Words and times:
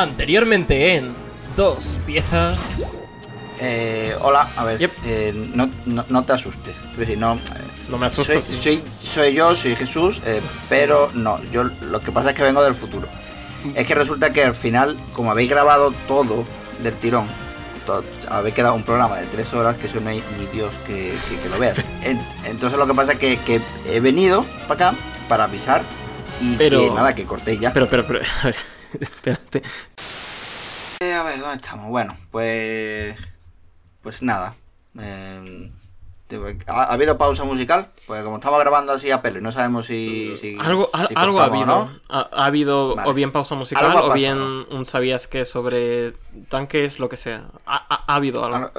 Anteriormente 0.00 0.94
en 0.96 1.14
dos 1.56 1.98
piezas. 2.04 3.02
Eh, 3.58 4.14
hola, 4.20 4.46
a 4.54 4.64
ver, 4.64 4.78
Yep. 4.78 4.92
eh, 5.06 5.50
no, 5.54 5.70
no, 5.86 6.04
no 6.10 6.22
te 6.24 6.34
asustes. 6.34 6.74
Es 6.92 6.96
decir, 6.98 7.16
no, 7.16 7.38
No 7.88 7.96
me 7.96 8.04
asustes. 8.06 8.44
soy, 8.44 8.56
soy, 8.56 8.82
soy 9.02 9.32
yo, 9.32 9.54
soy 9.56 9.74
Jesús, 9.74 10.20
eh, 10.26 10.42
pero 10.68 11.10
no, 11.14 11.40
yo 11.50 11.64
lo 11.64 12.00
que 12.00 12.12
pasa 12.12 12.30
es 12.30 12.36
que 12.36 12.42
vengo 12.42 12.62
del 12.62 12.74
futuro. 12.74 13.08
Es 13.74 13.86
que 13.86 13.94
resulta 13.94 14.34
que 14.34 14.44
al 14.44 14.52
final, 14.54 14.98
como 15.14 15.30
habéis 15.30 15.48
grabado 15.48 15.92
todo 16.06 16.44
del 16.82 16.94
tirón, 16.98 17.26
to- 17.86 18.04
habéis 18.28 18.54
quedado 18.54 18.74
un 18.74 18.82
programa 18.82 19.16
de 19.16 19.26
tres 19.28 19.50
horas 19.54 19.76
que 19.78 19.86
eso 19.86 19.98
no 20.00 20.10
hay 20.10 20.22
ni 20.38 20.44
Dios 20.48 20.74
que, 20.86 21.14
que- 21.30 21.38
que 21.40 21.48
lo 21.48 21.58
vea. 21.58 21.72
En- 22.04 22.20
entonces 22.44 22.78
lo 22.78 22.86
que 22.86 22.92
pasa 22.92 23.12
es 23.12 23.18
que, 23.18 23.38
que 23.38 23.62
he 23.86 24.00
venido 24.00 24.44
para 24.68 24.90
acá 24.90 24.98
para 25.26 25.44
avisar 25.44 25.80
y 26.42 26.54
Pero- 26.56 26.80
que 26.80 26.90
nada, 26.90 27.14
que 27.14 27.24
cortéis 27.24 27.60
ya. 27.60 27.72
Pero, 27.72 27.88
pero, 27.88 28.06
pero, 28.06 28.20
a 28.42 28.44
ver, 28.44 28.56
espérate. 29.00 29.62
Eh, 31.00 31.12
a 31.12 31.22
ver, 31.22 31.38
¿dónde 31.40 31.56
estamos? 31.56 31.88
Bueno, 31.90 32.16
pues. 32.30 33.16
Pues 34.02 34.22
nada. 34.22 34.54
eh, 35.00 35.70
¿ha, 36.68 36.82
ha 36.84 36.92
habido 36.92 37.18
pausa 37.18 37.44
musical? 37.44 37.90
Pues 38.06 38.22
como 38.24 38.36
estamos 38.36 38.58
grabando 38.60 38.92
así 38.92 39.10
a 39.10 39.20
pelo 39.20 39.38
y 39.38 39.42
no 39.42 39.52
sabemos 39.52 39.86
si. 39.86 40.36
si- 40.40 40.56
Algo, 40.60 40.88
al- 40.92 41.08
si 41.08 41.14
algo 41.16 41.40
ha 41.40 41.44
habido. 41.44 41.66
no. 41.66 41.90
Ha, 42.08 42.28
ha 42.32 42.44
habido 42.46 42.94
Vale. 42.96 43.10
o 43.10 43.14
bien 43.14 43.32
pausa 43.32 43.54
musical 43.54 43.94
o 43.96 44.12
bien 44.12 44.38
un 44.38 44.84
sabías 44.86 45.26
que 45.26 45.44
sobre 45.44 46.14
tanques, 46.48 46.98
lo 46.98 47.08
que 47.08 47.16
sea. 47.16 47.48
Ha, 47.66 47.76
ha- 47.76 48.04
ha 48.06 48.14
habido 48.14 48.44
algo. 48.44 48.56
Algo, 48.56 48.70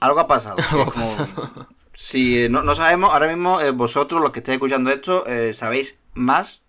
algo 0.00 0.20
ha 0.20 0.26
pasado. 0.26 0.56
Algo 0.70 0.82
ha 0.84 0.86
Es 0.88 0.92
como- 0.92 1.26
pasado. 1.26 1.66
Si 1.92 2.44
eh, 2.44 2.48
no, 2.48 2.62
no 2.62 2.74
sabemos, 2.74 3.12
ahora 3.12 3.26
mismo 3.26 3.60
eh, 3.60 3.72
vosotros, 3.72 4.22
los 4.22 4.30
que 4.30 4.38
estáis 4.38 4.56
escuchando 4.56 4.90
esto, 4.90 5.26
eh, 5.26 5.52
sabéis 5.52 5.98
más 6.14 6.59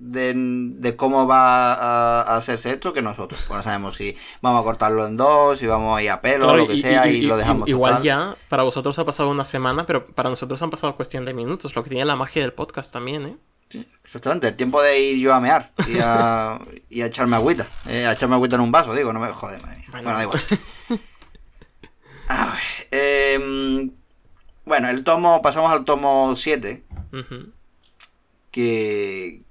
de, 0.00 0.32
de 0.34 0.96
cómo 0.96 1.26
va 1.26 1.74
a, 1.74 2.22
a 2.22 2.36
hacerse 2.36 2.70
esto 2.72 2.92
que 2.92 3.02
nosotros. 3.02 3.44
Pues 3.46 3.58
no 3.58 3.62
sabemos 3.62 3.96
si 3.96 4.16
vamos 4.40 4.60
a 4.62 4.64
cortarlo 4.64 5.06
en 5.06 5.16
dos, 5.16 5.58
si 5.58 5.66
vamos 5.66 5.96
a 5.98 6.02
ir 6.02 6.10
a 6.10 6.20
pelo, 6.20 6.46
Claro, 6.46 6.58
lo 6.58 6.66
que 6.66 6.76
sea, 6.78 7.06
y, 7.06 7.20
lo 7.22 7.36
dejamos 7.36 7.68
Igual 7.68 7.92
total. 7.98 8.04
ya, 8.04 8.36
para 8.48 8.62
vosotros 8.62 8.98
ha 8.98 9.04
pasado 9.04 9.28
una 9.30 9.44
semana, 9.44 9.86
pero 9.86 10.04
para 10.06 10.30
nosotros 10.30 10.60
han 10.62 10.70
pasado 10.70 10.96
cuestión 10.96 11.24
de 11.24 11.34
minutos, 11.34 11.76
lo 11.76 11.82
que 11.84 11.90
tiene 11.90 12.04
la 12.06 12.16
magia 12.16 12.42
del 12.42 12.52
podcast 12.54 12.92
también, 12.92 13.26
¿eh? 13.26 13.36
Sí, 13.68 13.86
exactamente, 14.02 14.48
el 14.48 14.56
tiempo 14.56 14.82
de 14.82 14.98
ir 15.00 15.18
yo 15.18 15.32
a 15.32 15.38
mear 15.38 15.70
y 15.86 15.98
a, 16.02 16.58
y 16.90 17.02
a 17.02 17.06
echarme 17.06 17.36
agüita. 17.36 17.66
eh, 17.86 18.04
a 18.06 18.12
echarme 18.14 18.34
agüita 18.34 18.56
en 18.56 18.62
un 18.62 18.72
vaso, 18.72 18.92
digo, 18.94 19.12
no 19.12 19.20
me 19.20 19.28
madre 19.30 19.58
mía. 19.58 19.84
Bueno. 19.92 20.02
Bueno, 20.04 20.12
da 20.18 20.22
igual. 20.24 20.40
A 22.28 22.46
ver, 22.46 22.88
em, 22.90 23.90
bueno, 24.64 24.88
el 24.88 25.04
tomo, 25.04 25.42
pasamos 25.42 25.70
al 25.72 25.84
tomo 25.84 26.34
7, 26.36 26.84
Ujú. 27.12 27.52
que, 28.50 29.42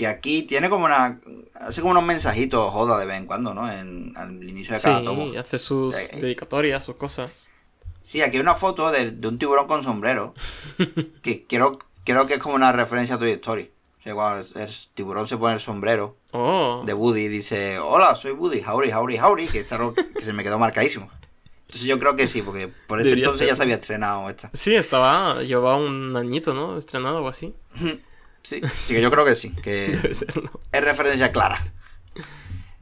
que 0.00 0.06
aquí 0.06 0.44
tiene 0.44 0.70
como 0.70 0.86
una. 0.86 1.20
Hace 1.54 1.82
como 1.82 1.90
unos 1.90 2.04
mensajitos 2.04 2.72
joda 2.72 2.96
de 2.98 3.04
vez 3.04 3.18
en 3.18 3.26
cuando, 3.26 3.52
¿no? 3.52 3.70
En, 3.70 4.14
al 4.16 4.42
inicio 4.42 4.74
de 4.74 4.80
cada 4.80 5.02
tomo. 5.02 5.30
Sí, 5.30 5.36
hace 5.36 5.58
sus 5.58 5.94
dedicatorias, 6.12 6.82
sus 6.82 6.96
cosas. 6.96 7.50
Sí, 7.98 8.22
aquí 8.22 8.38
hay 8.38 8.40
una 8.40 8.54
foto 8.54 8.90
de, 8.90 9.10
de 9.10 9.28
un 9.28 9.38
tiburón 9.38 9.66
con 9.66 9.82
sombrero. 9.82 10.32
Que 11.22 11.44
creo, 11.46 11.78
creo 12.02 12.24
que 12.24 12.34
es 12.34 12.38
como 12.40 12.54
una 12.54 12.72
referencia 12.72 13.16
a 13.16 13.18
Toy 13.18 13.32
Story. 13.32 13.70
O 13.98 14.02
sea, 14.02 14.14
cuando 14.14 14.40
el, 14.40 14.62
el 14.62 14.70
tiburón 14.94 15.26
se 15.28 15.36
pone 15.36 15.52
el 15.52 15.60
sombrero. 15.60 16.16
Oh, 16.32 16.82
de 16.86 16.94
Woody 16.94 17.28
dice, 17.28 17.78
hola, 17.78 18.14
soy 18.14 18.32
Woody, 18.32 18.62
howdy, 18.66 18.90
howdy, 18.90 19.18
howdy, 19.18 19.48
que 19.48 19.58
es 19.58 19.70
algo 19.74 19.92
que 19.92 20.22
se 20.22 20.32
me 20.32 20.42
quedó 20.42 20.58
marcadísimo. 20.58 21.10
Entonces 21.66 21.82
yo 21.86 21.98
creo 21.98 22.16
que 22.16 22.26
sí, 22.26 22.40
porque 22.40 22.68
por 22.68 23.00
ese 23.00 23.10
Debería 23.10 23.24
entonces 23.26 23.40
ser. 23.46 23.48
ya 23.52 23.56
se 23.56 23.62
había 23.64 23.74
estrenado 23.74 24.30
esta. 24.30 24.50
sí, 24.54 24.74
estaba, 24.74 25.42
llevaba 25.42 25.76
un 25.76 26.16
añito, 26.16 26.54
¿no? 26.54 26.78
Estrenado 26.78 27.22
o 27.22 27.28
así. 27.28 27.54
Sí, 28.42 28.60
sí 28.86 28.94
que 28.94 29.02
yo 29.02 29.10
creo 29.10 29.24
que 29.24 29.34
sí, 29.36 29.50
que 29.62 29.88
Debe 30.02 30.14
serlo. 30.14 30.50
es 30.72 30.80
referencia 30.84 31.30
clara. 31.32 31.58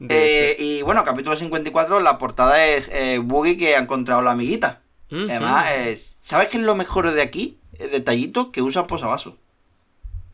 Eh, 0.07 0.55
y 0.57 0.81
bueno, 0.81 1.03
capítulo 1.03 1.35
54, 1.35 1.99
la 1.99 2.17
portada 2.17 2.65
es 2.65 2.87
eh, 2.93 3.19
Boogie 3.21 3.57
que 3.57 3.75
ha 3.75 3.79
encontrado 3.79 4.21
la 4.21 4.31
amiguita. 4.31 4.81
ser. 5.09 5.29
Además, 5.29 5.65
eh, 5.75 5.99
¿sabes 6.21 6.47
qué 6.47 6.57
es 6.57 6.63
lo 6.63 6.75
mejor 6.75 7.11
de 7.11 7.21
aquí? 7.21 7.57
El 7.77 7.91
detallito 7.91 8.51
que 8.51 8.61
usa 8.61 8.87
posavasos. 8.87 9.33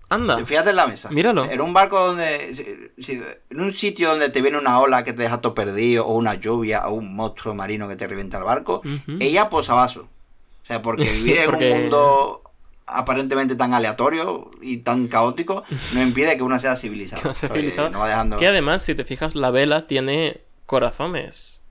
Anda. 0.08 0.46
Fíjate 0.46 0.70
en 0.70 0.76
la 0.76 0.86
mesa. 0.86 1.10
Míralo. 1.10 1.46
En 1.46 1.62
un 1.62 1.74
barco 1.74 2.00
donde. 2.00 2.54
si- 2.54 2.92
si- 3.04 3.22
en 3.50 3.60
un 3.60 3.74
sitio 3.74 4.10
donde 4.10 4.30
te 4.30 4.44
viene 4.44 4.60
una 4.60 4.80
ola 4.80 5.04
que 5.04 5.14
te 5.14 5.24
deja 5.24 5.42
todo 5.42 5.56
perdido, 5.56 6.06
o 6.06 6.14
una 6.14 6.36
lluvia, 6.36 6.88
o 6.88 6.94
un 6.94 7.16
monstruo 7.16 7.56
marino 7.56 7.88
que 7.88 7.96
te 7.96 8.06
revienta 8.06 8.38
el 8.38 8.44
barco, 8.44 8.82
Ujú. 8.86 9.18
ella 9.20 9.50
posavasos. 9.50 10.04
O 10.06 10.66
sea, 10.66 10.84
porque 10.84 11.04
vivir 11.12 11.40
en 11.40 11.46
Porque- 11.46 11.72
un 11.72 11.80
mundo 11.82 12.44
aparentemente 12.88 13.56
tan 13.56 13.74
aleatorio 13.74 14.52
y 14.62 14.78
tan 14.78 15.08
caótico 15.08 15.64
no 15.94 16.02
impide 16.02 16.36
que 16.38 16.44
una 16.44 16.60
sea 16.60 16.76
civilizada. 16.76 17.22
Que 17.24 17.28
no 17.30 17.36
sea 17.36 17.50
¿sabes? 17.50 17.62
civilizada. 17.62 17.90
No 17.90 18.00
va 18.00 18.08
dejando. 18.10 18.38
Que 18.38 18.48
además, 18.48 18.84
si 18.84 18.96
te 18.96 19.04
fijas, 19.04 19.36
la 19.36 19.52
vela 19.52 19.88
tiene 19.88 20.42
corazones. 20.66 21.62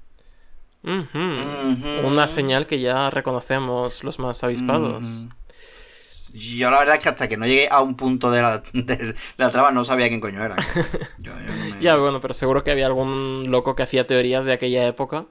Una 2.05 2.29
señal 2.29 2.67
que 2.67 2.81
ya 2.81 3.09
reconocemos 3.11 4.05
los 4.05 4.19
más 4.19 4.45
avispados. 4.45 5.25
Yo 6.33 6.69
la 6.71 6.81
verdad 6.81 6.97
es 6.97 7.03
que 7.03 7.09
hasta 7.09 7.29
que 7.29 7.37
no 7.37 7.47
llegué 7.47 7.69
a 7.71 7.81
un 7.81 7.95
punto 7.97 8.31
de 8.31 8.43
la, 8.43 8.59
de 8.73 9.15
la 9.37 9.51
trama 9.51 9.71
no 9.71 9.85
sabía 9.85 10.09
quién 10.09 10.21
coño 10.21 10.43
era. 10.45 10.57
Yo- 11.19 11.33
yo 11.33 11.55
no 11.55 11.65
me- 11.77 11.81
Ya, 11.81 11.97
bueno, 11.97 12.21
pero 12.21 12.35
seguro 12.35 12.65
que 12.65 12.73
había 12.73 12.87
algún 12.87 13.51
loco 13.53 13.75
que 13.77 13.85
hacía 13.85 14.07
teorías 14.07 14.45
de 14.45 14.53
aquella 14.53 14.85
época 14.87 15.27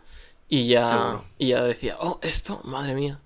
y 0.47 0.67
ya, 0.67 0.85
Seguro. 0.85 1.25
y 1.37 1.47
ya 1.49 1.63
decía, 1.63 1.97
oh, 1.99 2.19
esto, 2.23 2.61
madre 2.63 2.93
mía. 2.95 3.19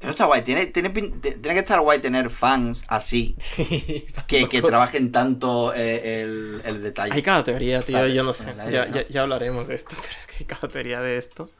Eso 0.00 0.10
está 0.10 0.24
guay. 0.24 0.42
Tiene, 0.42 0.66
tiene, 0.66 0.88
tiene 0.90 1.40
que 1.54 1.58
estar 1.58 1.78
guay 1.80 1.98
tener 2.00 2.30
fans 2.30 2.82
así. 2.88 3.36
Sí. 3.40 4.06
Que, 4.26 4.48
que 4.48 4.62
trabajen 4.62 5.12
tanto 5.12 5.74
eh, 5.74 6.22
el, 6.22 6.62
el 6.64 6.82
detalle. 6.82 7.12
Hay 7.12 7.22
cada 7.22 7.44
teoría, 7.44 7.82
tío, 7.82 8.06
yo 8.06 8.22
no 8.24 8.32
sé. 8.32 8.54
Ya, 8.70 8.88
ya, 8.90 9.06
ya 9.06 9.22
hablaremos 9.22 9.68
de 9.68 9.74
esto, 9.74 9.96
pero 10.00 10.14
es 10.18 10.26
que 10.26 10.36
hay 10.40 10.44
cada 10.46 10.68
teoría 10.68 11.00
de 11.00 11.18
esto. 11.18 11.50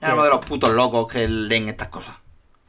Hablamos 0.00 0.24
de 0.24 0.30
los 0.30 0.44
putos 0.46 0.72
locos 0.74 1.12
que 1.12 1.28
leen 1.28 1.68
estas 1.68 1.88
cosas. 1.88 2.16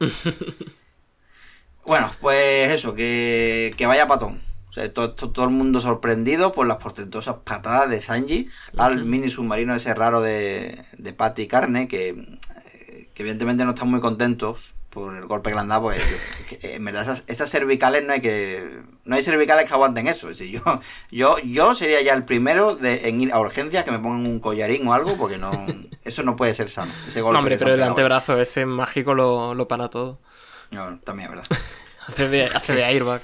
bueno, 1.84 2.12
pues 2.20 2.70
eso, 2.72 2.94
que, 2.94 3.74
que 3.76 3.86
vaya 3.86 4.06
patón. 4.06 4.42
O 4.68 4.72
sea, 4.72 4.92
to- 4.92 5.14
to- 5.14 5.30
todo 5.30 5.44
el 5.46 5.50
mundo 5.50 5.80
sorprendido 5.80 6.52
por 6.52 6.66
las 6.66 6.76
portentosas 6.76 7.36
patadas 7.44 7.90
de 7.90 8.00
Sanji 8.00 8.48
al 8.76 9.04
mini 9.04 9.28
submarino 9.30 9.74
ese 9.74 9.94
raro 9.94 10.20
de, 10.20 10.84
de 10.96 11.12
Patty 11.12 11.42
y 11.42 11.46
Carne, 11.48 11.88
que, 11.88 12.14
que 13.14 13.22
evidentemente 13.22 13.64
no 13.64 13.70
están 13.70 13.90
muy 13.90 14.00
contentos 14.00 14.74
por 14.90 15.16
el 15.16 15.26
golpe 15.26 15.50
que 15.50 15.54
le 15.54 15.60
han 15.60 15.68
dado, 15.68 15.90
que, 15.90 16.58
en 16.62 16.84
verdad 16.84 17.04
esas, 17.04 17.24
esas 17.28 17.48
cervicales 17.48 18.04
no 18.04 18.12
hay 18.12 18.20
que. 18.20 18.82
No 19.04 19.16
hay 19.16 19.22
cervicales 19.22 19.66
que 19.66 19.72
aguanten 19.72 20.08
eso. 20.08 20.28
Es 20.28 20.38
decir, 20.38 20.60
yo, 20.60 20.80
yo, 21.10 21.38
yo 21.38 21.74
sería 21.74 22.02
ya 22.02 22.12
el 22.12 22.24
primero 22.24 22.74
de, 22.74 23.08
en 23.08 23.20
ir 23.20 23.32
a 23.32 23.40
urgencias 23.40 23.84
que 23.84 23.92
me 23.92 24.00
pongan 24.00 24.26
un 24.26 24.40
collarín 24.40 24.86
o 24.86 24.92
algo, 24.92 25.16
porque 25.16 25.38
no. 25.38 25.52
Eso 26.04 26.22
no 26.22 26.36
puede 26.36 26.54
ser 26.54 26.68
sano. 26.68 26.92
Ese 27.06 27.20
golpe 27.20 27.34
No, 27.34 27.38
hombre, 27.38 27.56
pero 27.56 27.74
el 27.74 27.82
antebrazo 27.82 28.38
ese 28.40 28.66
mágico 28.66 29.14
lo, 29.14 29.54
lo 29.54 29.68
para 29.68 29.88
todo. 29.88 30.18
No, 30.70 30.98
también 31.00 31.30
es 31.30 31.36
verdad. 31.36 31.58
Hace 32.06 32.28
de, 32.28 32.44
hace 32.44 32.74
de 32.74 32.84
airbag. 32.84 33.22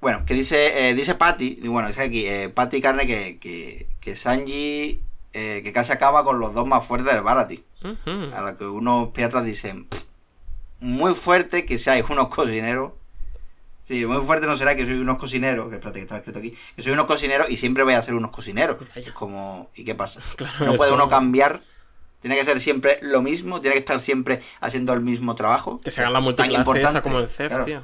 Bueno, 0.00 0.24
que 0.26 0.34
dice, 0.34 0.90
eh, 0.90 0.94
dice 0.94 1.14
Patty, 1.14 1.66
bueno, 1.68 1.88
es 1.88 1.98
aquí, 1.98 2.26
eh, 2.26 2.50
Patty 2.50 2.82
Carne 2.82 3.06
que, 3.06 3.38
que, 3.38 3.88
que 4.00 4.14
Sanji, 4.14 5.00
eh, 5.38 5.62
que 5.62 5.72
casi 5.72 5.92
acaba 5.92 6.24
con 6.24 6.40
los 6.40 6.52
dos 6.54 6.66
más 6.66 6.84
fuertes 6.84 7.12
del 7.12 7.22
Barati. 7.22 7.64
A 8.34 8.40
lo 8.40 8.56
que 8.56 8.64
unos 8.64 9.08
piratas 9.10 9.44
dicen, 9.44 9.84
"Pff, 9.86 10.02
muy 10.80 11.14
fuerte 11.14 11.64
que 11.66 11.78
seáis 11.78 12.04
unos 12.08 12.28
cocineros. 12.28 12.92
Sí, 13.84 14.04
muy 14.04 14.24
fuerte 14.24 14.46
no 14.46 14.56
será 14.56 14.76
que 14.76 14.84
soy 14.84 14.98
unos 14.98 15.16
cocineros, 15.18 15.68
que 15.70 15.76
espérate 15.76 15.98
que 16.00 16.02
estaba 16.02 16.18
escrito 16.18 16.38
aquí, 16.40 16.54
que 16.76 16.82
soy 16.82 16.92
unos 16.92 17.06
cocineros 17.06 17.48
y 17.48 17.56
siempre 17.56 17.84
voy 17.84 17.94
a 17.94 18.02
ser 18.02 18.14
unos 18.14 18.30
cocineros. 18.30 18.76
Vaya. 18.80 19.08
Es 19.08 19.12
como, 19.12 19.70
¿y 19.74 19.84
qué 19.84 19.94
pasa? 19.94 20.20
Claro, 20.36 20.66
No 20.66 20.74
puede 20.74 20.92
uno 20.92 21.08
cambiar, 21.08 21.62
tiene 22.20 22.36
que 22.36 22.44
ser 22.44 22.60
siempre 22.60 22.98
lo 23.02 23.22
mismo, 23.22 23.60
tiene 23.60 23.74
que 23.74 23.78
estar 23.80 24.00
siempre 24.00 24.40
haciendo 24.60 24.92
el 24.92 25.00
mismo 25.00 25.34
trabajo. 25.34 25.80
Que 25.80 25.90
se 25.90 26.00
haga 26.00 26.10
la 26.10 26.16
Tan 26.16 26.24
multiclase 26.24 26.80
esa 26.80 27.02
como 27.02 27.18
el 27.20 27.28
CEF, 27.28 27.48
claro. 27.48 27.64
tío. 27.64 27.82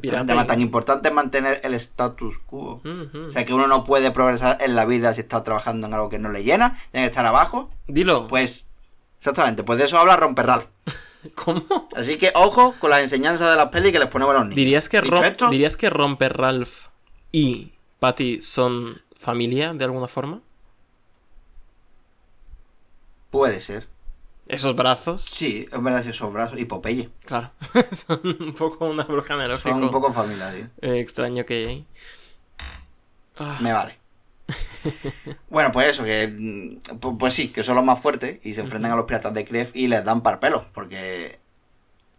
Pirata 0.00 0.34
más 0.34 0.44
y- 0.44 0.46
tan 0.46 0.60
importante 0.60 1.08
es 1.08 1.14
mantener 1.14 1.60
el 1.64 1.74
status 1.74 2.38
quo. 2.46 2.80
O 2.84 3.32
sea, 3.32 3.44
que 3.44 3.52
uno 3.54 3.66
no 3.66 3.84
puede 3.84 4.10
progresar 4.12 4.58
en 4.60 4.76
la 4.76 4.84
vida 4.84 5.12
si 5.14 5.20
está 5.22 5.42
trabajando 5.42 5.86
en 5.86 5.94
algo 5.94 6.08
que 6.08 6.18
no 6.18 6.28
le 6.30 6.44
llena, 6.44 6.72
tiene 6.92 7.06
que 7.06 7.10
estar 7.10 7.26
abajo. 7.26 7.70
Dilo. 7.88 8.28
Pues, 8.28 8.68
exactamente, 9.18 9.62
pues 9.64 9.78
de 9.78 9.86
eso 9.86 9.98
habla 9.98 10.16
Romper 10.16 10.46
Ralph. 10.46 10.66
¿Cómo? 11.34 11.88
Así 11.94 12.18
que 12.18 12.32
ojo 12.34 12.74
con 12.80 12.90
las 12.90 13.00
enseñanzas 13.00 13.50
de 13.50 13.56
las 13.56 13.68
pelis 13.68 13.92
que 13.92 13.98
les 13.98 14.08
ponemos 14.08 14.32
a 14.34 14.38
los 14.38 14.42
niños. 14.44 14.56
¿Dirías 14.56 14.88
que, 14.88 15.00
Rom- 15.02 15.24
esto, 15.24 15.50
¿Dirías 15.50 15.76
que 15.76 15.88
Romper 15.90 16.36
Ralph 16.36 16.86
y 17.30 17.72
Patty 18.00 18.42
son 18.42 19.00
familia 19.16 19.72
de 19.72 19.84
alguna 19.84 20.08
forma? 20.08 20.40
Puede 23.32 23.58
ser. 23.58 23.88
Esos 24.48 24.76
brazos, 24.76 25.24
Sí, 25.24 25.66
es 25.72 25.82
verdad, 25.82 26.06
esos 26.06 26.32
brazos 26.32 26.58
y 26.60 26.64
Popeye. 26.64 27.08
claro. 27.24 27.50
son 27.92 28.20
un 28.40 28.54
poco 28.54 28.86
una 28.86 29.02
bruja 29.04 29.34
analógico 29.34 29.68
Son 29.70 29.82
un 29.82 29.90
poco 29.90 30.12
familia, 30.12 30.52
tío. 30.52 30.66
eh, 30.82 31.00
extraño 31.00 31.44
que 31.46 31.66
hay. 31.66 31.86
Ah, 33.38 33.58
Me 33.60 33.72
vale. 33.72 33.98
Bueno, 35.48 35.70
pues 35.72 35.88
eso, 35.88 36.04
que 36.04 36.26
mm, 36.28 36.98
pu- 37.00 37.16
pues 37.18 37.34
sí, 37.34 37.48
que 37.48 37.62
son 37.62 37.76
los 37.76 37.84
más 37.84 38.00
fuertes 38.00 38.40
y 38.42 38.54
se 38.54 38.60
enfrentan 38.60 38.90
a 38.92 38.96
los 38.96 39.04
piratas 39.06 39.32
de 39.32 39.44
Kref 39.44 39.70
y 39.74 39.86
les 39.88 40.04
dan 40.04 40.22
par 40.22 40.40
pelos, 40.40 40.64
porque 40.74 41.38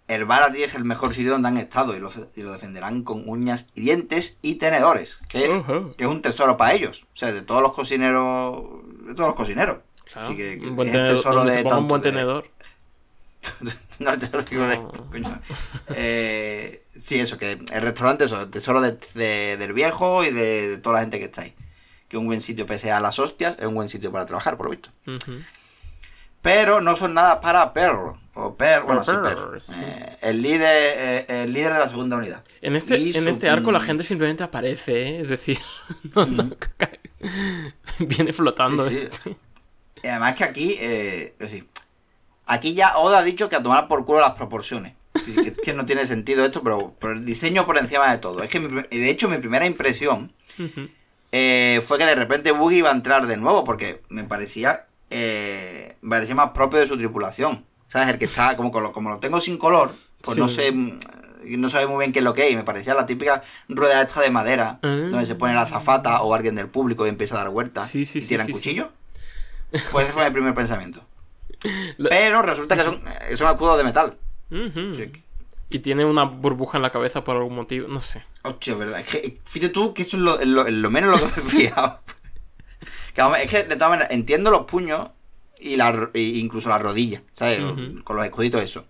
el 0.07 0.25
bar 0.25 0.43
a 0.43 0.51
ti 0.51 0.63
es 0.63 0.73
el 0.75 0.85
mejor 0.85 1.13
sitio 1.13 1.31
donde 1.31 1.49
han 1.49 1.57
estado 1.57 1.95
y 1.95 1.99
lo, 1.99 2.09
y 2.35 2.41
lo 2.41 2.51
defenderán 2.53 3.03
con 3.03 3.27
uñas 3.27 3.67
y 3.75 3.81
dientes 3.81 4.37
y 4.41 4.55
tenedores, 4.55 5.17
que 5.27 5.45
es, 5.45 5.51
que 5.97 6.03
es 6.05 6.09
un 6.09 6.21
tesoro 6.21 6.55
para 6.57 6.73
ellos. 6.73 7.03
O 7.13 7.17
sea, 7.17 7.31
de 7.31 7.41
todos 7.41 7.61
los 7.61 7.73
cocineros, 7.73 8.63
de 9.05 9.13
todos 9.13 9.27
los 9.29 9.35
cosineros. 9.35 9.79
Claro, 10.13 10.27
Así 10.27 10.37
que 10.37 10.59
un 10.61 10.75
buen 10.75 10.87
es 10.89 10.93
el 10.95 11.01
tenedor, 11.01 11.23
de 11.23 11.51
un 11.77 11.87
de- 13.61 13.73
no, 13.99 14.17
te 14.17 14.29
lo 14.37 14.43
digo, 14.43 14.65
No. 14.67 14.91
coño. 15.11 15.41
Eh, 15.95 16.83
sí, 16.95 17.19
eso, 17.19 17.37
que 17.37 17.51
el 17.73 17.81
restaurante 17.81 18.23
eso, 18.25 18.41
el 18.43 18.49
tesoro 18.49 18.79
de- 18.79 18.97
de- 19.15 19.57
del 19.57 19.73
viejo 19.73 20.23
y 20.23 20.31
de, 20.31 20.69
de 20.69 20.77
toda 20.77 20.95
la 20.95 21.01
gente 21.01 21.19
que 21.19 21.25
está 21.25 21.41
ahí. 21.41 21.53
Que 22.07 22.15
un 22.17 22.25
buen 22.27 22.41
sitio, 22.41 22.65
pese 22.65 22.91
a 22.91 22.99
las 23.01 23.19
hostias, 23.19 23.57
es 23.59 23.65
un 23.65 23.73
buen 23.75 23.89
sitio 23.89 24.11
para 24.11 24.25
trabajar, 24.25 24.55
por 24.55 24.67
lo 24.67 24.71
visto. 24.71 24.89
Pero 26.41 26.81
no 26.81 26.95
son 26.95 27.13
nada 27.13 27.39
para 27.41 27.73
perro. 27.73 28.19
O 28.35 28.55
perro, 28.55 28.85
bueno, 28.87 29.03
sí, 29.03 29.11
perro, 29.21 29.59
sí. 29.59 29.73
Eh, 29.79 30.17
el, 30.23 30.41
líder, 30.41 30.65
eh, 30.97 31.25
el 31.43 31.53
líder 31.53 31.73
de 31.73 31.79
la 31.79 31.87
segunda 31.87 32.17
unidad. 32.17 32.43
En 32.61 32.75
este, 32.75 32.97
Y 32.97 33.15
en 33.15 33.23
su- 33.23 33.29
este 33.29 33.47
arco 33.49 33.71
la 33.71 33.79
gente 33.79 34.03
simplemente 34.03 34.43
aparece, 34.43 35.03
¿eh? 35.09 35.19
es 35.19 35.29
decir, 35.29 35.59
no, 36.15 36.25
no, 36.25 36.49
cae. 36.77 36.99
viene 37.99 38.33
flotando. 38.33 38.87
Sí, 38.87 38.97
sí. 38.97 39.03
este. 39.11 39.37
Y 40.03 40.07
además 40.07 40.35
que 40.35 40.43
aquí, 40.43 40.75
eh, 40.79 41.33
es 41.39 41.49
decir, 41.49 41.67
aquí 42.45 42.73
ya 42.73 42.97
Oda 42.97 43.19
ha 43.19 43.23
dicho 43.23 43.49
que 43.49 43.55
a 43.55 43.63
tomar 43.63 43.87
por 43.87 44.05
culo 44.05 44.19
las 44.19 44.31
proporciones. 44.33 44.93
Que, 45.25 45.53
que- 45.53 45.73
no 45.73 45.85
tiene 45.85 46.05
sentido 46.05 46.43
esto, 46.43 46.61
pero, 46.63 46.93
pero 46.99 47.13
el 47.13 47.23
diseño 47.23 47.65
por 47.65 47.77
encima 47.77 48.11
de 48.11 48.17
todo. 48.17 48.43
Es 48.43 48.51
que, 48.51 48.59
mi 48.59 48.81
de 48.81 49.09
hecho, 49.09 49.29
mi 49.29 49.37
primera 49.37 49.65
impresión 49.65 50.31
eh, 51.31 51.81
fue 51.85 51.97
que 51.97 52.05
de 52.05 52.15
repente 52.15 52.51
Boogie 52.51 52.79
iba 52.79 52.89
a 52.89 52.93
entrar 52.93 53.25
de 53.27 53.37
nuevo, 53.37 53.63
porque 53.63 54.01
me 54.09 54.23
parecía, 54.23 54.85
eh, 55.09 55.95
me 56.01 56.11
parecía 56.17 56.35
más 56.35 56.49
propio 56.51 56.79
de 56.79 56.87
su 56.87 56.97
tripulación. 56.97 57.65
¿Sabes? 57.87 58.09
El 58.09 58.17
que 58.17 58.25
está, 58.25 58.57
como, 58.57 58.71
como 58.71 59.09
lo 59.11 59.19
tengo 59.19 59.39
sin 59.39 59.57
color, 59.57 59.93
pues 60.21 60.35
Sí. 60.35 60.41
no 60.41 60.47
sé, 60.47 60.71
no 60.73 61.69
sabe 61.69 61.85
muy 61.85 61.99
bien 61.99 62.11
qué 62.11 62.19
es 62.19 62.25
lo 62.25 62.33
que 62.33 62.47
es. 62.47 62.53
Y 62.53 62.55
me 62.55 62.63
parecía 62.63 62.95
la 62.95 63.05
típica 63.05 63.43
rueda 63.69 64.01
esta 64.01 64.19
de 64.21 64.31
madera, 64.31 64.79
Ah. 64.81 64.87
donde 64.87 65.25
se 65.27 65.35
pone 65.35 65.53
la 65.53 65.61
azafata 65.61 66.21
o 66.23 66.33
alguien 66.33 66.55
del 66.55 66.69
público 66.69 67.05
y 67.05 67.09
empieza 67.09 67.35
a 67.35 67.39
dar 67.39 67.49
vueltas. 67.49 67.87
Sí, 67.89 68.05
sí, 68.05 68.17
y 68.19 68.21
tiran 68.23 68.47
sí. 68.47 68.53
cuchillo. 68.53 68.91
Pues 69.91 70.05
ese 70.05 70.13
fue 70.13 70.25
mi 70.25 70.31
primer 70.31 70.53
pensamiento. 70.53 71.03
La- 71.97 72.09
Pero 72.09 72.41
resulta 72.41 72.75
que 72.75 72.83
son, 72.83 73.01
son 73.37 73.51
escudos 73.51 73.77
de 73.77 73.83
metal. 73.83 74.17
Sí. 74.49 75.11
Y 75.69 75.79
tiene 75.79 76.05
una 76.05 76.25
burbuja 76.25 76.77
en 76.77 76.83
la 76.83 76.91
cabeza 76.91 77.23
por 77.23 77.35
algún 77.35 77.55
motivo, 77.55 77.87
no 77.87 77.99
sé. 78.01 78.23
Hostia, 78.43 78.75
verdad. 78.75 79.03
Que, 79.03 79.39
fíjate 79.43 79.69
tú 79.73 79.93
que 79.93 80.03
eso 80.03 80.17
es 80.39 80.45
lo, 80.47 80.89
menos 80.91 81.11
lo 81.11 81.17
que 81.17 81.25
me 81.25 81.47
he 81.47 81.49
fijado. 81.49 81.99
Es 83.39 83.49
que 83.49 83.63
de 83.63 83.75
todas 83.75 83.89
maneras 83.89 84.11
entiendo 84.11 84.51
los 84.51 84.65
puños 84.65 85.09
y 85.59 85.75
la, 85.77 86.09
e 86.13 86.21
incluso 86.21 86.69
las 86.69 86.81
rodillas, 86.81 87.21
¿sabes? 87.31 87.59
Con 88.03 88.15
los 88.15 88.25
escuditos 88.25 88.61
eso. 88.61 88.85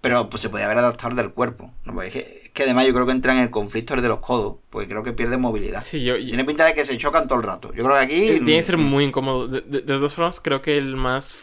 Pero 0.00 0.30
pues 0.30 0.40
se 0.40 0.48
podía 0.48 0.64
haber 0.64 0.78
adaptado 0.78 1.14
del 1.14 1.30
cuerpo. 1.32 1.72
¿no? 1.84 1.92
Pues 1.92 2.08
es, 2.08 2.12
que, 2.14 2.40
es 2.44 2.48
que 2.50 2.62
además 2.62 2.86
yo 2.86 2.94
creo 2.94 3.04
que 3.04 3.12
entra 3.12 3.34
en 3.34 3.40
el 3.40 3.50
conflicto 3.50 3.92
el 3.94 4.00
de 4.00 4.08
los 4.08 4.20
codos, 4.20 4.56
porque 4.70 4.88
creo 4.88 5.02
que 5.02 5.12
pierden 5.12 5.40
movilidad. 5.42 5.82
Sí, 5.84 6.02
yo, 6.02 6.16
yo- 6.16 6.28
Tiene 6.28 6.44
pinta 6.46 6.64
de 6.64 6.72
que 6.74 6.84
se 6.86 6.96
chocan 6.96 7.28
todo 7.28 7.38
el 7.38 7.44
rato. 7.44 7.68
Yo 7.74 7.84
creo 7.84 7.96
que 7.96 8.02
aquí... 8.02 8.14
Eh, 8.28 8.32
Tiene 8.36 8.56
que 8.56 8.62
ser 8.62 8.76
mm, 8.78 8.80
muy 8.82 9.04
incómodo. 9.04 9.46
De, 9.48 9.60
de, 9.60 9.80
de 9.82 9.98
dos 9.98 10.14
formas, 10.14 10.40
creo 10.40 10.62
que 10.62 10.78
el 10.78 10.96
más 10.96 11.36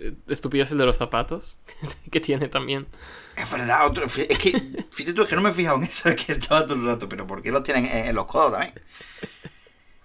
eh, 0.00 0.14
estúpido 0.28 0.64
es 0.64 0.70
el 0.72 0.78
de 0.78 0.86
los 0.86 0.96
zapatos. 0.96 1.58
que 2.10 2.20
tiene 2.20 2.48
también. 2.48 2.86
Es 3.36 3.50
verdad, 3.52 3.86
otro- 3.86 4.04
es 4.06 4.14
que, 4.38 4.86
fíjate 4.90 5.12
tú, 5.14 5.22
es 5.22 5.28
que 5.28 5.36
no 5.36 5.42
me 5.42 5.50
he 5.50 5.52
fijado 5.52 5.76
en 5.76 5.84
eso, 5.84 6.08
es 6.10 6.24
que 6.24 6.32
estaba 6.32 6.64
todo 6.64 6.74
el 6.76 6.84
rato, 6.86 7.06
pero 7.08 7.26
¿por 7.26 7.42
qué 7.42 7.50
los 7.50 7.62
tienen 7.62 7.84
en, 7.84 8.06
en 8.08 8.14
los 8.14 8.24
codos 8.24 8.52
también? 8.52 8.72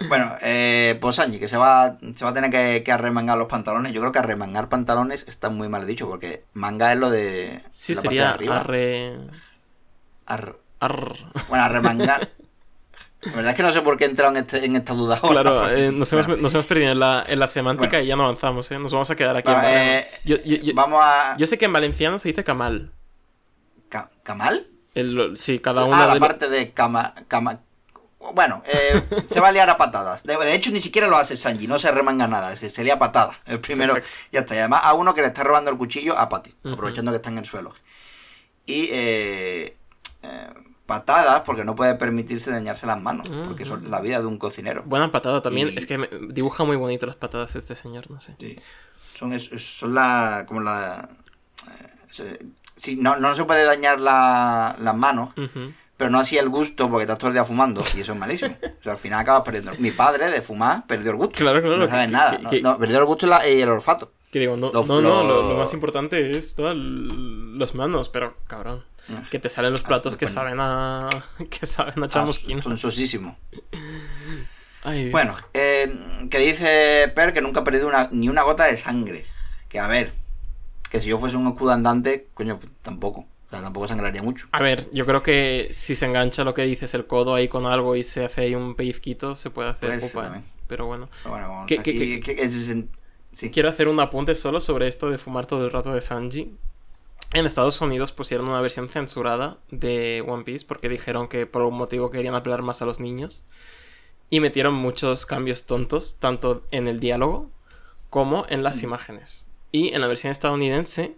Bueno, 0.10 0.36
eh, 0.42 0.98
pues 1.00 1.16
Sanji, 1.16 1.40
que 1.40 1.48
se 1.48 1.56
va, 1.58 1.98
se 2.16 2.26
va 2.26 2.32
a 2.32 2.34
tener 2.34 2.52
que, 2.52 2.84
que 2.84 2.92
arremangar 2.92 3.38
los 3.38 3.48
pantalones. 3.48 3.94
Yo 3.94 4.02
creo 4.02 4.12
que 4.12 4.20
arremangar 4.20 4.68
pantalones 4.68 5.24
está 5.28 5.50
muy 5.50 5.70
mal 5.70 5.88
dicho, 5.88 6.08
porque 6.08 6.44
manga 6.54 6.92
es 6.92 7.00
lo 7.00 7.10
de 7.10 7.62
Sí, 7.72 7.96
la 7.96 8.02
parte 8.02 8.10
de 8.16 8.22
sería 8.22 8.30
arriba. 8.32 8.60
arre... 8.60 9.18
Ar- 10.26 10.58
ar- 10.80 11.16
bueno, 11.48 11.64
arremangar. 11.64 12.30
La 13.22 13.32
verdad 13.32 13.52
es 13.52 13.58
que 13.58 13.64
no 13.64 13.72
sé 13.72 13.82
por 13.82 13.96
qué 13.98 14.04
he 14.06 14.08
entrado 14.10 14.32
en, 14.36 14.38
este, 14.44 14.66
en 14.66 14.76
esta 14.76 14.94
duda 14.94 15.18
ahora. 15.22 15.42
Claro, 15.42 15.70
eh, 15.70 15.92
nos, 15.94 16.12
hemos, 16.14 16.28
Bueno, 16.28 16.42
nos 16.42 16.54
hemos 16.54 16.66
perdido 16.66 16.92
en 16.92 17.00
la, 17.00 17.24
en 17.26 17.40
la 17.40 17.48
semántica 17.48 17.92
Bueno. 17.92 18.04
y 18.04 18.08
ya 18.08 18.16
no 18.18 18.24
avanzamos, 18.26 18.70
¿eh? 18.72 18.78
Nos 18.80 18.92
vamos 18.92 19.10
a 19.10 19.16
quedar 19.16 19.38
aquí. 19.38 19.50
bueno, 19.52 19.68
en 19.68 19.74
eh, 19.76 20.08
yo, 20.26 20.36
yo- 20.44 20.58
yo- 20.58 20.74
vamos 20.76 21.00
a... 21.04 21.36
yo 21.38 21.48
sé 21.48 21.58
que 21.58 21.66
en 21.66 21.74
valenciano 21.74 22.20
se 22.20 22.30
dice 22.30 22.44
camal. 22.44 22.92
Ca- 23.90 24.10
¿Camal? 24.24 24.68
El- 24.94 25.38
sí, 25.38 25.60
cada 25.60 25.86
uno 25.86 25.96
Ah, 25.96 26.08
la 26.08 26.14
de 26.16 26.20
parte 26.20 26.50
de 26.50 26.72
cama... 26.74 27.14
cama... 27.28 27.62
Bueno, 28.34 28.64
eh, 28.66 29.04
se 29.30 29.40
va 29.40 29.50
a 29.50 29.52
liar 29.52 29.70
a 29.70 29.78
patadas. 29.78 30.24
De, 30.24 30.36
de 30.38 30.56
hecho, 30.56 30.72
ni 30.72 30.80
siquiera 30.80 31.08
lo 31.08 31.18
hace 31.18 31.36
Sanji, 31.38 31.68
no 31.68 31.78
se 31.80 31.92
remanga 31.92 32.28
nada, 32.28 32.56
se, 32.56 32.70
se 32.70 32.84
lía 32.84 32.96
a 32.96 33.00
patadas. 33.00 33.38
El 33.46 33.60
primero, 33.60 33.94
Perfecto. 33.94 34.28
ya 34.32 34.40
está. 34.42 34.56
Y 34.56 34.60
además 34.60 34.82
a 34.84 34.94
uno 34.94 35.14
que 35.14 35.22
le 35.22 35.28
está 35.28 35.44
robando 35.44 35.70
el 35.72 35.78
cuchillo 35.78 36.18
a 36.18 36.28
Patty, 36.30 36.54
aprovechando 36.66 37.12
que 37.12 37.18
está 37.18 37.30
en 37.30 37.38
el 37.38 37.46
suelo. 37.46 37.74
Y 38.66 38.88
eh, 38.92 39.78
eh, 40.24 40.48
patadas 40.86 41.42
porque 41.42 41.64
no 41.64 41.76
puede 41.76 41.96
permitirse 41.96 42.52
dañarse 42.52 42.86
las 42.88 43.02
manos, 43.02 43.30
porque 43.46 43.64
eso 43.64 43.76
es 43.76 43.90
la 43.90 44.02
vida 44.02 44.20
de 44.20 44.26
un 44.26 44.38
cocinero. 44.40 44.84
Buena 44.86 45.12
patada 45.12 45.42
también. 45.42 45.70
Y- 45.70 45.78
Es 45.78 45.86
que 45.86 45.98
me- 45.98 46.10
dibuja 46.30 46.64
muy 46.64 46.76
bonito 46.76 47.06
las 47.06 47.16
patadas 47.16 47.56
este 47.56 47.76
señor, 47.76 48.10
no 48.10 48.20
sé. 48.22 48.36
Sí. 48.40 48.56
Son, 49.18 49.40
son 49.40 49.96
la. 49.96 50.46
como 50.48 50.62
la. 50.62 51.10
eh, 51.70 51.88
se- 52.10 52.40
sí, 52.76 52.98
no, 53.00 53.18
no 53.18 53.34
se 53.36 53.46
puede 53.46 53.64
dañar 53.66 54.00
la- 54.00 54.76
las 54.80 54.96
manos. 54.96 55.30
Pero 55.98 56.10
no 56.10 56.20
así 56.20 56.38
el 56.38 56.50
gusto 56.50 56.90
porque 56.90 57.04
estás 57.04 57.18
todo 57.20 57.30
el 57.30 57.34
día 57.36 57.46
fumando 57.46 57.84
y 57.96 58.02
eso 58.02 58.14
es 58.14 58.18
malísimo. 58.20 58.58
O 58.80 58.84
sea, 58.84 58.94
al 58.94 58.98
final 58.98 59.20
acabas 59.20 59.44
perdiendo. 59.44 59.74
Mi 59.80 59.92
padre 59.92 60.30
de 60.30 60.42
fumar 60.42 60.86
perdió 60.88 61.12
el 61.12 61.18
gusto. 61.18 61.36
Claro, 61.38 61.62
claro, 61.62 61.78
No 61.78 61.88
sabes 61.88 62.08
que- 62.08 62.12
nada. 62.12 62.38
que- 62.38 62.44
no, 62.44 62.50
que- 62.50 62.62
no, 62.62 62.78
perdió 62.78 63.00
el 63.00 63.06
gusto 63.06 63.28
y, 63.28 63.50
y 63.50 63.62
el 63.62 63.70
olfato. 63.70 64.12
Que 64.32 64.40
digo, 64.40 64.58
no, 64.58 64.72
Lo- 64.74 64.86
no, 64.86 65.02
no, 65.02 65.24
lo, 65.24 65.24
lo- 65.24 65.50
lo 65.50 65.58
más 65.58 65.74
importante 65.74 66.30
es 66.32 66.56
todas 66.56 66.76
las 66.78 67.74
manos, 67.76 68.10
pero 68.10 68.36
cabrón. 68.48 68.84
Que 69.30 69.38
te 69.40 69.50
salen 69.50 69.72
los 69.72 69.84
platos 69.84 70.18
que 70.18 70.26
bueno. 70.26 70.34
saben 70.34 70.58
a. 70.60 71.10
que 71.50 71.66
saben 71.68 72.02
a 72.04 72.08
Ah, 72.08 72.10
chamusquina. 72.10 72.62
son 72.62 72.78
sosísimos. 72.78 73.36
Ay. 74.84 75.10
Bueno, 75.10 75.34
eh, 75.54 76.28
que 76.30 76.38
dice 76.40 77.12
Per 77.16 77.34
que 77.34 77.42
nunca 77.42 77.62
ha 77.62 77.64
perdido 77.64 77.88
una, 77.88 78.08
ni 78.12 78.30
una 78.30 78.44
gota 78.44 78.66
de 78.66 78.78
sangre. 78.78 79.26
Que 79.70 79.80
a 79.80 79.88
ver, 79.88 80.12
que 80.90 81.00
si 81.00 81.10
yo 81.10 81.18
fuese 81.18 81.38
un 81.38 81.48
escudo 81.48 81.72
andante, 81.72 82.28
coño, 82.34 82.60
pues, 82.60 82.72
tampoco. 82.82 83.26
O 83.48 83.50
sea, 83.52 83.62
tampoco 83.62 83.88
sangraría 83.88 84.22
mucho. 84.24 84.48
A 84.52 84.62
ver, 84.62 84.88
yo 84.92 85.06
creo 85.06 85.22
que 85.24 85.70
si 85.72 85.96
se 85.96 86.06
engancha 86.06 86.44
lo 86.44 86.54
que 86.54 86.64
dices, 86.64 86.94
el 86.94 87.06
codo 87.06 87.36
ahí 87.36 87.48
con 87.48 87.66
algo 87.66 87.96
y 87.96 88.04
se 88.04 88.26
hace 88.26 88.42
ahí 88.42 88.56
un 88.56 88.76
pellizquito, 88.76 89.36
se 89.36 89.50
puede 89.50 89.70
hacer 89.70 90.00
pupa, 90.00 90.24
también. 90.24 90.44
Pero 90.68 90.86
bueno. 90.88 91.10
Pero 91.24 91.32
bueno, 91.36 91.50
vamos, 91.50 91.68
¿Qué- 91.68 91.80
aquí, 91.80 92.20
qué- 92.20 92.36
que- 92.36 92.42
ese 92.44 92.74
sen- 92.74 92.88
sí. 93.32 93.52
Quiero 93.52 93.70
hacer 93.70 93.88
un 93.88 94.00
apunte 94.00 94.34
solo 94.36 94.60
sobre 94.60 94.88
esto 94.88 95.10
de 95.10 95.18
fumar 95.20 95.46
todo 95.46 95.64
el 95.66 95.72
rato 95.72 95.94
de 95.94 96.02
Sanji. 96.02 96.56
En 97.34 97.46
Estados 97.46 97.80
Unidos 97.82 98.12
pusieron 98.12 98.48
una 98.48 98.62
versión 98.62 98.90
censurada 98.90 99.58
de 99.70 100.24
One 100.26 100.44
Piece 100.44 100.66
porque 100.66 100.90
dijeron 100.90 101.28
que 101.28 101.46
por 101.46 101.62
un 101.64 101.76
motivo 101.78 102.10
querían 102.10 102.34
apelar 102.34 102.62
más 102.62 102.82
a 102.82 102.86
los 102.86 103.00
niños. 103.00 103.44
Y 104.32 104.40
metieron 104.40 104.74
muchos 104.74 105.26
cambios 105.28 105.66
tontos, 105.68 106.16
tanto 106.20 106.64
en 106.72 106.88
el 106.88 107.00
diálogo 107.00 107.52
como 108.10 108.46
en 108.50 108.64
las 108.64 108.82
imágenes. 108.84 109.48
Y 109.72 109.94
en 109.94 110.02
la 110.02 110.08
versión 110.08 110.32
estadounidense, 110.32 111.16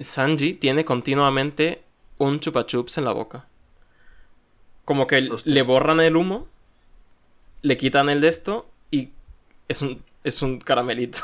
Sanji 0.00 0.54
tiene 0.54 0.84
continuamente 0.84 1.82
un 2.18 2.40
chupa 2.40 2.66
chups 2.66 2.98
en 2.98 3.04
la 3.04 3.12
boca. 3.12 3.46
Como 4.84 5.06
que 5.06 5.28
Hostia. 5.30 5.52
le 5.54 5.62
borran 5.62 6.00
el 6.00 6.16
humo, 6.16 6.48
le 7.62 7.76
quitan 7.76 8.08
el 8.08 8.20
de 8.20 8.28
esto 8.28 8.66
y 8.90 9.10
es 9.68 9.82
un, 9.82 10.02
es 10.24 10.42
un 10.42 10.58
caramelito. 10.58 11.20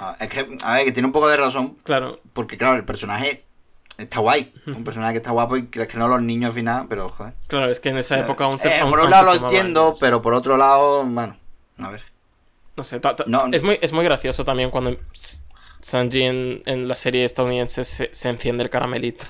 Ah, 0.00 0.16
es 0.18 0.28
que, 0.28 0.46
a 0.62 0.74
ver, 0.74 0.84
que 0.86 0.92
tiene 0.92 1.06
un 1.06 1.12
poco 1.12 1.28
de 1.28 1.36
razón, 1.36 1.76
claro, 1.84 2.20
porque 2.32 2.56
claro, 2.56 2.76
el 2.76 2.84
personaje 2.86 3.44
está 3.98 4.20
guay. 4.20 4.54
Un 4.66 4.82
personaje 4.84 5.12
que 5.14 5.16
está 5.18 5.30
guapo 5.32 5.56
y 5.58 5.66
que 5.66 5.86
que 5.86 5.98
no 5.98 6.08
los 6.08 6.22
niños 6.22 6.48
al 6.48 6.54
final, 6.54 6.86
pero 6.88 7.08
joder. 7.10 7.34
claro, 7.48 7.70
es 7.70 7.78
que 7.80 7.90
en 7.90 7.98
esa 7.98 8.18
época 8.18 8.44
aún 8.44 8.58
se 8.58 8.68
Eh, 8.68 8.80
aún- 8.80 8.90
por 8.90 9.00
un 9.00 9.10
lado 9.10 9.26
lo 9.26 9.34
entiendo, 9.34 9.94
pero 10.00 10.22
por 10.22 10.32
otro 10.34 10.56
lado, 10.56 11.04
bueno, 11.04 11.36
a 11.78 11.90
ver. 11.90 12.02
No 12.76 12.84
sé, 12.84 13.00
No. 13.26 13.46
es, 13.52 13.62
muy, 13.62 13.78
es 13.82 13.92
muy 13.92 14.04
gracioso 14.04 14.44
también 14.44 14.70
cuando 14.70 14.96
Sanji 15.80 16.22
en, 16.22 16.62
en 16.66 16.88
la 16.88 16.94
serie 16.94 17.24
estadounidense 17.24 17.84
se, 17.84 18.10
se 18.12 18.28
enciende 18.28 18.64
el 18.64 18.70
caramelito. 18.70 19.26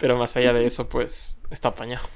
pero 0.00 0.16
más 0.18 0.36
allá 0.36 0.52
de 0.52 0.66
eso, 0.66 0.88
pues 0.88 1.38
está 1.50 1.68
apañado. 1.68 2.06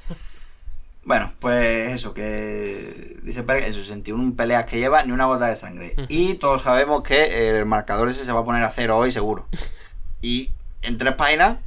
Bueno, 1.04 1.32
pues 1.38 1.92
eso, 1.92 2.12
que 2.14 3.16
dice 3.22 3.44
que 3.44 3.66
en 3.66 3.72
sus 3.72 3.86
61 3.86 4.34
peleas 4.34 4.64
que 4.64 4.78
lleva, 4.78 5.04
ni 5.04 5.12
una 5.12 5.26
gota 5.26 5.46
de 5.46 5.54
sangre. 5.54 5.94
Y 6.08 6.34
todos 6.34 6.62
sabemos 6.62 7.02
que 7.02 7.48
el 7.48 7.64
marcador 7.64 8.08
ese 8.08 8.24
se 8.24 8.32
va 8.32 8.40
a 8.40 8.44
poner 8.44 8.64
a 8.64 8.72
cero 8.72 8.98
hoy, 8.98 9.12
seguro. 9.12 9.46
Y 10.20 10.50
en 10.82 10.98
tres 10.98 11.14
páginas, 11.14 11.58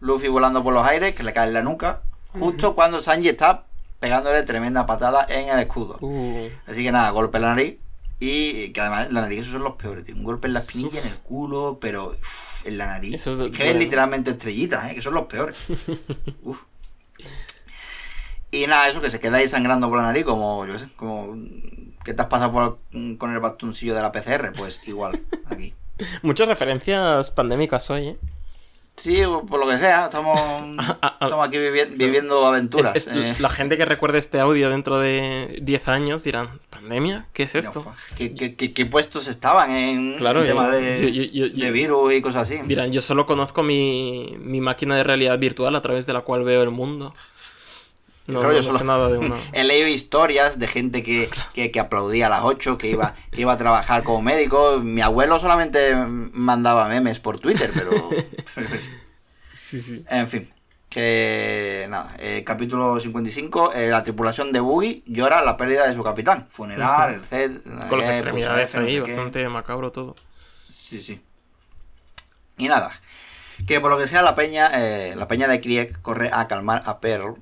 Luffy 0.00 0.28
volando 0.28 0.62
por 0.62 0.74
los 0.74 0.86
aires, 0.86 1.14
que 1.14 1.22
le 1.22 1.32
cae 1.32 1.48
en 1.48 1.54
la 1.54 1.62
nuca, 1.62 2.02
justo 2.38 2.74
cuando 2.74 3.00
Sanji 3.00 3.30
está 3.30 3.64
pegándole 3.98 4.42
tremenda 4.42 4.84
patada 4.84 5.24
en 5.26 5.48
el 5.48 5.58
escudo. 5.60 5.96
Uh, 6.02 6.48
Así 6.66 6.84
que 6.84 6.92
nada, 6.92 7.08
golpe 7.10 7.38
en 7.38 7.42
la 7.44 7.48
nariz. 7.48 7.78
Y 8.24 8.68
que 8.68 8.80
además 8.80 9.10
la 9.12 9.22
nariz, 9.22 9.40
esos 9.40 9.52
son 9.54 9.64
los 9.64 9.74
peores, 9.74 10.04
tío. 10.04 10.14
Un 10.14 10.22
golpe 10.22 10.46
en 10.46 10.54
la 10.54 10.60
espinilla, 10.60 11.00
en 11.00 11.08
el 11.08 11.16
culo, 11.18 11.78
pero 11.80 12.16
en 12.64 12.78
la 12.78 12.86
nariz. 12.86 13.14
Eso 13.14 13.42
es 13.42 13.50
que 13.50 13.64
ves 13.64 13.76
literalmente 13.76 14.30
estrellitas, 14.30 14.88
¿eh? 14.88 14.94
que 14.94 15.02
son 15.02 15.14
los 15.14 15.26
peores. 15.26 15.56
Uf. 16.44 16.60
Y 18.52 18.66
nada, 18.68 18.88
eso 18.88 19.00
que 19.00 19.10
se 19.10 19.18
queda 19.18 19.38
ahí 19.38 19.48
sangrando 19.48 19.88
por 19.88 19.96
la 19.98 20.04
nariz, 20.04 20.22
como, 20.24 20.64
yo 20.66 20.74
qué 20.74 20.78
sé, 20.78 20.88
como 20.94 21.34
que 22.04 22.14
te 22.14 22.22
has 22.22 22.28
pasado 22.28 22.52
por- 22.52 22.78
con 23.18 23.32
el 23.32 23.40
bastoncillo 23.40 23.94
de 23.96 24.02
la 24.02 24.12
PCR, 24.12 24.52
pues 24.56 24.80
igual, 24.86 25.20
aquí. 25.46 25.74
Muchas 26.22 26.46
referencias 26.46 27.32
pandémicas 27.32 27.90
hoy, 27.90 28.06
¿eh? 28.08 28.16
Sí, 28.94 29.22
por 29.48 29.58
lo 29.58 29.66
que 29.68 29.78
sea, 29.78 30.04
estamos, 30.04 30.38
estamos 31.20 31.48
aquí 31.48 31.56
vivi- 31.56 31.96
viviendo 31.96 32.46
aventuras. 32.46 32.94
Es- 32.94 33.06
es- 33.06 33.38
eh. 33.38 33.42
La 33.42 33.48
gente 33.48 33.76
que 33.76 33.84
recuerde 33.84 34.18
este 34.18 34.38
audio 34.38 34.68
dentro 34.70 34.98
de 34.98 35.58
10 35.62 35.88
años 35.88 36.22
dirán, 36.24 36.60
¿pandemia? 36.70 37.26
¿Qué 37.32 37.44
es 37.44 37.54
esto? 37.54 37.82
No, 37.84 37.94
¿Qué, 38.16 38.30
qué, 38.32 38.54
qué- 38.54 38.72
qué 38.72 38.86
puestos 38.86 39.28
estaban 39.28 39.70
en 39.70 40.16
Claro, 40.18 40.42
el 40.42 40.46
tema 40.46 40.68
de, 40.68 41.10
yo- 41.10 41.22
yo- 41.24 41.46
yo- 41.46 41.64
de 41.64 41.70
virus 41.72 42.12
y 42.12 42.20
cosas 42.20 42.42
así? 42.42 42.60
Dirán, 42.64 42.92
yo 42.92 43.00
solo 43.00 43.26
conozco 43.26 43.62
mi, 43.62 44.36
mi 44.38 44.60
máquina 44.60 44.94
de 44.96 45.04
realidad 45.04 45.38
virtual 45.38 45.74
a 45.74 45.82
través 45.82 46.06
de 46.06 46.12
la 46.12 46.20
cual 46.20 46.44
veo 46.44 46.62
el 46.62 46.70
mundo. 46.70 47.12
No, 48.26 48.38
Claro, 48.38 48.54
yo 48.54 48.58
no 48.60 48.64
solo- 48.66 48.78
sé 48.78 48.84
nada 48.84 49.08
de 49.08 49.18
uno. 49.18 49.36
He 49.52 49.64
leído 49.64 49.88
historias 49.88 50.58
de 50.58 50.68
gente 50.68 51.02
que, 51.02 51.28
que, 51.54 51.70
que 51.72 51.80
aplaudía 51.80 52.26
a 52.26 52.30
las 52.30 52.42
8, 52.44 52.78
que 52.78 52.88
iba, 52.88 53.14
que 53.32 53.40
iba 53.40 53.52
a 53.52 53.58
trabajar 53.58 54.04
como 54.04 54.22
médico. 54.22 54.78
Mi 54.80 55.00
abuelo 55.00 55.40
solamente 55.40 55.94
mandaba 56.32 56.88
memes 56.88 57.18
por 57.20 57.38
Twitter, 57.38 57.70
pero... 57.74 57.90
Sí, 59.56 59.80
sí. 59.80 60.04
en 60.10 60.28
fin, 60.28 60.52
que 60.90 61.86
nada, 61.88 62.14
eh, 62.18 62.44
capítulo 62.44 63.00
55, 63.00 63.72
eh, 63.72 63.88
la 63.88 64.02
tripulación 64.02 64.52
de 64.52 64.60
Boogie 64.60 65.02
llora 65.06 65.42
la 65.42 65.56
pérdida 65.56 65.88
de 65.88 65.94
su 65.94 66.04
capitán. 66.04 66.46
Funeral, 66.50 67.14
el 67.14 67.24
set... 67.24 67.62
Con 67.88 67.98
las 68.00 68.08
eh, 68.08 68.12
extremidades 68.16 68.74
no 68.74 68.82
ahí, 68.82 68.94
qué. 68.96 69.00
bastante 69.00 69.48
macabro 69.48 69.90
todo. 69.90 70.14
Sí, 70.68 71.00
sí. 71.00 71.22
Y 72.58 72.68
nada, 72.68 72.90
que 73.66 73.80
por 73.80 73.90
lo 73.90 73.96
que 73.98 74.06
sea 74.06 74.20
la 74.20 74.34
peña, 74.34 74.70
eh, 74.74 75.14
la 75.16 75.26
peña 75.26 75.48
de 75.48 75.62
Krieg 75.62 76.02
corre 76.02 76.28
a 76.30 76.46
calmar 76.48 76.82
a 76.84 77.00
Pearl. 77.00 77.36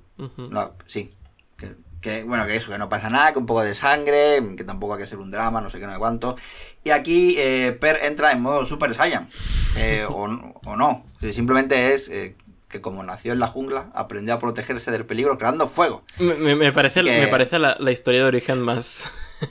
No, 0.50 0.72
sí. 0.86 1.10
Que, 1.56 1.76
que, 2.00 2.22
bueno, 2.24 2.46
que 2.46 2.56
eso, 2.56 2.70
que 2.70 2.78
no 2.78 2.88
pasa 2.88 3.10
nada, 3.10 3.32
que 3.32 3.38
un 3.38 3.46
poco 3.46 3.62
de 3.62 3.74
sangre, 3.74 4.42
que 4.56 4.64
tampoco 4.64 4.94
hay 4.94 5.00
que 5.00 5.06
ser 5.06 5.18
un 5.18 5.30
drama, 5.30 5.60
no 5.60 5.70
sé 5.70 5.78
qué, 5.78 5.86
no 5.86 5.92
sé 5.92 5.98
cuánto. 5.98 6.36
Y 6.84 6.90
aquí 6.90 7.34
eh, 7.38 7.72
Per 7.78 7.98
entra 8.04 8.32
en 8.32 8.40
modo 8.40 8.64
Super 8.64 8.94
Saiyan. 8.94 9.28
eh, 9.76 10.04
o, 10.08 10.24
o 10.64 10.76
no. 10.76 11.04
Simplemente 11.30 11.92
es 11.94 12.08
eh, 12.08 12.36
que 12.70 12.80
como 12.80 13.02
nació 13.02 13.32
en 13.34 13.40
la 13.40 13.46
jungla, 13.48 13.90
aprendió 13.94 14.32
a 14.32 14.38
protegerse 14.38 14.90
del 14.90 15.04
peligro 15.04 15.36
creando 15.36 15.66
fuego. 15.68 16.04
Me, 16.18 16.72
parece, 16.72 17.02
Que- 17.02 17.20
me 17.20 17.26
parece 17.26 17.58
la, 17.58 17.76
la 17.78 17.90
historia 17.92 18.20
de 18.20 18.26
origen 18.26 18.62
más... 18.62 19.10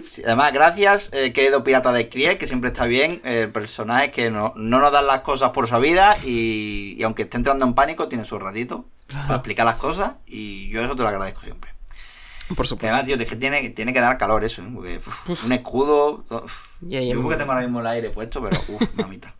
Sí, 0.00 0.22
además, 0.24 0.52
gracias, 0.52 1.10
eh, 1.12 1.32
querido 1.32 1.62
pirata 1.62 1.92
de 1.92 2.08
Krieg, 2.08 2.36
que 2.36 2.48
siempre 2.48 2.68
está 2.70 2.86
bien. 2.86 3.20
El 3.24 3.50
personaje 3.52 4.10
que 4.10 4.30
no, 4.30 4.52
no 4.56 4.80
nos 4.80 4.90
dan 4.90 5.06
las 5.06 5.20
cosas 5.20 5.50
por 5.50 5.68
su 5.68 5.78
vida 5.78 6.16
y, 6.24 6.96
y 6.98 7.02
aunque 7.04 7.22
esté 7.22 7.36
entrando 7.36 7.64
en 7.64 7.74
pánico, 7.74 8.08
tiene 8.08 8.24
su 8.24 8.36
ratito 8.38 8.84
para 9.06 9.34
explicar 9.36 9.64
las 9.64 9.76
cosas 9.76 10.14
y 10.26 10.68
yo 10.70 10.82
eso 10.82 10.96
te 10.96 11.02
lo 11.02 11.08
agradezco 11.08 11.42
siempre. 11.42 11.70
Por 12.56 12.66
supuesto. 12.66 12.88
además, 12.94 13.04
tío, 13.06 13.14
es 13.16 13.28
que 13.30 13.36
tiene, 13.36 13.70
tiene 13.70 13.92
que 13.92 14.00
dar 14.00 14.18
calor 14.18 14.42
eso, 14.44 14.60
¿eh? 14.62 14.70
Porque 14.74 14.96
uf, 15.06 15.44
un 15.44 15.52
escudo... 15.52 16.24
uf. 16.28 16.66
Y 16.86 16.96
ahí 16.96 17.12
Yo 17.12 17.22
porque 17.22 17.36
tengo 17.38 17.52
ahora 17.52 17.62
mismo 17.64 17.78
el 17.80 17.86
aire 17.86 18.10
puesto, 18.10 18.42
pero 18.42 18.60
uff, 18.68 18.82
mamita. 18.94 19.34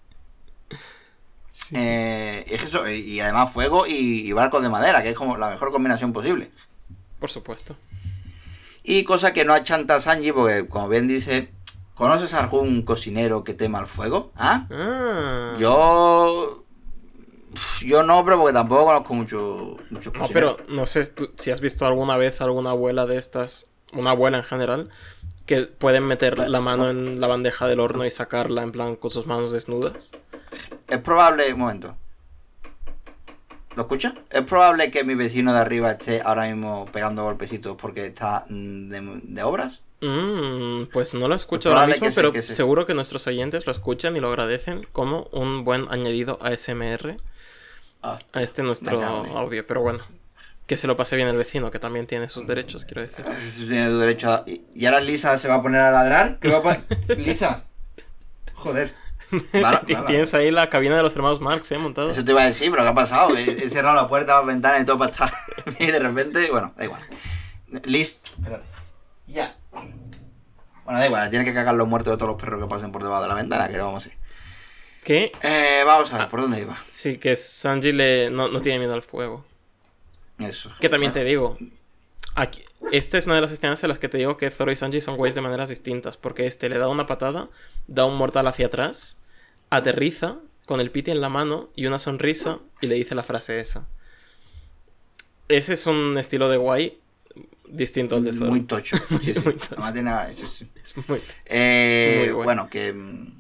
Sí. 1.69 1.75
Eh, 1.77 2.45
es 2.49 2.65
eso, 2.65 2.89
y, 2.89 3.21
además 3.21 3.53
fuego 3.53 3.87
y, 3.87 4.29
y 4.29 4.33
barcos 4.33 4.63
de 4.63 4.69
madera, 4.69 5.03
que 5.03 5.11
es 5.11 5.17
como 5.17 5.37
la 5.37 5.49
mejor 5.51 5.71
combinación 5.73 6.13
posible. 6.13 6.51
Por 7.19 7.31
supuesto. 7.31 7.77
Y 8.83 9.05
cosa 9.05 9.33
que 9.33 9.45
no 9.45 9.55
achanta 9.55 10.01
Sanji, 10.01 10.33
porque 10.33 10.69
como 10.69 10.89
bien 10.89 11.07
dice, 11.07 11.53
¿conoces 11.95 12.35
a 12.35 12.41
algún 12.41 12.83
cocinero 12.83 13.45
que 13.45 13.55
tema 13.55 13.79
el 13.81 13.87
fuego? 13.87 14.33
¿Ah? 14.37 14.67
Ah. 14.71 15.55
Yo... 15.59 16.59
Yo 17.85 18.03
no, 18.03 18.25
pero 18.25 18.39
porque 18.39 18.55
tampoco 18.55 18.87
conozco 18.87 19.15
mucho, 19.15 19.77
muchos 19.91 20.15
No, 20.15 20.27
pero 20.29 20.57
no 20.69 20.87
sé 20.87 21.05
tú- 21.07 21.31
si 21.37 21.51
has 21.51 21.61
visto 21.61 21.85
alguna 21.87 22.17
vez 22.17 22.41
alguna 22.41 22.71
abuela 22.71 23.05
de 23.05 23.19
estas, 23.19 23.67
una 23.93 24.11
abuela 24.13 24.39
en 24.39 24.45
general, 24.45 24.89
que 25.45 25.63
pueden 25.67 26.05
meter 26.07 26.49
la 26.49 26.61
mano 26.63 26.89
en 26.89 27.21
la 27.21 27.27
bandeja 27.27 27.67
del 27.67 27.81
horno 27.81 28.07
y 28.07 28.11
sacarla 28.11 28.63
en 28.63 28.73
plan 28.73 28.97
con 28.97 29.11
sus 29.11 29.27
manos 29.27 29.53
desnudas. 29.53 30.13
Es 30.89 30.99
probable... 30.99 31.53
Un 31.53 31.61
momento. 31.61 31.97
¿Lo 33.75 33.83
escucha? 33.83 34.15
Es 34.31 34.43
probable 34.43 34.91
que 34.91 35.03
mi 35.05 35.15
vecino 35.15 35.53
de 35.53 35.59
arriba 35.61 35.93
esté 35.93 36.21
ahora 36.23 36.47
mismo 36.47 36.87
pegando 36.93 37.23
golpecitos 37.25 37.77
porque 37.81 38.07
está 38.07 38.45
mm, 38.49 38.89
de, 38.91 39.21
de 39.23 39.43
obras. 39.43 39.81
Mm, 40.03 40.87
pues 40.93 41.15
no 41.15 41.29
lo 41.29 41.35
escucho 41.35 41.71
Es 41.71 41.75
ahora 41.75 41.87
mismo, 41.87 42.05
que 42.05 42.11
sí, 42.11 42.17
pero 42.17 42.33
que 42.33 42.43
sí. 42.43 42.53
seguro 42.55 42.87
que 42.87 42.93
nuestros 42.95 43.27
oyentes 43.29 43.67
lo 43.67 43.73
escuchan 43.73 44.17
y 44.17 44.21
lo 44.21 44.29
agradecen 44.29 44.87
como 44.93 45.29
un 45.33 45.65
buen 45.65 45.87
añadido 45.91 46.39
ASMR 46.43 47.17
Ah, 48.03 48.19
a 48.33 48.43
este 48.43 48.63
nuestro 48.63 49.01
audio. 49.01 49.65
Pero 49.67 49.81
bueno, 49.81 50.01
que 50.67 50.77
se 50.77 50.89
lo 50.89 50.97
pase 50.97 51.15
bien 51.17 51.29
el 51.29 51.37
vecino, 51.37 51.71
que 51.71 51.79
también 51.79 52.07
tiene 52.09 52.29
sus 52.29 52.47
derechos, 52.49 52.85
quiero 52.85 53.03
decir. 53.03 53.25
Tiene 53.69 53.91
derecho 53.91 54.33
a... 54.33 54.45
¿Y 54.47 54.85
ahora 54.87 55.01
Lisa 55.01 55.39
se 55.39 55.47
va 55.49 55.55
a 55.55 55.63
poner 55.63 55.81
a 55.81 55.93
ladrar? 55.93 56.39
¿Qué 56.41 56.49
va 56.49 56.73
a? 56.73 56.81
Lisa. 57.15 57.65
Joder. 58.55 58.93
Tienes 60.07 60.35
ahí 60.35 60.51
la 60.51 60.69
cabina 60.69 60.97
de 60.97 61.03
los 61.03 61.15
hermanos 61.17 61.41
Marx, 61.41 61.71
¿eh? 61.73 61.79
Montado. 61.79 62.11
Eso 62.11 62.25
te 62.25 62.33
iba 62.33 62.43
a 62.43 62.47
decir, 62.47 62.71
pero 62.71 62.83
¿qué 62.83 62.89
ha 62.91 62.95
pasado? 62.95 63.37
He, 63.37 63.43
he 63.43 63.71
cerrado 63.71 63.95
la 63.97 64.07
puerta, 64.07 64.35
las 64.35 64.47
ventanas 64.47 64.83
y 64.83 64.85
todo 64.85 64.99
para 64.99 65.11
estar... 65.11 65.33
y 65.79 65.87
de 65.87 65.99
repente, 65.99 66.51
bueno, 66.51 66.73
da 66.77 66.85
igual. 66.85 67.01
Liz... 67.85 68.21
Espérate. 68.39 68.65
Ya. 69.27 69.57
Bueno, 70.85 70.99
da 70.99 71.07
igual, 71.07 71.31
tiene 71.31 71.45
que 71.45 71.55
cagar 71.55 71.75
los 71.75 71.89
muertos 71.89 72.13
de 72.13 72.17
todos 72.19 72.33
los 72.33 72.41
perros 72.41 72.63
que 72.63 72.69
pasen 72.69 72.93
por 72.93 73.03
debajo 73.03 73.23
de 73.23 73.29
la 73.29 73.35
ventana, 73.35 73.69
que 73.69 73.77
no 73.77 73.87
vamos 73.87 74.05
a 74.05 74.09
hacer. 74.09 74.19
Que 75.05 75.33
Eh, 75.43 75.83
vamos 75.87 76.13
a 76.13 76.19
ver, 76.19 76.29
¿por 76.29 76.41
dónde 76.43 76.61
iba? 76.61 76.77
sí, 76.89 77.19
que 77.19 77.35
Sanji 77.37 77.93
le, 77.93 78.31
no, 78.31 78.49
no 78.49 78.61
tiene 78.61 78.79
miedo 78.79 78.95
al 78.95 79.03
fuego. 79.03 79.45
Eso. 80.39 80.71
Que 80.81 80.89
también 80.89 81.13
te 81.13 81.25
digo, 81.25 81.57
aquí, 82.35 82.65
esta 82.91 83.17
es 83.19 83.27
una 83.27 83.37
de 83.37 83.41
las 83.43 83.53
escenas 83.53 83.83
en 83.83 83.89
las 83.89 83.99
que 83.99 84.09
te 84.09 84.19
digo 84.19 84.37
que 84.37 84.51
Zoro 84.51 84.73
y 84.73 84.77
Sanji 84.77 85.01
son 85.01 85.17
güeyes 85.17 85.35
de 85.35 85.41
maneras 85.41 85.69
distintas, 85.69 86.17
porque 86.17 86.47
este 86.47 86.69
le 86.69 86.79
da 86.79 86.89
una 86.89 87.07
patada, 87.07 87.49
da 87.87 88.05
un 88.05 88.17
mortal 88.17 88.47
hacia 88.49 88.67
atrás, 88.67 89.19
aterriza 89.77 90.37
con 90.67 90.81
el 90.81 90.91
piti 90.91 91.11
en 91.11 91.21
la 91.21 91.29
mano 91.29 91.71
y 91.75 91.87
una 91.87 91.99
sonrisa 91.99 92.59
y 92.81 92.87
le 92.87 92.95
dice 92.97 93.15
la 93.15 93.23
frase 93.23 93.59
esa. 93.59 93.87
Ese 95.49 95.75
es 95.75 95.87
un 95.87 96.17
estilo 96.19 96.49
de 96.49 96.57
guay 96.57 96.99
distinto 97.69 98.17
al 98.17 98.25
de 98.25 98.33
Zoro. 98.33 98.51
Muy 98.51 98.63
tocho. 98.63 98.97
Sí, 99.21 99.35
sí. 99.35 99.41
Muy 99.45 99.55
tocho. 99.55 99.75
Además 99.77 99.93
tiene... 99.93 100.13
eso 100.31 100.47
sí. 100.47 100.69
Es 100.85 101.09
muy... 101.09 101.21
Eh, 101.47 102.31
Muy 102.35 102.45
bueno. 102.45 102.69
que... 102.71 102.93
mm, 102.93 103.33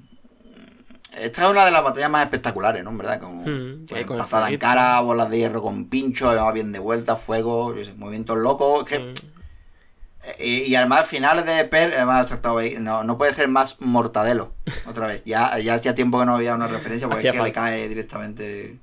Esta 1.18 1.44
es 1.44 1.50
una 1.50 1.64
de 1.64 1.70
las 1.70 1.84
batallas 1.84 2.10
más 2.10 2.24
espectaculares, 2.24 2.82
¿no? 2.84 2.90
En 2.90 2.98
verdad, 2.98 3.20
como 3.20 3.42
Mm, 3.46 3.84
pues, 3.88 4.04
patada 4.06 4.48
en 4.48 4.58
cara, 4.58 5.00
bolas 5.00 5.28
de 5.30 5.38
hierro 5.38 5.60
con 5.62 5.88
pincho, 5.88 6.30
además 6.30 6.54
bien 6.54 6.72
de 6.72 6.78
vuelta, 6.78 7.16
fuego, 7.16 7.74
movimientos 7.96 8.38
locos. 8.38 8.86
que- 8.86 8.96
sí. 8.96 9.02
eh, 9.02 9.31
y, 10.38 10.62
y 10.62 10.74
además, 10.76 11.08
final 11.08 11.44
de 11.44 11.64
Per, 11.64 11.94
además, 11.94 12.32
no, 12.80 13.04
no 13.04 13.18
puede 13.18 13.34
ser 13.34 13.48
más 13.48 13.80
mortadelo. 13.80 14.52
Otra 14.86 15.06
vez, 15.06 15.22
ya, 15.24 15.58
ya 15.58 15.74
hacía 15.74 15.94
tiempo 15.94 16.18
que 16.18 16.26
no 16.26 16.36
había 16.36 16.54
una 16.54 16.68
referencia 16.68 17.08
porque 17.08 17.28
es 17.28 17.34
que 17.34 17.42
le 17.42 17.52
cae 17.52 17.88
directamente 17.88 18.78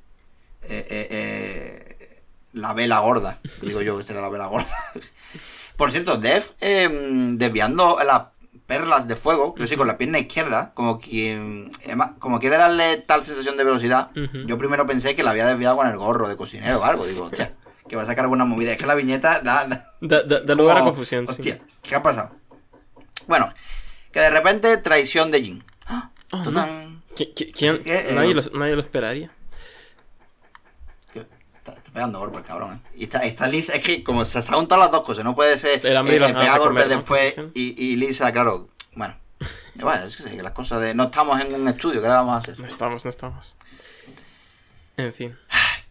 eh, 0.63 0.87
eh, 0.89 1.07
eh, 1.09 2.21
la 2.53 2.73
vela 2.73 2.99
gorda. 2.99 3.39
Digo 3.61 3.81
yo 3.81 3.97
que 3.97 4.03
será 4.03 4.21
la 4.21 4.29
vela 4.29 4.47
gorda. 4.47 4.75
Por 5.77 5.91
cierto, 5.91 6.17
Dev 6.17 6.43
eh, 6.59 6.89
desviando 7.37 7.97
las 8.05 8.23
perlas 8.65 9.07
de 9.07 9.15
fuego, 9.15 9.55
que 9.55 9.65
sí, 9.65 9.77
con 9.77 9.87
la 9.87 9.97
pierna 9.97 10.19
izquierda, 10.19 10.73
como 10.75 10.99
además, 11.85 12.11
como 12.19 12.39
quiere 12.39 12.57
darle 12.57 12.97
tal 12.97 13.23
sensación 13.23 13.57
de 13.57 13.63
velocidad, 13.63 14.11
yo 14.45 14.57
primero 14.57 14.85
pensé 14.85 15.15
que 15.15 15.23
la 15.23 15.31
había 15.31 15.47
desviado 15.47 15.77
con 15.77 15.87
el 15.87 15.97
gorro 15.97 16.27
de 16.27 16.35
cocinero 16.35 16.79
o 16.79 16.83
algo. 16.83 17.05
Digo, 17.05 17.23
hostia, 17.31 17.53
que 17.89 17.95
va 17.97 18.03
a 18.03 18.05
sacar 18.05 18.23
alguna 18.23 18.45
movida. 18.45 18.71
Es 18.71 18.77
que 18.77 18.85
la 18.85 18.95
viñeta 18.95 19.41
da- 19.41 19.65
da 19.67 19.93
Da, 19.99 20.55
lugar 20.55 20.77
a 20.77 20.83
confusión, 20.85 21.27
sí. 21.27 21.31
Hostia, 21.33 21.59
¿qué 21.81 21.95
ha 21.95 22.01
pasado? 22.01 22.35
Bueno, 23.27 23.53
que 24.13 24.19
de 24.21 24.29
repente 24.29 24.77
traición 24.77 25.29
de 25.31 25.41
Jin. 25.43 25.63
¡Ah! 25.87 26.11
Oh, 26.31 26.41
Tután. 26.43 27.03
¿Qui- 27.15 27.33
qui- 27.33 27.51
quién? 27.51 27.81
Eh, 27.85 28.11
nadie, 28.13 28.33
lo, 28.33 28.41
nadie 28.53 28.75
lo 28.75 28.81
esperaría. 28.81 29.31
Está, 31.13 31.73
está 31.73 31.91
pegando 31.91 32.19
golpes, 32.19 32.41
cabrón. 32.43 32.75
¿eh? 32.75 32.89
Y 32.95 33.03
está, 33.03 33.19
está 33.19 33.47
Lisa, 33.47 33.73
es 33.73 33.83
que 33.83 34.03
como 34.03 34.23
se 34.25 34.37
han 34.37 34.43
juntado 34.45 34.79
las 34.81 34.91
dos 34.91 35.03
cosas, 35.03 35.23
no 35.25 35.35
puede 35.35 35.57
ser 35.57 35.85
El 35.85 35.97
eh, 36.07 36.57
golpes 36.57 36.87
después 36.87 37.35
y, 37.53 37.75
y 37.77 37.95
Lisa, 37.97 38.31
claro, 38.31 38.69
bueno. 38.95 39.17
Bueno, 39.75 40.03
es 40.05 40.17
que 40.17 40.43
las 40.43 40.51
cosas 40.51 40.81
de. 40.81 40.93
No 40.93 41.05
estamos 41.05 41.39
en 41.39 41.55
un 41.55 41.65
estudio, 41.69 42.01
¿qué 42.01 42.07
le 42.07 42.13
vamos 42.13 42.35
a 42.35 42.37
hacer? 42.39 42.59
No 42.59 42.65
estamos, 42.67 43.05
no 43.05 43.09
estamos. 43.09 43.55
En 44.97 45.13
fin, 45.13 45.37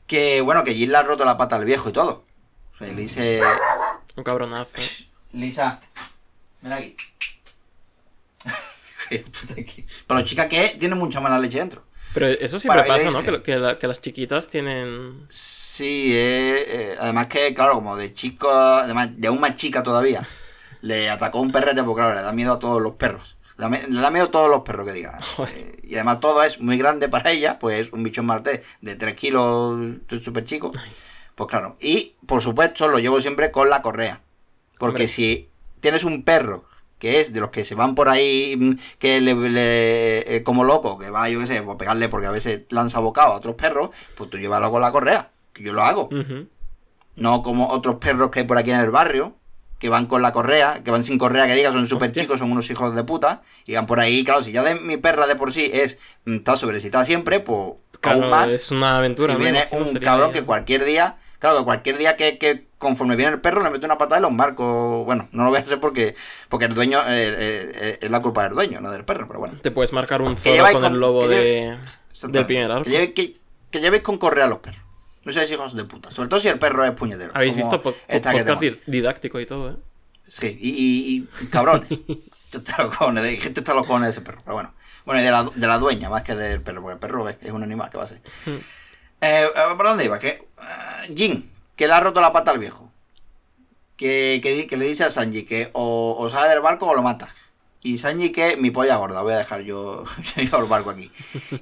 Que 0.08 0.40
bueno, 0.40 0.64
que 0.64 0.74
Jin 0.74 0.90
le 0.90 0.98
ha 0.98 1.02
roto 1.02 1.24
la 1.24 1.36
pata 1.36 1.54
al 1.54 1.64
viejo 1.64 1.90
y 1.90 1.92
todo. 1.92 2.24
O 2.74 2.78
sea, 2.78 2.88
le 2.88 2.94
dice. 3.02 3.40
un 4.16 4.24
cabronazo. 4.24 4.72
Lisa, 5.32 5.80
ven 6.62 6.72
aquí. 6.72 6.96
Pero 10.06 10.22
chica 10.22 10.48
que 10.48 10.76
tiene 10.78 10.94
mucha 10.94 11.20
mala 11.20 11.38
leche 11.38 11.58
dentro. 11.58 11.84
Pero 12.14 12.26
eso 12.26 12.58
siempre 12.58 12.82
Bueno, 12.86 13.04
pasa, 13.04 13.18
¿no? 13.18 13.22
Que, 13.22 13.42
que 13.42 13.56
la- 13.56 13.78
que 13.78 13.86
las 13.86 14.00
chiquitas 14.00 14.48
tienen... 14.48 15.26
Sí, 15.28 16.12
eh, 16.16 16.64
eh, 16.66 16.96
además 16.98 17.26
que, 17.26 17.52
claro, 17.54 17.74
como 17.74 17.96
de 17.96 18.14
chico, 18.14 18.50
además 18.50 19.10
de 19.14 19.28
aún 19.28 19.40
más 19.40 19.54
chica 19.56 19.82
todavía, 19.82 20.26
le 20.80 21.10
atacó 21.10 21.40
un 21.40 21.52
perrete 21.52 21.82
porque, 21.84 22.00
claro, 22.00 22.14
le 22.16 22.22
da 22.22 22.32
miedo 22.32 22.54
a 22.54 22.58
todos 22.58 22.80
los 22.80 22.94
perros. 22.94 23.36
Le 23.58 23.62
da, 23.64 23.68
me- 23.68 24.10
miedo 24.12 24.26
a 24.26 24.30
todos 24.30 24.48
los 24.48 24.60
perros 24.62 24.86
que 24.86 24.92
diga. 24.92 25.18
Eh, 25.48 25.80
y 25.82 25.94
además 25.96 26.20
todo 26.20 26.42
es 26.42 26.60
muy 26.60 26.78
grande 26.78 27.08
para 27.08 27.30
ella, 27.30 27.58
pues 27.58 27.92
un 27.92 28.02
bichón 28.02 28.24
maltés 28.26 28.64
de 28.80 28.94
3 28.96 29.14
kilos, 29.14 29.96
súper 30.22 30.44
chico. 30.44 30.72
Pues 31.34 31.50
claro, 31.50 31.76
y 31.80 32.14
por 32.26 32.40
supuesto 32.40 32.88
lo 32.88 32.98
llevo 32.98 33.20
siempre 33.20 33.50
con 33.50 33.68
la 33.68 33.82
correa. 33.82 34.22
Porque 34.78 35.02
Hombre. 35.02 35.08
si 35.08 35.48
tienes 35.80 36.04
un 36.04 36.22
perro 36.22 36.64
que 36.98 37.20
es 37.20 37.32
de 37.32 37.38
los 37.40 37.50
que 37.50 37.64
se 37.64 37.74
van 37.76 37.94
por 37.94 38.08
ahí, 38.08 38.56
mm, 38.58 38.72
que 38.98 39.20
le, 39.20 39.34
le- 39.34 40.36
eh, 40.36 40.42
como 40.42 40.64
loco, 40.64 40.98
que 40.98 41.10
va, 41.10 41.28
yo 41.28 41.38
qué 41.40 41.46
sé, 41.46 41.62
pues 41.62 41.76
pegarle 41.76 42.08
porque 42.08 42.26
a 42.26 42.32
veces 42.32 42.62
lanza 42.70 42.98
bocado 43.00 43.32
a 43.32 43.36
otros 43.36 43.54
perros, 43.54 43.90
pues 44.16 44.30
tú 44.30 44.36
llévalo 44.38 44.70
con 44.70 44.82
la 44.82 44.90
correa, 44.92 45.30
que 45.52 45.62
yo 45.62 45.72
lo 45.72 45.82
hago. 45.82 46.08
No 47.16 47.42
como 47.42 47.68
otros 47.68 47.96
perros 47.96 48.30
que 48.30 48.40
hay 48.40 48.46
por 48.46 48.58
aquí 48.58 48.70
en 48.70 48.80
el 48.80 48.90
barrio, 48.90 49.32
que 49.78 49.88
van 49.88 50.06
con 50.06 50.22
la 50.22 50.32
correa, 50.32 50.82
que 50.84 50.90
van 50.90 51.04
sin 51.04 51.18
correa, 51.18 51.46
que 51.46 51.54
diga, 51.54 51.70
son 51.72 51.86
súper 51.86 52.10
chicos, 52.12 52.38
son 52.40 52.50
unos 52.52 52.68
hijos 52.70 52.94
de 52.94 53.04
puta, 53.04 53.42
y 53.64 53.74
van 53.74 53.86
por 53.86 54.00
ahí, 54.00 54.24
claro, 54.24 54.42
si 54.42 54.50
ya 54.52 54.62
de 54.62 54.74
mi 54.74 54.96
perra 54.96 55.26
de 55.26 55.36
por 55.36 55.52
sí 55.52 55.70
es, 55.72 55.98
mm, 56.24 56.36
está 56.36 56.56
sobrecita 56.56 57.04
siempre, 57.04 57.40
pues 57.40 57.74
Claro, 58.00 58.20
aún 58.22 58.30
más, 58.30 58.50
es 58.50 58.70
una 58.70 58.98
aventura. 58.98 59.34
si 59.34 59.40
viene 59.40 59.66
un 59.72 59.94
cabrón 59.98 60.32
que 60.32 60.42
cualquier 60.44 60.84
día, 60.84 61.16
claro, 61.38 61.64
cualquier 61.64 61.98
día 61.98 62.16
que, 62.16 62.38
que 62.38 62.66
conforme 62.78 63.16
viene 63.16 63.32
el 63.32 63.40
perro 63.40 63.62
le 63.62 63.70
mete 63.70 63.86
una 63.86 63.98
patada 63.98 64.20
y 64.20 64.22
los 64.22 64.32
marco, 64.32 65.04
bueno, 65.04 65.28
no 65.32 65.42
lo 65.44 65.50
voy 65.50 65.58
a 65.58 65.62
hacer 65.62 65.80
porque, 65.80 66.14
porque 66.48 66.66
el 66.66 66.74
dueño, 66.74 67.00
eh, 67.00 67.28
eh, 67.28 67.72
eh, 67.74 67.98
es 68.02 68.10
la 68.10 68.20
culpa 68.22 68.44
del 68.44 68.52
dueño, 68.54 68.80
no 68.80 68.90
del 68.92 69.04
perro, 69.04 69.26
pero 69.26 69.40
bueno. 69.40 69.58
Te 69.62 69.70
puedes 69.72 69.92
marcar 69.92 70.22
un 70.22 70.36
zorro 70.36 70.62
con, 70.72 70.82
con- 70.82 70.92
el 70.94 71.00
lobo 71.00 71.26
de... 71.28 71.76
Exacto. 72.10 72.28
del 72.38 72.46
primer. 72.46 72.82
Que, 72.82 72.90
lleve- 72.90 73.14
que- 73.14 73.36
que 73.70 73.80
llevéis 73.80 74.02
con 74.02 74.18
correa 74.18 74.44
a 74.44 74.48
los 74.48 74.58
perros. 74.58 74.80
No 75.28 75.34
seáis 75.34 75.50
hijos 75.52 75.74
de 75.76 75.84
puta. 75.84 76.10
Sobre 76.10 76.30
todo 76.30 76.40
si 76.40 76.48
el 76.48 76.58
perro 76.58 76.86
es 76.86 76.92
puñetero. 76.92 77.32
Habéis 77.34 77.54
visto 77.54 77.82
po- 77.82 77.92
que 78.08 78.18
podcast 78.18 78.62
didáctico 78.86 79.38
y 79.38 79.44
todo, 79.44 79.72
¿eh? 79.72 79.76
Sí, 80.26 80.56
y, 80.58 80.70
y, 80.70 81.28
y 81.44 81.46
cabrones. 81.48 81.86
Gente 82.50 82.58
está 82.62 82.82
los 82.82 82.96
cojones 82.96 84.06
de, 84.06 84.10
ese 84.10 84.22
perro, 84.22 84.40
pero 84.42 84.54
bueno. 84.54 84.72
Bueno, 85.04 85.20
y 85.20 85.24
de 85.24 85.30
la, 85.30 85.42
de 85.44 85.66
la 85.66 85.76
dueña 85.76 86.08
más 86.08 86.22
que 86.22 86.34
del 86.34 86.62
perro, 86.62 86.80
porque 86.80 86.94
el 86.94 86.98
perro 86.98 87.28
es, 87.28 87.52
un 87.52 87.62
animal, 87.62 87.90
¿qué 87.90 87.98
va 87.98 88.04
a 88.04 88.06
ser? 88.06 88.22
Hmm. 88.46 88.56
Eh, 89.20 89.44
eh, 89.54 89.74
¿Por 89.76 89.86
dónde 89.86 90.06
iba? 90.06 90.18
Que 90.18 90.28
eh, 90.28 91.14
Jin, 91.14 91.50
que 91.76 91.86
le 91.86 91.92
ha 91.92 92.00
roto 92.00 92.22
la 92.22 92.32
pata 92.32 92.50
al 92.52 92.58
viejo. 92.58 92.90
Que, 93.98 94.40
que, 94.42 94.66
que 94.66 94.76
le 94.78 94.86
dice 94.86 95.04
a 95.04 95.10
Sanji 95.10 95.42
que 95.42 95.68
o, 95.74 96.16
o 96.18 96.30
sale 96.30 96.48
del 96.48 96.60
barco 96.60 96.86
o 96.86 96.94
lo 96.94 97.02
mata. 97.02 97.34
Y 97.88 97.96
Sanji 97.96 98.32
que 98.32 98.58
mi 98.58 98.70
polla 98.70 98.96
gorda, 98.96 99.22
voy 99.22 99.32
a 99.32 99.38
dejar 99.38 99.62
yo, 99.62 100.04
yo 100.36 100.58
el 100.58 100.66
barco 100.66 100.90
aquí. 100.90 101.10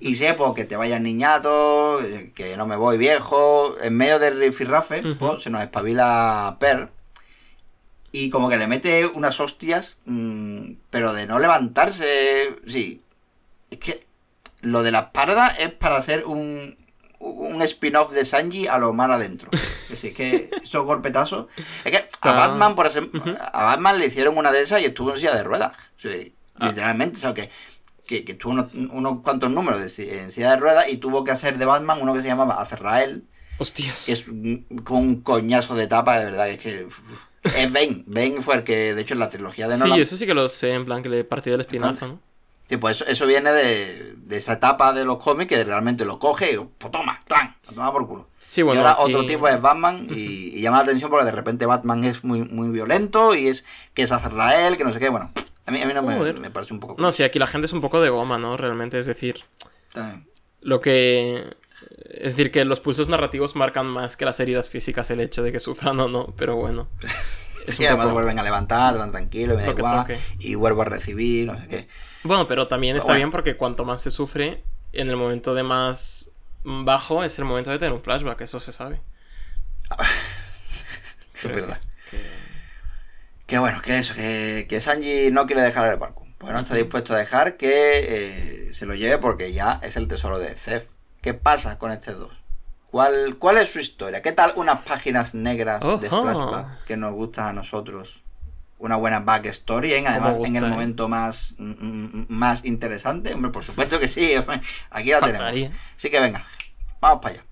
Y 0.01 0.17
sé 0.17 0.35
pues, 0.35 0.55
que 0.57 0.65
te 0.65 0.75
vayas 0.75 1.01
niñato, 1.01 2.01
que 2.35 2.57
no 2.57 2.67
me 2.67 2.75
voy 2.75 2.99
viejo. 2.99 3.77
En 3.81 3.97
medio 3.97 4.19
del 4.19 4.41
rifirrafe, 4.41 5.05
pues, 5.21 5.43
se 5.45 5.51
nos 5.51 5.63
espabila 5.63 6.57
Per. 6.59 6.89
Y 8.11 8.31
como 8.31 8.49
que 8.49 8.57
le 8.57 8.67
mete 8.67 9.07
unas 9.07 9.39
hostias, 9.39 9.99
mm, 10.07 10.73
pero 10.91 11.13
de 11.13 11.27
no 11.27 11.39
levantarse. 11.39 12.57
Sí. 12.67 13.03
Es 13.71 13.79
que 13.79 14.05
lo 14.63 14.83
de 14.83 14.91
las 14.91 15.11
pardas 15.11 15.57
es 15.61 15.71
para 15.71 15.97
hacer 15.97 16.25
un, 16.25 16.77
un 17.19 17.63
spin-off 17.63 18.13
de 18.13 18.25
Sanji 18.25 18.67
a 18.67 18.79
lo 18.79 18.93
mar 18.93 19.11
adentro. 19.11 19.51
Es 19.87 20.03
decir, 20.03 20.15
que 20.15 20.51
esos 20.63 20.85
golpetazos. 20.85 21.47
Es 21.85 21.91
que 21.93 21.97
a 21.99 22.09
Ah, 22.21 22.33
Batman, 22.33 22.75
por 22.75 22.87
ejemplo, 22.87 23.23
a 23.53 23.63
Batman 23.65 23.99
le 23.99 24.07
hicieron 24.07 24.37
una 24.37 24.51
de 24.53 24.61
esas 24.63 24.83
y 24.83 24.87
estuvo 24.87 25.13
en 25.13 25.17
silla 25.21 25.35
de 25.37 25.45
ruedas. 25.45 25.73
Ah. 26.59 26.67
Literalmente, 26.67 27.19
o 27.19 27.21
sea, 27.21 27.35
que, 27.35 27.51
que, 28.07 28.25
que 28.25 28.35
tuvo 28.35 28.53
unos, 28.53 28.75
unos 28.75 29.21
cuantos 29.23 29.51
números 29.51 29.81
de, 29.97 30.21
en 30.21 30.31
silla 30.31 30.51
de 30.51 30.57
ruedas 30.57 30.89
y 30.89 30.97
tuvo 30.99 31.23
que 31.23 31.31
hacer 31.31 31.57
de 31.59 31.65
Batman 31.65 31.99
uno 32.03 32.15
que 32.15 32.23
se 32.23 32.29
llamaba 32.29 32.61
Azrael, 32.61 33.25
Hostias. 33.59 34.05
que 34.07 34.13
es 34.13 34.25
como 34.85 35.01
un 35.01 35.21
coñazo 35.23 35.75
de 35.77 35.87
tapa, 35.87 36.19
de 36.19 36.25
verdad, 36.27 36.49
es 36.51 36.59
que. 36.59 36.87
Es 37.45 37.73
Bane. 37.73 38.03
Bane 38.07 38.43
fue 38.43 38.57
el 38.57 38.65
que, 38.65 38.93
de 38.93 39.01
hecho, 39.03 39.15
en 39.15 39.21
la 39.21 39.29
trilogía 39.29 39.69
de 39.69 39.79
Nolan. 39.79 39.97
Sí, 39.97 40.03
eso 40.03 40.17
sí 40.17 40.27
que 40.27 40.35
lo 40.35 40.49
sé, 40.49 40.73
en 40.73 40.85
plan 40.85 41.01
que 41.03 41.09
le 41.09 41.23
partió 41.23 41.55
el 41.55 41.61
espinazo, 41.61 42.09
¿no? 42.09 42.21
Sí, 42.69 42.77
pues 42.79 43.01
eso, 43.01 43.11
eso 43.11 43.27
viene 43.29 43.53
de, 43.53 44.15
de 44.17 44.37
esa 44.37 44.55
etapa 44.55 44.93
de 44.93 45.05
los 45.05 45.19
cómics 45.19 45.49
que 45.49 45.63
realmente 45.65 46.05
lo 46.05 46.19
coge 46.19 46.53
y 46.53 46.57
pues 46.79 46.91
toma, 46.91 47.23
¡clan! 47.27 47.55
Lo 47.69 47.75
toma 47.75 47.93
por 47.93 48.07
culo. 48.09 48.29
Sí, 48.41 48.63
bueno, 48.63 48.81
y 48.81 48.85
ahora 48.85 49.01
aquí- 49.01 49.15
otro 49.15 49.25
tipo 49.25 49.47
es 49.47 49.61
Batman 49.61 50.09
y, 50.11 50.15
y 50.57 50.61
llama 50.61 50.79
la 50.79 50.83
atención 50.83 51.09
porque 51.09 51.25
de 51.27 51.31
repente 51.33 51.65
Batman 51.65 52.03
es 52.05 52.25
muy, 52.25 52.43
muy 52.43 52.69
violento 52.71 53.35
y 53.37 53.47
es 53.47 53.65
que 53.95 54.03
es 54.03 54.11
Azrael, 54.11 54.77
que 54.77 54.83
no 54.85 54.93
sé 54.93 54.99
qué, 54.99 55.09
bueno. 55.09 55.31
A 55.67 55.71
mí, 55.71 55.81
a 55.81 55.87
mí 55.87 55.95
no 55.95 56.03
me, 56.03 56.33
me 56.35 56.51
parece 56.51 56.75
un 56.75 56.81
poco... 56.81 56.97
No, 56.99 57.11
sí, 57.13 57.23
aquí 57.23 57.39
la 57.39 57.47
gente 57.47 57.67
es 57.67 57.73
un 57.73 57.81
poco 57.81 58.01
de 58.01 58.09
goma, 58.11 58.37
¿no? 58.39 58.57
Realmente, 58.57 58.99
es 58.99 59.07
decir, 59.07 59.45
También. 59.93 60.29
lo 60.61 60.81
que... 60.81 61.55
Es 62.11 62.33
decir, 62.37 62.51
que 62.53 62.65
los 62.65 62.81
pulsos 62.81 63.09
narrativos 63.09 63.55
marcan 63.57 63.87
más 63.87 64.17
que 64.17 64.25
las 64.25 64.39
heridas 64.41 64.69
físicas 64.71 65.11
el 65.11 65.21
hecho 65.21 65.43
de 65.43 65.53
que 65.53 65.61
sufran 65.61 65.99
o 66.01 66.09
no, 66.09 66.35
pero 66.37 66.57
bueno. 66.57 66.89
Es 67.67 67.79
un 67.79 67.85
además 67.87 68.05
poco- 68.07 68.15
vuelven 68.15 68.39
a 68.39 68.43
levantar, 68.43 68.97
tan 68.99 69.11
tranquilo, 69.11 69.55
y 69.55 69.57
me 69.57 69.63
da 69.63 69.69
Lo 69.69 69.75
que 69.75 69.81
igual, 69.81 69.97
toque. 70.01 70.19
y 70.39 70.55
vuelvo 70.55 70.83
a 70.83 70.85
recibir, 70.87 71.47
no 71.47 71.61
sé 71.61 71.69
qué. 71.69 71.89
Bueno, 72.23 72.47
pero 72.47 72.69
también 72.69 72.95
Pero 72.95 73.01
está 73.01 73.13
bueno. 73.13 73.19
bien 73.19 73.31
porque 73.31 73.57
cuanto 73.57 73.85
más 73.85 74.01
se 74.03 74.11
sufre, 74.11 74.63
en 74.93 75.09
el 75.09 75.17
momento 75.17 75.55
de 75.55 75.63
más 75.63 76.31
bajo 76.65 77.23
es 77.25 77.39
el 77.39 77.45
momento 77.45 77.71
de 77.71 77.79
tener 77.79 77.93
un 77.93 78.01
flashback, 78.01 78.41
eso 78.41 78.61
se 78.61 78.73
sabe. 78.73 79.01
Es 81.35 81.43
verdad. 81.45 81.79
decir 82.11 82.27
Que 83.47 83.59
bueno, 83.59 83.81
que 83.83 83.99
eso, 83.99 84.15
que, 84.15 84.67
que 84.69 84.81
Sanji 84.81 85.31
no 85.31 85.47
quiere 85.47 85.63
dejar 85.63 85.93
el 85.93 85.99
barco. 85.99 86.27
Pues 86.39 86.53
no 86.53 86.59
está 86.61 86.75
dispuesto 86.75 87.15
a 87.15 87.19
dejar 87.19 87.57
que 87.57 88.69
eh, 88.69 88.75
se 88.75 88.87
lo 88.87 88.95
lleve 88.95 89.19
porque 89.19 89.53
ya 89.53 89.79
es 89.83 89.97
el 89.97 90.09
tesoro 90.09 90.39
de 90.39 90.55
Zef. 90.55 90.87
¿Qué 91.23 91.35
pasa 91.35 91.79
con 91.79 91.93
este 91.93 92.13
dos? 92.13 92.33
¿Cuál, 92.97 93.37
¿Cuál 93.39 93.59
es 93.59 93.71
su 93.71 93.79
historia? 93.79 94.23
¿Qué 94.23 94.33
tal 94.33 94.55
unas 94.57 94.81
páginas 94.81 95.35
negras 95.35 95.85
de 96.01 96.09
flashback 96.09 96.85
que 96.85 96.97
nos 96.97 97.13
gustan 97.13 97.49
a 97.49 97.53
nosotros? 97.53 98.23
Una 98.79 98.97
buena 98.97 99.21
backstory, 99.21 99.93
¿eh? 99.93 100.05
además 100.07 100.39
en 100.43 100.57
el 100.57 100.65
¿eh? 100.65 100.69
momento 100.69 101.07
más, 101.07 101.55
mm, 101.59 101.73
mm, 101.73 102.27
más 102.31 102.65
interesante. 102.65 103.35
Hombre, 103.35 103.51
por 103.51 103.63
supuesto 103.63 104.01
que 104.01 104.09
sí, 104.09 104.33
aquí 104.91 105.11
la 105.11 105.21
Faltaría. 105.21 105.53
tenemos. 105.69 105.79
Así 105.95 106.09
que 106.09 106.21
venga, 106.21 106.47
vamos 106.99 107.21
para 107.21 107.35
allá. 107.35 107.45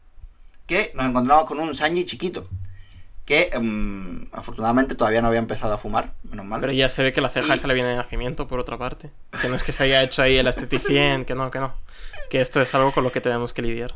Que 0.66 0.92
nos 0.94 1.04
encontramos 1.04 1.44
con 1.44 1.60
un 1.60 1.74
Sanji 1.74 2.06
chiquito. 2.06 2.48
Que 3.26 3.50
mm, 3.54 4.28
afortunadamente 4.32 4.94
todavía 4.94 5.20
no 5.20 5.28
había 5.28 5.40
empezado 5.40 5.74
a 5.74 5.78
fumar, 5.78 6.14
menos 6.22 6.46
mal. 6.46 6.62
Pero 6.62 6.72
ya 6.72 6.88
se 6.88 7.02
ve 7.02 7.12
que 7.12 7.20
la 7.20 7.28
ceja 7.28 7.54
Y- 7.54 7.58
se 7.58 7.68
le 7.68 7.74
viene 7.74 7.90
de 7.90 7.96
nacimiento, 7.96 8.48
por 8.48 8.60
otra 8.60 8.78
parte. 8.78 9.10
Que 9.42 9.50
no 9.50 9.56
es 9.56 9.62
que 9.62 9.72
se 9.72 9.84
haya 9.84 10.02
hecho 10.02 10.22
ahí 10.22 10.38
el 10.38 10.46
esteticien, 10.46 11.26
que 11.26 11.34
no, 11.34 11.50
que 11.50 11.58
no. 11.58 11.74
Que 12.30 12.40
esto 12.40 12.62
es 12.62 12.74
algo 12.74 12.92
con 12.92 13.04
lo 13.04 13.12
que 13.12 13.20
tenemos 13.20 13.52
que 13.52 13.60
lidiar. 13.60 13.94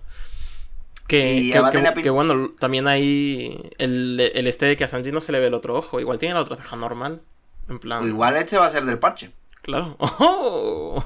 Que, 1.08 1.34
Y 1.36 2.08
bueno, 2.10 2.50
también 2.60 2.86
hay 2.86 3.70
el, 3.78 4.20
el 4.34 4.46
este 4.46 4.66
de 4.66 4.76
que 4.76 4.84
a 4.84 4.88
Sanji 4.88 5.10
no 5.10 5.20
se 5.20 5.32
le 5.32 5.40
ve 5.40 5.46
el 5.48 5.54
otro 5.54 5.74
ojo. 5.76 5.98
Igual 6.00 6.18
tiene 6.18 6.34
la 6.34 6.42
otra 6.42 6.56
ceja 6.56 6.76
normal. 6.76 7.22
En 7.68 7.78
plan. 7.78 8.06
Igual 8.06 8.36
este 8.36 8.58
va 8.58 8.66
a 8.66 8.70
ser 8.70 8.84
del 8.84 8.98
parche. 8.98 9.32
Claro. 9.62 9.96
¡Oh! 9.98 11.02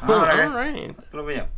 Lo 1.13 1.25
veo. 1.25 1.49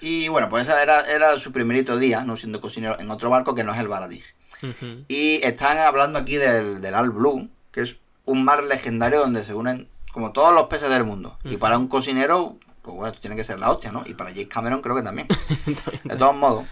Y 0.00 0.28
bueno, 0.28 0.48
pues 0.50 0.68
ese 0.68 0.80
era, 0.82 1.00
era 1.10 1.38
su 1.38 1.52
primerito 1.52 1.96
día, 1.96 2.22
no 2.22 2.36
siendo 2.36 2.60
cocinero, 2.60 2.98
en 3.00 3.10
otro 3.10 3.30
barco 3.30 3.54
que 3.54 3.64
no 3.64 3.72
es 3.72 3.80
el 3.80 3.88
Baradig. 3.88 4.22
Ujú. 4.62 5.04
Y 5.08 5.36
están 5.42 5.78
hablando 5.78 6.18
aquí 6.18 6.36
del, 6.36 6.80
del 6.82 6.94
Al 6.94 7.10
Blue, 7.10 7.48
que 7.72 7.80
es 7.82 7.96
un 8.26 8.44
mar 8.44 8.62
legendario 8.62 9.20
donde 9.20 9.42
se 9.44 9.54
unen 9.54 9.88
como 10.12 10.32
todos 10.32 10.54
los 10.54 10.64
peces 10.68 10.90
del 10.90 11.04
mundo. 11.04 11.38
Y 11.44 11.50
Ujú. 11.50 11.58
para 11.58 11.78
un 11.78 11.88
cocinero, 11.88 12.58
pues 12.82 12.94
bueno, 12.94 13.08
esto 13.08 13.20
tiene 13.20 13.36
que 13.36 13.44
ser 13.44 13.58
la 13.58 13.70
hostia, 13.70 13.90
¿no? 13.90 14.02
Y 14.06 14.12
para 14.14 14.30
James 14.30 14.48
Cameron 14.48 14.82
creo 14.82 14.96
que 14.96 15.02
también. 15.02 15.28
De 16.04 16.16
todos 16.16 16.36
modos, 16.36 16.66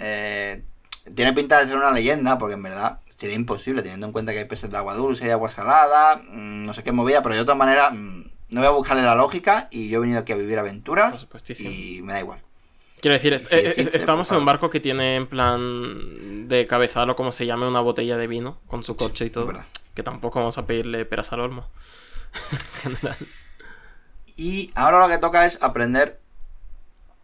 eh, 0.00 0.64
tiene 1.14 1.32
pinta 1.32 1.60
de 1.60 1.66
ser 1.66 1.76
una 1.76 1.92
leyenda, 1.92 2.36
porque 2.38 2.54
en 2.54 2.62
verdad 2.62 2.98
sería 3.08 3.36
imposible, 3.36 3.82
teniendo 3.82 4.06
en 4.06 4.12
cuenta 4.12 4.32
que 4.32 4.38
hay 4.40 4.44
peces 4.46 4.70
de 4.70 4.76
agua 4.76 4.94
dulce 4.94 5.26
y 5.26 5.30
agua 5.30 5.50
salada, 5.50 6.16
mm, 6.16 6.64
no 6.64 6.72
sé 6.72 6.82
qué 6.82 6.90
movida, 6.92 7.22
pero 7.22 7.34
de 7.34 7.40
otra 7.42 7.54
manera, 7.54 7.90
mm, 7.90 8.30
no 8.50 8.60
voy 8.60 8.66
a 8.66 8.70
buscarle 8.70 9.02
la 9.02 9.14
lógica 9.14 9.68
y 9.70 9.88
yo 9.88 9.98
he 9.98 10.00
venido 10.00 10.18
aquí 10.20 10.32
a 10.32 10.36
vivir 10.36 10.58
aventuras 10.58 11.26
y 11.58 12.00
me 12.02 12.14
da 12.14 12.20
igual. 12.20 12.40
Quiero 13.00 13.14
decir, 13.14 13.32
es- 13.32 13.48
Sí, 13.48 13.56
sí, 13.72 13.84
sí, 13.84 13.90
estamos 13.94 14.28
por 14.28 14.36
en 14.36 14.40
un 14.40 14.46
barco 14.46 14.68
que 14.70 14.80
tiene 14.80 15.16
en 15.16 15.26
plan 15.26 16.48
de 16.48 16.66
cabezal 16.66 17.08
o 17.10 17.16
como 17.16 17.32
se 17.32 17.46
llame 17.46 17.66
una 17.68 17.80
botella 17.80 18.16
de 18.16 18.26
vino 18.26 18.58
con 18.66 18.82
su 18.82 18.96
coche 18.96 19.26
y 19.26 19.30
todo. 19.30 19.52
Que 19.94 20.02
tampoco 20.02 20.38
vamos 20.38 20.58
a 20.58 20.66
pedirle 20.66 21.04
peras 21.04 21.32
al 21.32 21.40
olmo. 21.40 21.66
En 22.84 22.92
general. 22.92 23.16
Y 24.36 24.70
ahora 24.74 25.00
lo 25.00 25.08
que 25.08 25.18
toca 25.18 25.44
es 25.46 25.62
aprender 25.62 26.20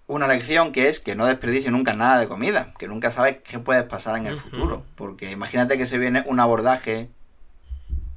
una 0.08 0.28
lección 0.28 0.72
que 0.72 0.88
es 0.88 1.00
que 1.00 1.14
no 1.16 1.26
desperdicie 1.26 1.70
nunca 1.70 1.92
nada 1.92 2.20
de 2.20 2.28
comida, 2.28 2.72
que 2.78 2.86
nunca 2.88 3.10
sabes 3.10 3.38
qué 3.42 3.58
puede 3.58 3.82
pasar 3.82 4.16
en 4.16 4.26
el 4.26 4.36
futuro. 4.36 4.84
Porque 4.94 5.30
imagínate 5.30 5.76
que 5.76 5.86
se 5.86 5.98
viene 5.98 6.22
un 6.26 6.38
abordaje 6.40 7.10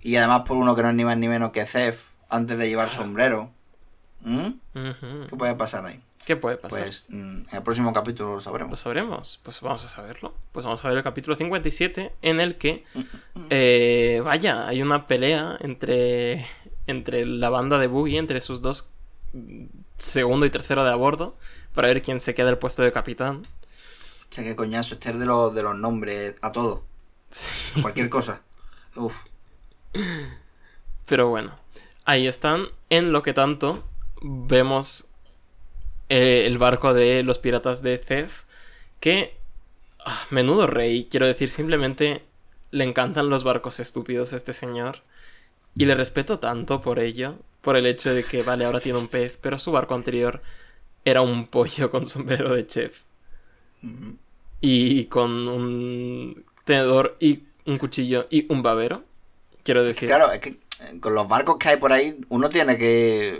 y 0.02 0.15
además 0.17 0.41
por 0.45 0.58
uno 0.58 0.75
que 0.75 0.84
no 0.84 0.89
es 0.89 0.95
ni 0.95 1.04
más 1.04 1.17
ni 1.17 1.28
menos 1.28 1.52
que 1.52 1.65
Cef 1.65 2.12
antes 2.30 2.58
de 2.58 2.69
llevar 2.69 2.89
sombrero. 2.89 3.52
¿Mm? 4.21 4.49
¿Qué 5.30 5.36
puede 5.36 5.56
pasar 5.56 5.86
ahí? 5.86 5.99
¿Qué 6.25 6.36
puede 6.36 6.58
pasar? 6.58 6.80
Pues 6.82 7.06
mm, 7.10 7.15
en 7.15 7.47
el 7.52 7.63
próximo 7.63 7.91
capítulo 7.91 8.30
lo 8.30 8.36
¿Lo 8.36 8.41
sabremos. 8.41 8.80
sabremos? 8.80 9.39
Pues 9.43 9.62
vamos 9.62 9.84
a 9.84 9.88
saberlo. 9.88 10.34
Pues 10.52 10.65
vamos 10.65 10.84
a 10.86 10.89
ver 10.89 10.97
el 10.97 11.04
capítulo 11.04 11.36
57 11.36 12.13
en 12.21 12.39
el 12.39 12.58
que, 12.58 12.84
eh, 13.49 14.21
vaya, 14.23 14.67
hay 14.67 14.82
una 14.82 15.08
pelea 15.08 15.58
entre, 15.62 16.45
entre 16.86 17.25
la 17.25 17.49
banda 17.49 17.80
de 17.80 17.88
Boogie, 17.88 18.19
entre 18.19 18.41
sus 18.41 18.62
dos, 18.62 18.89
mm, 19.34 19.65
segundo 19.97 20.45
y 20.45 20.52
tercero 20.52 20.84
de 20.84 20.91
a 20.91 20.95
bordo, 20.95 21.36
para 21.73 21.88
ver 21.88 22.01
quién 22.01 22.19
se 22.19 22.36
queda 22.36 22.49
el 22.49 22.58
puesto 22.58 22.82
de 22.84 22.91
capitán. 22.91 23.47
O 24.29 24.34
sea, 24.34 24.43
que 24.43 24.55
coñazo, 24.55 24.95
este 24.95 25.12
es 25.12 25.19
de 25.19 25.25
los, 25.25 25.53
de 25.55 25.63
los 25.63 25.77
nombres 25.77 26.36
a 26.41 26.51
todo. 26.51 26.84
Sí. 27.32 27.82
Cualquier 27.82 28.10
cosa. 28.10 28.41
Uf. 28.95 29.23
Pero 31.05 31.29
bueno, 31.29 31.58
ahí 32.05 32.27
están. 32.27 32.67
En 32.89 33.12
lo 33.12 33.23
que 33.23 33.34
tanto 33.34 33.84
vemos 34.21 35.10
eh, 36.10 36.43
el 36.45 36.58
barco 36.58 36.93
de 36.93 37.23
los 37.23 37.39
piratas 37.39 37.82
de 37.82 37.97
Cef. 37.97 38.43
Que. 38.99 39.38
ah, 40.05 40.27
menudo 40.29 40.67
rey. 40.67 41.08
Quiero 41.10 41.25
decir, 41.25 41.49
simplemente 41.49 42.23
le 42.71 42.84
encantan 42.84 43.29
los 43.29 43.43
barcos 43.43 43.79
estúpidos 43.79 44.34
a 44.34 44.36
este 44.36 44.53
señor. 44.53 45.01
Y 45.75 45.86
le 45.86 45.95
respeto 45.95 46.39
tanto 46.39 46.82
por 46.82 46.99
ello, 46.99 47.36
por 47.62 47.77
el 47.77 47.86
hecho 47.86 48.13
de 48.13 48.23
que, 48.23 48.41
vale, 48.41 48.65
ahora 48.65 48.79
tiene 48.79 48.97
un 48.97 49.08
pez, 49.08 49.38
pero 49.39 49.60
su 49.60 49.71
barco 49.71 49.95
anterior 49.95 50.41
era 51.06 51.22
un 51.22 51.48
pollo 51.48 51.90
con 51.90 52.06
sombrero 52.06 52.54
de 52.54 52.68
chef. 52.68 53.04
Y 54.62 55.06
con 55.06 55.48
un 55.48 56.44
tenedor 56.66 57.16
y 57.20 57.44
un 57.66 57.78
cuchillo 57.78 58.28
y 58.30 58.52
un 58.52 58.62
babero. 58.62 59.04
Quiero 59.64 59.84
decir, 59.84 60.08
Claro, 60.10 60.32
es 60.32 60.40
que 60.40 60.50
eh, 60.50 61.00
con 61.00 61.14
los 61.14 61.28
barcos 61.28 61.58
que 61.58 61.70
hay 61.70 61.78
por 61.78 61.94
ahí, 61.94 62.20
uno 62.30 62.50
tiene 62.50 62.78
que. 62.78 63.40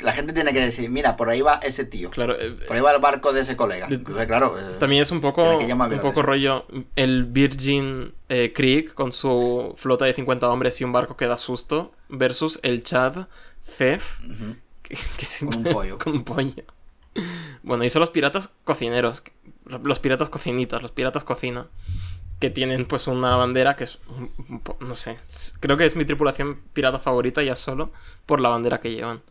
La 0.00 0.12
gente 0.12 0.32
tiene 0.32 0.54
que 0.54 0.60
decir, 0.60 0.88
mira, 0.88 1.14
por 1.16 1.28
ahí 1.28 1.42
va 1.42 1.60
ese 1.62 1.84
tío. 1.84 2.08
claro, 2.10 2.34
eh, 2.40 2.56
Por 2.66 2.74
ahí 2.74 2.82
va 2.82 2.92
el 2.92 3.00
barco 3.02 3.34
de 3.34 3.42
ese 3.42 3.54
colega. 3.54 3.86
De- 3.86 3.96
Entonces, 3.96 4.26
claro. 4.26 4.58
eh, 4.58 4.76
También 4.78 5.02
es 5.02 5.10
un 5.10 5.20
poco, 5.20 5.42
un 5.58 6.00
poco 6.00 6.22
rollo 6.22 6.64
el 6.96 7.24
Virgin 7.26 8.12
eh, 8.30 8.52
Creek 8.54 8.94
con 8.94 9.12
su 9.12 9.74
flota 9.76 10.06
de 10.06 10.14
50 10.14 10.48
hombres 10.50 10.80
y 10.80 10.84
un 10.84 10.92
barco 10.92 11.16
que 11.18 11.26
da 11.26 11.36
susto 11.36 11.92
versus 12.08 12.58
el 12.62 12.82
Chad 12.82 13.26
Cef. 13.62 14.20
Que, 14.90 15.26
que 15.26 15.46
Con 15.46 15.66
un 15.66 15.72
pollo. 15.72 15.98
con 15.98 16.12
un 16.12 16.24
pollo. 16.24 16.64
Bueno, 17.62 17.84
y 17.84 17.90
son 17.90 18.00
los 18.00 18.10
piratas 18.10 18.50
cocineros, 18.64 19.22
los 19.64 19.98
piratas 19.98 20.28
cocinitas, 20.28 20.80
los 20.82 20.92
piratas 20.92 21.24
cocina, 21.24 21.66
que 22.38 22.50
tienen 22.50 22.86
pues 22.86 23.06
una 23.06 23.36
bandera 23.36 23.76
que 23.76 23.84
es, 23.84 23.98
no 24.80 24.94
sé, 24.94 25.18
creo 25.60 25.76
que 25.76 25.84
es 25.84 25.96
mi 25.96 26.04
tripulación 26.04 26.60
pirata 26.72 26.98
favorita 26.98 27.42
ya 27.42 27.54
solo 27.54 27.92
por 28.26 28.40
la 28.40 28.48
bandera 28.48 28.80
que 28.80 28.92
llevan. 28.92 29.22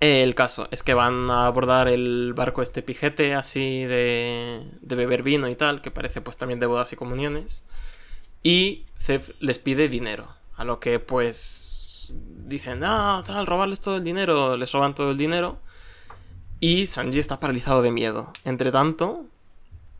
El 0.00 0.34
caso 0.34 0.68
es 0.70 0.82
que 0.82 0.92
van 0.92 1.30
a 1.30 1.46
abordar 1.46 1.88
el 1.88 2.34
barco 2.34 2.60
este 2.60 2.82
pijete 2.82 3.34
así 3.34 3.84
de, 3.84 4.66
de 4.82 4.94
beber 4.94 5.22
vino 5.22 5.48
y 5.48 5.54
tal, 5.56 5.80
que 5.80 5.90
parece 5.90 6.20
pues 6.20 6.36
también 6.36 6.60
de 6.60 6.66
bodas 6.66 6.92
y 6.92 6.96
comuniones. 6.96 7.64
Y 8.42 8.84
Zef 8.98 9.30
les 9.40 9.58
pide 9.58 9.88
dinero, 9.88 10.28
a 10.56 10.64
lo 10.64 10.80
que 10.80 10.98
pues 10.98 11.65
dicen, 12.14 12.82
ah, 12.84 13.22
tal, 13.26 13.46
robarles 13.46 13.80
todo 13.80 13.96
el 13.96 14.04
dinero, 14.04 14.56
les 14.56 14.72
roban 14.72 14.94
todo 14.94 15.10
el 15.10 15.16
dinero. 15.16 15.58
Y 16.60 16.86
Sanji 16.86 17.18
está 17.18 17.38
paralizado 17.38 17.82
de 17.82 17.90
miedo. 17.90 18.32
Entre 18.44 18.72
tanto, 18.72 19.26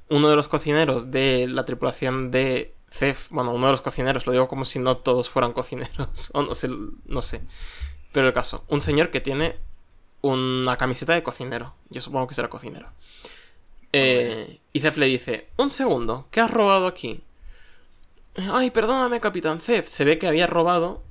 uno 0.09 0.29
de 0.29 0.37
los 0.37 0.49
cocineros 0.49 1.11
de 1.11 1.47
la 1.49 1.65
tripulación 1.65 2.31
de 2.31 2.75
Zef, 2.91 3.29
bueno, 3.31 3.53
uno 3.53 3.67
de 3.67 3.73
los 3.73 3.83
cocineros, 3.83 4.27
lo 4.27 4.33
digo 4.33 4.49
como 4.49 4.65
si 4.65 4.79
no 4.79 4.97
todos 4.97 5.29
fueran 5.29 5.53
cocineros, 5.53 6.31
o 6.35 6.43
no 6.43 6.55
sé, 6.55 6.69
no 7.07 7.23
sé. 7.23 7.43
Pero 8.13 8.29
el 8.29 8.33
caso, 8.33 8.65
un 8.69 8.81
señor 8.81 9.11
que 9.11 9.21
tiene 9.21 9.57
una 10.23 10.77
camiseta 10.77 11.15
de 11.15 11.23
cocinero. 11.23 11.75
Yo 11.91 12.01
supongo 12.01 12.27
que 12.27 12.35
será 12.35 12.49
cocinero. 12.49 12.89
Eh, 13.93 14.61
y 14.73 14.81
Zef 14.81 14.97
le 14.97 15.07
dice, 15.07 15.49
un 15.57 15.71
segundo, 15.71 16.27
¿qué 16.31 16.41
has 16.41 16.51
robado 16.51 16.87
aquí? 16.87 17.21
Ay, 18.37 18.71
perdóname, 18.71 19.21
capitán 19.21 19.61
Zef. 19.61 19.87
Se 19.87 20.05
ve 20.05 20.19
que 20.19 20.27
había 20.27 20.47
robado 20.47 21.03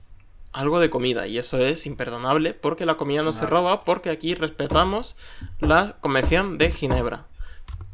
algo 0.56 0.80
de 0.80 0.90
comida 0.90 1.28
y 1.28 1.38
eso 1.38 1.60
es 1.60 1.86
imperdonable 1.86 2.54
porque 2.54 2.86
la 2.86 2.96
comida 2.96 3.24
no 3.24 3.34
se 3.34 3.46
roba 3.46 3.84
porque 3.84 4.10
aquí 4.10 4.36
respetamos 4.36 5.18
la 5.60 5.98
Convención 6.00 6.58
de 6.58 6.72
Ginebra. 6.72 7.26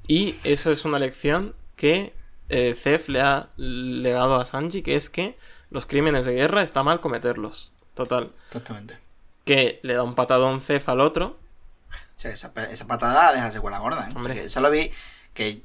Y 0.07 0.35
eso 0.43 0.71
es 0.71 0.85
una 0.85 0.99
lección 0.99 1.55
que 1.75 2.13
eh, 2.49 2.75
Zef 2.75 3.09
le 3.09 3.21
ha 3.21 3.49
legado 3.57 4.35
a 4.35 4.45
Sanji, 4.45 4.83
que 4.83 4.95
es 4.95 5.09
que 5.09 5.37
los 5.71 5.87
crímenes 5.87 6.25
de 6.25 6.33
guerra 6.33 6.61
está 6.61 6.83
mal 6.83 7.01
cometerlos. 7.01 7.71
Total. 7.95 8.31
Exactamente. 8.47 8.99
Que 9.43 9.79
le 9.81 9.95
da 9.95 10.03
un 10.03 10.13
patadón 10.13 10.61
Zef 10.61 10.87
al 10.87 11.01
otro. 11.01 11.39
Sea, 12.15 12.31
esa, 12.31 12.51
esa 12.69 12.85
patada 12.85 13.33
deja 13.33 13.49
secuela 13.49 13.79
gorda, 13.79 14.07
¿eh? 14.07 14.13
Hombre. 14.15 14.33
O 14.33 14.35
sea, 14.35 14.45
eso 14.45 14.61
lo 14.61 14.69
vi 14.69 14.91
que 15.33 15.63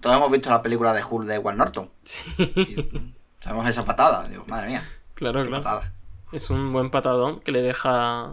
todos 0.00 0.16
hemos 0.16 0.30
visto 0.30 0.50
la 0.50 0.60
película 0.60 0.92
de 0.92 1.02
Hulk 1.02 1.26
de 1.26 1.36
Edward 1.36 1.56
Norton. 1.56 1.90
Y, 2.36 3.14
sabemos 3.40 3.66
esa 3.66 3.84
patada. 3.84 4.28
Digo, 4.28 4.44
madre 4.46 4.68
mía, 4.68 4.88
Claro, 5.14 5.42
claro. 5.42 5.62
patada. 5.62 5.92
Es 6.34 6.50
un 6.50 6.72
buen 6.72 6.90
patadón 6.90 7.40
que 7.40 7.52
le 7.52 7.62
deja 7.62 8.32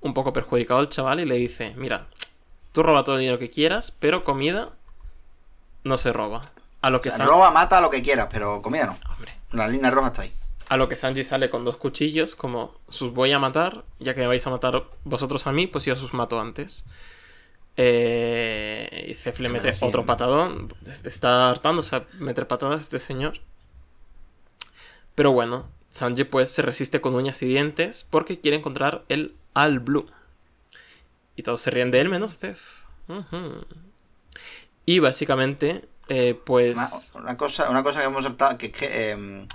un 0.00 0.14
poco 0.14 0.32
perjudicado 0.32 0.80
al 0.80 0.88
chaval 0.88 1.20
y 1.20 1.24
le 1.26 1.36
dice, 1.36 1.74
mira, 1.76 2.06
tú 2.72 2.82
roba 2.82 3.04
todo 3.04 3.16
el 3.16 3.20
dinero 3.20 3.38
que 3.38 3.50
quieras, 3.50 3.90
pero 3.98 4.24
comida 4.24 4.70
no 5.84 5.96
se 5.96 6.12
roba. 6.12 6.40
A 6.82 6.90
lo 6.90 7.00
que, 7.00 7.10
O 7.10 7.12
sea, 7.12 7.18
San- 7.18 7.28
roba, 7.28 7.50
mata 7.50 7.80
lo 7.80 7.90
que 7.90 8.02
quieras, 8.02 8.28
pero 8.30 8.62
comida 8.62 8.86
no. 8.86 8.98
Hombre. 9.14 9.34
La 9.52 9.68
línea 9.68 9.90
roja 9.90 10.08
está 10.08 10.22
ahí. 10.22 10.32
A 10.68 10.76
lo 10.76 10.88
que 10.88 10.96
Sanji 10.96 11.24
sale 11.24 11.50
con 11.50 11.64
dos 11.64 11.76
cuchillos, 11.76 12.36
como 12.36 12.74
sus 12.88 13.12
voy 13.12 13.32
a 13.32 13.38
matar, 13.38 13.84
ya 13.98 14.14
que 14.14 14.20
me 14.20 14.26
vais 14.28 14.46
a 14.46 14.50
matar 14.50 14.84
vosotros 15.04 15.46
a 15.46 15.52
mí, 15.52 15.66
pues 15.66 15.84
yo 15.84 15.92
os 15.94 16.14
mato 16.14 16.40
antes. 16.40 16.84
Eh, 17.76 19.06
y 19.10 19.14
Zef 19.14 19.40
le 19.40 19.48
mete 19.48 19.72
otro 19.82 20.04
patadón. 20.06 20.72
Está 21.04 21.50
hartándose 21.50 21.96
a 21.96 22.04
meter 22.18 22.46
patadas 22.46 22.82
este 22.82 22.98
señor. 22.98 23.38
Pero 25.14 25.32
bueno, 25.32 25.68
Sanji 25.90 26.24
pues 26.24 26.50
se 26.50 26.62
resiste 26.62 27.00
con 27.00 27.14
uñas 27.14 27.42
y 27.42 27.46
dientes 27.46 28.06
porque 28.08 28.38
quiere 28.40 28.56
encontrar 28.56 29.02
el 29.08 29.34
Al 29.54 29.80
Blue. 29.80 30.06
Y 31.36 31.42
todos 31.42 31.60
se 31.60 31.70
ríen 31.70 31.90
de 31.90 32.00
él 32.00 32.08
menos 32.08 32.38
Zef. 32.38 32.60
Ujú. 33.08 33.64
Y 34.86 34.98
básicamente, 34.98 35.84
eh, 36.08 36.38
pues... 36.44 36.76
Una, 37.14 37.22
una 37.24 37.36
cosa, 37.36 37.70
una 37.70 37.82
cosa 37.82 38.00
que 38.00 38.06
hemos 38.06 38.24
saltado, 38.24 38.58
que 38.58 38.66
es 38.66 38.72
que, 38.72 39.10
em, 39.10 39.46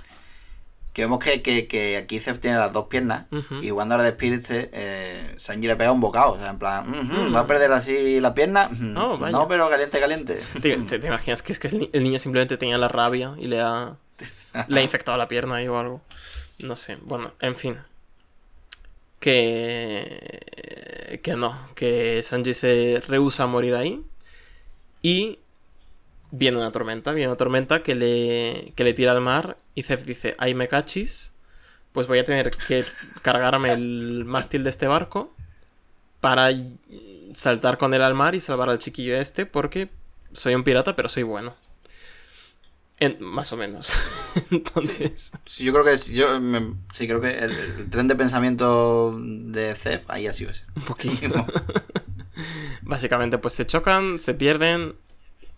que 0.92 1.02
vemos 1.02 1.18
que, 1.22 1.42
que, 1.42 1.66
que 1.66 1.96
aquí 1.98 2.20
Zef 2.20 2.38
tiene 2.38 2.58
las 2.58 2.72
dos 2.72 2.86
piernas 2.86 3.26
Ujú. 3.30 3.56
y 3.62 3.70
cuando 3.70 3.94
ahora 3.94 4.04
de 4.04 4.10
Spirit 4.10 4.44
eh, 4.50 5.34
Sanji 5.36 5.66
le 5.66 5.76
pega 5.76 5.92
un 5.92 6.00
bocado. 6.00 6.32
O 6.32 6.38
sea, 6.38 6.50
en 6.50 6.58
plan, 6.58 6.88
"Ujú, 6.88 7.28
Mm. 7.30 7.34
¿va 7.34 7.40
a 7.40 7.46
perder 7.46 7.72
así 7.72 8.18
la 8.20 8.34
pierna? 8.34 8.70
Oh, 8.96 9.16
no, 9.18 9.46
pero 9.48 9.68
caliente, 9.68 10.00
caliente. 10.00 10.40
¿Te, 10.60 10.76
te- 10.78 10.98
te 10.98 11.06
imaginas 11.06 11.42
que 11.42 11.52
es 11.52 11.58
que 11.58 11.68
el 11.92 12.02
niño 12.02 12.18
simplemente 12.18 12.56
tenía 12.56 12.78
la 12.78 12.88
rabia 12.88 13.34
y 13.38 13.46
le 13.46 13.60
ha, 13.60 13.96
le 14.68 14.80
ha 14.80 14.82
infectado 14.82 15.18
la 15.18 15.28
pierna 15.28 15.56
ahí 15.56 15.68
o 15.68 15.78
algo? 15.78 16.02
No 16.62 16.76
sé. 16.76 16.96
Bueno, 17.02 17.32
en 17.40 17.56
fin. 17.56 17.76
Que. 19.20 21.20
Que 21.22 21.36
no. 21.36 21.68
Que 21.74 22.22
Sanji 22.22 22.54
se 22.54 23.02
rehúsa 23.06 23.44
a 23.44 23.46
morir 23.46 23.74
ahí. 23.74 24.02
Y. 25.02 25.38
Viene 26.30 26.58
una 26.58 26.72
tormenta. 26.72 27.12
Viene 27.12 27.28
una 27.28 27.36
tormenta 27.36 27.82
que 27.82 27.94
le, 27.94 28.72
que 28.74 28.84
le 28.84 28.94
tira 28.94 29.12
al 29.12 29.20
mar. 29.20 29.56
Y 29.74 29.82
Zef 29.82 30.04
dice: 30.04 30.34
Ay, 30.38 30.54
me 30.54 30.68
cachis. 30.68 31.32
Pues 31.92 32.06
voy 32.06 32.18
a 32.18 32.24
tener 32.24 32.50
que 32.50 32.84
cargarme 33.22 33.72
el 33.72 34.24
mástil 34.24 34.64
de 34.64 34.70
este 34.70 34.86
barco. 34.86 35.32
Para 36.20 36.50
saltar 37.34 37.78
con 37.78 37.94
él 37.94 38.02
al 38.02 38.14
mar 38.14 38.34
y 38.34 38.40
salvar 38.40 38.70
al 38.70 38.78
chiquillo 38.78 39.16
este. 39.16 39.46
Porque 39.46 39.88
soy 40.32 40.54
un 40.54 40.64
pirata, 40.64 40.96
pero 40.96 41.08
soy 41.08 41.22
bueno. 41.22 41.54
En- 42.98 43.22
más 43.22 43.52
o 43.52 43.56
menos. 43.56 43.92
Entonces. 44.50 45.32
Sí, 45.44 45.64
yo 45.64 45.72
creo 45.72 45.84
que 45.84 45.92
es- 45.92 46.08
yo 46.08 46.40
me- 46.40 46.74
sí 46.94 47.06
creo 47.06 47.20
que 47.20 47.28
el, 47.30 47.50
el 47.52 47.90
tren 47.90 48.08
de 48.08 48.16
pensamiento 48.16 49.14
de 49.20 49.74
Zef 49.74 50.08
ahí 50.10 50.26
ha 50.26 50.32
sido 50.32 50.50
ese. 50.50 50.64
Un 50.76 50.82
poquito. 50.82 51.46
Básicamente, 52.82 53.38
pues 53.38 53.54
se 53.54 53.66
chocan, 53.66 54.20
se 54.20 54.34
pierden. 54.34 54.94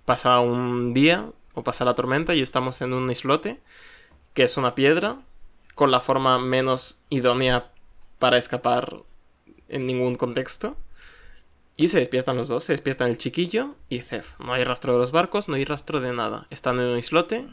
Pasa 0.05 0.41
un 0.41 0.95
día 0.95 1.31
o 1.55 1.63
pasa 1.63 1.85
la 1.85 1.95
tormenta 1.95 2.35
y 2.35 2.41
estamos 2.41 2.81
en 2.81 2.93
un 2.95 3.11
islote 3.11 3.61
que 4.33 4.45
es 4.45 4.57
una 4.57 4.75
piedra 4.75 5.19
con 5.75 5.91
la 5.91 6.01
forma 6.01 6.39
menos 6.39 7.01
idónea 7.11 7.71
para 8.19 8.39
escapar 8.39 9.01
en 9.69 9.87
ningún 9.87 10.15
contexto. 10.15 10.77
Y 11.81 11.87
se 11.89 12.01
despiertan 12.01 12.37
los 12.37 12.49
dos, 12.49 12.65
se 12.65 12.73
despiertan 12.73 13.09
el 13.09 13.19
chiquillo 13.19 13.77
y 13.89 14.01
Zef. 14.01 14.37
No 14.41 14.53
hay 14.53 14.65
rastro 14.65 14.95
de 14.95 14.99
los 14.99 15.13
barcos, 15.13 15.49
no 15.49 15.55
hay 15.55 15.65
rastro 15.65 16.01
de 16.01 16.13
nada. 16.13 16.49
Están 16.51 16.81
en 16.81 16.87
un 16.87 16.99
islote 16.99 17.47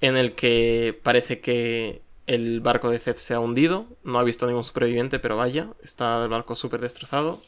en 0.00 0.16
el 0.16 0.34
que 0.34 0.98
parece 1.04 1.38
que 1.38 2.02
el 2.26 2.60
barco 2.60 2.90
de 2.90 2.98
Zef 2.98 3.18
se 3.18 3.34
ha 3.34 3.38
hundido. 3.38 3.86
No 4.02 4.18
ha 4.18 4.24
visto 4.24 4.44
ningún 4.48 4.64
superviviente, 4.64 5.20
pero 5.20 5.36
vaya, 5.36 5.68
está 5.84 6.20
el 6.24 6.30
barco 6.30 6.56
súper 6.56 6.80
destrozado. 6.80 7.40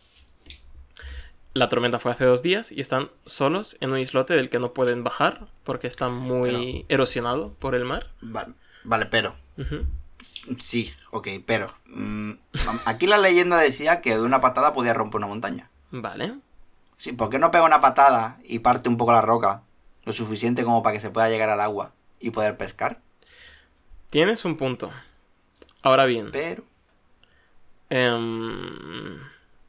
La 1.55 1.69
tormenta 1.69 1.99
fue 1.99 2.13
hace 2.13 2.25
dos 2.25 2.41
días 2.41 2.71
y 2.71 2.81
están 2.81 3.11
solos 3.27 3.77
en 3.81 3.91
un 3.91 3.99
islote 3.99 4.35
del 4.35 4.51
que 4.51 4.61
no 4.61 4.75
pueden 4.75 5.03
bajar 5.03 5.47
porque 5.65 5.89
está 5.89 6.09
muy 6.09 6.87
erosionado 6.89 7.53
por 7.55 7.75
el 7.75 7.85
mar. 7.85 8.13
Vale, 8.21 8.55
vale, 8.85 9.07
pero. 9.07 9.35
Sí, 10.59 10.93
ok, 11.11 11.29
pero. 11.47 11.71
mm, 11.87 12.33
aquí 12.85 13.07
la 13.07 13.19
leyenda 13.19 13.59
decía 13.59 14.01
que 14.01 14.15
de 14.17 14.23
una 14.23 14.41
patada 14.41 14.73
podía 14.73 14.95
romper 14.95 15.19
una 15.19 15.27
montaña. 15.27 15.71
Vale. 15.91 16.35
Sí, 16.97 17.13
¿por 17.13 17.29
qué 17.31 17.39
no 17.39 17.51
pega 17.51 17.65
una 17.65 17.81
patada 17.81 18.39
y 18.45 18.61
parte 18.61 18.89
un 18.89 18.97
poco 18.97 19.13
la 19.13 19.21
roca? 19.21 19.63
Lo 20.05 20.13
suficiente 20.13 20.65
como 20.65 20.83
para 20.83 20.95
que 20.95 21.01
se 21.01 21.11
pueda 21.11 21.29
llegar 21.29 21.49
al 21.51 21.61
agua 21.61 21.93
y 22.21 22.31
poder 22.31 22.57
pescar. 22.57 23.01
Tienes 24.11 24.45
un 24.45 24.57
punto. 24.57 24.93
Ahora 25.83 26.05
bien, 26.07 26.31
Pero. 26.33 26.65
em, 27.91 29.19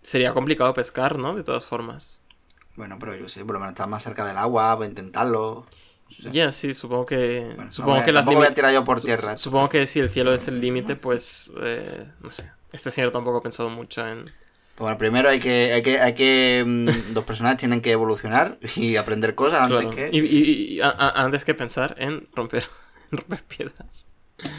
sería 0.02 0.34
complicado 0.34 0.74
pescar, 0.74 1.18
¿no? 1.18 1.36
De 1.36 1.44
todas 1.44 1.66
formas. 1.66 2.22
Bueno, 2.76 2.98
pero 3.00 3.16
yo 3.16 3.28
sé, 3.30 3.44
por 3.46 3.54
lo 3.54 3.60
menos 3.60 3.74
está 3.74 3.88
más 3.88 4.04
cerca 4.04 4.26
del 4.26 4.38
agua, 4.38 4.76
voy 4.76 4.86
a 4.86 4.90
intentarlo. 4.90 5.66
Ya, 6.32 6.52
sé. 6.52 6.68
sí, 6.70 6.74
supongo 6.74 7.06
que. 7.06 7.52
Bueno, 7.56 7.72
supongo 7.72 7.98
no 8.00 8.06
que 8.06 8.12
las 8.12 8.26
voy 8.26 8.36
a 8.36 8.40
limi- 8.50 8.54
tirar 8.54 8.74
yo 8.74 8.84
por 8.84 9.02
tierra. 9.02 9.38
su- 9.38 9.46
Supongo 9.46 9.70
que 9.70 9.88
si 9.88 10.00
el 10.00 10.10
cielo 10.10 10.34
es 10.34 10.48
el 10.48 10.62
límite, 10.62 10.96
pues. 10.96 11.52
eh, 11.62 12.10
no 12.22 12.32
sé. 12.32 12.52
Este 12.72 12.92
señor 12.92 13.12
tampoco 13.12 13.38
ha 13.38 13.42
pensado 13.42 13.70
mucho 13.70 14.06
en. 14.08 14.26
Pues 14.26 14.84
bueno, 14.84 14.98
primero 14.98 15.30
hay 15.30 15.40
que, 15.40 15.72
hay 15.74 15.82
que, 15.82 16.00
hay 16.02 16.14
que, 16.16 16.64
mm, 16.66 16.88
los 17.16 17.24
personajes 17.24 17.60
tienen 17.60 17.82
que 17.82 17.92
evolucionar 17.92 18.58
y 18.76 18.98
aprender 18.98 19.34
cosas 19.34 19.72
antes 19.72 19.96
que... 19.96 20.10
Y, 20.12 20.20
y- 20.20 20.74
y 20.76 20.82
a- 20.82 20.90
a- 20.90 21.24
antes 21.24 21.46
que 21.46 21.54
pensar 21.54 21.96
en 21.98 22.28
romper, 22.36 22.66
en 23.12 23.18
romper 23.20 23.44
piedras. 23.44 24.06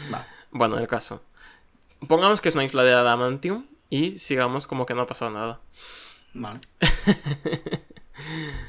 Vale. 0.09 0.25
Bueno, 0.51 0.77
el 0.79 0.87
caso. 0.87 1.21
Pongamos 2.07 2.41
que 2.41 2.49
es 2.49 2.55
una 2.55 2.63
isla 2.63 2.83
de 2.83 2.93
Adamantium 2.93 3.67
y 3.91 4.17
sigamos 4.19 4.65
como 4.67 4.85
que 4.87 4.95
no 4.95 5.03
ha 5.03 5.07
pasado 5.07 5.29
nada. 5.31 5.59
Vale. 6.33 6.59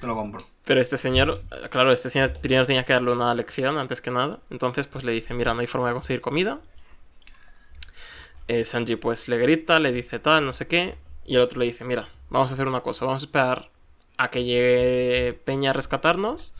Te 0.00 0.06
lo 0.06 0.14
compro. 0.14 0.40
Pero 0.64 0.80
este 0.80 0.96
señor, 0.98 1.34
claro, 1.70 1.92
este 1.92 2.11
señor 2.11 2.32
primero 2.34 2.66
tenía 2.66 2.84
que 2.84 2.92
darle 2.92 3.12
una 3.12 3.34
lección 3.34 3.78
antes 3.78 4.00
que 4.00 4.11
nada. 4.11 4.40
Entonces, 4.50 4.87
pues 4.87 5.04
le 5.04 5.12
dice, 5.12 5.34
mira, 5.34 5.54
no 5.54 5.61
hay 5.61 5.66
forma 5.66 5.88
de 5.88 5.94
conseguir 5.94 6.20
comida. 6.20 6.61
Eh, 8.48 8.64
Sanji 8.64 8.96
pues 8.96 9.28
le 9.28 9.38
grita, 9.38 9.78
le 9.78 9.92
dice 9.92 10.18
tal, 10.18 10.44
no 10.44 10.52
sé 10.52 10.66
qué. 10.66 10.96
Y 11.24 11.37
el 11.37 11.40
otro 11.40 11.58
le 11.58 11.66
dice, 11.66 11.84
mira, 11.84 12.08
vamos 12.30 12.50
a 12.50 12.54
hacer 12.54 12.68
una 12.68 12.80
cosa, 12.80 13.04
vamos 13.04 13.22
a 13.22 13.26
esperar 13.26 13.70
a 14.16 14.30
que 14.30 14.44
llegue 14.44 15.40
Peña 15.44 15.70
a 15.70 15.72
rescatarnos. 15.74 16.54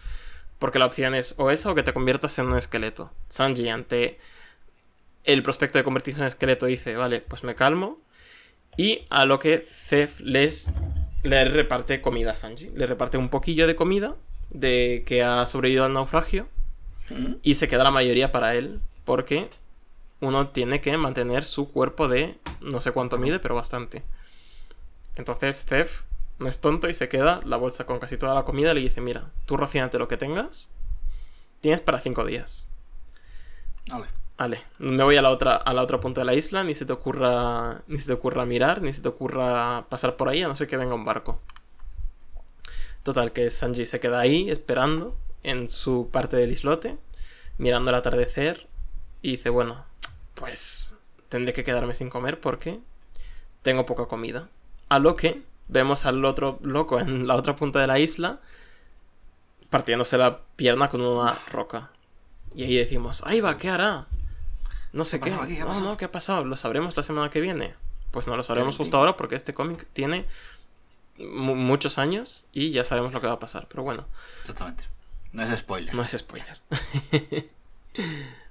Porque 0.59 0.79
la 0.79 0.87
opción 0.87 1.15
es 1.15 1.35
o 1.39 1.51
esa 1.51 1.71
o 1.71 1.75
que 1.75 1.83
te 1.83 1.93
conviertas 1.93 2.39
en 2.39 2.47
un 2.47 2.57
esqueleto. 2.57 3.13
Sanji 3.29 3.69
ante 3.69 4.19
el 5.25 5.43
prospecto 5.43 5.79
de 5.79 5.85
convertirse 5.85 6.21
en 6.21 6.27
esqueleto 6.27 6.67
dice, 6.67 6.97
vale, 6.97 7.21
pues 7.21 7.45
me 7.45 7.55
calmo. 7.55 8.01
Y 8.77 9.05
a 9.11 9.25
lo 9.27 9.39
que 9.39 9.67
Zef 9.69 10.21
les 10.21 10.73
le 11.23 11.45
reparte 11.45 12.01
comida 12.01 12.33
a 12.33 12.37
Sanji. 12.37 12.71
Le 12.75 12.87
reparte 12.87 13.19
un 13.19 13.29
poquillo 13.29 13.67
de 13.67 13.77
comida 13.77 14.17
de 14.51 15.03
que 15.07 15.23
ha 15.23 15.45
sobrevivido 15.47 15.85
al 15.85 15.93
naufragio. 15.93 16.49
¿Mm? 17.11 17.35
Y 17.43 17.55
se 17.55 17.69
queda 17.69 17.85
la 17.85 17.91
mayoría 17.91 18.33
para 18.33 18.55
él. 18.55 18.81
Porque 19.05 19.51
uno 20.21 20.49
tiene 20.49 20.81
que 20.81 20.97
mantener 20.97 21.45
su 21.45 21.71
cuerpo 21.73 22.09
de 22.09 22.37
no 22.61 22.81
sé 22.81 22.93
cuánto 22.93 23.19
mide, 23.19 23.39
pero 23.39 23.55
bastante. 23.55 24.03
Entonces 25.17 25.65
Zef 25.65 26.03
no 26.39 26.49
es 26.49 26.61
tonto 26.61 26.89
y 26.89 26.95
se 26.95 27.09
queda 27.09 27.41
la 27.45 27.57
bolsa 27.57 27.87
con 27.87 27.99
casi 27.99 28.17
toda 28.17 28.35
la 28.35 28.45
comida. 28.45 28.73
Y 28.73 28.75
le 28.77 28.81
dice: 28.83 29.01
Mira, 29.01 29.31
tú 29.47 29.57
racionate 29.57 29.99
lo 29.99 30.09
que 30.09 30.17
tengas. 30.17 30.71
Tienes 31.61 31.81
para 31.81 32.01
cinco 32.01 32.25
días. 32.25 32.69
Vale. 33.91 34.18
Vale, 34.39 34.63
me 34.79 35.03
voy 35.03 35.17
a 35.17 35.23
la 35.23 35.31
otra, 35.31 35.57
a 35.57 35.75
la 35.75 35.83
otra 35.83 35.99
punta 35.99 36.21
de 36.21 36.25
la 36.25 36.35
isla, 36.35 36.63
ni 36.63 36.75
se 36.75 36.87
te 36.87 36.93
ocurra. 36.93 37.83
Ni 37.89 37.99
se 37.99 38.07
te 38.07 38.13
ocurra 38.13 38.47
mirar, 38.47 38.83
ni 38.83 38.93
se 38.93 39.03
te 39.03 39.09
ocurra 39.09 39.87
pasar 39.89 40.17
por 40.17 40.29
ahí, 40.29 40.43
a 40.43 40.49
no 40.49 40.55
ser 40.55 40.69
que 40.69 40.77
venga 40.77 40.95
un 40.95 41.05
barco. 41.05 41.41
Total, 43.03 43.33
que 43.33 43.51
Sanji 43.51 43.85
se 43.85 44.01
queda 44.01 44.21
ahí 44.21 44.49
esperando 44.49 45.17
en 45.43 45.69
su 45.69 46.09
parte 46.13 46.37
del 46.37 46.53
islote, 46.53 46.97
mirando 47.59 47.91
el 47.91 47.97
atardecer, 47.97 48.69
y 49.23 49.33
dice, 49.33 49.51
bueno, 49.51 49.85
pues 50.35 50.97
tendré 51.29 51.53
que 51.53 51.65
quedarme 51.65 51.95
sin 51.95 52.09
comer 52.09 52.41
porque 52.41 52.79
tengo 53.63 53.87
poca 53.87 54.07
comida. 54.07 54.49
A 54.89 55.01
lo 55.01 55.17
que 55.17 55.43
vemos 55.67 56.07
al 56.07 56.25
otro 56.25 56.61
loco 56.63 57.01
en 57.01 57.27
la 57.27 57.35
otra 57.35 57.57
punta 57.57 57.81
de 57.81 57.89
la 57.89 57.99
isla 57.99 58.41
partiéndose 59.71 60.17
la 60.17 60.41
pierna 60.57 60.89
con 60.89 61.01
una 61.01 61.35
roca. 61.51 61.91
Y 62.55 62.65
ahí 62.65 62.77
decimos, 62.77 63.23
ahí 63.27 63.41
va, 63.41 63.57
¿qué 63.57 63.69
hará? 63.69 64.07
No 64.93 65.05
sé 65.05 65.21
¿Qué 65.21 65.25
qué. 65.27 65.31
ha 65.31 65.39
pasado 65.39 65.45
aquí? 65.45 65.57
¿Qué 65.57 65.63
ha 65.63 65.81
no, 65.81 65.97
¿qué 65.97 66.05
ha 66.07 66.13
pasado? 66.13 66.45
Lo 66.45 66.57
sabremos 66.57 66.97
la 66.97 67.03
semana 67.03 67.31
que 67.31 67.41
viene. 67.41 67.75
Pues 68.11 68.27
no 68.27 68.37
lo 68.37 68.43
sabremos 68.43 68.77
justo 68.77 68.97
ahora 68.97 69.17
porque 69.17 69.35
este 69.37 69.53
cómic 69.55 69.87
tiene 69.93 70.27
mu- 71.19 71.55
muchos 71.57 71.99
años 71.99 72.47
y 72.53 72.71
ya 72.71 72.85
sabemos 72.85 73.13
lo 73.13 73.21
que 73.21 73.27
va 73.27 73.35
a 73.35 73.39
pasar. 73.41 73.67
Pero 73.69 73.83
bueno, 73.83 74.07
Exactamente. 74.43 74.85
No 75.33 75.43
es 75.43 75.59
spoiler. 75.59 75.95
no 75.95 76.03
es 76.03 76.13
spoiler. 76.13 76.59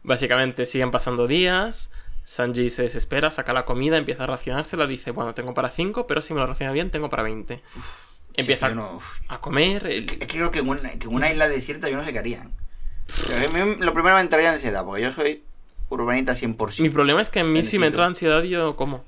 Básicamente 0.03 0.65
siguen 0.65 0.91
pasando 0.91 1.27
días. 1.27 1.91
Sanji 2.23 2.69
se 2.69 2.83
desespera, 2.83 3.31
saca 3.31 3.53
la 3.53 3.65
comida, 3.65 3.97
empieza 3.97 4.25
a 4.25 4.27
racionársela. 4.27 4.85
Dice, 4.85 5.11
bueno, 5.11 5.33
tengo 5.33 5.53
para 5.53 5.69
5, 5.69 6.07
pero 6.07 6.21
si 6.21 6.33
me 6.33 6.39
lo 6.41 6.47
raciona 6.47 6.73
bien, 6.73 6.91
tengo 6.91 7.09
para 7.09 7.23
20. 7.23 7.61
Empieza 8.35 8.69
Sí, 8.69 8.75
no- 8.75 8.99
a 9.29 9.39
comer. 9.39 9.87
el- 9.87 10.03
Es 10.09 10.17
que 10.17 10.27
creo 10.27 10.51
que 10.51 10.59
en 10.59 10.67
una, 10.67 10.81
que 10.91 11.07
en 11.07 11.13
una 11.13 11.31
isla 11.31 11.47
desierta 11.49 11.89
yo 11.89 11.95
no 11.97 12.03
sé 12.05 12.11
qué 12.13 12.19
harían. 12.19 12.51
A 13.33 13.47
mí 13.53 13.75
lo 13.79 13.93
primero 13.93 14.15
me 14.15 14.21
entraría 14.21 14.51
ansiedad, 14.51 14.83
porque 14.85 15.01
yo 15.01 15.11
soy 15.13 15.43
urbanita 15.89 16.33
100%. 16.33 16.81
Mi 16.81 16.89
problema 16.89 17.21
es 17.21 17.29
que 17.29 17.39
a 17.39 17.43
mí 17.43 17.63
si 17.63 17.79
me 17.79 17.87
entra 17.87 18.05
ansiedad, 18.05 18.43
yo 18.43 18.75
como. 18.75 19.03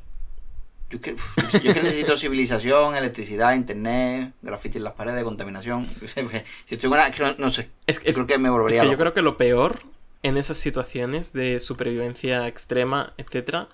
Yo 0.90 0.98
es 0.98 1.02
que, 1.04 1.16
yo 1.64 1.70
es 1.72 1.76
que 1.76 1.84
necesito 1.84 2.18
civilización, 2.18 2.96
electricidad, 2.96 3.54
internet, 3.54 4.34
graffiti 4.42 4.78
en 4.80 4.86
las 4.86 4.94
paredes, 4.94 5.24
contaminación. 5.24 5.88
Yo 6.02 6.08
sé, 6.08 6.24
porque 6.24 6.44
si 6.66 6.76
estoy 6.76 6.90
una... 6.90 7.08
es 7.08 7.38
no, 7.40 7.50
sé. 7.52 7.70
Es, 7.86 8.02
es- 8.04 8.16
creo 8.16 8.26
que 8.28 8.38
me 8.40 8.48
es 8.48 8.52
volvería 8.52 8.82
que 8.82 8.90
yo 8.90 8.98
creo 8.98 9.14
que 9.14 9.22
lo 9.22 9.38
peor 9.38 9.82
en 10.24 10.36
esas 10.38 10.58
situaciones 10.58 11.32
de 11.32 11.60
supervivencia 11.60 12.48
extrema, 12.48 13.14
etcétera, 13.18 13.70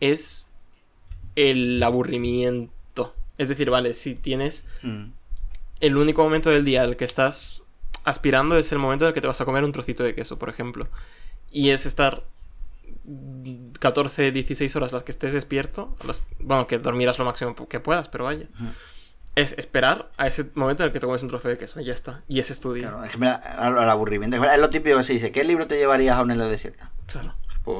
es 0.00 0.48
el 1.36 1.82
aburrimiento. 1.82 3.14
Es 3.38 3.48
decir, 3.48 3.70
vale, 3.70 3.94
si 3.94 4.14
tienes 4.14 4.66
Mm. 4.82 5.10
el 5.80 5.96
único 5.96 6.22
momento 6.22 6.50
del 6.50 6.64
día 6.64 6.82
al 6.82 6.96
que 6.96 7.04
estás 7.04 7.64
aspirando 8.04 8.56
es 8.58 8.72
el 8.72 8.78
momento 8.78 9.04
en 9.04 9.08
el 9.08 9.14
que 9.14 9.20
te 9.20 9.26
vas 9.26 9.40
a 9.40 9.44
comer 9.44 9.64
un 9.64 9.72
trocito 9.72 10.02
de 10.02 10.14
queso, 10.14 10.38
por 10.38 10.48
ejemplo. 10.48 10.88
Y 11.50 11.70
es 11.70 11.86
estar 11.86 12.24
14, 13.80 14.32
16 14.32 14.76
horas 14.76 14.92
las 14.92 15.02
que 15.02 15.12
estés 15.12 15.32
despierto. 15.32 15.96
las- 16.04 16.24
bueno, 16.38 16.66
que 16.66 16.78
dormirás 16.78 17.18
lo 17.18 17.24
máximo 17.24 17.54
que 17.68 17.80
puedas, 17.80 18.08
pero 18.08 18.24
vaya. 18.24 18.46
Ujú. 18.54 18.70
Es 19.34 19.52
esperar 19.56 20.10
a 20.16 20.26
ese 20.26 20.50
momento 20.54 20.82
en 20.82 20.88
el 20.88 20.92
que 20.92 20.98
te 21.00 21.06
comes 21.06 21.22
un 21.22 21.28
trozo 21.28 21.48
de 21.48 21.56
queso 21.58 21.80
y 21.80 21.84
ya 21.84 21.92
está. 21.92 22.22
Y 22.26 22.40
ese 22.40 22.52
es 22.52 22.60
tu 22.60 22.72
día. 22.72 22.88
Claro, 22.88 23.04
es 23.04 23.16
que 23.16 23.24
al, 23.24 23.78
al 23.78 23.90
aburrimiento. 23.90 24.36
Es 24.44 24.58
lo 24.60 24.68
típico 24.68 24.96
que 24.96 25.04
se 25.04 25.12
dice. 25.12 25.30
¿Qué 25.30 25.44
libro 25.44 25.68
te 25.68 25.76
llevarías 25.78 26.16
a 26.16 26.22
una 26.22 26.34
isla 26.34 26.48
desierta? 26.48 26.90
Claro. 27.06 27.34
Pues, 27.62 27.78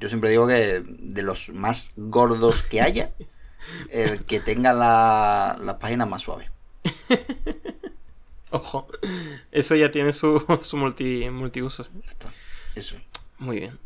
yo 0.00 0.08
siempre 0.08 0.30
digo 0.30 0.46
que 0.46 0.82
de 0.86 1.22
los 1.22 1.50
más 1.50 1.92
gordos 1.96 2.62
que 2.62 2.80
haya, 2.80 3.10
el 3.90 4.24
que 4.24 4.40
tenga 4.40 4.72
la, 4.72 5.56
las 5.60 5.74
páginas 5.76 6.08
más 6.08 6.22
suaves. 6.22 6.50
Ojo. 8.50 8.86
Eso 9.50 9.74
ya 9.74 9.90
tiene 9.90 10.12
su, 10.12 10.42
su 10.62 10.76
multi, 10.76 11.28
multiusos. 11.30 11.90
Está. 12.06 12.30
Eso. 12.74 12.96
Muy 13.38 13.58
bien. 13.60 13.78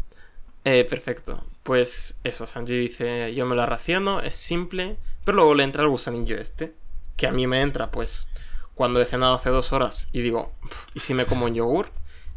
Eh, 0.70 0.84
perfecto. 0.84 1.42
Pues 1.62 2.20
eso, 2.24 2.46
Sanji 2.46 2.76
dice, 2.76 3.34
yo 3.34 3.46
me 3.46 3.56
la 3.56 3.64
raciono, 3.64 4.20
es 4.20 4.34
simple, 4.34 4.98
pero 5.24 5.36
luego 5.36 5.54
le 5.54 5.62
entra 5.64 5.82
el 5.82 5.88
gusanillo 5.88 6.36
este, 6.36 6.74
que 7.16 7.26
a 7.26 7.32
mí 7.32 7.46
me 7.46 7.62
entra 7.62 7.90
pues 7.90 8.28
cuando 8.74 9.00
he 9.00 9.06
cenado 9.06 9.32
hace 9.34 9.48
dos 9.48 9.72
horas 9.72 10.10
y 10.12 10.20
digo, 10.20 10.52
"Pf, 10.60 10.90
¿y 10.92 11.00
si 11.00 11.14
me 11.14 11.24
como 11.24 11.46
un 11.46 11.54
yogur? 11.54 11.88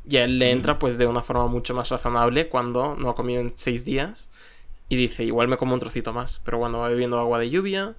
Y 0.08 0.16
a 0.16 0.24
él 0.24 0.40
le 0.40 0.50
entra 0.52 0.80
pues 0.80 0.98
de 0.98 1.08
una 1.08 1.22
forma 1.24 1.48
mucho 1.48 1.74
más 1.74 1.90
razonable 1.90 2.48
cuando 2.48 2.96
no 2.96 3.10
ha 3.10 3.16
comido 3.16 3.42
en 3.42 3.52
seis 3.58 3.84
días 3.84 4.30
y 4.88 4.96
dice, 4.96 5.26
igual 5.26 5.50
me 5.50 5.58
como 5.58 5.74
un 5.74 5.82
trocito 5.82 6.14
más, 6.14 6.40
pero 6.46 6.58
cuando 6.60 6.80
va 6.80 6.88
bebiendo 6.88 7.20
agua 7.20 7.38
de 7.38 7.50
lluvia, 7.50 7.96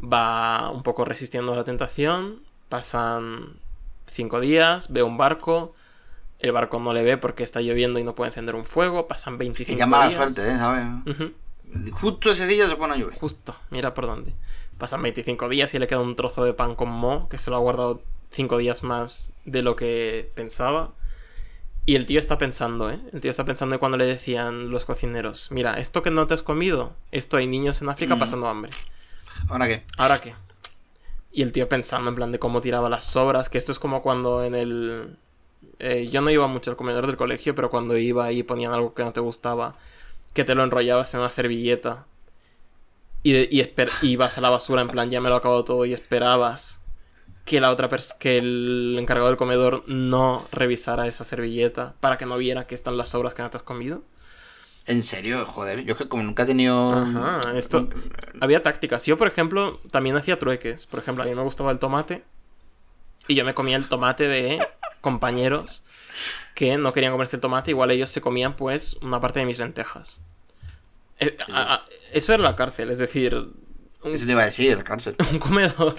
va 0.00 0.70
un 0.70 0.82
poco 0.84 1.04
resistiendo 1.04 1.52
a 1.52 1.56
la 1.56 1.64
tentación, 1.64 2.42
pasan 2.68 3.56
cinco 4.06 4.38
días, 4.38 4.92
ve 4.92 5.02
un 5.02 5.16
barco, 5.16 5.74
el 6.44 6.52
barco 6.52 6.78
no 6.78 6.92
le 6.92 7.02
ve 7.02 7.16
porque 7.16 7.42
está 7.42 7.60
lloviendo 7.60 7.98
y 7.98 8.04
no 8.04 8.14
puede 8.14 8.30
encender 8.30 8.54
un 8.54 8.64
fuego, 8.64 9.06
pasan 9.08 9.38
25 9.38 9.74
Que 9.76 9.78
llama 9.78 9.98
la 10.00 10.08
días. 10.08 10.16
suerte, 10.18 10.48
¿eh? 10.52 10.56
¿sabes? 10.56 10.84
Justo 11.92 12.30
ese 12.30 12.46
día 12.46 12.66
se 12.68 12.76
pone 12.76 12.94
a 12.94 12.96
llover. 12.96 13.18
Justo, 13.18 13.56
mira 13.70 13.94
por 13.94 14.06
dónde. 14.06 14.32
Pasan 14.78 15.02
25 15.02 15.48
días 15.48 15.72
y 15.74 15.78
le 15.78 15.86
queda 15.86 16.00
un 16.00 16.16
trozo 16.16 16.44
de 16.44 16.52
pan 16.52 16.74
con 16.74 16.88
mo, 16.90 17.28
que 17.28 17.38
se 17.38 17.50
lo 17.50 17.56
ha 17.56 17.60
guardado 17.60 18.02
5 18.32 18.58
días 18.58 18.82
más 18.82 19.32
de 19.44 19.62
lo 19.62 19.74
que 19.76 20.30
pensaba. 20.34 20.90
Y 21.86 21.96
el 21.96 22.06
tío 22.06 22.18
está 22.18 22.38
pensando, 22.38 22.90
¿eh? 22.90 22.98
El 23.12 23.20
tío 23.20 23.30
está 23.30 23.44
pensando 23.44 23.74
en 23.74 23.78
cuando 23.78 23.98
le 23.98 24.06
decían 24.06 24.70
los 24.70 24.84
cocineros, 24.84 25.48
mira, 25.50 25.78
esto 25.78 26.02
que 26.02 26.10
no 26.10 26.26
te 26.26 26.34
has 26.34 26.42
comido, 26.42 26.94
esto 27.12 27.36
hay 27.36 27.46
niños 27.46 27.82
en 27.82 27.88
África 27.90 28.14
Mm. 28.16 28.18
pasando 28.18 28.48
hambre. 28.48 28.70
¿Ahora 29.48 29.66
qué? 29.66 29.84
¿Ahora 29.98 30.18
qué? 30.18 30.34
Y 31.32 31.42
el 31.42 31.52
tío 31.52 31.68
pensando 31.68 32.08
en 32.08 32.14
plan 32.16 32.32
de 32.32 32.38
cómo 32.38 32.60
tiraba 32.60 32.88
las 32.88 33.04
sobras, 33.04 33.48
que 33.48 33.58
esto 33.58 33.72
es 33.72 33.78
como 33.78 34.00
cuando 34.02 34.44
en 34.44 34.54
el... 34.54 35.16
eh, 35.78 36.08
yo 36.10 36.20
no 36.22 36.30
iba 36.30 36.46
mucho 36.48 36.70
al 36.70 36.76
comedor 36.76 37.06
del 37.06 37.16
colegio, 37.16 37.54
pero 37.54 37.70
cuando 37.70 37.96
iba 37.98 38.32
y 38.32 38.42
ponían 38.42 38.72
algo 38.72 38.92
que 38.94 39.04
no 39.04 39.12
te 39.12 39.20
gustaba, 39.20 39.74
que 40.34 40.44
te 40.44 40.54
lo 40.54 40.64
enrollabas 40.64 41.14
en 41.14 41.20
una 41.20 41.30
servilleta 41.30 42.06
y, 43.22 43.32
de- 43.32 43.48
y 43.50 44.06
ibas 44.08 44.38
a 44.38 44.40
la 44.40 44.50
basura 44.50 44.82
en 44.82 44.90
plan 44.90 45.10
ya 45.10 45.20
me 45.20 45.28
lo 45.28 45.36
acabo 45.36 45.64
todo 45.64 45.84
y 45.86 45.92
esperabas 45.92 46.82
que 47.44 47.60
la 47.60 47.70
otra 47.72 47.88
que 48.20 48.38
el 48.38 48.96
encargado 48.98 49.28
del 49.28 49.38
comedor 49.38 49.84
no 49.88 50.46
revisara 50.52 51.08
esa 51.08 51.24
servilleta 51.24 51.94
para 52.00 52.18
que 52.18 52.26
no 52.26 52.38
viera 52.38 52.66
que 52.66 52.74
están 52.76 52.96
las 52.98 53.10
sobras 53.10 53.34
que 53.34 53.42
no 53.42 53.50
te 53.50 53.58
has 53.58 53.62
comido. 53.64 54.02
¿En 54.86 55.02
serio? 55.02 55.46
Joder, 55.46 55.84
yo 55.84 55.92
es 55.92 55.98
que 55.98 56.08
como 56.08 56.22
nunca 56.22 56.42
he 56.42 56.46
tenido... 56.46 56.90
Ajá, 56.90 57.40
esto... 57.56 57.88
Había 58.40 58.62
tácticas. 58.62 59.06
Yo, 59.06 59.16
por 59.16 59.28
ejemplo, 59.28 59.80
también 59.90 60.16
hacía 60.16 60.38
trueques. 60.38 60.86
Por 60.86 61.00
ejemplo, 61.00 61.24
a 61.24 61.26
mí 61.26 61.34
me 61.34 61.42
gustaba 61.42 61.70
el 61.72 61.78
tomate. 61.78 62.24
Y 63.28 63.34
yo 63.34 63.44
me 63.44 63.54
comía 63.54 63.76
el 63.76 63.88
tomate 63.88 64.28
de 64.28 64.58
compañeros 65.00 65.84
que 66.54 66.76
no 66.76 66.92
querían 66.92 67.12
comerse 67.12 67.36
el 67.36 67.40
tomate. 67.42 67.70
Igual 67.70 67.90
ellos 67.90 68.10
se 68.10 68.20
comían, 68.20 68.54
pues, 68.56 68.94
una 69.02 69.20
parte 69.20 69.40
de 69.40 69.46
mis 69.46 69.58
lentejas. 69.58 70.20
Eh, 71.20 71.36
a- 71.52 71.74
a- 71.74 71.84
eso 72.12 72.34
era 72.34 72.42
la 72.42 72.56
cárcel. 72.56 72.90
Es 72.90 72.98
decir, 72.98 73.34
un, 73.34 74.14
Eso 74.14 74.26
te 74.26 74.32
iba 74.32 74.42
a 74.42 74.46
decir, 74.46 74.82
cárcel. 74.84 75.16
un 75.32 75.38
comedor... 75.38 75.96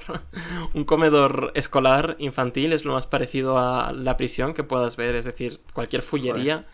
Un 0.73 0.83
comedor 0.85 1.51
escolar 1.55 2.15
infantil 2.19 2.73
es 2.73 2.85
lo 2.85 2.93
más 2.93 3.05
parecido 3.07 3.57
a 3.57 3.91
la 3.91 4.17
prisión 4.17 4.53
que 4.53 4.63
puedas 4.63 4.95
ver. 4.97 5.15
Es 5.15 5.25
decir, 5.25 5.59
cualquier 5.73 6.01
fullería 6.03 6.65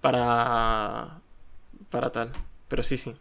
para... 0.00 1.20
Para 1.90 2.10
tal. 2.12 2.32
Pero 2.68 2.82
sí, 2.82 2.96
sí. 2.96 3.14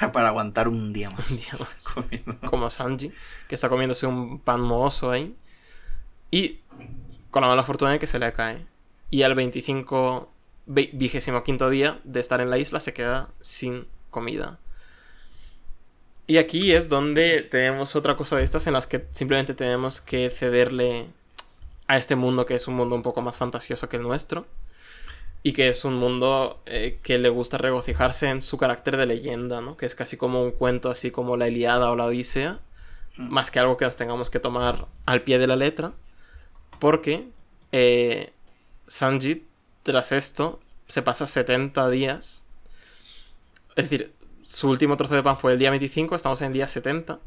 Para 0.12 0.28
aguantar 0.28 0.66
un 0.66 0.92
día 0.92 1.08
más 1.10 1.30
Un 1.30 1.36
día 1.38 1.52
más. 1.58 2.40
como 2.50 2.68
Sanji, 2.68 3.12
que 3.48 3.54
está 3.54 3.68
comiéndose 3.68 4.06
un 4.06 4.40
pan 4.40 4.60
mohoso 4.60 5.10
ahí. 5.12 5.36
Y 6.32 6.58
con 7.30 7.42
la 7.42 7.48
mala 7.48 7.62
fortuna 7.62 7.92
de 7.92 8.00
que 8.00 8.08
se 8.08 8.18
le 8.18 8.32
cae. 8.32 8.66
Y 9.10 9.22
al 9.22 9.36
25 9.36 10.28
vigésimo 10.66 11.44
quinto 11.44 11.70
día 11.70 12.00
de 12.04 12.20
estar 12.20 12.40
en 12.40 12.50
la 12.50 12.58
isla 12.58 12.80
se 12.80 12.94
queda 12.94 13.28
sin 13.40 13.86
comida. 14.10 14.58
Y 16.26 16.38
aquí 16.38 16.72
es 16.72 16.88
donde 16.88 17.42
tenemos 17.42 17.94
otra 17.94 18.16
cosa 18.16 18.36
de 18.36 18.44
estas 18.44 18.66
en 18.66 18.72
las 18.72 18.86
que 18.86 19.04
simplemente 19.10 19.54
tenemos 19.54 20.00
que 20.00 20.30
cederle 20.30 21.06
a 21.88 21.98
este 21.98 22.16
mundo 22.16 22.46
que 22.46 22.54
es 22.54 22.66
un 22.68 22.74
mundo 22.74 22.96
un 22.96 23.02
poco 23.02 23.20
más 23.20 23.36
fantasioso 23.36 23.88
que 23.88 23.96
el 23.96 24.02
nuestro. 24.02 24.46
Y 25.42 25.52
que 25.52 25.68
es 25.68 25.84
un 25.84 25.94
mundo 25.94 26.62
eh, 26.66 27.00
que 27.02 27.18
le 27.18 27.28
gusta 27.28 27.58
regocijarse 27.58 28.28
en 28.28 28.40
su 28.42 28.56
carácter 28.56 28.96
de 28.96 29.06
leyenda, 29.06 29.60
¿no? 29.60 29.76
Que 29.76 29.86
es 29.86 29.96
casi 29.96 30.16
como 30.16 30.42
un 30.44 30.52
cuento 30.52 30.88
así 30.88 31.10
como 31.10 31.36
la 31.36 31.48
Iliada 31.48 31.90
o 31.90 31.96
la 31.96 32.04
Odisea. 32.04 32.60
Mm. 33.16 33.28
Más 33.28 33.50
que 33.50 33.58
algo 33.58 33.76
que 33.76 33.84
nos 33.84 33.96
tengamos 33.96 34.30
que 34.30 34.38
tomar 34.38 34.86
al 35.04 35.22
pie 35.22 35.38
de 35.38 35.48
la 35.48 35.56
letra. 35.56 35.92
Porque 36.82 37.28
eh, 37.70 38.32
Sanji, 38.88 39.46
tras 39.84 40.10
esto, 40.10 40.58
se 40.88 41.00
pasa 41.00 41.28
70 41.28 41.88
días. 41.90 42.44
Es 43.76 43.88
decir, 43.88 44.12
su 44.42 44.68
último 44.68 44.96
trozo 44.96 45.14
de 45.14 45.22
pan 45.22 45.36
fue 45.36 45.52
el 45.52 45.60
día 45.60 45.70
25, 45.70 46.16
estamos 46.16 46.40
en 46.40 46.48
el 46.48 46.54
día 46.54 46.66
70. 46.66 47.20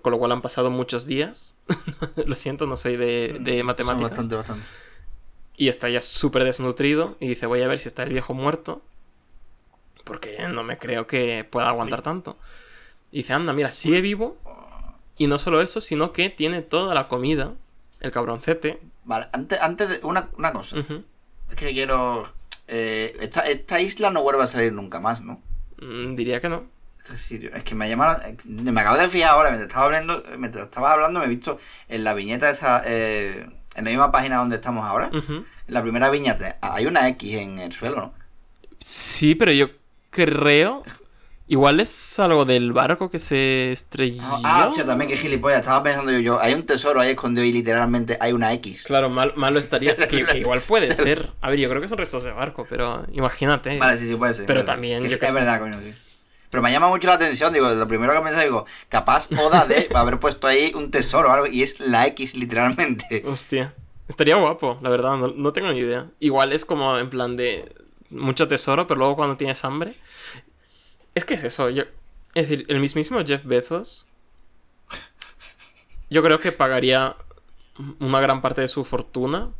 Con 0.00 0.10
lo 0.10 0.18
cual 0.18 0.32
han 0.32 0.40
pasado 0.40 0.70
muchos 0.70 1.04
días. 1.04 1.54
lo 2.16 2.34
siento, 2.34 2.66
no 2.66 2.78
soy 2.78 2.96
de, 2.96 3.36
de 3.40 3.62
matemáticas. 3.62 4.08
bastante, 4.08 4.36
bastante. 4.36 4.64
Y 5.58 5.68
está 5.68 5.90
ya 5.90 6.00
súper 6.00 6.44
desnutrido. 6.44 7.18
Y 7.20 7.28
dice: 7.28 7.44
Voy 7.44 7.60
a 7.60 7.68
ver 7.68 7.78
si 7.78 7.88
está 7.88 8.04
el 8.04 8.08
viejo 8.14 8.32
muerto. 8.32 8.80
Porque 10.04 10.48
no 10.48 10.64
me 10.64 10.78
creo 10.78 11.06
que 11.06 11.44
pueda 11.44 11.68
aguantar 11.68 12.00
tanto. 12.00 12.38
Y 13.12 13.18
dice: 13.18 13.34
Anda, 13.34 13.52
mira, 13.52 13.70
sigue 13.70 14.00
vivo. 14.00 14.38
Y 15.18 15.26
no 15.26 15.38
solo 15.38 15.60
eso, 15.60 15.82
sino 15.82 16.14
que 16.14 16.30
tiene 16.30 16.62
toda 16.62 16.94
la 16.94 17.06
comida. 17.08 17.52
El 18.00 18.10
cabroncete. 18.10 18.78
Vale, 19.04 19.26
antes, 19.32 19.60
antes 19.60 19.88
de. 19.88 20.06
Una, 20.06 20.28
cosa. 20.52 20.76
Es 20.78 21.54
que 21.56 21.72
quiero. 21.72 22.32
Eh, 22.66 23.16
esta, 23.20 23.40
esta 23.42 23.80
isla 23.80 24.10
no 24.10 24.22
vuelve 24.22 24.42
a 24.42 24.46
salir 24.46 24.72
nunca 24.72 25.00
más, 25.00 25.22
¿no? 25.22 25.40
Mm, 25.80 26.14
diría 26.14 26.40
que 26.40 26.48
no. 26.48 26.64
Es 27.10 27.62
que 27.62 27.74
me 27.74 27.88
llama 27.88 28.20
Me 28.44 28.80
acabo 28.80 28.98
de 28.98 29.08
fijar 29.08 29.30
ahora, 29.30 29.50
mientras 29.50 29.68
estaba 29.68 29.86
hablando, 29.86 30.22
mientras 30.38 30.64
estaba 30.64 30.92
hablando, 30.92 31.20
me 31.20 31.26
he 31.26 31.28
visto 31.28 31.58
en 31.88 32.04
la 32.04 32.12
viñeta 32.12 32.50
esa, 32.50 32.82
eh, 32.84 33.48
en 33.76 33.84
la 33.84 33.90
misma 33.90 34.12
página 34.12 34.36
donde 34.36 34.56
estamos 34.56 34.84
ahora. 34.84 35.10
En 35.12 35.46
la 35.68 35.82
primera 35.82 36.10
viñeta 36.10 36.58
hay 36.60 36.86
una 36.86 37.08
X 37.08 37.34
en 37.34 37.58
el 37.58 37.72
suelo, 37.72 37.96
¿no? 37.96 38.14
Sí, 38.78 39.34
pero 39.34 39.52
yo 39.52 39.70
creo. 40.10 40.82
Igual 41.50 41.80
es 41.80 42.18
algo 42.18 42.44
del 42.44 42.74
barco 42.74 43.08
que 43.08 43.18
se 43.18 43.72
estrelló. 43.72 44.20
Ah, 44.22 44.70
ah 44.76 44.84
también 44.84 45.10
que 45.10 45.16
gilipollas. 45.16 45.60
Estaba 45.60 45.82
pensando 45.82 46.12
yo, 46.12 46.18
yo, 46.18 46.40
hay 46.40 46.52
un 46.52 46.66
tesoro 46.66 47.00
ahí 47.00 47.10
escondido 47.10 47.42
y 47.46 47.52
literalmente 47.52 48.18
hay 48.20 48.32
una 48.32 48.52
X. 48.52 48.84
Claro, 48.84 49.08
mal, 49.08 49.32
malo 49.34 49.58
estaría. 49.58 49.96
que, 50.08 50.26
igual 50.38 50.60
puede 50.60 50.92
ser. 50.92 51.30
A 51.40 51.48
ver, 51.48 51.58
yo 51.58 51.70
creo 51.70 51.80
que 51.80 51.88
son 51.88 51.96
restos 51.96 52.24
de 52.24 52.32
barco, 52.32 52.66
pero 52.68 53.06
imagínate. 53.12 53.78
Vale, 53.78 53.96
sí, 53.96 54.06
sí, 54.06 54.14
puede 54.14 54.34
ser. 54.34 54.44
Pero 54.44 54.66
también. 54.66 55.06
es 55.06 55.18
verdad, 55.18 55.58
coño, 55.58 55.80
sí. 55.80 55.94
Pero 56.50 56.62
me 56.62 56.70
llama 56.70 56.88
mucho 56.88 57.08
la 57.08 57.14
atención, 57.14 57.52
digo, 57.52 57.68
lo 57.68 57.88
primero 57.88 58.12
que 58.12 58.20
me 58.20 58.42
digo, 58.42 58.66
capaz 58.88 59.28
Oda 59.32 59.66
de 59.66 59.88
haber 59.94 60.18
puesto 60.18 60.46
ahí 60.46 60.72
un 60.74 60.90
tesoro 60.90 61.30
o 61.30 61.32
algo, 61.32 61.46
y 61.46 61.62
es 61.62 61.80
la 61.80 62.06
X 62.08 62.34
literalmente. 62.34 63.22
Hostia. 63.26 63.74
Estaría 64.06 64.36
guapo, 64.36 64.78
la 64.82 64.88
verdad, 64.88 65.16
no, 65.16 65.28
no 65.28 65.52
tengo 65.52 65.72
ni 65.72 65.80
idea. 65.80 66.06
Igual 66.20 66.52
es 66.52 66.64
como 66.64 66.96
en 66.98 67.10
plan 67.10 67.36
de 67.36 67.70
mucho 68.10 68.48
tesoro, 68.48 68.86
pero 68.86 68.98
luego 68.98 69.16
cuando 69.16 69.36
tienes 69.36 69.64
hambre. 69.64 69.94
Es 71.18 71.24
que 71.24 71.34
es 71.34 71.42
eso, 71.42 71.68
yo. 71.68 71.82
Es 72.32 72.48
decir, 72.48 72.64
el 72.68 72.78
mismísimo 72.78 73.18
Jeff 73.26 73.44
Bezos. 73.44 74.06
Yo 76.08 76.22
creo 76.22 76.38
que 76.38 76.52
pagaría 76.52 77.16
una 77.98 78.20
gran 78.20 78.40
parte 78.40 78.60
de 78.60 78.68
su 78.68 78.84
fortuna 78.84 79.50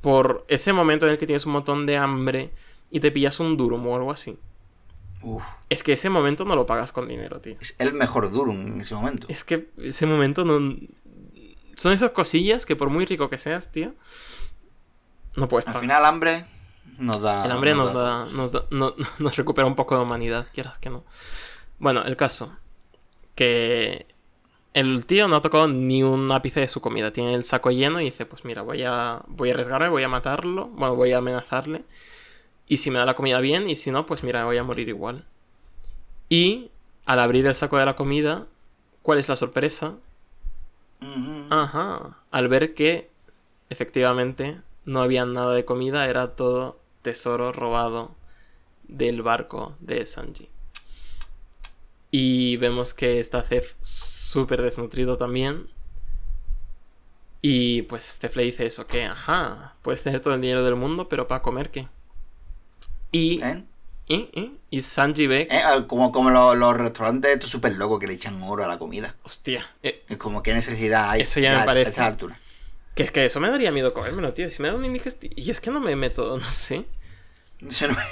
por 0.00 0.44
ese 0.46 0.72
momento 0.72 1.06
en 1.06 1.12
el 1.12 1.18
que 1.18 1.26
tienes 1.26 1.44
un 1.44 1.54
montón 1.54 1.86
de 1.86 1.96
hambre 1.96 2.52
y 2.88 3.00
te 3.00 3.10
pillas 3.10 3.40
un 3.40 3.56
Durum 3.56 3.84
o 3.84 3.96
algo 3.96 4.12
así. 4.12 4.38
Es 5.68 5.82
que 5.82 5.94
ese 5.94 6.08
momento 6.08 6.44
no 6.44 6.54
lo 6.54 6.66
pagas 6.66 6.92
con 6.92 7.08
dinero, 7.08 7.40
tío. 7.40 7.56
Es 7.60 7.74
el 7.80 7.92
mejor 7.92 8.30
Durum 8.30 8.60
en 8.60 8.80
ese 8.80 8.94
momento. 8.94 9.26
Es 9.28 9.42
que 9.42 9.70
ese 9.76 10.06
momento 10.06 10.44
no. 10.44 10.78
Son 11.74 11.92
esas 11.92 12.12
cosillas 12.12 12.64
que 12.64 12.76
por 12.76 12.90
muy 12.90 13.06
rico 13.06 13.28
que 13.28 13.38
seas, 13.38 13.72
tío. 13.72 13.92
No 15.34 15.48
puedes 15.48 15.64
pagar. 15.64 15.78
Al 15.78 15.80
final, 15.80 16.04
hambre 16.04 16.44
nos 16.98 17.20
da. 17.20 17.44
El 17.44 17.52
hambre 17.52 17.74
nos, 17.74 17.92
da, 17.92 18.26
nos, 18.26 18.52
nos 19.18 19.36
recupera 19.36 19.66
un 19.66 19.74
poco 19.74 19.96
de 19.96 20.02
humanidad, 20.02 20.46
quieras 20.52 20.78
que 20.78 20.90
no. 20.90 21.04
Bueno, 21.78 22.02
el 22.04 22.16
caso. 22.16 22.56
Que 23.34 24.06
el 24.74 25.06
tío 25.06 25.26
no 25.26 25.36
ha 25.36 25.42
tocado 25.42 25.66
ni 25.68 26.02
un 26.02 26.30
ápice 26.30 26.60
de 26.60 26.68
su 26.68 26.80
comida. 26.80 27.12
Tiene 27.12 27.34
el 27.34 27.44
saco 27.44 27.70
lleno 27.70 28.00
y 28.00 28.04
dice, 28.04 28.26
pues 28.26 28.44
mira, 28.44 28.62
voy 28.62 28.82
a, 28.84 29.22
voy 29.26 29.50
a 29.50 29.52
arriesgarme, 29.54 29.88
voy 29.88 30.02
a 30.02 30.08
matarlo. 30.08 30.68
Bueno, 30.68 30.94
voy 30.94 31.12
a 31.12 31.18
amenazarle. 31.18 31.84
Y 32.68 32.76
si 32.76 32.90
me 32.90 32.98
da 32.98 33.06
la 33.06 33.14
comida 33.14 33.40
bien, 33.40 33.68
y 33.68 33.76
si 33.76 33.90
no, 33.90 34.06
pues 34.06 34.22
mira, 34.22 34.44
voy 34.44 34.58
a 34.58 34.62
morir 34.62 34.88
igual. 34.88 35.24
Y 36.28 36.70
al 37.04 37.18
abrir 37.18 37.46
el 37.46 37.54
saco 37.56 37.78
de 37.78 37.86
la 37.86 37.96
comida, 37.96 38.46
¿cuál 39.02 39.18
es 39.18 39.28
la 39.28 39.36
sorpresa? 39.36 39.94
Ajá. 41.50 42.18
Al 42.30 42.48
ver 42.48 42.74
que 42.74 43.10
efectivamente 43.70 44.60
no 44.84 45.00
había 45.00 45.24
nada 45.24 45.54
de 45.54 45.64
comida, 45.64 46.06
era 46.08 46.36
todo 46.36 46.79
tesoro 47.02 47.52
robado 47.52 48.14
del 48.84 49.22
barco 49.22 49.76
de 49.80 50.04
Sanji. 50.06 50.48
Y 52.10 52.56
vemos 52.56 52.92
que 52.92 53.20
está 53.20 53.42
Zef 53.42 53.74
súper 53.80 54.62
desnutrido 54.62 55.16
también. 55.16 55.68
Y 57.42 57.82
pues 57.82 58.02
Steph 58.02 58.36
le 58.36 58.44
dice 58.44 58.66
eso, 58.66 58.86
que 58.86 59.04
ajá, 59.04 59.74
puedes 59.82 60.02
tener 60.02 60.20
todo 60.20 60.34
el 60.34 60.40
dinero 60.40 60.62
del 60.62 60.76
mundo, 60.76 61.08
pero 61.08 61.26
para 61.26 61.40
comer 61.40 61.70
qué. 61.70 61.88
Y, 63.12 63.40
¿Eh? 63.42 63.64
y, 64.06 64.52
y, 64.70 64.82
Sanji 64.82 65.26
ve... 65.26 65.48
¿Eh? 65.50 65.60
Ah, 65.64 65.84
como, 65.86 66.12
como 66.12 66.30
los, 66.30 66.76
restaurantes 66.76 67.32
estos 67.32 67.50
súper 67.50 67.76
locos 67.76 67.98
que 67.98 68.06
le 68.06 68.14
echan 68.14 68.42
oro 68.42 68.64
a 68.64 68.68
la 68.68 68.78
comida. 68.78 69.14
Hostia. 69.22 69.66
Eh, 69.82 70.04
es 70.08 70.16
como 70.16 70.42
qué 70.42 70.52
necesidad 70.52 71.10
hay 71.10 71.22
eso 71.22 71.40
ya 71.40 71.60
me 71.60 71.64
parece. 71.64 71.86
a 71.86 71.90
esta 71.90 72.06
altura. 72.06 72.38
Que 72.94 73.02
es 73.02 73.12
que 73.12 73.24
eso 73.24 73.40
me 73.40 73.50
daría 73.50 73.70
miedo 73.72 73.94
comérmelo, 73.94 74.32
tío. 74.32 74.50
Si 74.50 74.62
me 74.62 74.68
da 74.68 74.74
un 74.74 74.84
indigestivo... 74.84 75.32
Y 75.36 75.50
es 75.50 75.60
que 75.60 75.70
no 75.70 75.80
me 75.80 75.94
meto, 75.96 76.38
no 76.38 76.50
sé. 76.50 76.86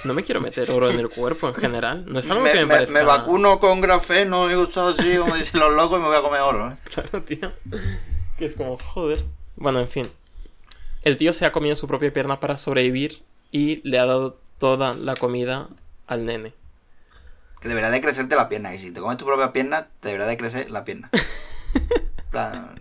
No 0.04 0.12
me 0.12 0.24
quiero 0.24 0.40
meter 0.40 0.70
oro 0.70 0.90
en 0.90 1.00
el 1.00 1.08
cuerpo 1.08 1.48
en 1.48 1.54
general. 1.54 2.04
No 2.06 2.18
es 2.18 2.30
algo 2.30 2.42
me, 2.42 2.52
que 2.52 2.58
me, 2.58 2.66
me 2.66 2.74
parezca... 2.74 2.92
Me 2.92 3.02
vacuno 3.02 3.58
con 3.60 3.80
grafeno 3.80 4.50
y 4.50 4.54
gustado 4.54 4.88
así, 4.90 5.16
como 5.16 5.34
dicen 5.34 5.60
los 5.60 5.74
locos, 5.74 5.98
y 5.98 6.02
me 6.02 6.08
voy 6.08 6.16
a 6.16 6.22
comer 6.22 6.40
oro. 6.42 6.70
¿eh? 6.70 6.76
Claro, 6.84 7.22
tío. 7.22 7.52
Que 8.36 8.44
es 8.44 8.56
como, 8.56 8.76
joder. 8.76 9.24
Bueno, 9.56 9.80
en 9.80 9.88
fin. 9.88 10.10
El 11.02 11.16
tío 11.16 11.32
se 11.32 11.46
ha 11.46 11.52
comido 11.52 11.76
su 11.76 11.88
propia 11.88 12.12
pierna 12.12 12.40
para 12.40 12.58
sobrevivir 12.58 13.22
y 13.50 13.80
le 13.88 13.98
ha 13.98 14.04
dado 14.04 14.38
toda 14.58 14.94
la 14.94 15.14
comida 15.14 15.68
al 16.06 16.26
nene. 16.26 16.52
Que 17.60 17.68
deberá 17.68 17.90
de 17.90 18.00
crecerte 18.00 18.36
la 18.36 18.48
pierna. 18.48 18.74
Y 18.74 18.78
si 18.78 18.92
te 18.92 19.00
comes 19.00 19.16
tu 19.16 19.24
propia 19.24 19.52
pierna, 19.52 19.88
te 20.00 20.08
deberá 20.08 20.26
de 20.26 20.36
crecer 20.36 20.70
la 20.70 20.84
pierna. 20.84 21.10
plan, 22.30 22.74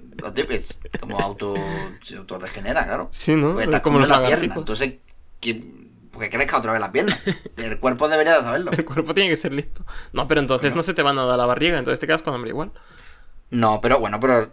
es 0.50 0.80
como 1.00 1.20
auto, 1.20 1.56
se 2.02 2.18
autorregenera, 2.18 2.86
claro. 2.86 3.10
Sí, 3.12 3.36
¿no? 3.36 3.50
Porque 3.50 3.66
estás 3.66 3.82
como 3.82 4.00
la 4.00 4.26
pierna. 4.26 4.56
Entonces, 4.56 4.96
¿qué, 5.40 5.64
porque 6.12 6.30
crezca 6.30 6.58
otra 6.58 6.72
vez 6.72 6.82
la 6.82 6.92
pierna. 6.92 7.20
El 7.58 7.80
cuerpo 7.80 8.08
debería 8.08 8.38
de 8.38 8.42
saberlo. 8.42 8.72
El 8.72 8.86
cuerpo 8.86 9.14
tiene 9.14 9.30
que 9.30 9.38
ser 9.38 9.54
listo. 9.54 9.86
No, 10.14 10.28
pero 10.28 10.42
entonces 10.42 10.76
no 10.76 10.84
se 10.84 10.94
te 10.94 11.04
va 11.04 11.12
a 11.12 11.14
dar 11.14 11.38
la 11.38 11.46
barriga, 11.46 11.78
entonces 11.78 12.00
te 12.00 12.08
quedas 12.08 12.22
con 12.22 12.34
hambre 12.34 12.50
igual. 12.50 12.72
No, 13.50 13.80
pero 13.80 14.00
bueno, 14.00 14.20
pero 14.20 14.50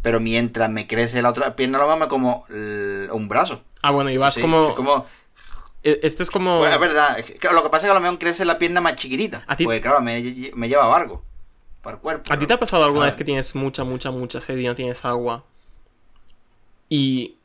pero 0.00 0.18
mientras 0.18 0.70
me 0.70 0.86
crece 0.86 1.20
la 1.20 1.30
otra 1.30 1.56
pierna, 1.56 1.78
lo 1.78 1.96
me 1.96 2.08
como 2.08 2.46
un 2.48 3.28
brazo. 3.28 3.62
Ah, 3.82 3.90
bueno, 3.90 4.10
y 4.10 4.16
vas 4.16 4.38
como... 4.38 4.74
como 4.74 5.06
e, 5.82 6.00
esto 6.02 6.22
es 6.22 6.30
como. 6.30 6.58
Bueno, 6.58 6.74
es 6.74 6.80
verdad. 6.80 7.16
lo 7.52 7.62
que 7.62 7.68
pasa 7.70 7.86
es 7.86 7.90
que 7.90 7.90
a 7.90 7.94
lo 7.94 8.00
mejor 8.00 8.18
crece 8.18 8.44
la 8.44 8.58
pierna 8.58 8.80
más 8.80 8.96
chiquitita. 8.96 9.44
¿A 9.46 9.56
ti? 9.56 9.64
Porque 9.64 9.80
claro, 9.80 10.00
me, 10.00 10.22
lleva 10.22 10.86
barco. 10.86 11.24
Para 11.82 11.96
el 11.96 12.02
cuerpo. 12.02 12.32
¿A 12.32 12.38
ti 12.38 12.46
te 12.46 12.52
ha 12.52 12.58
pasado 12.58 12.84
alguna 12.84 13.06
vez 13.06 13.16
que 13.16 13.24
tienes 13.24 13.54
mucha, 13.54 13.84
mucha, 13.84 14.10
mucha 14.10 14.40
sed 14.40 14.56
y 14.58 14.66
no 14.66 14.74
tienes 14.74 15.04
agua? 15.04 15.44
Y. 16.88 17.36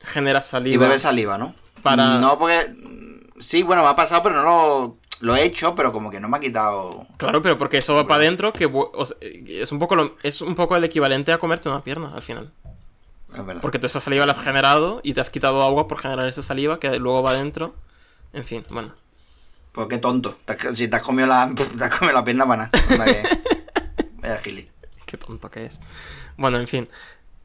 generas 0.00 0.46
saliva. 0.46 0.74
Y 0.74 0.78
bebes 0.78 1.02
saliva, 1.02 1.38
¿no? 1.38 1.54
Para. 1.82 2.18
No, 2.18 2.38
porque. 2.38 2.74
Sí, 3.40 3.62
bueno, 3.62 3.82
me 3.82 3.88
ha 3.88 3.96
pasado, 3.96 4.22
pero 4.22 4.36
no 4.36 4.42
lo. 4.42 4.96
Lo 5.20 5.34
he 5.36 5.44
hecho, 5.44 5.74
pero 5.74 5.92
como 5.92 6.10
que 6.10 6.20
no 6.20 6.28
me 6.28 6.36
ha 6.36 6.40
quitado. 6.40 7.06
Claro, 7.16 7.40
pero 7.40 7.56
porque 7.56 7.78
eso 7.78 7.94
va 7.94 8.06
para 8.06 8.16
adentro, 8.16 8.52
que 8.52 8.70
es 9.46 9.72
un 9.72 9.78
poco 9.78 9.96
lo... 9.96 10.16
es 10.22 10.42
un 10.42 10.54
poco 10.54 10.76
el 10.76 10.84
equivalente 10.84 11.32
a 11.32 11.38
comerte 11.38 11.68
una 11.68 11.82
pierna 11.82 12.12
al 12.14 12.22
final. 12.22 12.52
Porque 13.62 13.78
tú 13.78 13.86
esa 13.86 14.00
saliva 14.00 14.26
la 14.26 14.32
has 14.32 14.42
generado 14.42 15.00
y 15.02 15.14
te 15.14 15.20
has 15.20 15.30
quitado 15.30 15.62
agua 15.62 15.88
por 15.88 15.98
generar 15.98 16.26
esa 16.28 16.42
saliva 16.42 16.78
que 16.78 16.98
luego 16.98 17.22
va 17.22 17.30
adentro. 17.30 17.74
En 18.32 18.44
fin, 18.44 18.64
bueno. 18.68 18.92
Pues 19.74 19.88
qué 19.88 19.98
tonto. 19.98 20.38
Si 20.74 20.88
te 20.88 20.96
has 20.96 21.02
comido 21.02 21.26
la, 21.26 21.52
te 21.78 21.84
has 21.84 21.98
comido 21.98 22.14
la 22.14 22.24
pierna, 22.24 22.46
para 22.46 22.70
Vaya 24.22 24.38
gili. 24.38 24.70
Qué 25.04 25.18
tonto 25.18 25.50
que 25.50 25.66
es. 25.66 25.80
Bueno, 26.36 26.58
en 26.58 26.68
fin. 26.68 26.88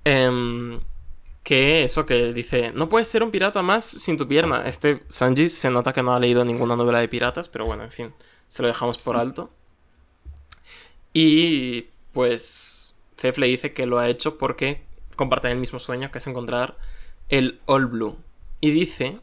Eh, 0.05 0.77
que 1.43 1.83
eso 1.83 2.05
que 2.05 2.31
dice, 2.31 2.71
no 2.73 2.89
puedes 2.89 3.07
ser 3.07 3.23
un 3.23 3.31
pirata 3.31 3.63
más 3.63 3.83
sin 3.83 4.17
tu 4.17 4.27
pierna. 4.27 4.67
Este 4.67 5.01
Sanji 5.09 5.49
se 5.49 5.71
nota 5.71 5.93
que 5.93 6.03
no 6.03 6.13
ha 6.13 6.19
leído 6.19 6.45
ninguna 6.45 6.75
novela 6.75 6.99
de 6.99 7.07
piratas, 7.07 7.49
pero 7.49 7.65
bueno, 7.65 7.83
en 7.83 7.91
fin, 7.91 8.13
se 8.47 8.61
lo 8.61 8.67
dejamos 8.67 8.99
por 8.99 9.17
alto. 9.17 9.49
Y 11.11 11.87
pues 12.13 12.95
Zef 13.17 13.39
le 13.39 13.47
dice 13.47 13.73
que 13.73 13.87
lo 13.87 13.97
ha 13.97 14.09
hecho 14.09 14.37
porque 14.37 14.83
comparten 15.15 15.51
el 15.51 15.57
mismo 15.57 15.79
sueño, 15.79 16.11
que 16.11 16.19
es 16.19 16.27
encontrar 16.27 16.77
el 17.29 17.59
All 17.65 17.87
Blue. 17.87 18.17
Y 18.61 18.69
dice 18.69 19.19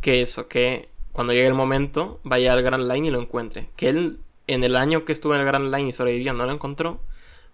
que 0.00 0.22
eso, 0.22 0.48
que 0.48 0.88
cuando 1.12 1.32
llegue 1.32 1.46
el 1.46 1.54
momento 1.54 2.20
vaya 2.24 2.52
al 2.52 2.62
Grand 2.62 2.90
Line 2.90 3.08
y 3.08 3.10
lo 3.10 3.20
encuentre. 3.20 3.68
Que 3.76 3.88
él 3.88 4.18
en 4.46 4.64
el 4.64 4.76
año 4.76 5.04
que 5.04 5.12
estuvo 5.12 5.34
en 5.34 5.40
el 5.40 5.46
Grand 5.46 5.74
Line 5.74 5.88
y 5.88 5.92
sobrevivió 5.92 6.32
no 6.32 6.46
lo 6.46 6.52
encontró, 6.52 7.00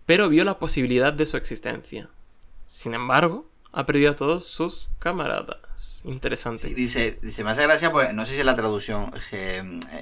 pero 0.06 0.28
vio 0.28 0.44
la 0.44 0.58
posibilidad 0.58 1.12
de 1.12 1.26
su 1.26 1.36
existencia. 1.36 2.08
Sin 2.64 2.94
embargo, 2.94 3.46
ha 3.72 3.86
perdido 3.86 4.12
a 4.12 4.16
todos 4.16 4.46
sus 4.46 4.90
camaradas. 4.98 6.02
Interesante. 6.04 6.68
dice, 6.74 7.18
dice, 7.20 7.44
me 7.44 7.50
hace 7.50 7.62
gracia, 7.62 7.92
pues 7.92 8.14
no 8.14 8.24
sé 8.24 8.32
si 8.32 8.38
es 8.38 8.44
la 8.44 8.54
traducción. 8.54 9.12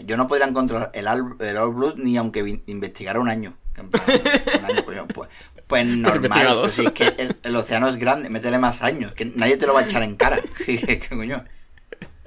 yo 0.04 0.16
no 0.16 0.26
podría 0.26 0.46
encontrar 0.46 0.90
el, 0.94 1.06
el 1.40 1.56
All 1.56 1.74
Blood 1.74 1.96
ni 1.96 2.16
aunque 2.16 2.62
investigara 2.66 3.18
un 3.18 3.28
año. 3.28 3.56
un 3.78 4.64
año 4.64 4.82
pues, 4.84 4.98
pues, 5.12 5.28
pues, 5.66 5.86
normal. 5.86 6.58
Pues 6.60 6.78
es 6.78 6.90
que 6.92 7.14
el, 7.42 7.56
océano 7.56 7.88
es 7.88 7.96
grande, 7.96 8.30
métele 8.30 8.58
más 8.58 8.82
años, 8.82 9.12
que 9.12 9.24
nadie 9.24 9.56
te 9.56 9.66
lo 9.66 9.74
va 9.74 9.80
a 9.80 9.84
echar 9.84 10.02
en 10.02 10.16
cara. 10.16 10.40
¿Qué 10.66 11.00
coño? 11.08 11.44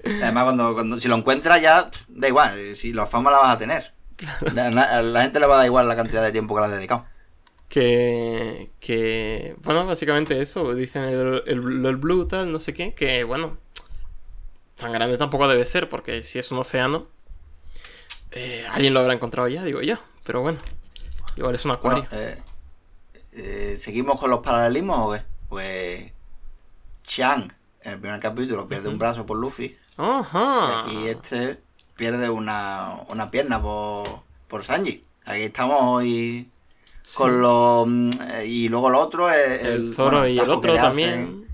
Además, 0.04 0.44
cuando, 0.44 0.74
cuando 0.74 1.00
si 1.00 1.08
lo 1.08 1.16
encuentras 1.16 1.62
ya, 1.62 1.90
da 2.08 2.28
igual, 2.28 2.76
si 2.76 2.94
la 2.94 3.06
fama 3.06 3.32
la 3.32 3.40
vas 3.40 3.56
a 3.56 3.58
tener. 3.58 3.92
A 4.46 5.02
la 5.02 5.22
gente 5.22 5.40
le 5.40 5.46
va 5.46 5.56
a 5.56 5.58
dar 5.58 5.66
igual 5.66 5.88
la 5.88 5.96
cantidad 5.96 6.24
de 6.24 6.32
tiempo 6.32 6.56
que 6.56 6.62
la 6.62 6.68
has 6.68 6.74
dedicado. 6.74 7.06
Que, 7.70 8.72
que, 8.80 9.56
bueno, 9.64 9.86
básicamente 9.86 10.42
eso, 10.42 10.74
dicen 10.74 11.04
el, 11.04 11.44
el, 11.46 11.96
blue 11.98 12.28
tal, 12.28 12.52
no 12.52 12.60
sé 12.60 12.74
qué, 12.74 12.96
que 12.96 13.24
bueno, 13.24 13.58
tan 14.76 14.92
grande 14.92 15.20
tampoco 15.20 15.48
debe 15.48 15.68
ser, 15.68 15.88
porque 15.88 16.24
si 16.24 16.40
es 16.40 16.52
un 16.52 16.58
océano, 16.58 17.08
eh, 18.32 18.66
alguien 18.72 18.96
lo 18.96 19.02
habrá 19.02 19.14
encontrado 19.14 19.48
ya, 19.48 19.64
digo 19.64 19.84
yo, 19.84 19.98
pero 20.24 20.42
bueno, 20.42 20.58
igual 21.38 21.54
es 21.54 21.64
un 21.64 21.72
acuario. 21.72 22.08
Eh, 22.12 22.42
eh, 23.34 23.76
¿Seguimos 23.78 24.20
con 24.20 24.32
los 24.32 24.40
paralelismos 24.40 25.00
o 25.00 25.12
qué? 25.14 25.24
Pues 25.48 26.12
Chang, 27.04 27.52
en 27.84 27.94
el 27.94 28.00
primer 28.00 28.20
capítulo, 28.20 28.68
pierde 28.68 28.90
un 28.90 28.98
brazo 28.98 29.26
por 29.26 29.38
Luffy, 29.38 29.76
Ajá. 29.98 30.86
y 30.92 31.08
este 31.08 31.60
pierde 31.96 32.30
una, 32.30 32.96
una 33.10 33.30
pierna 33.30 33.62
por, 33.62 34.22
por 34.48 34.64
Sanji. 34.64 35.02
Aquí 35.26 35.42
estamos 35.42 35.80
hoy 35.82 36.50
con 37.16 37.42
lo 37.42 37.86
mm, 37.88 38.10
y 38.46 38.70
luego 38.70 38.90
lo 38.90 39.00
otro 39.00 39.30
es 39.30 39.66
el, 39.66 39.94
Zoro 39.94 40.28
y 40.28 40.40
el 40.40 40.50
otro 40.50 40.76
también. 40.76 41.48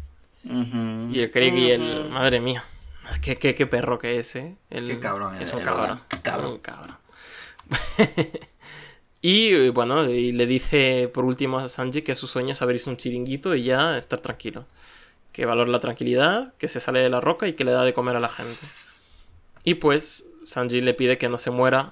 Y 0.43 1.19
el 1.19 1.31
Craig 1.31 1.55
y 1.55 1.71
el. 1.71 2.09
Madre 2.09 2.39
mía. 2.39 2.63
Qué, 3.21 3.37
qué, 3.37 3.55
qué 3.55 3.65
perro 3.65 3.99
que 3.99 4.19
es, 4.19 4.35
¿eh? 4.35 4.55
El, 4.69 4.87
qué 4.87 4.99
cabrón, 4.99 5.39
es 5.41 5.53
un 5.53 5.61
cabrón. 5.61 6.01
cabrón. 6.21 6.57
cabrón. 6.61 6.97
y 9.21 9.69
bueno, 9.69 10.09
y 10.09 10.31
le 10.31 10.45
dice 10.45 11.09
por 11.13 11.25
último 11.25 11.59
a 11.59 11.69
Sanji 11.69 12.01
que 12.01 12.15
su 12.15 12.27
sueño 12.27 12.53
es 12.53 12.61
abrirse 12.61 12.89
un 12.89 12.97
chiringuito 12.97 13.55
y 13.55 13.63
ya 13.63 13.97
estar 13.97 14.19
tranquilo. 14.21 14.65
Que 15.35 15.45
valora 15.45 15.69
la 15.69 15.81
tranquilidad, 15.81 16.53
que 16.57 16.69
se 16.69 16.79
sale 16.79 16.99
de 16.99 17.09
la 17.09 17.19
roca 17.19 17.45
y 17.45 17.53
que 17.53 17.65
le 17.65 17.71
da 17.71 17.83
de 17.83 17.93
comer 17.93 18.15
a 18.15 18.21
la 18.21 18.29
gente. 18.29 18.55
Y 19.65 19.75
pues 19.75 20.29
Sanji 20.43 20.79
le 20.79 20.93
pide 20.93 21.17
que 21.17 21.27
no 21.27 21.37
se 21.37 21.51
muera. 21.51 21.91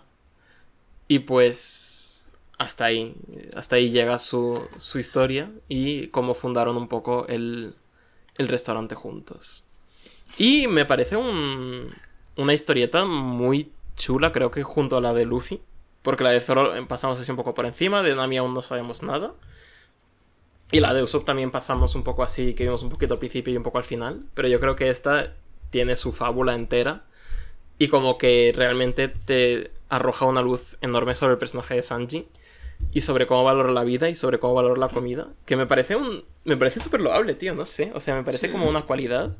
Y 1.09 1.19
pues 1.19 2.31
hasta 2.57 2.85
ahí, 2.85 3.13
hasta 3.53 3.75
ahí 3.75 3.89
llega 3.89 4.17
su, 4.17 4.65
su 4.77 4.97
historia 4.97 5.51
y 5.67 6.07
cómo 6.07 6.35
fundaron 6.35 6.77
un 6.77 6.87
poco 6.87 7.27
el, 7.27 7.75
el 8.37 8.47
restaurante 8.47 8.95
juntos. 8.95 9.65
Y 10.37 10.67
me 10.67 10.85
parece 10.85 11.17
un, 11.17 11.89
una 12.37 12.53
historieta 12.53 13.03
muy 13.03 13.73
chula, 13.97 14.31
creo 14.31 14.51
que 14.51 14.63
junto 14.63 14.95
a 14.95 15.01
la 15.01 15.13
de 15.13 15.25
Luffy. 15.25 15.59
Porque 16.01 16.23
la 16.23 16.31
de 16.31 16.39
Zoro 16.39 16.87
pasamos 16.87 17.19
así 17.19 17.29
un 17.29 17.37
poco 17.37 17.53
por 17.53 17.65
encima, 17.65 18.03
de 18.03 18.15
Nami 18.15 18.37
aún 18.37 18.53
no 18.53 18.61
sabemos 18.61 19.03
nada. 19.03 19.33
Y 20.73 20.79
la 20.79 20.91
de 20.93 21.03
Usopp 21.03 21.23
también 21.23 21.51
pasamos 21.51 21.93
un 21.93 22.03
poco 22.03 22.23
así, 22.23 22.55
que 22.55 22.63
vimos 22.63 22.81
un 22.81 22.89
poquito 22.89 23.13
al 23.13 23.19
principio 23.19 23.53
y 23.53 23.57
un 23.57 23.61
poco 23.61 23.77
al 23.77 23.83
final. 23.83 24.23
Pero 24.33 24.47
yo 24.47 24.59
creo 24.59 24.75
que 24.75 24.89
esta 24.89 25.35
tiene 25.69 25.95
su 25.95 26.11
fábula 26.11 26.55
entera 26.55 27.03
y 27.77 27.89
como 27.89 28.17
que 28.17 28.51
realmente 28.55 29.07
te 29.07 29.69
arroja 29.89 30.25
una 30.25 30.41
luz 30.41 30.77
enorme 30.81 31.13
sobre 31.13 31.33
el 31.33 31.37
personaje 31.37 31.75
de 31.75 31.83
Sanji 31.83 32.27
y 32.91 33.01
sobre 33.01 33.27
cómo 33.27 33.43
valora 33.43 33.71
la 33.71 33.83
vida 33.83 34.09
y 34.09 34.15
sobre 34.15 34.39
cómo 34.39 34.55
valora 34.55 34.79
la 34.79 34.89
comida, 34.89 35.27
que 35.45 35.55
me 35.55 35.67
parece 35.67 35.95
un 35.95 36.23
me 36.43 36.57
parece 36.57 36.79
súper 36.79 37.01
loable, 37.01 37.35
tío, 37.35 37.53
no 37.53 37.65
sé, 37.65 37.91
o 37.93 37.99
sea, 37.99 38.15
me 38.15 38.23
parece 38.23 38.51
como 38.51 38.67
una 38.67 38.81
cualidad 38.81 39.37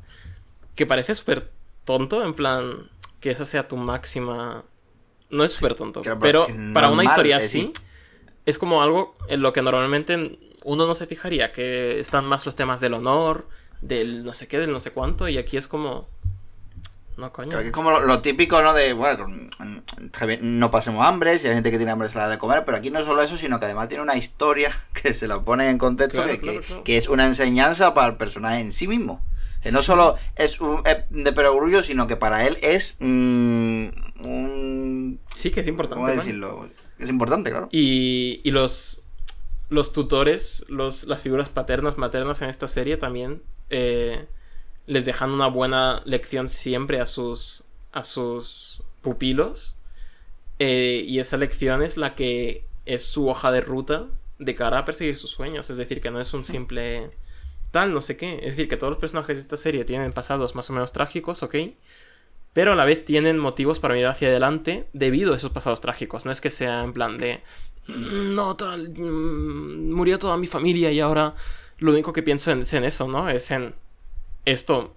que 0.76 0.86
parece 0.86 1.14
súper 1.14 1.50
tonto, 1.84 2.22
en 2.24 2.34
plan 2.34 2.90
que 3.20 3.30
esa 3.30 3.44
sea 3.44 3.66
tu 3.66 3.76
máxima 3.76 4.64
no 5.30 5.42
es 5.42 5.52
súper 5.52 5.74
tonto, 5.74 6.00
pero 6.20 6.46
para 6.72 6.90
una 6.90 7.04
historia 7.04 7.36
así 7.36 7.72
es 8.46 8.56
como 8.56 8.82
algo 8.82 9.16
en 9.28 9.42
lo 9.42 9.52
que 9.52 9.62
normalmente 9.62 10.38
uno 10.64 10.86
no 10.86 10.94
se 10.94 11.06
fijaría, 11.06 11.52
que 11.52 12.00
están 12.00 12.24
más 12.24 12.44
los 12.44 12.56
temas 12.56 12.80
del 12.80 12.94
honor, 12.94 13.46
del 13.80 14.24
no 14.24 14.32
sé 14.34 14.48
qué, 14.48 14.58
del 14.58 14.72
no 14.72 14.80
sé 14.80 14.90
cuánto, 14.90 15.28
y 15.28 15.38
aquí 15.38 15.56
es 15.56 15.68
como 15.68 16.08
no, 17.16 17.32
coño. 17.32 17.60
es 17.60 17.70
como 17.70 17.90
lo, 17.90 18.22
típico, 18.22 18.60
¿no? 18.60 18.74
De, 18.74 18.92
bueno, 18.92 19.26
no 20.40 20.70
pasemos 20.70 21.06
hambre, 21.06 21.38
si 21.38 21.46
hay 21.46 21.54
gente 21.54 21.70
que 21.70 21.76
tiene 21.76 21.92
hambre 21.92 22.08
se 22.08 22.18
la 22.18 22.28
de 22.28 22.38
comer, 22.38 22.64
pero 22.64 22.76
aquí 22.76 22.90
no 22.90 23.04
solo 23.04 23.22
eso, 23.22 23.36
sino 23.36 23.60
que 23.60 23.66
además 23.66 23.88
tiene 23.88 24.02
una 24.02 24.16
historia 24.16 24.72
que 24.92 25.14
se 25.14 25.28
la 25.28 25.40
pone 25.42 25.70
en 25.70 25.78
contexto, 25.78 26.24
que, 26.84 26.96
es 26.96 27.08
una 27.08 27.26
enseñanza 27.26 27.94
para 27.94 28.08
el 28.08 28.16
personaje 28.16 28.60
en 28.60 28.72
sí 28.72 28.88
mismo. 28.88 29.24
Que 29.62 29.72
no 29.72 29.82
solo 29.82 30.16
es, 30.36 30.60
un, 30.60 30.82
de 31.08 31.32
perogrullo, 31.32 31.82
sino 31.82 32.06
que 32.06 32.16
para 32.16 32.46
él 32.46 32.58
es 32.60 32.96
mm, 33.00 33.86
un... 34.20 35.20
Sí, 35.32 35.50
que 35.50 35.60
es 35.60 35.66
importante. 35.66 36.02
¿Cómo 36.02 36.14
decirlo? 36.14 36.68
Es 36.98 37.08
importante, 37.08 37.50
claro. 37.50 37.68
Y, 37.72 38.42
y 38.44 38.50
los, 38.50 39.03
los 39.68 39.92
tutores, 39.92 40.64
los, 40.68 41.04
las 41.04 41.22
figuras 41.22 41.48
paternas, 41.48 41.98
maternas 41.98 42.42
en 42.42 42.48
esta 42.48 42.68
serie 42.68 42.96
también... 42.96 43.42
Eh, 43.70 44.26
les 44.86 45.04
dejan 45.04 45.32
una 45.32 45.46
buena 45.46 46.02
lección 46.04 46.48
siempre 46.48 47.00
a 47.00 47.06
sus, 47.06 47.64
a 47.92 48.02
sus 48.02 48.82
pupilos. 49.00 49.76
Eh, 50.58 51.04
y 51.06 51.18
esa 51.18 51.36
lección 51.36 51.82
es 51.82 51.96
la 51.96 52.14
que 52.14 52.64
es 52.86 53.04
su 53.04 53.28
hoja 53.28 53.50
de 53.50 53.60
ruta 53.60 54.06
de 54.38 54.54
cara 54.54 54.80
a 54.80 54.84
perseguir 54.84 55.16
sus 55.16 55.30
sueños. 55.30 55.70
Es 55.70 55.76
decir, 55.76 56.00
que 56.00 56.10
no 56.10 56.20
es 56.20 56.34
un 56.34 56.44
simple 56.44 57.10
tal, 57.70 57.92
no 57.92 58.00
sé 58.00 58.16
qué. 58.16 58.36
Es 58.42 58.56
decir, 58.56 58.68
que 58.68 58.76
todos 58.76 58.92
los 58.92 59.00
personajes 59.00 59.36
de 59.36 59.42
esta 59.42 59.56
serie 59.56 59.84
tienen 59.84 60.12
pasados 60.12 60.54
más 60.54 60.68
o 60.70 60.72
menos 60.72 60.92
trágicos, 60.92 61.42
ok. 61.42 61.56
Pero 62.52 62.72
a 62.72 62.76
la 62.76 62.84
vez 62.84 63.04
tienen 63.04 63.38
motivos 63.38 63.80
para 63.80 63.94
mirar 63.94 64.12
hacia 64.12 64.28
adelante 64.28 64.86
debido 64.92 65.32
a 65.32 65.36
esos 65.36 65.50
pasados 65.50 65.80
trágicos. 65.80 66.24
No 66.24 66.30
es 66.30 66.40
que 66.40 66.50
sea 66.50 66.84
en 66.84 66.92
plan 66.92 67.16
de... 67.16 67.42
Mm, 67.86 68.34
no, 68.34 68.56
tal... 68.56 68.90
Mm, 68.90 69.92
murió 69.92 70.18
toda 70.18 70.36
mi 70.36 70.46
familia 70.46 70.90
y 70.90 71.00
ahora 71.00 71.34
lo 71.78 71.92
único 71.92 72.12
que 72.12 72.22
pienso 72.22 72.52
es 72.52 72.72
en 72.74 72.84
eso, 72.84 73.08
¿no? 73.08 73.28
Es 73.28 73.50
en 73.50 73.74
esto 74.44 74.94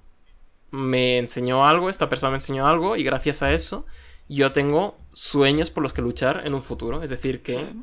me 0.72 1.18
enseñó 1.18 1.66
algo, 1.66 1.90
esta 1.90 2.10
persona 2.10 2.32
me 2.32 2.38
enseñó 2.38 2.68
algo 2.68 2.98
y 2.98 3.04
gracias 3.04 3.42
a 3.42 3.54
eso 3.54 3.86
yo 4.30 4.52
tengo 4.52 4.98
sueños 5.14 5.70
por 5.70 5.84
los 5.84 5.94
que 5.94 6.02
luchar 6.02 6.46
en 6.46 6.54
un 6.54 6.62
futuro. 6.62 7.02
Es 7.02 7.10
decir, 7.10 7.42
que 7.42 7.74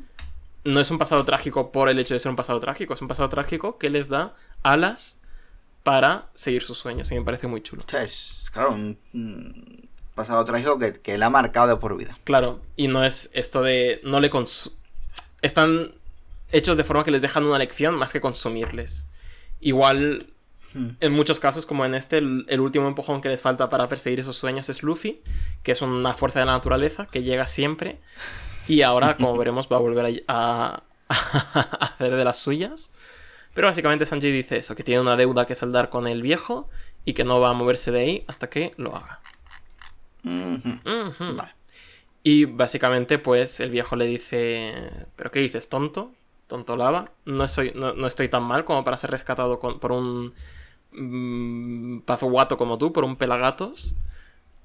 no 0.63 0.79
es 0.79 0.91
un 0.91 0.97
pasado 0.97 1.25
trágico 1.25 1.71
por 1.71 1.89
el 1.89 1.99
hecho 1.99 2.13
de 2.13 2.19
ser 2.19 2.29
un 2.29 2.35
pasado 2.35 2.59
trágico, 2.59 2.93
es 2.93 3.01
un 3.01 3.07
pasado 3.07 3.29
trágico 3.29 3.77
que 3.77 3.89
les 3.89 4.09
da 4.09 4.35
alas 4.63 5.19
para 5.83 6.29
seguir 6.33 6.63
sus 6.63 6.77
sueños 6.77 7.11
y 7.11 7.15
me 7.15 7.23
parece 7.23 7.47
muy 7.47 7.61
chulo. 7.61 7.83
es, 7.99 8.49
claro, 8.53 8.71
un 8.71 8.97
pasado 10.13 10.43
trágico 10.45 10.79
que, 10.79 10.93
que 10.93 11.15
él 11.15 11.23
ha 11.23 11.29
marcado 11.29 11.67
de 11.67 11.75
por 11.77 11.95
vida. 11.97 12.15
Claro, 12.23 12.61
y 12.75 12.87
no 12.87 13.03
es 13.03 13.29
esto 13.33 13.61
de 13.61 14.01
no 14.03 14.19
le 14.19 14.29
Están 15.45 15.93
hechos 16.51 16.75
de 16.75 16.83
forma 16.83 17.03
que 17.03 17.11
les 17.11 17.21
dejan 17.21 17.45
una 17.45 17.59
lección 17.59 17.93
más 17.93 18.11
que 18.11 18.19
consumirles. 18.19 19.05
Igual 19.61 20.25
en 20.73 21.13
muchos 21.13 21.39
casos, 21.39 21.67
como 21.67 21.85
en 21.85 21.93
este, 21.93 22.17
el, 22.17 22.59
último 22.59 22.87
empujón 22.87 23.21
que 23.21 23.29
les 23.29 23.41
falta 23.41 23.69
para 23.69 23.87
perseguir 23.87 24.19
esos 24.19 24.35
sueños 24.35 24.67
es 24.69 24.81
Luffy, 24.81 25.21
que 25.61 25.71
es 25.71 25.83
una 25.83 26.15
fuerza 26.15 26.39
de 26.39 26.47
la 26.47 26.53
naturaleza 26.53 27.05
que 27.05 27.21
llega 27.21 27.45
siempre. 27.45 27.99
Y 28.67 28.81
ahora, 28.81 29.17
como 29.17 29.37
veremos, 29.37 29.69
va 29.71 29.77
a 29.77 29.81
volver 29.81 30.23
a, 30.27 30.81
hacer 31.07 32.15
de 32.15 32.25
las 32.25 32.39
suyas. 32.39 32.89
Pero 33.53 33.67
básicamente 33.67 34.07
Sanji 34.07 34.31
dice 34.31 34.57
eso, 34.57 34.75
que 34.75 34.83
tiene 34.83 34.99
una 34.99 35.15
deuda 35.15 35.45
que 35.45 35.53
saldar 35.53 35.89
con 35.91 36.07
el 36.07 36.23
viejo 36.23 36.69
y 37.05 37.13
que 37.13 37.23
no 37.23 37.39
va 37.39 37.51
a 37.51 37.53
moverse 37.53 37.91
de 37.91 37.99
ahí 37.99 38.25
hasta 38.27 38.49
que 38.49 38.73
lo 38.77 38.95
haga. 38.95 39.21
Y 42.27 42.45
básicamente, 42.45 43.19
pues, 43.19 43.59
el 43.59 43.69
viejo 43.69 43.95
le 43.95 44.07
dice, 44.07 44.73
¿pero 45.15 45.29
qué 45.29 45.41
dices, 45.41 45.69
tonto? 45.69 46.11
Tonto 46.47 46.75
lava. 46.75 47.11
No, 47.23 47.47
soy, 47.47 47.71
no, 47.75 48.07
estoy 48.07 48.29
tan 48.29 48.41
mal 48.41 48.65
como 48.65 48.83
para 48.83 48.97
ser 48.97 49.11
rescatado 49.11 49.59
por 49.59 49.91
un 49.91 50.33
mmm, 50.91 51.99
pazo 51.99 52.25
guato 52.25 52.57
como 52.57 52.79
tú 52.79 52.91
por 52.91 53.03
un 53.03 53.15
pelagatos. 53.15 53.93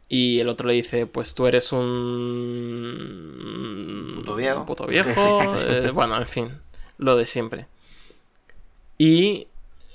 Y 0.08 0.40
el 0.40 0.48
otro 0.48 0.68
le 0.68 0.74
dice, 0.74 1.04
pues 1.04 1.34
tú 1.34 1.46
eres 1.46 1.70
un... 1.70 1.82
Puto 4.16 4.36
viejo. 4.36 4.64
puto 4.64 4.86
viejo. 4.86 5.40
Eh, 5.68 5.90
bueno, 5.92 6.16
en 6.16 6.28
fin, 6.28 6.58
lo 6.96 7.14
de 7.14 7.26
siempre. 7.26 7.66
Y 8.96 9.48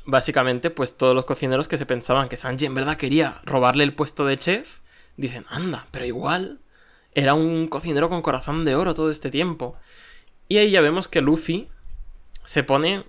básicamente, 0.05 0.69
pues 0.69 0.97
todos 0.97 1.15
los 1.15 1.25
cocineros 1.25 1.67
que 1.67 1.79
se 1.79 1.87
pensaban 1.87 2.29
que 2.29 2.37
Sanji 2.37 2.67
en 2.67 2.75
verdad 2.75 2.97
quería 2.97 3.41
robarle 3.43 3.83
el 3.83 3.95
puesto 3.95 4.23
de 4.23 4.37
chef, 4.37 4.81
dicen, 5.17 5.47
anda, 5.49 5.87
pero 5.89 6.05
igual 6.05 6.59
era 7.15 7.33
un 7.33 7.67
cocinero 7.67 8.09
con 8.09 8.21
corazón 8.21 8.65
de 8.65 8.75
oro 8.75 8.93
todo 8.93 9.09
este 9.09 9.31
tiempo. 9.31 9.75
Y 10.47 10.57
ahí 10.57 10.69
ya 10.69 10.81
vemos 10.81 11.07
que 11.07 11.21
Luffy 11.21 11.69
se 12.45 12.63
pone 12.63 13.05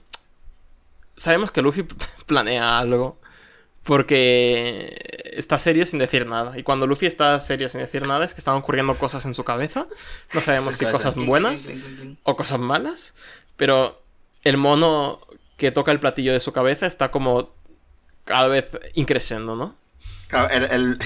sabemos 1.17 1.51
que 1.51 1.63
Luffy 1.63 1.83
planea 2.27 2.79
algo, 2.79 3.19
Porque 3.83 5.33
está 5.33 5.59
serio 5.59 5.87
sin 5.87 5.99
decir 5.99 6.27
nada. 6.27 6.59
Y 6.59 6.63
cuando 6.63 6.87
Luffy 6.87 7.07
está 7.07 7.39
serio 7.41 7.69
sin 7.69 7.81
decir 7.81 8.07
nada 8.07 8.25
es 8.25 8.35
que 8.35 8.41
están 8.41 8.57
ocurriendo 8.57 8.95
cosas 8.95 9.25
en 9.27 9.35
su 9.35 9.45
cabeza. 9.45 9.87
No 10.35 10.41
sabemos 10.41 10.75
si 10.77 10.87
cosas 10.87 11.15
buenas 11.15 11.69
o 12.25 12.37
cosas 12.37 12.59
malas. 12.59 13.15
Pero 13.57 14.03
el 14.43 14.57
mono 14.57 15.21
que 15.57 15.71
toca 15.71 15.93
el 15.93 16.01
platillo 16.01 16.33
de 16.33 16.41
su 16.41 16.53
cabeza 16.53 16.87
está 16.87 17.11
como 17.11 17.55
cada 18.25 18.49
vez 18.49 18.67
increciendo, 18.95 19.55
¿no? 19.55 19.77
Claro, 20.27 20.51
el, 20.51 20.99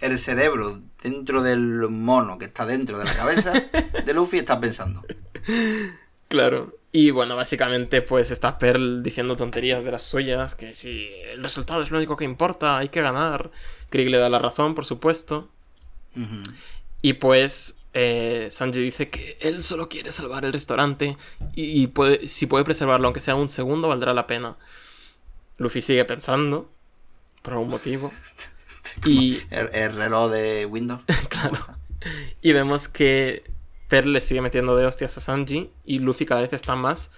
el 0.00 0.18
cerebro 0.18 0.78
dentro 1.02 1.42
del 1.42 1.88
mono 1.88 2.38
que 2.38 2.46
está 2.46 2.66
dentro 2.66 2.98
de 2.98 3.04
la 3.04 3.14
cabeza 3.14 3.52
de 4.04 4.14
Luffy 4.14 4.38
está 4.38 4.60
pensando. 4.60 5.02
Claro. 6.28 6.76
Y 6.92 7.12
bueno, 7.12 7.36
básicamente 7.36 8.02
pues 8.02 8.30
está 8.30 8.58
Pearl 8.58 9.02
diciendo 9.02 9.36
tonterías 9.36 9.84
de 9.84 9.92
las 9.92 10.02
suyas, 10.02 10.56
que 10.56 10.74
si 10.74 11.08
el 11.32 11.42
resultado 11.42 11.82
es 11.82 11.90
lo 11.90 11.98
único 11.98 12.16
que 12.16 12.24
importa, 12.24 12.78
hay 12.78 12.88
que 12.88 13.00
ganar. 13.00 13.50
Krieg 13.90 14.08
le 14.08 14.18
da 14.18 14.28
la 14.28 14.40
razón, 14.40 14.74
por 14.74 14.84
supuesto. 14.84 15.48
Y 17.00 17.14
pues 17.14 17.80
eh, 17.92 18.48
Sanji 18.50 18.80
dice 18.80 19.08
que 19.08 19.38
él 19.40 19.62
solo 19.62 19.88
quiere 19.88 20.12
salvar 20.12 20.44
el 20.44 20.52
restaurante 20.52 21.16
y, 21.54 21.88
puede, 21.88 22.28
si 22.28 22.46
puede 22.46 22.64
preservarlo 22.64 23.08
aunque 23.08 23.20
sea 23.20 23.36
un 23.36 23.50
segundo 23.50 23.88
valdrá 23.88 24.12
la 24.12 24.26
pena. 24.26 24.56
Luffy 25.58 25.82
sigue 25.82 26.04
pensando, 26.04 26.70
por 27.42 27.54
algún 27.54 27.68
motivo. 27.68 28.12
y 29.04 29.40
el, 29.50 29.94
reloj 29.94 30.30
de 30.30 30.66
Windows. 30.66 31.02
claro. 31.28 31.58
Y 32.40 32.52
vemos 32.52 32.88
que 32.88 33.44
Pearl 33.88 34.12
le 34.12 34.20
sigue 34.20 34.40
metiendo 34.40 34.76
de 34.76 34.86
hostias 34.86 35.16
a 35.18 35.20
Sanji 35.20 35.70
y 35.84 35.98
Luffy 35.98 36.26
cada 36.26 36.40
vez 36.40 36.52
está 36.52 36.76
más 36.76 37.10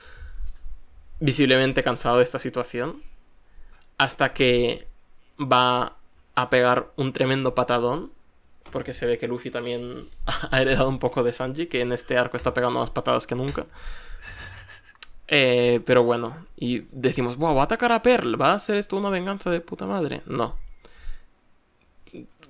visiblemente 1.21 1.83
cansado 1.83 2.17
de 2.19 2.25
esta 2.25 2.39
situación. 2.39 3.03
Hasta 3.99 4.33
que 4.33 4.89
va 5.39 5.97
a 6.35 6.51
pegar 6.51 6.93
un 6.97 7.13
tremendo 7.13 7.55
patadón. 7.55 8.13
Porque 8.71 8.95
se 8.95 9.05
ve 9.05 9.19
que 9.19 9.29
Luffy 9.29 9.51
también 9.51 10.09
ha 10.51 10.61
heredado 10.61 10.89
un 10.89 10.99
poco 10.99 11.23
de 11.23 11.33
Sanji, 11.33 11.67
que 11.67 11.83
en 11.83 11.93
este 11.93 12.17
arco 12.17 12.37
está 12.37 12.55
pegando 12.55 12.81
más 12.81 12.91
patadas 12.91 13.27
que 13.27 13.35
nunca. 13.35 13.67
Eh, 15.29 15.81
pero 15.87 16.03
bueno, 16.05 16.37
y 16.57 16.81
decimos, 16.91 17.37
wow, 17.37 17.55
va 17.55 17.63
a 17.63 17.65
atacar 17.65 17.91
a 17.93 18.03
Pearl, 18.03 18.41
¿va 18.41 18.53
a 18.53 18.59
ser 18.59 18.77
esto 18.77 18.99
una 18.99 19.09
venganza 19.09 19.51
de 19.51 19.61
puta 19.61 19.87
madre? 19.87 20.21
No. 20.27 20.59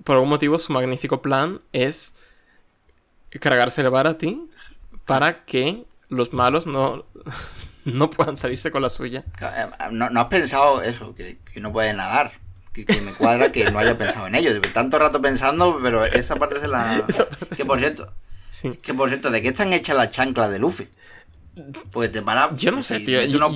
Por 0.04 0.16
algún 0.16 0.30
motivo, 0.30 0.58
su 0.58 0.72
magnífico 0.72 1.22
plan 1.22 1.60
es 1.72 2.14
cargarse 3.40 3.82
el 3.82 3.90
bar 3.90 4.06
a 4.06 4.18
ti 4.18 4.48
para 5.04 5.44
que 5.44 5.84
los 6.08 6.32
malos 6.32 6.66
no, 6.66 7.04
no 7.84 8.10
puedan 8.10 8.36
salirse 8.36 8.70
con 8.70 8.82
la 8.82 8.90
suya. 8.90 9.24
Eh, 9.40 9.66
no, 9.90 10.20
has 10.20 10.26
pensado 10.26 10.82
eso, 10.82 11.14
que, 11.14 11.38
no 11.60 11.72
puede 11.72 11.92
nadar. 11.94 12.32
Que, 12.72 12.86
me 13.02 13.12
cuadra 13.12 13.52
que 13.52 13.70
no 13.70 13.78
haya 13.78 13.98
pensado 13.98 14.26
en 14.26 14.34
ello. 14.34 14.58
Tanto 14.72 14.98
rato 14.98 15.20
pensando, 15.20 15.78
pero 15.82 16.06
esa 16.06 16.36
parte 16.36 16.56
es 16.56 16.62
la. 16.64 17.06
Que 17.54 17.66
por 17.66 17.78
cierto. 17.78 18.12
Que 18.80 18.94
por 18.94 19.10
cierto, 19.10 19.30
¿de 19.30 19.42
qué 19.42 19.48
están 19.48 19.74
hechas 19.74 19.96
las 19.96 20.10
chanclas 20.10 20.50
de 20.50 20.58
Luffy? 20.58 20.88
Pues 21.90 22.10
te 22.10 22.22
para. 22.22 22.54
Yo 22.54 22.70
no 22.70 22.82
sé, 22.82 23.00
tío. 23.00 23.20
Yo, 23.24 23.52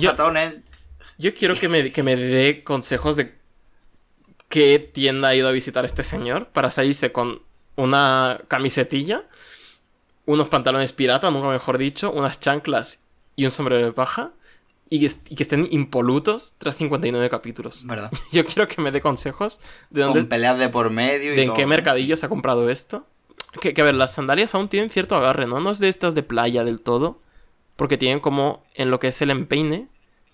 yo, 1.17 1.33
quiero 1.33 1.55
que 1.55 1.67
me, 1.67 1.91
que 1.91 2.03
me 2.03 2.15
dé 2.15 2.63
consejos 2.63 3.15
de 3.15 3.36
qué 4.49 4.79
tienda 4.79 5.29
ha 5.29 5.35
ido 5.35 5.47
a 5.47 5.51
visitar 5.51 5.85
este 5.85 6.03
señor 6.03 6.47
para 6.47 6.69
salirse 6.69 7.11
con 7.11 7.41
una 7.75 8.41
camisetilla 8.47 9.25
unos 10.27 10.49
pantalones 10.49 10.93
pirata, 10.93 11.31
nunca 11.31 11.47
mejor 11.47 11.79
dicho, 11.79 12.11
unas 12.11 12.39
chanclas 12.39 13.03
y 13.35 13.45
un 13.45 13.51
sombrero 13.51 13.83
de 13.83 13.93
paja. 13.93 14.31
Y 14.89 14.99
que, 14.99 15.43
estén 15.43 15.67
impolutos 15.71 16.53
tras 16.59 16.77
59 16.77 17.29
capítulos. 17.29 17.85
¿Verdad? 17.85 18.11
Yo 18.31 18.45
quiero 18.45 18.67
que 18.67 18.81
me 18.81 18.91
dé 18.91 19.01
consejos 19.01 19.59
de 19.89 20.01
dónde. 20.01 20.19
Con 20.19 20.29
peleas 20.29 20.59
de 20.59 20.69
por 20.69 20.89
medio 20.91 21.33
y 21.33 21.35
De 21.35 21.43
en 21.43 21.53
qué 21.53 21.65
mercadillo 21.65 22.15
se 22.15 22.25
ha 22.25 22.29
comprado 22.29 22.69
esto. 22.69 23.05
Que, 23.59 23.73
que, 23.73 23.81
a 23.81 23.83
ver, 23.83 23.95
las 23.95 24.13
sandalias 24.13 24.53
aún 24.55 24.69
tienen 24.69 24.89
cierto 24.89 25.15
agarre, 25.15 25.47
¿no? 25.47 25.59
No 25.59 25.71
es 25.71 25.79
de 25.79 25.89
estas 25.89 26.15
de 26.15 26.23
playa 26.23 26.63
del 26.63 26.79
todo. 26.79 27.21
Porque 27.75 27.97
tienen 27.97 28.21
como. 28.21 28.63
En 28.75 28.89
lo 28.89 28.99
que 28.99 29.07
es 29.07 29.21
el 29.21 29.29
empeine. 29.29 29.87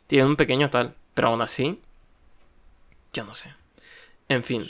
Tienen 0.05 0.27
un 0.27 0.35
pequeño 0.35 0.69
tal. 0.69 0.95
Pero 1.15 1.29
aún 1.29 1.41
así. 1.41 1.81
Ya 3.11 3.23
no 3.23 3.33
sé. 3.33 3.53
En 4.33 4.43
fin. 4.43 4.63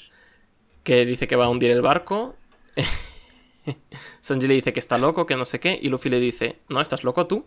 Que 0.83 1.05
dice 1.05 1.27
que 1.27 1.35
va 1.35 1.45
a 1.45 1.49
hundir 1.49 1.71
el 1.71 1.81
barco. 1.81 2.35
Sanji 4.21 4.47
le 4.47 4.55
dice 4.55 4.73
que 4.73 4.79
está 4.79 4.97
loco, 4.97 5.25
que 5.25 5.35
no 5.35 5.45
sé 5.45 5.59
qué, 5.59 5.79
y 5.81 5.89
Luffy 5.89 6.09
le 6.09 6.19
dice, 6.19 6.59
no, 6.69 6.81
estás 6.81 7.03
loco 7.03 7.27
tú, 7.27 7.45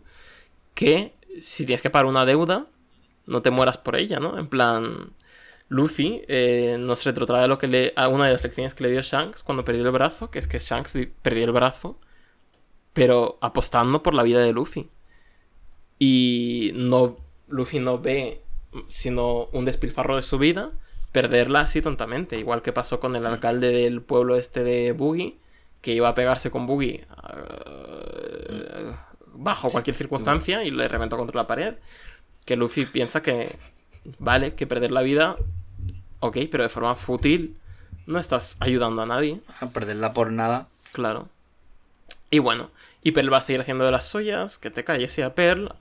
que 0.75 1.13
si 1.41 1.67
tienes 1.67 1.83
que 1.83 1.91
pagar 1.91 2.07
una 2.07 2.25
deuda, 2.25 2.65
no 3.27 3.43
te 3.43 3.51
mueras 3.51 3.77
por 3.77 3.97
ella, 3.97 4.19
¿no? 4.19 4.39
En 4.39 4.49
plan, 4.49 5.13
Luffy 5.69 6.23
eh, 6.29 6.77
nos 6.79 7.05
retrotrae 7.05 7.49
lo 7.49 7.59
que 7.59 7.67
le, 7.67 7.93
a 7.97 8.09
una 8.09 8.27
de 8.27 8.33
las 8.33 8.45
lecciones 8.45 8.75
que 8.75 8.85
le 8.85 8.91
dio 8.91 9.03
Shanks 9.03 9.43
cuando 9.43 9.65
perdió 9.65 9.85
el 9.85 9.91
brazo, 9.91 10.31
que 10.31 10.39
es 10.39 10.47
que 10.47 10.59
Shanks 10.59 10.97
perdió 11.21 11.45
el 11.45 11.53
brazo, 11.53 12.01
pero 12.93 13.39
apostando 13.43 14.03
por 14.03 14.15
la 14.15 14.23
vida 14.23 14.41
de 14.41 14.53
Luffy. 14.53 14.91
Y 15.99 16.73
no, 16.75 17.19
Luffy 17.49 17.79
no 17.81 17.99
ve 17.99 18.43
sino 18.89 19.47
un 19.53 19.65
despilfarro 19.65 20.17
de 20.17 20.23
su 20.23 20.39
vida, 20.39 20.73
perderla 21.17 21.61
así 21.61 21.81
tontamente, 21.81 22.39
igual 22.39 22.61
que 22.61 22.75
pasó 22.75 23.01
con 23.01 23.17
el 23.17 23.25
alcalde 23.25 23.69
del 23.69 24.03
pueblo 24.03 24.37
este 24.37 24.63
de 24.63 24.93
Boogie, 24.93 25.39
que 25.81 25.95
iba 25.95 26.11
a 26.11 26.15
pegarse 26.15 26.51
con 26.51 26.67
Boogie 26.67 27.07
uh, 27.11 28.93
bajo 29.33 29.71
cualquier 29.71 29.97
circunstancia 29.97 30.63
y 30.63 30.71
le 30.71 30.87
reventó 30.89 31.17
contra 31.17 31.41
la 31.41 31.47
pared. 31.47 31.77
Que 32.45 32.57
Luffy 32.57 32.85
piensa 32.85 33.23
que, 33.23 33.49
vale, 34.19 34.57
que 34.57 34.67
perder 34.67 34.91
la 34.91 35.01
vida, 35.01 35.37
ok, 36.21 36.37
pero 36.51 36.65
de 36.65 36.69
forma 36.69 36.95
fútil 36.97 37.57
no 38.07 38.19
estás 38.19 38.59
ayudando 38.61 39.01
a 39.01 39.07
nadie. 39.07 39.41
A 39.63 39.69
perderla 39.69 40.13
por 40.13 40.31
nada. 40.31 40.69
Claro. 40.93 41.31
Y 42.31 42.41
bueno, 42.41 42.71
y 43.03 43.13
Pearl 43.13 43.33
va 43.33 43.39
a 43.39 43.41
seguir 43.41 43.63
haciendo 43.63 43.87
de 43.87 43.93
las 43.93 44.07
suyas, 44.07 44.59
que 44.59 44.71
te 44.71 44.85
calles 44.85 45.17
y 45.17 45.23
a 45.23 45.35
Pearl. 45.35 45.77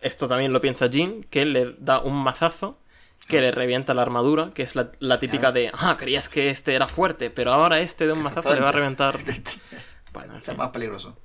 Esto 0.00 0.26
también 0.26 0.52
lo 0.52 0.60
piensa 0.60 0.88
Jin, 0.88 1.22
que 1.30 1.44
le 1.44 1.76
da 1.78 2.00
un 2.00 2.16
mazazo 2.16 2.81
que 3.28 3.40
le 3.40 3.50
revienta 3.50 3.94
la 3.94 4.02
armadura, 4.02 4.50
que 4.54 4.62
es 4.62 4.74
la, 4.74 5.18
típica 5.18 5.52
de, 5.52 5.70
ah, 5.72 5.96
creías 5.98 6.28
que 6.28 6.50
este 6.50 6.74
era 6.74 6.86
fuerte, 6.88 7.30
pero 7.30 7.52
ahora 7.52 7.80
este 7.80 8.06
de 8.06 8.12
un 8.12 8.22
mazazo 8.22 8.54
le 8.54 8.60
va 8.60 8.68
a 8.70 8.72
reventar. 8.72 9.18
Bueno, 10.12 10.36
es 10.36 10.58
más 10.58 10.68
peligroso. 10.68 11.16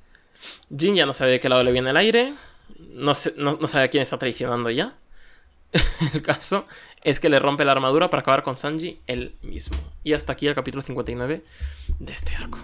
Jin 0.74 0.96
ya 0.96 1.06
no 1.06 1.14
sabe 1.14 1.32
de 1.32 1.40
qué 1.42 1.50
lado 1.50 1.62
le 1.62 1.74
viene 1.74 1.90
el 1.90 1.98
aire, 1.98 2.36
no, 2.80 3.12
no, 3.36 3.68
sabe 3.68 3.84
a 3.84 3.88
quién 3.90 4.02
está 4.02 4.18
traicionando 4.18 4.70
ya. 4.70 4.96
el 6.14 6.22
caso 6.22 6.66
es 7.04 7.20
que 7.20 7.28
le 7.28 7.40
rompe 7.40 7.66
la 7.66 7.74
armadura 7.74 8.10
para 8.10 8.22
acabar 8.22 8.44
con 8.44 8.56
Sanji 8.56 9.02
él 9.08 9.36
mismo. 9.42 9.78
Y 10.06 10.14
hasta 10.14 10.32
aquí 10.32 10.48
el 10.48 10.56
capítulo 10.56 10.82
59 10.82 11.44
de 12.00 12.14
este 12.14 12.34
arco. 12.36 12.60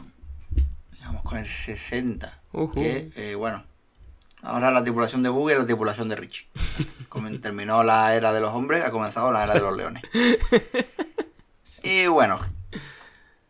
Vamos 1.02 1.24
con 1.24 1.38
el 1.38 1.46
60. 1.46 2.42
Que, 2.74 3.12
eh, 3.18 3.36
bueno, 3.36 3.66
Ahora 4.44 4.72
la 4.72 4.84
tripulación 4.84 5.24
de 5.24 5.30
Buggy 5.30 5.54
y 5.54 5.58
la 5.58 5.66
tripulación 5.66 6.10
de 6.10 6.18
Richie. 6.18 6.48
Como 7.10 7.32
terminó 7.40 7.82
la 7.84 8.14
era 8.14 8.34
de 8.34 8.42
los 8.42 8.54
hombres, 8.54 8.84
ha 8.84 8.92
comenzado 8.92 9.32
la 9.32 9.44
era 9.44 9.54
de 9.54 9.62
los 9.62 9.76
leones. 9.76 10.04
Y 11.86 12.08
bueno, 12.08 12.40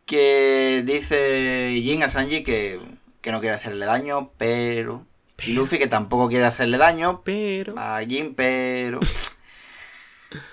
que 0.06 0.82
dice 0.84 1.70
Jin 1.80 2.02
a 2.02 2.08
Sanji 2.08 2.42
que, 2.42 2.80
no 3.30 3.40
quiere 3.40 3.54
hacerle 3.54 3.86
daño, 3.86 4.32
pero... 4.38 5.06
Y 5.46 5.52
Luffy 5.52 5.78
que 5.78 5.86
tampoco 5.86 6.28
quiere 6.28 6.44
hacerle 6.44 6.78
daño 6.78 7.22
pero... 7.22 7.74
a 7.78 8.00
Jin, 8.00 8.34
pero... 8.34 8.98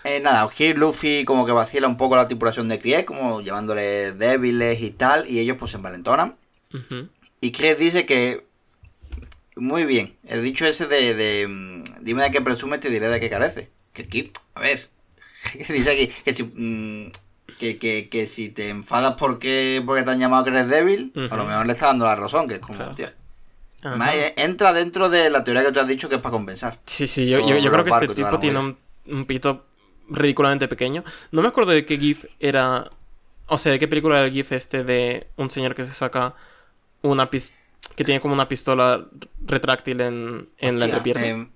Eh, 0.04 0.20
nada, 0.22 0.44
aquí 0.44 0.76
Luffy 0.76 1.26
como 1.26 1.48
que 1.48 1.54
vacila 1.54 1.88
un 1.88 1.98
poco 1.98 2.16
la 2.16 2.28
tripulación 2.28 2.68
de 2.68 2.78
Krieg, 2.78 3.04
como 3.04 3.42
llamándole 3.42 4.12
débiles 4.12 4.80
y 4.80 4.92
tal, 4.92 5.28
y 5.28 5.40
ellos 5.40 5.58
pues 5.58 5.72
se 5.72 5.78
envalentonan. 5.78 6.36
Y 7.40 7.52
Krieg 7.52 7.80
dice 7.80 8.06
que 8.06 8.46
muy 9.56 9.86
bien. 9.86 10.16
El 10.26 10.44
dicho 10.44 10.66
ese 10.66 10.88
de, 10.88 11.16
de 11.16 11.48
mm, 11.48 12.04
dime 12.04 12.24
de 12.24 12.32
qué 12.32 12.42
presumes, 12.42 12.80
te 12.80 12.90
diré 12.90 13.08
de 13.08 13.20
qué 13.20 13.30
carece. 13.30 13.70
Que 13.94 14.04
aquí, 14.04 14.32
a 14.56 14.62
ver, 14.62 14.90
dice 15.54 15.92
aquí 15.92 16.08
que 16.24 16.34
si, 16.34 16.44
mm, 16.44 17.12
que, 17.60 18.26
si 18.28 18.50
te 18.50 18.70
enfadas 18.70 19.16
porque, 19.16 19.84
porque 19.86 20.04
te 20.04 20.12
han 20.12 20.20
llamado 20.20 20.44
que 20.44 20.50
eres 20.50 20.68
débil, 20.68 21.12
a 21.30 21.36
lo 21.36 21.46
mejor 21.46 21.66
le 21.68 21.74
está 21.74 21.88
dando 21.88 22.06
la 22.06 22.16
razón, 22.16 22.48
que 22.48 22.56
es 22.56 22.60
como, 22.60 22.84
eh, 22.84 24.34
entra 24.38 24.74
dentro 24.74 25.10
de 25.10 25.30
la 25.30 25.44
teoría 25.44 25.64
que 25.64 25.72
tú 25.72 25.80
has 25.80 25.88
dicho 25.88 26.10
que 26.10 26.16
es 26.16 26.22
para 26.22 26.32
compensar. 26.32 26.80
Sí, 26.86 27.08
sí, 27.08 27.28
yo, 27.28 27.40
yo, 27.40 27.72
creo 27.72 27.84
que 27.84 27.90
este 27.90 28.08
tipo 28.24 28.40
tiene 28.40 28.76
un, 29.06 29.26
pito 29.26 29.66
ridículamente 30.10 30.68
pequeño. 30.68 31.04
No 31.32 31.42
me 31.42 31.50
acuerdo 31.50 31.72
de 31.72 31.86
qué 31.86 31.98
GIF 31.98 32.26
era. 32.40 32.90
O 33.48 33.58
sea, 33.58 33.74
de 33.74 33.80
qué 33.80 33.88
película 33.88 34.18
era 34.18 34.28
el 34.28 34.32
GIF 34.32 34.54
este 34.54 34.84
de 34.84 35.28
un 35.36 35.50
señor 35.50 35.76
que 35.76 35.86
se 35.86 35.94
saca 35.94 36.36
una 37.02 37.30
pistola 37.30 37.62
que 37.96 38.04
tiene 38.04 38.22
como 38.22 38.34
una 38.34 38.48
pistola 38.48 39.06
retráctil 39.46 40.02
en, 40.02 40.50
en 40.58 40.80
la 40.80 40.86
entrepierna. 40.86 41.26
Eh, 41.26 41.48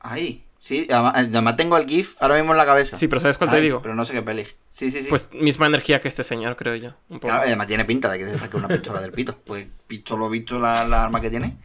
ahí. 0.00 0.42
Sí, 0.58 0.88
además, 0.90 1.56
tengo 1.56 1.76
el 1.76 1.86
GIF 1.86 2.16
ahora 2.18 2.36
mismo 2.36 2.52
en 2.52 2.58
la 2.58 2.66
cabeza. 2.66 2.96
Sí, 2.96 3.06
pero 3.06 3.20
¿sabes 3.20 3.38
cuál 3.38 3.50
te 3.50 3.60
digo? 3.60 3.80
Pero 3.82 3.94
no 3.94 4.04
sé 4.04 4.14
qué 4.14 4.22
peli. 4.22 4.44
Sí, 4.68 4.90
sí, 4.90 5.00
sí. 5.00 5.08
Pues 5.08 5.30
misma 5.32 5.66
energía 5.66 6.00
que 6.00 6.08
este 6.08 6.24
señor, 6.24 6.56
creo 6.56 6.74
yo. 6.74 6.94
además 7.30 7.68
tiene 7.68 7.84
pinta 7.84 8.10
de 8.10 8.18
que 8.18 8.26
se 8.26 8.36
saque 8.36 8.56
una 8.56 8.66
pistola 8.66 9.00
del 9.00 9.12
pito. 9.12 9.38
Pues 9.44 9.66
visto 9.88 10.16
lo 10.16 10.28
visto 10.28 10.58
la, 10.58 10.80
arma 11.02 11.20
que 11.20 11.30
tiene. 11.30 11.56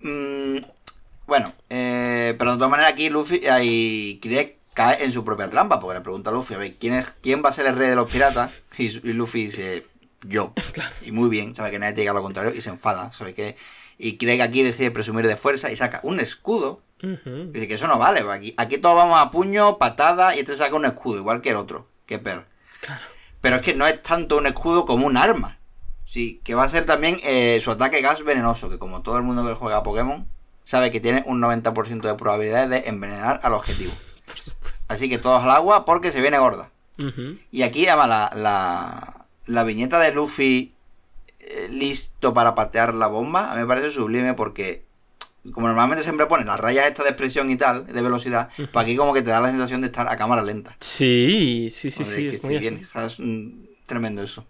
Mm, 0.00 0.58
bueno, 1.26 1.52
eh, 1.70 2.36
pero 2.38 2.52
de 2.52 2.56
todas 2.56 2.70
maneras 2.70 2.92
aquí 2.92 3.10
Luffy 3.10 3.40
Kirek 4.20 4.58
cae 4.74 5.04
en 5.04 5.12
su 5.12 5.24
propia 5.24 5.50
trampa, 5.50 5.80
porque 5.80 5.98
le 5.98 6.00
pregunta 6.00 6.30
a 6.30 6.32
Luffy, 6.32 6.54
a 6.54 6.58
ver, 6.58 6.76
¿quién, 6.76 6.94
es, 6.94 7.10
quién 7.20 7.42
va 7.44 7.48
a 7.48 7.52
ser 7.52 7.66
el 7.66 7.74
rey 7.74 7.88
de 7.88 7.96
los 7.96 8.10
piratas? 8.10 8.62
Y, 8.78 8.86
y 8.86 9.12
Luffy 9.12 9.46
dice, 9.46 9.86
yo. 10.26 10.52
Y 11.04 11.12
muy 11.12 11.28
bien, 11.28 11.54
sabe 11.54 11.70
que 11.70 11.78
nadie 11.78 11.94
te 11.94 12.00
diga 12.02 12.12
lo 12.12 12.22
contrario 12.22 12.52
y 12.54 12.60
se 12.60 12.70
enfada, 12.70 13.10
sabe 13.12 13.34
que... 13.34 13.56
Y 14.02 14.16
cree 14.16 14.38
que 14.38 14.42
aquí 14.42 14.62
decide 14.62 14.90
presumir 14.90 15.26
de 15.26 15.36
fuerza 15.36 15.70
y 15.70 15.76
saca 15.76 16.00
un 16.02 16.20
escudo. 16.20 16.80
Ujú. 17.02 17.50
Dice 17.52 17.68
que 17.68 17.74
eso 17.74 17.86
no 17.86 17.98
vale, 17.98 18.20
aquí, 18.30 18.54
aquí 18.56 18.78
todos 18.78 18.96
vamos 18.96 19.20
a 19.20 19.30
puño, 19.30 19.76
patada 19.76 20.34
y 20.34 20.40
este 20.40 20.56
saca 20.56 20.74
un 20.74 20.86
escudo, 20.86 21.18
igual 21.18 21.42
que 21.42 21.50
el 21.50 21.56
otro, 21.56 21.86
que 22.06 22.18
per. 22.18 22.46
Pero 23.40 23.56
es 23.56 23.62
que 23.62 23.74
no 23.74 23.86
es 23.86 24.00
tanto 24.02 24.38
un 24.38 24.46
escudo 24.46 24.86
como 24.86 25.06
un 25.06 25.16
arma. 25.16 25.58
Sí, 26.06 26.40
que 26.42 26.54
va 26.54 26.64
a 26.64 26.68
ser 26.68 26.86
también 26.86 27.18
eh, 27.22 27.60
su 27.62 27.70
ataque 27.70 28.00
gas 28.00 28.24
venenoso, 28.24 28.68
que 28.70 28.78
como 28.78 29.02
todo 29.02 29.16
el 29.18 29.22
mundo 29.22 29.46
que 29.46 29.54
juega 29.54 29.76
a 29.76 29.82
Pokémon 29.82 30.26
sabe 30.64 30.90
que 30.90 31.00
tiene 31.00 31.22
un 31.26 31.40
90% 31.40 32.00
de 32.00 32.14
probabilidades 32.14 32.70
de 32.70 32.88
envenenar 32.88 33.40
al 33.42 33.54
objetivo. 33.54 33.92
Así 34.88 35.08
que 35.08 35.18
todos 35.18 35.42
al 35.42 35.50
agua 35.50 35.84
porque 35.84 36.10
se 36.10 36.20
viene 36.20 36.38
gorda. 36.38 36.70
Y 37.50 37.62
aquí, 37.62 37.86
además, 37.86 38.08
la, 38.08 38.32
la, 38.34 39.26
la 39.46 39.64
viñeta 39.64 39.98
de 39.98 40.12
Luffy 40.12 40.74
listo 41.70 42.32
para 42.34 42.54
patear 42.54 42.94
la 42.94 43.06
bomba, 43.06 43.50
a 43.50 43.54
mí 43.54 43.60
me 43.62 43.66
parece 43.66 43.90
sublime 43.90 44.34
porque, 44.34 44.84
como 45.52 45.66
normalmente 45.68 46.02
siempre 46.02 46.26
pone 46.26 46.44
las 46.44 46.60
rayas 46.60 46.86
estas 46.86 47.04
de 47.04 47.10
expresión 47.10 47.50
y 47.50 47.56
tal, 47.56 47.86
de 47.86 48.02
velocidad, 48.02 48.48
pues 48.56 48.84
aquí 48.84 48.96
como 48.96 49.12
que 49.14 49.22
te 49.22 49.30
da 49.30 49.40
la 49.40 49.50
sensación 49.50 49.80
de 49.80 49.86
estar 49.88 50.08
a 50.08 50.16
cámara 50.16 50.42
lenta. 50.42 50.76
Sí, 50.80 51.70
sí, 51.72 51.90
sí, 51.90 52.02
O 52.02 52.06
sí, 52.06 52.26
es 52.28 52.44
muy 52.44 52.56
es 52.56 53.20
mm, 53.20 53.50
tremendo 53.86 54.22
eso. 54.22 54.46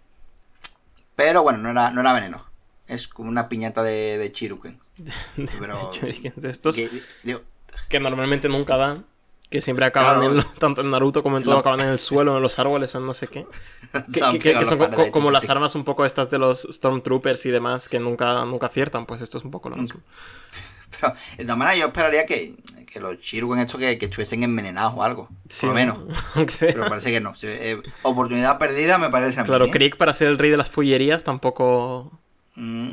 Pero 1.15 1.43
bueno, 1.43 1.59
no 1.59 1.69
era, 1.69 1.91
no 1.91 2.01
era 2.01 2.13
veneno. 2.13 2.43
Es 2.87 3.07
como 3.07 3.29
una 3.29 3.47
piñata 3.49 3.83
de, 3.83 4.17
de 4.17 4.31
Chiruken. 4.31 4.79
Pero- 5.59 5.91
Shurikens 5.93 6.41
de 6.41 6.49
estos 6.49 6.75
Que, 6.75 6.89
digo, 7.23 7.41
que 7.89 7.99
normalmente 7.99 8.49
nunca 8.49 8.77
dan. 8.77 9.05
Que 9.51 9.61
siempre 9.61 9.85
acaban 9.85 10.21
Claro. 10.21 10.35
en 10.39 10.45
tanto 10.59 10.81
en 10.81 10.89
Naruto 10.89 11.21
como 11.21 11.37
en 11.37 11.43
todo, 11.43 11.57
acaban 11.59 11.81
en 11.81 11.89
el 11.89 11.99
suelo, 11.99 12.37
en 12.37 12.41
los 12.41 12.57
árboles 12.57 12.95
en 12.95 13.05
no 13.05 13.13
sé 13.13 13.27
qué. 13.27 13.45
Que, 13.91 13.99
que- 14.31 14.39
que- 14.39 14.53
que 14.59 14.65
son 14.65 14.79
co- 14.79 15.11
como 15.11 15.29
las 15.29 15.49
armas 15.49 15.75
un 15.75 15.83
poco 15.83 16.05
estas 16.05 16.31
de 16.31 16.39
los 16.39 16.61
Stormtroopers 16.71 17.45
y 17.45 17.51
demás 17.51 17.89
que 17.89 17.99
nunca, 17.99 18.45
nunca 18.45 18.67
aciertan, 18.67 19.05
pues 19.05 19.19
esto 19.21 19.37
es 19.37 19.43
un 19.43 19.51
poco 19.51 19.69
lo 19.69 19.75
mismo. 19.75 19.99
Pero 20.99 21.13
de 21.37 21.43
todas 21.43 21.57
maneras 21.57 21.77
yo 21.79 21.85
esperaría 21.87 22.25
que, 22.25 22.55
que 22.85 22.99
los 23.01 23.17
Chiruken 23.17 23.59
estos 23.59 23.79
que, 23.79 23.91
estuviesen 23.99 24.43
envenenados 24.43 24.93
o 24.95 25.03
algo. 25.03 25.29
Sí, 25.49 25.65
por 25.67 25.69
lo 25.69 25.73
menos. 25.75 25.97
Pero 26.59 26.85
parece 26.87 27.11
que 27.11 27.19
no. 27.19 27.33
Eh, 27.43 27.81
oportunidad 28.03 28.57
perdida 28.57 28.97
me 28.97 29.09
parece 29.09 29.39
a 29.39 29.43
mí. 29.43 29.47
Claro, 29.47 29.65
¿eh? 29.65 29.71
Krieg 29.71 29.97
para 29.97 30.13
ser 30.13 30.29
el 30.29 30.37
rey 30.37 30.49
de 30.51 30.57
las 30.57 30.69
fullerías 30.69 31.23
tampoco. 31.25 32.11
Mm. 32.55 32.91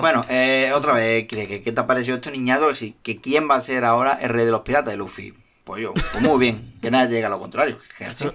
Bueno, 0.00 0.24
eh, 0.28 0.70
otra 0.74 0.94
vez, 0.94 1.26
¿qué, 1.26 1.62
qué, 1.62 1.72
te 1.72 1.80
ha 1.80 1.86
parecido 1.86 2.16
este 2.16 2.30
niñato? 2.30 2.68
Que, 3.02 3.20
quién 3.20 3.48
va 3.48 3.56
a 3.56 3.60
ser 3.60 3.84
ahora 3.84 4.18
el 4.20 4.28
rey 4.28 4.44
de 4.44 4.50
los 4.50 4.60
piratas 4.60 4.92
de 4.92 4.96
Luffy. 4.96 5.34
Pues 5.64 5.82
yo, 5.82 5.92
pues 5.94 6.20
muy 6.22 6.38
bien, 6.38 6.74
que 6.80 6.90
nada 6.90 7.06
llega 7.06 7.26
a 7.26 7.30
lo 7.30 7.40
contrario. 7.40 7.78
que 7.98 8.04
así. 8.04 8.26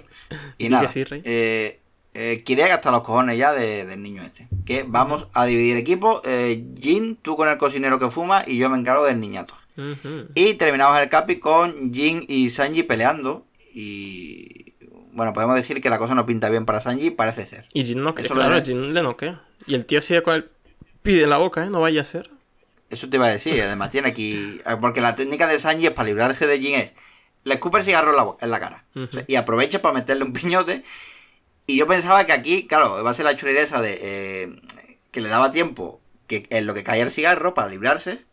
Y 0.58 0.68
nada, 0.68 0.88
sí, 0.88 1.04
eh, 1.10 1.80
eh, 2.14 2.42
quería 2.44 2.68
gastar 2.68 2.92
los 2.92 3.02
cojones 3.02 3.38
ya 3.38 3.52
de- 3.52 3.86
del 3.86 4.02
niño 4.02 4.22
este. 4.22 4.48
Que 4.66 4.84
vamos 4.86 5.28
a 5.32 5.46
dividir 5.46 5.76
equipo. 5.76 6.20
Eh, 6.24 6.64
Jin, 6.78 7.16
tú 7.16 7.36
con 7.36 7.48
el 7.48 7.56
cocinero 7.56 7.98
que 7.98 8.10
fuma 8.10 8.42
y 8.46 8.58
yo 8.58 8.68
me 8.68 8.78
encargo 8.78 9.04
del 9.04 9.18
niñato. 9.20 9.54
Y 10.34 10.54
terminamos 10.54 10.98
el 10.98 11.08
capi 11.08 11.38
con 11.38 11.94
Jin 11.94 12.24
y 12.28 12.50
Sanji 12.50 12.82
peleando. 12.82 13.46
Y 13.74 14.74
bueno, 15.12 15.32
podemos 15.32 15.56
decir 15.56 15.80
que 15.80 15.88
la 15.88 15.98
cosa 15.98 16.14
no 16.14 16.26
pinta 16.26 16.50
bien 16.50 16.66
para 16.66 16.80
Sanji, 16.80 17.10
parece 17.10 17.46
ser. 17.46 17.66
Y 17.72 17.84
Jin 17.84 18.02
no 18.02 18.10
Eso 18.10 18.34
lo 18.34 18.40
claro, 18.40 18.62
Jin 18.62 18.92
le 18.92 19.02
noquea. 19.02 19.42
Y 19.66 19.74
el 19.74 19.86
tío 19.86 20.02
sigue 20.02 20.22
con 20.22 20.34
el 20.34 20.50
pide 21.02 21.26
la 21.26 21.38
boca, 21.38 21.64
¿eh? 21.64 21.70
No 21.70 21.80
vaya 21.80 22.00
a 22.00 22.04
ser. 22.04 22.30
Eso 22.90 23.08
te 23.08 23.16
iba 23.16 23.26
a 23.26 23.30
decir, 23.30 23.60
además 23.62 23.90
tiene 23.90 24.08
aquí. 24.08 24.60
Porque 24.80 25.00
la 25.00 25.16
técnica 25.16 25.46
de 25.48 25.58
Sanji 25.58 25.86
es 25.86 25.92
para 25.92 26.06
librarse 26.08 26.46
de 26.46 26.58
Jin 26.58 26.74
es. 26.74 26.94
Le 27.44 27.54
escupe 27.54 27.78
el 27.78 27.84
cigarro 27.84 28.10
en 28.10 28.16
la, 28.16 28.22
bo- 28.22 28.38
en 28.40 28.50
la 28.50 28.60
cara. 28.60 28.84
Ujú. 28.94 29.04
O 29.04 29.12
sea, 29.12 29.24
y 29.26 29.36
aprovecha 29.36 29.82
para 29.82 29.94
meterle 29.94 30.24
un 30.24 30.32
piñote. 30.32 30.84
Y 31.66 31.76
yo 31.76 31.86
pensaba 31.86 32.24
que 32.26 32.32
aquí, 32.32 32.66
claro, 32.66 33.02
va 33.02 33.10
a 33.10 33.14
ser 33.14 33.24
la 33.24 33.36
churrera 33.36 33.62
esa 33.62 33.80
de. 33.80 33.98
eh, 34.00 34.56
que 35.10 35.20
le 35.20 35.28
daba 35.28 35.50
tiempo 35.50 36.00
que 36.26 36.46
en 36.50 36.66
lo 36.66 36.74
que 36.74 36.82
caía 36.84 37.02
el 37.02 37.10
cigarro 37.10 37.52
para 37.54 37.68
librarse. 37.68 38.24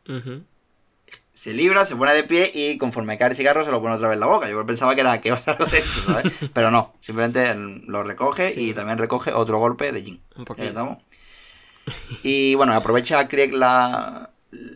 Se 1.33 1.53
libra, 1.53 1.85
se 1.85 1.95
pone 1.95 2.13
de 2.13 2.23
pie 2.25 2.51
y 2.53 2.77
conforme 2.77 3.17
cae 3.17 3.29
el 3.29 3.35
cigarro 3.35 3.63
se 3.63 3.71
lo 3.71 3.81
pone 3.81 3.95
otra 3.95 4.09
vez 4.09 4.15
en 4.15 4.19
la 4.19 4.25
boca. 4.25 4.49
Yo 4.49 4.65
pensaba 4.65 4.93
que 4.93 5.01
era 5.01 5.21
que 5.21 5.29
iba 5.29 5.37
a 5.45 5.51
algo 5.51 5.65
de 5.71 5.77
eso, 5.77 6.01
¿sabes? 6.01 6.33
Pero 6.53 6.69
no, 6.69 6.93
simplemente 6.99 7.53
lo 7.55 8.03
recoge 8.03 8.51
Sí. 8.53 8.69
y 8.69 8.73
también 8.73 8.97
recoge 8.97 9.31
otro 9.31 9.57
golpe 9.57 9.91
de 9.93 10.01
Jin. 10.03 10.21
Un 10.35 10.45
poquito. 10.45 10.97
Y 12.23 12.55
bueno, 12.55 12.73
aprovecha 12.73 13.27
Krieg 13.27 13.53
la, 13.53 14.29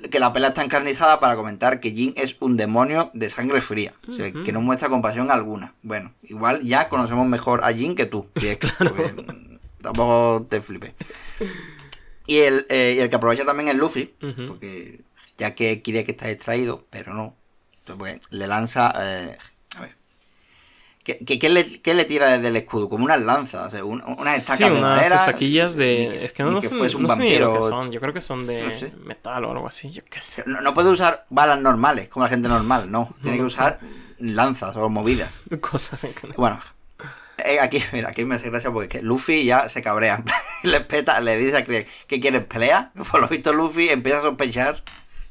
que 0.09 0.19
la 0.19 0.31
pelea 0.33 0.49
está 0.49 0.63
encarnizada 0.63 1.19
para 1.19 1.35
comentar 1.35 1.79
que 1.79 1.91
Jin 1.91 2.13
es 2.15 2.35
un 2.39 2.57
demonio 2.57 3.09
de 3.13 3.29
sangre 3.29 3.61
fría. 3.61 3.93
O 4.07 4.13
sea, 4.13 4.31
que 4.31 4.51
no 4.51 4.61
muestra 4.61 4.89
compasión 4.89 5.31
alguna. 5.31 5.73
Bueno, 5.81 6.13
igual 6.23 6.61
ya 6.63 6.89
conocemos 6.89 7.27
mejor 7.27 7.63
a 7.63 7.73
Jin 7.73 7.95
que 7.95 8.05
tú. 8.05 8.27
Porque, 8.33 9.13
mm, 9.15 9.59
tampoco 9.81 10.45
te 10.49 10.61
flipes. 10.61 10.93
Y 12.25 12.39
el, 12.39 12.65
eh, 12.69 12.93
y 12.97 12.99
el 12.99 13.09
que 13.09 13.15
aprovecha 13.15 13.45
también 13.45 13.69
es 13.69 13.75
Luffy, 13.75 14.13
porque 14.47 15.01
ya 15.37 15.55
que 15.55 15.81
quiere 15.81 16.05
que 16.05 16.11
está 16.11 16.27
distraído, 16.29 16.85
pero 16.89 17.13
no. 17.13 17.35
Entonces, 17.79 17.99
pues, 17.99 18.31
le 18.31 18.47
lanza. 18.47 18.93
eh. 18.95 19.37
¿Qué, 21.03 21.17
qué- 21.17 21.49
le, 21.49 21.65
qué 21.81 21.93
le 21.93 22.05
tira 22.05 22.27
desde 22.29 22.47
el 22.47 22.55
escudo? 22.55 22.87
Como 22.87 23.03
unas 23.03 23.21
lanzas, 23.21 23.67
o 23.67 23.69
sea, 23.69 23.83
un- 23.83 24.01
unas 24.01 24.37
estacas 24.37 24.57
Sí, 24.57 24.63
de 24.63 24.71
unas 24.71 24.81
madera. 24.97 25.15
estaquillas 25.17 25.75
de. 25.75 25.85
que- 26.11 26.25
es 26.25 26.31
que 26.33 26.43
ni 26.43 26.51
no, 26.51 26.61
que 26.61 26.69
sé, 26.69 26.75
fuese 26.75 26.95
un 26.95 27.03
no 27.03 27.15
sé 27.15 27.21
ni 27.21 27.37
lo 27.37 27.53
que 27.53 27.59
son. 27.61 27.91
Yo 27.91 27.99
creo 27.99 28.13
que 28.13 28.21
son 28.21 28.47
de 28.47 28.63
No 28.63 28.71
sé. 28.71 28.93
metal 29.03 29.43
o 29.45 29.51
algo 29.51 29.67
así. 29.67 29.91
Yo 29.91 30.01
qué 30.09 30.21
sé. 30.21 30.43
No, 30.45 30.61
no 30.61 30.73
puede 30.73 30.89
usar 30.89 31.25
balas 31.29 31.59
normales, 31.59 32.07
como 32.07 32.23
la 32.25 32.29
gente 32.29 32.47
normal, 32.47 32.89
no. 32.89 33.13
Tiene 33.21 33.37
que 33.37 33.43
usar 33.43 33.79
lanzas 34.19 34.75
o 34.77 34.89
movidas. 34.89 35.41
Cosas 35.61 36.01
en 36.05 36.13
que 36.13 36.27
no- 36.27 36.33
Bueno, 36.35 36.59
eh, 37.45 37.59
aquí, 37.59 37.83
mira, 37.91 38.09
aquí 38.09 38.23
me 38.23 38.35
hace 38.35 38.49
gracia 38.49 38.71
porque 38.71 38.85
es 38.85 38.91
que 38.91 39.01
Luffy 39.05 39.43
ya 39.43 39.67
se 39.67 39.81
cabrea. 39.81 40.23
le 40.63 40.79
peta, 40.81 41.19
le 41.19 41.35
dice 41.35 41.57
a 41.57 41.63
Krieg, 41.65 41.85
¿qué 42.07 42.21
quieres? 42.21 42.45
¿Pelea? 42.45 42.91
Por 43.11 43.19
lo 43.19 43.27
visto 43.27 43.51
Luffy 43.51 43.89
empieza 43.89 44.19
a 44.19 44.21
sospechar 44.21 44.81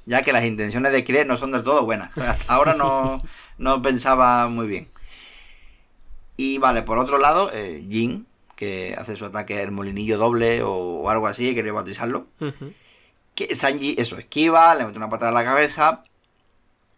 ya 0.04 0.20
que 0.22 0.32
las 0.32 0.44
intenciones 0.44 0.92
de 0.92 1.04
Krieg 1.04 1.26
no 1.26 1.38
son 1.38 1.52
del 1.52 1.62
todo 1.62 1.84
buenas. 1.86 2.10
O 2.10 2.20
sea, 2.20 2.32
hasta 2.32 2.52
ahora 2.52 2.74
no, 2.74 3.22
no 3.56 3.80
pensaba 3.80 4.48
muy 4.48 4.66
bien. 4.66 4.88
Y 6.36 6.58
vale, 6.58 6.82
por 6.82 6.98
otro 6.98 7.18
lado, 7.18 7.50
eh, 7.52 7.84
Jin, 7.88 8.26
que 8.56 8.94
hace 8.98 9.16
su 9.16 9.24
ataque 9.24 9.62
el 9.62 9.70
molinillo 9.70 10.18
doble 10.18 10.62
o, 10.62 10.72
o 10.72 11.10
algo 11.10 11.26
así, 11.26 11.54
quería 11.54 11.72
bautizarlo. 11.72 12.26
Que 13.34 13.54
Sanji, 13.56 13.94
eso, 13.98 14.16
esquiva, 14.18 14.74
le 14.74 14.84
mete 14.84 14.98
una 14.98 15.08
patada 15.08 15.30
en 15.30 15.34
la 15.34 15.44
cabeza, 15.44 16.02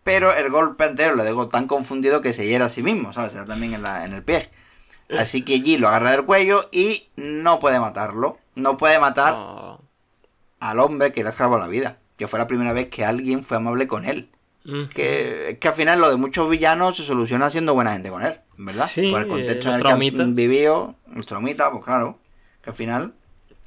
pero 0.03 0.35
el 0.35 0.51
golpe 0.51 0.85
entero 0.85 1.17
le 1.17 1.25
dejó 1.25 1.49
tan 1.49 1.67
confundido 1.67 2.21
que 2.21 2.33
se 2.33 2.47
hiera 2.47 2.67
a 2.67 2.71
sí 2.71 2.83
mismo, 2.83 3.13
¿sabes? 3.13 3.33
Se 3.33 3.39
da 3.39 3.47
también 3.47 3.75
en, 3.75 3.83
la, 3.83 4.05
en 4.05 4.13
el 4.13 4.23
pie. 4.23 4.51
Así 5.11 5.43
que 5.43 5.61
Jin 5.61 5.81
lo 5.81 5.89
agarra 5.89 6.11
del 6.11 6.25
cuello 6.25 6.69
y 6.73 7.09
no 7.17 7.59
puede 7.59 7.79
matarlo. 7.79 8.39
No 8.55 8.77
puede 8.77 8.99
matar 8.99 9.35
al 10.61 10.81
hombre 10.81 11.13
que 11.13 11.23
le 11.23 11.29
ha 11.29 11.33
salvado 11.33 11.61
la 11.61 11.69
vida. 11.69 11.99
Que 12.17 12.29
fue 12.29 12.39
la 12.39 12.47
primera 12.47 12.73
vez 12.73 12.89
que 12.89 13.05
alguien 13.05 13.43
fue 13.43 13.57
amable 13.57 13.87
con 13.87 14.05
él. 14.05 14.31
Ujú. 14.65 14.89
Que 14.89 15.59
que 15.61 15.69
al 15.69 15.75
final 15.75 16.01
lo 16.01 16.11
de 16.11 16.17
muchos 16.17 16.49
villanos 16.51 16.97
se 16.97 17.05
soluciona 17.05 17.51
siendo 17.51 17.75
buena 17.75 17.93
gente 17.93 18.11
con 18.11 18.23
él, 18.23 18.35
¿verdad? 18.57 18.87
Sí, 18.87 19.11
Por 19.11 19.23
el 19.23 19.29
contexto 19.29 19.53
eh, 19.53 19.53
en 19.53 19.59
el 19.59 19.65
los 19.65 19.65
que 19.65 19.69
han 19.75 19.81
traumitas. 19.81 20.35
vivido, 20.35 20.95
los 21.15 21.27
traumitas, 21.27 21.71
pues 21.71 21.85
claro. 21.85 22.19
Que 22.63 22.71
al 22.71 22.77
final 22.77 23.15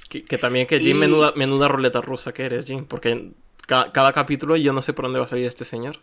Que, 0.08 0.24
que 0.24 0.38
también 0.38 0.66
que 0.66 0.80
Jin, 0.80 0.96
Y- 0.96 0.98
menuda, 0.98 1.32
menuda 1.36 1.68
ruleta 1.68 2.00
rusa 2.00 2.32
que 2.32 2.44
eres, 2.46 2.64
Jin. 2.66 2.84
Porque 2.86 3.30
ca- 3.66 3.92
cada 3.92 4.12
capítulo 4.12 4.56
yo 4.56 4.72
no 4.72 4.82
sé 4.82 4.92
por 4.92 5.04
dónde 5.04 5.18
va 5.18 5.24
a 5.26 5.28
salir 5.28 5.46
este 5.46 5.64
señor. 5.64 5.98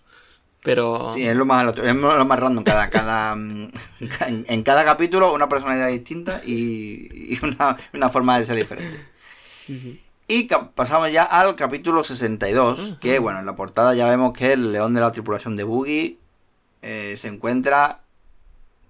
Pero. 0.64 1.12
Sí, 1.14 1.28
es 1.28 1.36
lo 1.36 1.46
más, 1.46 1.76
es 1.78 1.96
lo 1.96 2.26
más 2.26 2.39
random. 2.39 2.64
Cada, 2.64 2.89
cada, 2.89 3.36
mm, 3.36 3.72
en, 4.28 4.46
en 4.48 4.64
cada 4.64 4.84
capítulo 4.84 5.32
una 5.34 5.48
personalidad 5.50 5.89
distinta 5.89 6.41
y, 6.46 7.34
y 7.36 7.39
una, 7.43 7.78
una 7.93 8.10
forma 8.10 8.39
de 8.39 8.46
ser 8.46 8.56
diferente. 8.56 9.06
Sí, 9.48 9.78
sí. 9.78 10.02
Y 10.28 10.49
pasamos 10.73 11.11
ya 11.11 11.23
al 11.23 11.55
capítulo 11.55 12.03
62, 12.03 12.95
que 12.99 13.19
bueno, 13.19 13.39
en 13.39 13.45
la 13.45 13.55
portada 13.55 13.93
ya 13.93 14.07
vemos 14.09 14.34
que 14.36 14.53
el 14.53 14.71
león 14.71 14.93
de 14.93 15.01
la 15.01 15.11
tripulación 15.11 15.55
de 15.55 15.63
Boogie 15.63 16.17
eh, 16.82 17.13
se 17.15 17.28
encuentra 17.28 18.01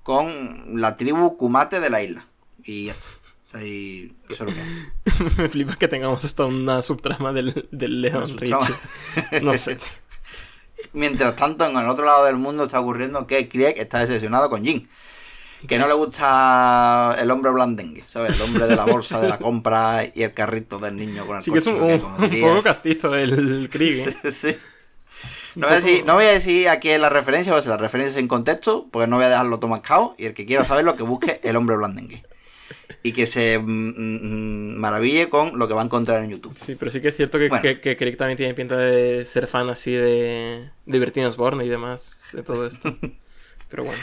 con 0.04 0.80
la 0.80 0.96
tribu 0.96 1.36
Kumate 1.36 1.82
de 1.82 1.90
la 1.90 2.02
isla. 2.02 2.26
Y 2.64 2.86
ya 2.86 2.94
está. 2.94 3.08
O 3.48 3.50
sea, 3.52 3.64
y 3.64 4.16
eso 4.30 4.46
es 4.46 4.50
lo 4.50 4.56
que 4.56 4.62
hay. 4.62 5.32
Me 5.38 5.50
flipa 5.50 5.76
que 5.76 5.88
tengamos 5.90 6.24
hasta 6.24 6.46
una 6.46 6.82
subtrama 6.82 7.34
del, 7.34 7.68
del 7.72 8.02
León. 8.02 8.38
Richie. 8.38 9.42
No 9.42 9.58
sé. 9.58 9.78
Mientras 10.94 11.36
tanto, 11.36 11.66
en 11.66 11.78
el 11.78 11.90
otro 11.90 12.06
lado 12.06 12.26
del 12.26 12.38
mundo 12.38 12.64
está 12.64 12.80
ocurriendo 12.80 13.28
que 13.28 13.50
Krieg 13.50 13.78
está 13.78 14.00
decepcionado 14.00 14.50
con 14.50 14.64
Jin. 14.64 14.88
Que 15.68 15.80
no 15.80 15.88
le 15.88 15.94
gusta 15.94 17.16
el 17.20 17.32
hombre 17.32 17.52
blandengue, 17.52 18.04
¿sabes? 18.08 18.36
El 18.36 18.42
hombre 18.44 18.68
de 18.68 18.76
la 18.76 18.86
bolsa 18.86 19.20
de 19.20 19.30
la 19.30 19.40
compra 19.40 20.04
y 20.14 20.24
el 20.24 20.34
carrito 20.34 20.80
del 20.80 20.96
niño 20.96 21.26
con 21.26 21.38
el 21.38 21.42
Sí 21.42 21.52
que 21.52 21.60
es 21.60 21.68
un, 21.68 21.80
coche, 21.80 22.42
poco 22.42 22.62
castizo 22.62 23.16
el 23.16 23.70
Krieg. 23.72 24.08
¿eh? 24.08 24.16
Sí, 24.24 24.32
sí. 24.32 24.56
No 25.56 25.68
voy, 25.68 25.78
a 25.78 25.80
decir, 25.80 26.06
no 26.06 26.14
voy 26.16 26.26
a 26.26 26.32
decir 26.32 26.68
aquí 26.68 26.96
la 26.98 27.10
referencia, 27.10 27.54
voy 27.54 27.60
a 27.60 27.62
decir 27.62 27.70
la 27.70 27.78
referencia 27.78 28.20
en 28.20 28.28
contexto, 28.28 28.88
porque 28.92 29.08
no 29.08 29.16
voy 29.16 29.26
a 29.26 29.30
dejarlo 29.30 29.58
todo 29.58 29.70
mascado. 29.70 30.14
Y 30.18 30.26
el 30.26 30.34
que 30.34 30.46
quiera 30.46 30.66
saberlo, 30.66 30.96
que 30.98 31.04
busque 31.04 31.40
el 31.44 31.56
hombre 31.56 31.78
blandengue. 31.78 32.24
Y 33.04 33.14
que 33.14 33.26
se 33.26 33.58
mm, 33.58 33.64
mm, 33.66 34.78
maraville 34.78 35.30
con 35.30 35.58
lo 35.58 35.68
que 35.68 35.74
va 35.74 35.82
a 35.82 35.86
encontrar 35.86 36.24
en 36.24 36.32
YouTube. 36.32 36.58
Sí, 36.58 36.76
pero 36.76 36.92
sí 36.92 37.02
que 37.02 37.08
es 37.08 37.16
cierto 37.16 37.40
que, 37.40 37.48
Bueno. 37.48 37.64
que, 37.64 38.16
también 38.18 38.36
tiene 38.36 38.54
pinta 38.54 38.78
de 38.78 39.24
ser 39.26 39.48
fan 39.48 39.70
así 39.70 39.94
de, 39.94 40.70
de 40.86 41.00
Bertino 41.00 41.30
Osborne 41.30 41.64
y 41.64 41.70
demás, 41.70 42.26
de 42.34 42.44
todo 42.44 42.68
esto. 42.68 42.94
Pero 43.70 43.86
bueno. 43.86 44.00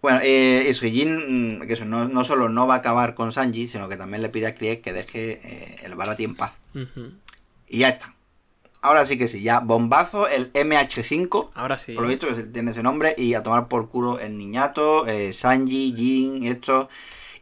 Bueno, 0.00 0.20
eh, 0.22 0.68
eso, 0.68 0.86
Jin, 0.86 1.58
mm, 1.58 1.66
que 1.66 1.72
eso, 1.72 1.84
no, 1.84 2.06
no 2.08 2.24
solo 2.24 2.48
no 2.48 2.66
va 2.66 2.74
a 2.74 2.78
acabar 2.78 3.14
con 3.14 3.32
Sanji, 3.32 3.66
sino 3.66 3.88
que 3.88 3.96
también 3.96 4.22
le 4.22 4.28
pide 4.28 4.46
a 4.46 4.54
Krieg 4.54 4.80
que 4.80 4.92
deje 4.92 5.40
eh, 5.42 5.76
el 5.82 5.94
Barati 5.96 6.24
en 6.24 6.36
paz. 6.36 6.58
Y 7.66 7.78
ya 7.78 7.88
está. 7.88 8.14
Ahora 8.80 9.04
sí 9.04 9.18
que 9.18 9.26
sí, 9.26 9.42
ya 9.42 9.58
bombazo 9.58 10.28
el 10.28 10.52
MH5. 10.52 11.50
Ahora 11.54 11.78
sí. 11.78 11.94
Por 11.94 12.04
lo 12.04 12.08
visto 12.08 12.28
que 12.28 12.42
tiene 12.44 12.70
ese 12.70 12.82
nombre. 12.82 13.14
Y 13.18 13.34
a 13.34 13.42
tomar 13.42 13.66
por 13.66 13.88
culo 13.88 14.20
el 14.20 14.38
niñato, 14.38 15.06
eh, 15.08 15.32
Sanji, 15.32 15.94
Jin, 15.96 16.46
esto. 16.46 16.88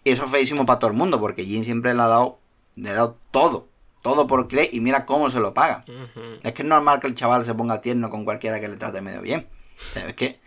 Y 0.03 0.13
eso 0.13 0.25
es 0.25 0.31
feísimo 0.31 0.65
para 0.65 0.79
todo 0.79 0.91
el 0.91 0.97
mundo, 0.97 1.21
porque 1.21 1.45
Jin 1.45 1.65
siempre 1.65 1.93
le 1.93 2.01
ha 2.01 2.07
dado, 2.07 2.39
le 2.75 2.89
ha 2.89 2.95
dado 2.95 3.19
todo. 3.33 3.69
Todo 4.01 4.27
por 4.27 4.49
Krieg 4.49 4.71
y 4.73 4.81
mira 4.81 5.05
cómo 5.05 5.29
se 5.29 5.41
lo 5.41 5.53
paga. 5.53 5.85
Es 6.43 6.53
que 6.53 6.63
es 6.63 6.69
normal 6.69 7.01
que 7.01 7.09
el 7.09 7.17
chaval 7.17 7.45
se 7.45 7.55
ponga 7.55 7.81
tierno 7.81 8.09
con 8.09 8.25
cualquiera 8.25 8.61
que 8.61 8.69
le 8.69 8.77
trate 8.77 9.01
medio 9.01 9.21
bien. 9.21 9.49
O 9.91 9.93
sea, 9.93 10.09
es 10.09 10.15
que 10.15 10.41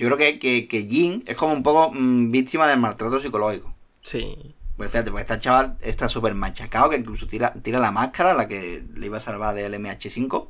yo 0.00 0.06
creo 0.06 0.16
que, 0.18 0.38
que, 0.38 0.66
que 0.66 0.82
Jin 0.86 1.22
es 1.26 1.36
como 1.36 1.52
un 1.52 1.62
poco 1.62 1.90
mm, 1.92 2.30
víctima 2.30 2.66
del 2.66 2.78
maltrato 2.80 3.20
psicológico. 3.20 3.74
Sí. 4.02 4.54
Pues 4.76 4.90
fíjate, 4.90 5.10
pues 5.10 5.24
este 5.24 5.38
chaval 5.40 5.76
está 5.82 6.08
súper 6.08 6.34
machacado, 6.34 6.88
que 6.90 6.96
incluso 6.96 7.26
tira, 7.26 7.52
tira 7.62 7.78
la 7.78 7.90
máscara, 7.92 8.32
la 8.32 8.48
que 8.48 8.82
le 8.94 9.06
iba 9.06 9.18
a 9.18 9.20
salvar 9.20 9.54
del 9.54 9.74
MH5, 9.74 10.48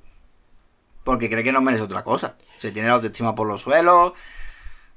porque 1.02 1.28
cree 1.28 1.42
que 1.42 1.50
no 1.52 1.60
merece 1.60 1.82
otra 1.82 2.04
cosa. 2.04 2.36
Se 2.56 2.70
tiene 2.70 2.88
la 2.88 2.94
autoestima 2.94 3.34
por 3.34 3.48
los 3.48 3.60
suelos. 3.62 4.12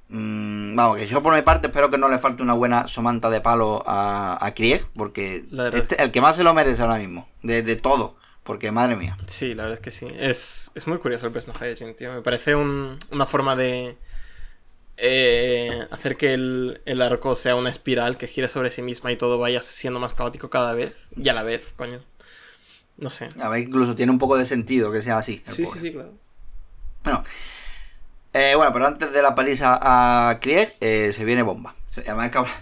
Mm, 0.10 0.76
vamos, 0.76 0.98
que 0.98 1.08
yo 1.08 1.24
por 1.24 1.34
mi 1.34 1.42
parte 1.42 1.68
espero 1.68 1.90
que 1.90 1.98
no 1.98 2.10
le 2.10 2.20
falte 2.20 2.44
una 2.44 2.54
buena 2.54 2.88
somanta 2.88 3.30
de 3.32 3.42
palo 3.42 3.84
a, 3.88 4.38
a 4.40 4.54
Krieg, 4.54 4.86
porque 4.96 5.46
este- 5.74 6.02
el 6.04 6.12
que 6.12 6.22
más 6.22 6.36
se 6.36 6.44
lo 6.44 6.54
merece 6.54 6.82
ahora 6.84 6.98
mismo, 6.98 7.28
de, 7.42 7.64
de 7.64 7.76
todo, 7.78 8.16
porque 8.44 8.72
madre 8.72 8.96
mía. 8.96 9.18
Sí, 9.26 9.56
la 9.56 9.64
verdad 9.64 9.80
es 9.80 9.84
que 9.84 9.92
sí. 9.92 10.06
Es, 10.20 10.70
es 10.76 10.86
muy 10.88 11.00
curioso 11.00 11.26
el 11.26 11.34
personaje 11.34 11.66
de 11.66 11.76
Jin, 11.76 11.96
tío. 11.96 12.14
Me 12.14 12.22
parece 12.22 12.54
un- 12.54 13.00
una 13.12 13.26
forma 13.26 13.56
de 13.56 13.98
eh, 14.98 15.88
hacer 15.92 16.18
que 16.18 16.34
el, 16.34 16.82
el 16.86 17.02
arco 17.02 17.36
sea 17.36 17.56
una 17.56 17.70
espiral 17.70 18.18
que 18.18 18.28
gire 18.28 18.48
sobre 18.48 18.70
sí 18.70 18.82
misma 18.82 19.12
y 19.12 19.18
todo 19.18 19.40
vaya 19.40 19.62
siendo 19.62 20.00
más 20.00 20.14
caótico 20.14 20.50
cada 20.50 20.74
vez. 20.74 20.96
Y 21.16 21.30
a 21.30 21.34
la 21.34 21.44
vez, 21.44 21.74
coño. 21.76 22.02
No 22.98 23.10
sé. 23.10 23.30
A 23.42 23.50
ver, 23.50 23.62
incluso 23.62 23.96
tiene 23.96 24.12
un 24.12 24.20
poco 24.20 24.38
de 24.38 24.46
sentido 24.46 24.92
que 24.92 25.02
sea 25.02 25.18
así. 25.18 25.44
Sí, 25.48 25.64
pobre. 25.64 25.80
sí, 25.80 25.88
sí, 25.88 25.94
claro. 25.94 26.14
Bueno, 27.04 27.24
eh, 28.34 28.54
bueno, 28.56 28.72
pero 28.74 28.88
antes 28.88 29.12
de 29.12 29.22
la 29.22 29.36
paliza 29.36 29.78
a 29.82 30.40
Krieg, 30.40 30.74
eh, 30.80 31.12
se 31.14 31.26
viene 31.26 31.42
bomba. 31.44 31.76
Además, 31.98 32.26
el 32.26 32.32
cabrón, 32.32 32.54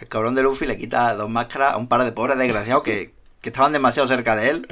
el 0.00 0.08
cabrón 0.08 0.34
de 0.34 0.42
Luffy 0.42 0.66
le 0.66 0.78
quita 0.78 1.14
dos 1.14 1.28
máscaras 1.28 1.74
a 1.74 1.76
un 1.76 1.88
par 1.88 2.04
de 2.04 2.12
pobres 2.12 2.38
desgraciados 2.38 2.82
que, 2.82 3.14
que 3.40 3.48
estaban 3.50 3.72
demasiado 3.72 4.08
cerca 4.08 4.36
de 4.36 4.50
él. 4.50 4.68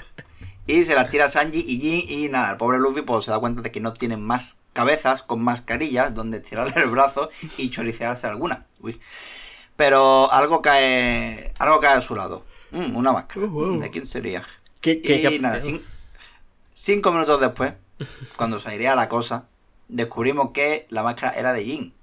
Y 0.68 0.84
se 0.84 0.94
las 0.94 1.08
tira 1.08 1.24
a 1.24 1.28
Sanji 1.28 1.58
y 1.66 1.80
Jin. 1.80 2.04
Y 2.24 2.28
nada, 2.28 2.50
el 2.52 2.56
pobre 2.58 2.78
Luffy 2.78 3.02
pues, 3.02 3.24
se 3.24 3.30
da 3.32 3.38
cuenta 3.40 3.62
de 3.62 3.72
que 3.72 3.80
no 3.80 3.92
tienen 3.94 4.22
más 4.22 4.58
cabezas 4.74 5.22
con 5.24 5.42
mascarillas 5.42 6.14
donde 6.14 6.38
tirarle 6.40 6.80
el 6.82 6.90
brazo 6.90 7.30
y 7.56 7.70
choricearse 7.70 8.26
alguna. 8.28 8.66
Uy. 8.80 9.00
Pero 9.76 10.30
algo 10.30 10.60
cae, 10.62 11.52
algo 11.58 11.80
cae 11.80 11.96
a 11.96 12.02
su 12.02 12.14
lado. 12.14 12.44
Mm, 12.70 12.94
una 12.96 13.12
máscara. 13.12 13.46
Oh, 13.46 13.50
wow. 13.50 13.80
¿De 13.80 13.90
quién 13.90 14.06
sería? 14.06 14.42
¿Qué, 14.80 15.00
qué, 15.00 15.16
y 15.16 15.22
qué- 15.22 15.38
nada, 15.38 15.58
cin- 15.58 15.82
cinco 16.74 17.10
minutos 17.12 17.40
después, 17.40 17.72
cuando 18.36 18.60
se 18.60 18.68
airea 18.68 18.94
la 18.94 19.08
cosa, 19.08 19.46
descubrimos 19.88 20.50
que 20.52 20.86
la 20.90 21.02
máscara 21.02 21.32
era 21.38 21.52
de 21.52 21.64
Jin. 21.64 21.94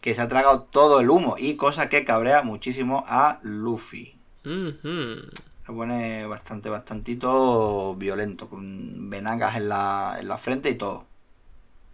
Que 0.00 0.14
se 0.14 0.20
ha 0.20 0.28
tragado 0.28 0.62
todo 0.64 1.00
el 1.00 1.08
humo. 1.08 1.36
Y 1.38 1.54
cosa 1.56 1.88
que 1.88 2.04
cabrea 2.04 2.42
muchísimo 2.42 3.04
a 3.08 3.38
Luffy. 3.42 4.18
Lo 5.66 5.74
pone 5.74 6.26
bastante, 6.26 6.68
bastantito 6.68 7.94
violento. 7.96 8.48
Con 8.48 9.08
venagas 9.10 9.56
en 9.56 9.68
la, 9.68 10.16
en 10.20 10.28
la 10.28 10.36
frente 10.38 10.70
y 10.70 10.74
todo. 10.74 11.06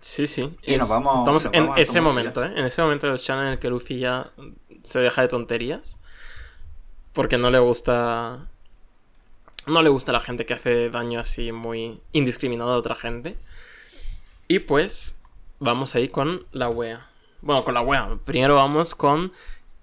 Sí, 0.01 0.27
sí. 0.27 0.57
Y 0.63 0.77
nos 0.77 0.89
vamos- 0.89 1.19
estamos 1.21 1.45
nos 1.45 1.55
en 1.55 1.63
vamos 1.67 1.79
ese 1.79 2.01
momento, 2.01 2.45
¿eh? 2.45 2.53
En 2.57 2.65
ese 2.65 2.83
momento 2.83 3.07
del 3.07 3.19
channel 3.19 3.47
en 3.47 3.53
el 3.53 3.59
que 3.59 3.69
Luffy 3.69 3.99
ya 3.99 4.31
se 4.83 4.99
deja 5.01 5.23
de 5.23 5.29
tonterías. 5.29 5.99
Porque 7.13 7.39
no 7.39 7.51
le 7.51 7.59
gusta. 7.59 8.47
No 9.67 9.83
le 9.83 9.91
gusta 9.91 10.11
la 10.13 10.21
gente 10.21 10.47
que 10.47 10.55
hace 10.55 10.91
daño 10.91 11.21
así 11.21 11.53
muy 11.53 12.01
indiscriminado 12.13 12.73
a 12.73 12.77
otra 12.79 12.95
gente. 12.95 13.37
Y 14.49 14.61
pues 14.61 15.19
vamos 15.59 15.95
ahí 15.95 16.09
con 16.09 16.47
la 16.53 16.69
wea. 16.71 17.07
Bueno, 17.43 17.63
con 17.65 17.75
la 17.75 17.83
wea. 17.83 18.19
Primero 18.25 18.55
vamos 18.57 18.95
con 18.95 19.33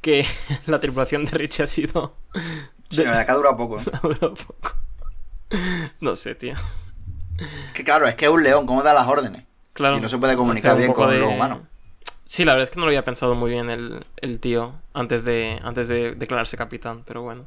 que 0.01 0.25
la 0.65 0.79
tripulación 0.79 1.25
de 1.25 1.31
Richie 1.31 1.63
ha 1.63 1.67
sido. 1.67 2.15
Sí, 2.89 3.03
la 3.03 3.11
verdad 3.11 3.25
que 3.25 3.31
ha 3.31 3.35
durado 3.35 3.57
poco. 3.57 3.79
¿eh? 3.79 3.83
ha 3.93 3.99
durado 3.99 4.33
poco. 4.33 4.75
No 5.99 6.15
sé, 6.15 6.35
tío. 6.35 6.55
Que 7.73 7.83
claro, 7.83 8.07
es 8.07 8.15
que 8.15 8.25
es 8.25 8.31
un 8.31 8.43
león, 8.43 8.65
¿cómo 8.65 8.83
da 8.83 8.93
las 8.93 9.07
órdenes? 9.07 9.43
Claro. 9.73 9.97
Y 9.97 10.01
no 10.01 10.09
se 10.09 10.17
puede 10.17 10.35
comunicar 10.35 10.77
bien 10.77 10.93
con 10.93 11.19
los 11.19 11.31
humanos. 11.31 11.59
Sí, 12.25 12.43
la 12.43 12.53
verdad 12.53 12.63
es 12.63 12.69
que 12.71 12.79
no 12.79 12.85
lo 12.85 12.89
había 12.89 13.05
pensado 13.05 13.35
muy 13.35 13.51
bien 13.51 13.69
el, 13.69 14.03
el 14.17 14.39
tío 14.39 14.73
antes 14.93 15.23
de, 15.23 15.59
antes 15.63 15.87
de 15.87 16.13
declararse 16.15 16.57
capitán, 16.57 17.03
pero 17.05 17.21
bueno. 17.21 17.45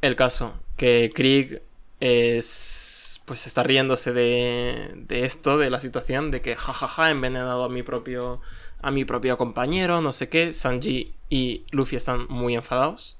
El 0.00 0.16
caso, 0.16 0.54
que 0.76 1.10
Krieg 1.14 1.62
es, 2.00 3.20
pues 3.26 3.46
está 3.46 3.62
riéndose 3.62 4.12
de, 4.12 4.92
de 4.94 5.24
esto, 5.24 5.58
de 5.58 5.70
la 5.70 5.80
situación, 5.80 6.30
de 6.30 6.40
que 6.40 6.56
jajaja, 6.56 7.08
he 7.08 7.10
envenenado 7.10 7.64
a 7.64 7.68
mi 7.68 7.82
propio 7.82 8.40
a 8.84 8.90
mi 8.90 9.06
propio 9.06 9.38
compañero, 9.38 10.02
no 10.02 10.12
sé 10.12 10.28
qué. 10.28 10.52
Sanji 10.52 11.14
y 11.30 11.64
Luffy 11.70 11.96
están 11.96 12.26
muy 12.28 12.54
enfadados. 12.54 13.16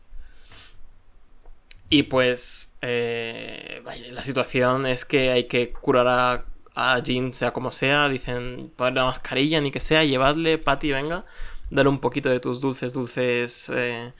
Y 1.90 2.04
pues 2.04 2.74
eh, 2.82 3.82
la 4.10 4.22
situación 4.22 4.86
es 4.86 5.04
que 5.04 5.30
hay 5.30 5.44
que 5.44 5.72
curar 5.72 6.08
a, 6.08 6.44
a 6.74 7.02
Jin 7.02 7.32
sea 7.32 7.52
como 7.52 7.70
sea. 7.70 8.08
Dicen, 8.08 8.72
ponerle 8.76 9.00
la 9.00 9.06
mascarilla, 9.06 9.60
ni 9.60 9.70
que 9.70 9.80
sea, 9.80 10.04
llevadle, 10.04 10.58
Patty, 10.58 10.92
venga. 10.92 11.24
Dale 11.70 11.88
un 11.88 12.00
poquito 12.00 12.28
de 12.28 12.40
tus 12.40 12.60
dulces, 12.60 12.92
dulces 12.92 13.70
eh, 13.74 14.12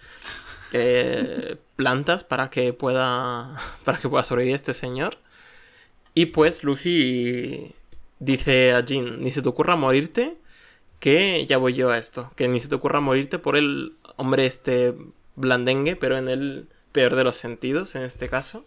eh, 0.73 1.57
plantas 1.77 2.25
para 2.25 2.51
que 2.51 2.73
pueda 2.73 3.57
para 3.85 3.99
que 3.99 4.09
pueda 4.09 4.25
sobrevivir 4.25 4.55
este 4.55 4.75
señor. 4.75 5.19
Y 6.15 6.27
pues 6.27 6.65
Luffy 6.65 7.75
dice 8.21 8.73
a 8.73 8.85
Jin, 8.85 9.21
ni 9.23 9.31
se 9.31 9.43
te 9.43 9.49
ocurra 9.49 9.77
morirte, 9.77 10.37
que 11.01 11.45
ya 11.47 11.59
voy 11.59 11.75
yo 11.75 11.91
a 11.91 11.99
esto. 11.99 12.31
Que 12.37 12.49
ni 12.49 12.61
se 12.61 12.69
te 12.69 12.77
ocurra 12.77 13.01
morirte 13.01 13.39
por 13.39 13.57
el 13.57 13.95
hombre 14.17 14.47
este 14.47 14.95
blandengue, 15.37 15.97
pero 15.97 16.17
en 16.17 16.29
el 16.29 16.69
peor 16.95 17.15
de 17.17 17.25
los 17.25 17.37
sentidos, 17.37 17.95
en 17.97 18.03
este 18.05 18.31
caso. 18.31 18.65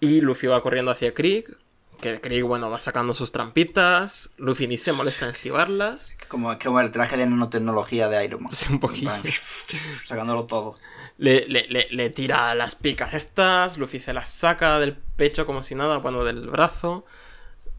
Y 0.00 0.20
Luffy 0.20 0.46
va 0.48 0.62
corriendo 0.62 0.90
hacia 0.90 1.14
Krieg, 1.14 1.56
que 2.00 2.20
Krieg, 2.20 2.42
bueno, 2.44 2.68
va 2.70 2.80
sacando 2.80 3.14
sus 3.14 3.32
trampitas. 3.32 4.32
Luffy 4.38 4.66
ni 4.66 4.76
se 4.78 4.92
molesta 4.92 5.24
en 5.26 5.30
esquivarlas. 5.30 6.16
Como, 6.28 6.52
es 6.52 6.58
como 6.58 6.80
el 6.80 6.90
traje 6.92 7.16
de 7.16 7.26
nanotecnología 7.26 8.08
de 8.08 8.24
Iron 8.24 8.42
Man. 8.44 8.52
Sí, 8.52 8.72
un 8.72 8.78
poquillo. 8.80 9.10
Sacándolo 10.06 10.46
todo. 10.46 10.78
Le, 11.18 11.46
le- 11.48 11.66
le- 11.68 11.88
le 11.90 12.08
tira 12.10 12.54
las 12.54 12.74
picas 12.76 13.14
estas, 13.14 13.76
Luffy 13.78 13.98
se 14.00 14.12
las 14.12 14.28
saca 14.28 14.78
del 14.78 14.94
pecho 14.96 15.44
como 15.46 15.62
si 15.62 15.74
nada, 15.74 15.98
bueno, 15.98 16.24
del 16.24 16.48
brazo. 16.48 17.04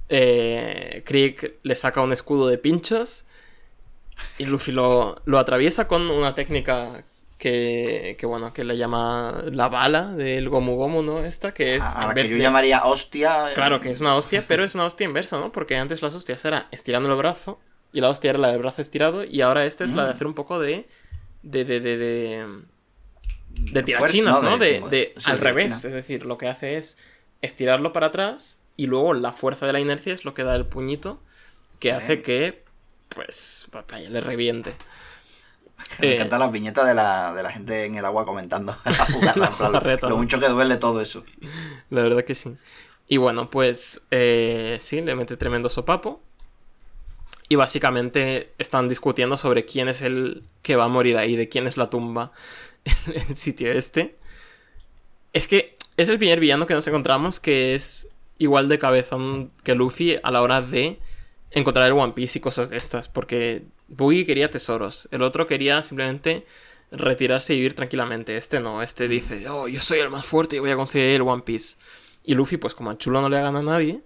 Eh, 0.10 1.04
Krieg 1.06 1.60
le 1.64 1.76
saca 1.76 2.02
un 2.02 2.12
escudo 2.14 2.48
de 2.48 2.58
pinchos. 2.58 3.26
Y 4.38 4.46
Luffy 4.46 4.72
lo, 4.72 5.22
lo 5.26 5.40
atraviesa 5.40 5.88
con 5.88 6.12
una 6.12 6.36
técnica 6.36 7.04
que, 7.42 8.16
que, 8.20 8.26
bueno, 8.28 8.54
que 8.54 8.64
le 8.64 8.78
llama 8.78 9.44
la 9.52 9.68
bala 9.68 10.12
del 10.14 10.48
Gomu 10.48 10.76
Gomu, 10.76 11.02
¿no? 11.02 11.26
Esta, 11.26 11.54
que 11.56 11.74
es... 11.76 11.82
A 11.84 12.08
la 12.08 12.14
vez 12.14 12.26
que 12.26 12.30
yo 12.30 12.38
llamaría 12.38 12.84
hostia. 12.86 13.52
eh, 13.52 13.56
Claro 13.56 13.80
que 13.80 13.90
es 13.90 14.00
una 14.00 14.16
hostia, 14.16 14.44
pero 14.48 14.64
es 14.64 14.76
una 14.76 14.86
hostia 14.86 15.06
inversa, 15.06 15.40
¿no? 15.40 15.52
Porque 15.52 15.76
antes 15.76 16.04
las 16.04 16.14
hostias 16.14 16.46
era 16.46 16.68
estirando 16.72 17.10
el 17.10 17.16
brazo 17.18 17.60
y 17.92 18.00
la 18.00 18.10
hostia 18.10 18.30
era 18.30 18.38
la 18.40 18.50
del 18.50 18.60
brazo 18.60 18.82
estirado 18.82 19.24
y 19.24 19.42
ahora 19.42 19.66
esta 19.66 19.84
es 19.84 19.92
la 19.92 20.04
de 20.04 20.10
Mm. 20.12 20.14
hacer 20.14 20.28
un 20.28 20.34
poco 20.36 20.60
de... 20.60 20.88
De, 21.42 21.66
de, 21.66 21.80
de, 21.80 21.98
de, 21.98 22.46
de 23.50 23.84
tirachinas, 23.84 24.44
¿no? 24.44 24.60
De, 24.60 24.82
de- 24.92 25.14
sí, 25.18 25.32
al 25.32 25.40
revés. 25.40 25.84
Es 25.84 25.92
decir, 25.94 26.26
lo 26.26 26.38
que 26.38 26.48
hace 26.48 26.78
es 26.78 27.00
estirarlo 27.42 27.92
para 27.92 28.08
atrás 28.08 28.62
y 28.78 28.86
luego 28.86 29.16
la 29.16 29.34
fuerza 29.34 29.66
de 29.66 29.74
la 29.74 29.80
inercia 29.80 30.14
es 30.14 30.26
lo 30.26 30.36
que 30.36 30.44
da 30.44 30.56
el 30.56 30.66
puñito 30.68 31.20
que 31.80 31.92
hace 31.92 32.22
que, 32.22 32.64
pues, 33.10 33.68
le 34.10 34.22
reviente. 34.22 34.76
Me 36.00 36.16
encantan 36.16 36.40
las 36.40 36.52
viñetas 36.52 36.88
de 36.88 36.94
la, 36.94 37.34
de 37.34 37.44
la 37.44 37.52
gente 37.52 37.86
en 37.86 37.96
el 37.96 38.06
agua 38.06 38.26
comentando 38.26 38.76
la 38.86 39.06
jugada, 39.06 39.34
en 39.34 39.34
plan, 39.34 39.52
jugarreta, 39.52 40.10
lo 40.10 40.18
mucho 40.18 40.40
que 40.40 40.50
duele 40.50 40.78
todo 40.78 41.02
eso. 41.02 41.24
La 41.90 42.02
verdad 42.02 42.24
que 42.24 42.36
sí. 42.36 42.56
Y 43.08 43.18
bueno, 43.18 43.50
pues 43.50 44.04
eh, 44.10 44.78
sí, 44.80 45.02
le 45.02 45.16
mete 45.16 45.36
tremendo 45.36 45.68
sopapo. 45.68 46.22
Y 47.50 47.56
básicamente 47.56 48.54
están 48.58 48.88
discutiendo 48.88 49.36
sobre 49.36 49.66
quién 49.66 49.90
es 49.90 50.02
el 50.02 50.44
que 50.62 50.78
va 50.78 50.86
a 50.86 50.88
morir 50.88 51.18
ahí, 51.18 51.36
de 51.36 51.50
quién 51.50 51.68
es 51.68 51.76
la 51.76 51.90
tumba 51.90 52.32
en 52.86 53.24
el 53.30 53.36
sitio 53.36 53.70
este. 53.74 54.16
Es 55.34 55.48
que 55.48 55.76
es 55.98 56.08
el 56.08 56.18
primer 56.18 56.40
villano 56.40 56.66
que 56.68 56.74
nos 56.74 56.88
encontramos 56.88 57.42
que 57.42 57.76
es 57.76 58.08
igual 58.38 58.70
de 58.70 58.80
cabezón 58.80 59.52
que 59.64 59.76
Luffy 59.76 60.18
a 60.24 60.32
la 60.32 60.42
hora 60.42 60.62
de 60.62 61.00
encontrar 61.52 61.88
el 61.88 61.94
One 61.94 62.14
Piece 62.14 62.40
y 62.40 62.42
cosas 62.42 62.70
de 62.70 62.78
estas. 62.78 63.10
Porque 63.10 63.64
Buggy 63.92 64.26
quería 64.26 64.50
tesoros, 64.50 65.08
el 65.12 65.22
otro 65.22 65.46
quería 65.48 65.82
simplemente 65.82 66.46
retirarse 66.92 67.54
y 67.54 67.58
vivir 67.58 67.76
tranquilamente. 67.76 68.36
Este 68.38 68.60
no, 68.60 68.82
este 68.82 69.08
dice, 69.08 69.48
oh, 69.50 69.68
yo 69.68 69.80
soy 69.82 70.00
el 70.00 70.10
más 70.10 70.26
fuerte 70.26 70.56
y 70.56 70.60
voy 70.60 70.72
a 70.72 70.76
conseguir 70.76 71.16
el 71.16 71.22
One 71.22 71.44
Piece. 71.44 71.78
Y 72.24 72.34
Luffy, 72.36 72.58
pues 72.58 72.74
como 72.76 72.90
a 72.90 72.98
chulo 72.98 73.22
no 73.22 73.30
le 73.30 73.40
gana 73.42 73.60
a 73.60 73.64
nadie, 73.64 74.02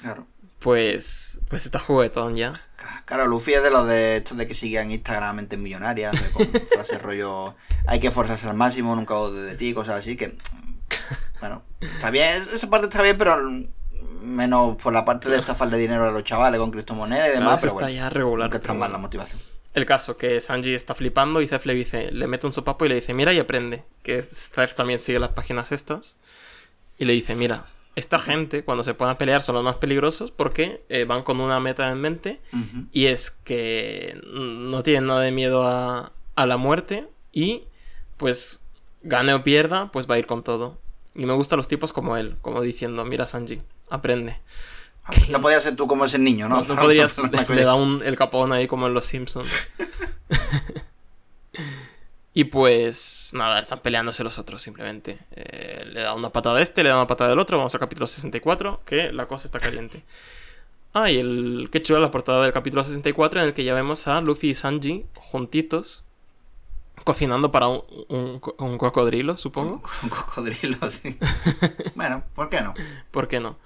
Claro. 0.00 0.26
pues, 0.58 1.40
pues 1.48 1.64
está 1.66 1.78
juguetón 1.78 2.34
ya. 2.34 2.52
Claro, 3.04 3.26
Luffy 3.26 3.54
es 3.54 3.62
de 3.62 3.70
los 3.70 3.86
de 3.88 4.16
estos 4.18 4.36
de 4.36 4.46
que 4.46 4.54
siguen 4.54 4.90
Instagram 4.90 5.36
mentes 5.36 5.58
millonarias, 5.58 6.14
con 6.32 6.46
frases 6.72 7.00
rollo 7.02 7.54
hay 7.86 8.00
que 8.00 8.08
esforzarse 8.08 8.48
al 8.48 8.56
máximo, 8.56 8.94
nunca 8.96 9.14
dude 9.14 9.42
de 9.42 9.54
ti, 9.54 9.72
cosas 9.74 9.98
así 9.98 10.16
que 10.16 10.36
bueno, 11.40 11.62
está 11.80 12.10
bien, 12.10 12.42
esa 12.54 12.70
parte 12.70 12.86
está 12.86 13.02
bien, 13.02 13.18
pero 13.18 13.36
menos 14.26 14.76
por 14.76 14.92
la 14.92 15.04
parte 15.04 15.28
de 15.28 15.38
estafar 15.38 15.70
de 15.70 15.78
dinero 15.78 16.08
a 16.08 16.10
los 16.10 16.24
chavales 16.24 16.60
con 16.60 16.70
criptomonedas 16.70 17.28
y 17.28 17.32
demás, 17.32 17.60
pero 17.60 17.72
está 17.74 17.90
ya 17.90 18.10
regular. 18.10 18.46
Nunca 18.46 18.58
está 18.58 18.74
mal 18.74 18.92
la 18.92 18.98
motivación. 18.98 19.40
El 19.74 19.84
caso 19.84 20.16
que 20.16 20.40
Sanji 20.40 20.74
está 20.74 20.94
flipando 20.94 21.40
y 21.40 21.48
Zef 21.48 21.66
le 21.66 21.74
dice, 21.74 22.10
le 22.10 22.26
mete 22.26 22.46
un 22.46 22.52
sopapo 22.52 22.86
y 22.86 22.88
le 22.88 22.94
dice, 22.94 23.12
mira 23.12 23.32
y 23.32 23.38
aprende. 23.38 23.84
Que 24.02 24.22
Zef 24.22 24.74
también 24.74 24.98
sigue 25.00 25.18
las 25.18 25.32
páginas 25.32 25.70
estas. 25.70 26.16
Y 26.98 27.04
le 27.04 27.12
dice, 27.12 27.34
mira, 27.34 27.64
esta 27.94 28.18
gente 28.18 28.64
cuando 28.64 28.82
se 28.84 28.94
puedan 28.94 29.16
pelear 29.18 29.42
son 29.42 29.54
los 29.54 29.64
más 29.64 29.76
peligrosos 29.76 30.30
porque 30.30 30.82
eh, 30.88 31.04
van 31.04 31.22
con 31.22 31.40
una 31.40 31.60
meta 31.60 31.90
en 31.90 31.98
mente 31.98 32.40
y 32.92 33.06
es 33.06 33.30
que 33.30 34.20
no 34.26 34.82
tienen 34.82 35.06
nada 35.06 35.20
de 35.20 35.32
miedo 35.32 35.66
a, 35.66 36.12
a 36.34 36.46
la 36.46 36.56
muerte 36.58 37.08
y 37.32 37.64
pues 38.18 38.66
gane 39.02 39.32
o 39.34 39.42
pierda, 39.42 39.90
pues 39.92 40.08
va 40.10 40.16
a 40.16 40.18
ir 40.18 40.26
con 40.26 40.42
todo. 40.42 40.78
Y 41.14 41.24
me 41.24 41.32
gustan 41.32 41.56
los 41.56 41.68
tipos 41.68 41.92
como 41.94 42.16
él, 42.18 42.36
como 42.42 42.60
diciendo, 42.60 43.04
mira 43.06 43.26
Sanji, 43.26 43.62
aprende. 43.90 44.38
No 45.28 45.40
podías 45.40 45.62
ser 45.62 45.76
tú 45.76 45.86
como 45.86 46.04
ese 46.04 46.18
niño, 46.18 46.48
¿no? 46.48 46.62
No, 46.62 46.74
podrías, 46.74 47.18
le, 47.48 47.64
da 47.64 47.74
un, 47.74 48.02
el 48.04 48.16
capón 48.16 48.52
ahí 48.52 48.66
como 48.66 48.86
en 48.86 48.94
Los 48.94 49.06
Simpsons. 49.06 49.48
y 52.34 52.44
pues 52.44 53.30
nada, 53.32 53.60
están 53.60 53.80
peleándose 53.80 54.24
los 54.24 54.38
otros 54.38 54.62
simplemente. 54.62 55.18
Eh, 55.30 55.84
le 55.92 56.00
da 56.00 56.14
una 56.14 56.30
patada 56.30 56.58
a 56.58 56.62
este, 56.62 56.82
le 56.82 56.88
da 56.88 56.96
una 56.96 57.06
patada 57.06 57.30
del 57.30 57.38
otro. 57.38 57.56
Vamos 57.56 57.74
al 57.74 57.80
capítulo 57.80 58.06
64, 58.06 58.80
que 58.84 59.12
la 59.12 59.26
cosa 59.26 59.46
está 59.46 59.60
caliente. 59.60 60.02
Ah, 60.92 61.10
y 61.10 61.18
el... 61.18 61.68
Qué 61.70 61.82
chulo 61.82 62.00
la 62.00 62.10
portada 62.10 62.42
del 62.42 62.52
capítulo 62.52 62.82
64 62.82 63.40
en 63.40 63.46
el 63.46 63.54
que 63.54 63.64
ya 63.64 63.74
vemos 63.74 64.08
a 64.08 64.20
Luffy 64.20 64.50
y 64.50 64.54
Sanji 64.54 65.06
juntitos 65.14 66.05
cocinando 67.06 67.52
para 67.52 67.68
un, 67.68 68.40
un, 68.58 68.78
cocodrilo, 68.78 69.36
supongo. 69.36 69.80
Un, 70.02 70.08
cocodrilo, 70.08 70.76
sí. 70.90 71.16
bueno, 71.94 72.24
¿por 72.34 72.48
qué 72.48 72.60
no? 72.60 72.74
¿Por 73.12 73.28
qué 73.28 73.38
no? 73.38 73.56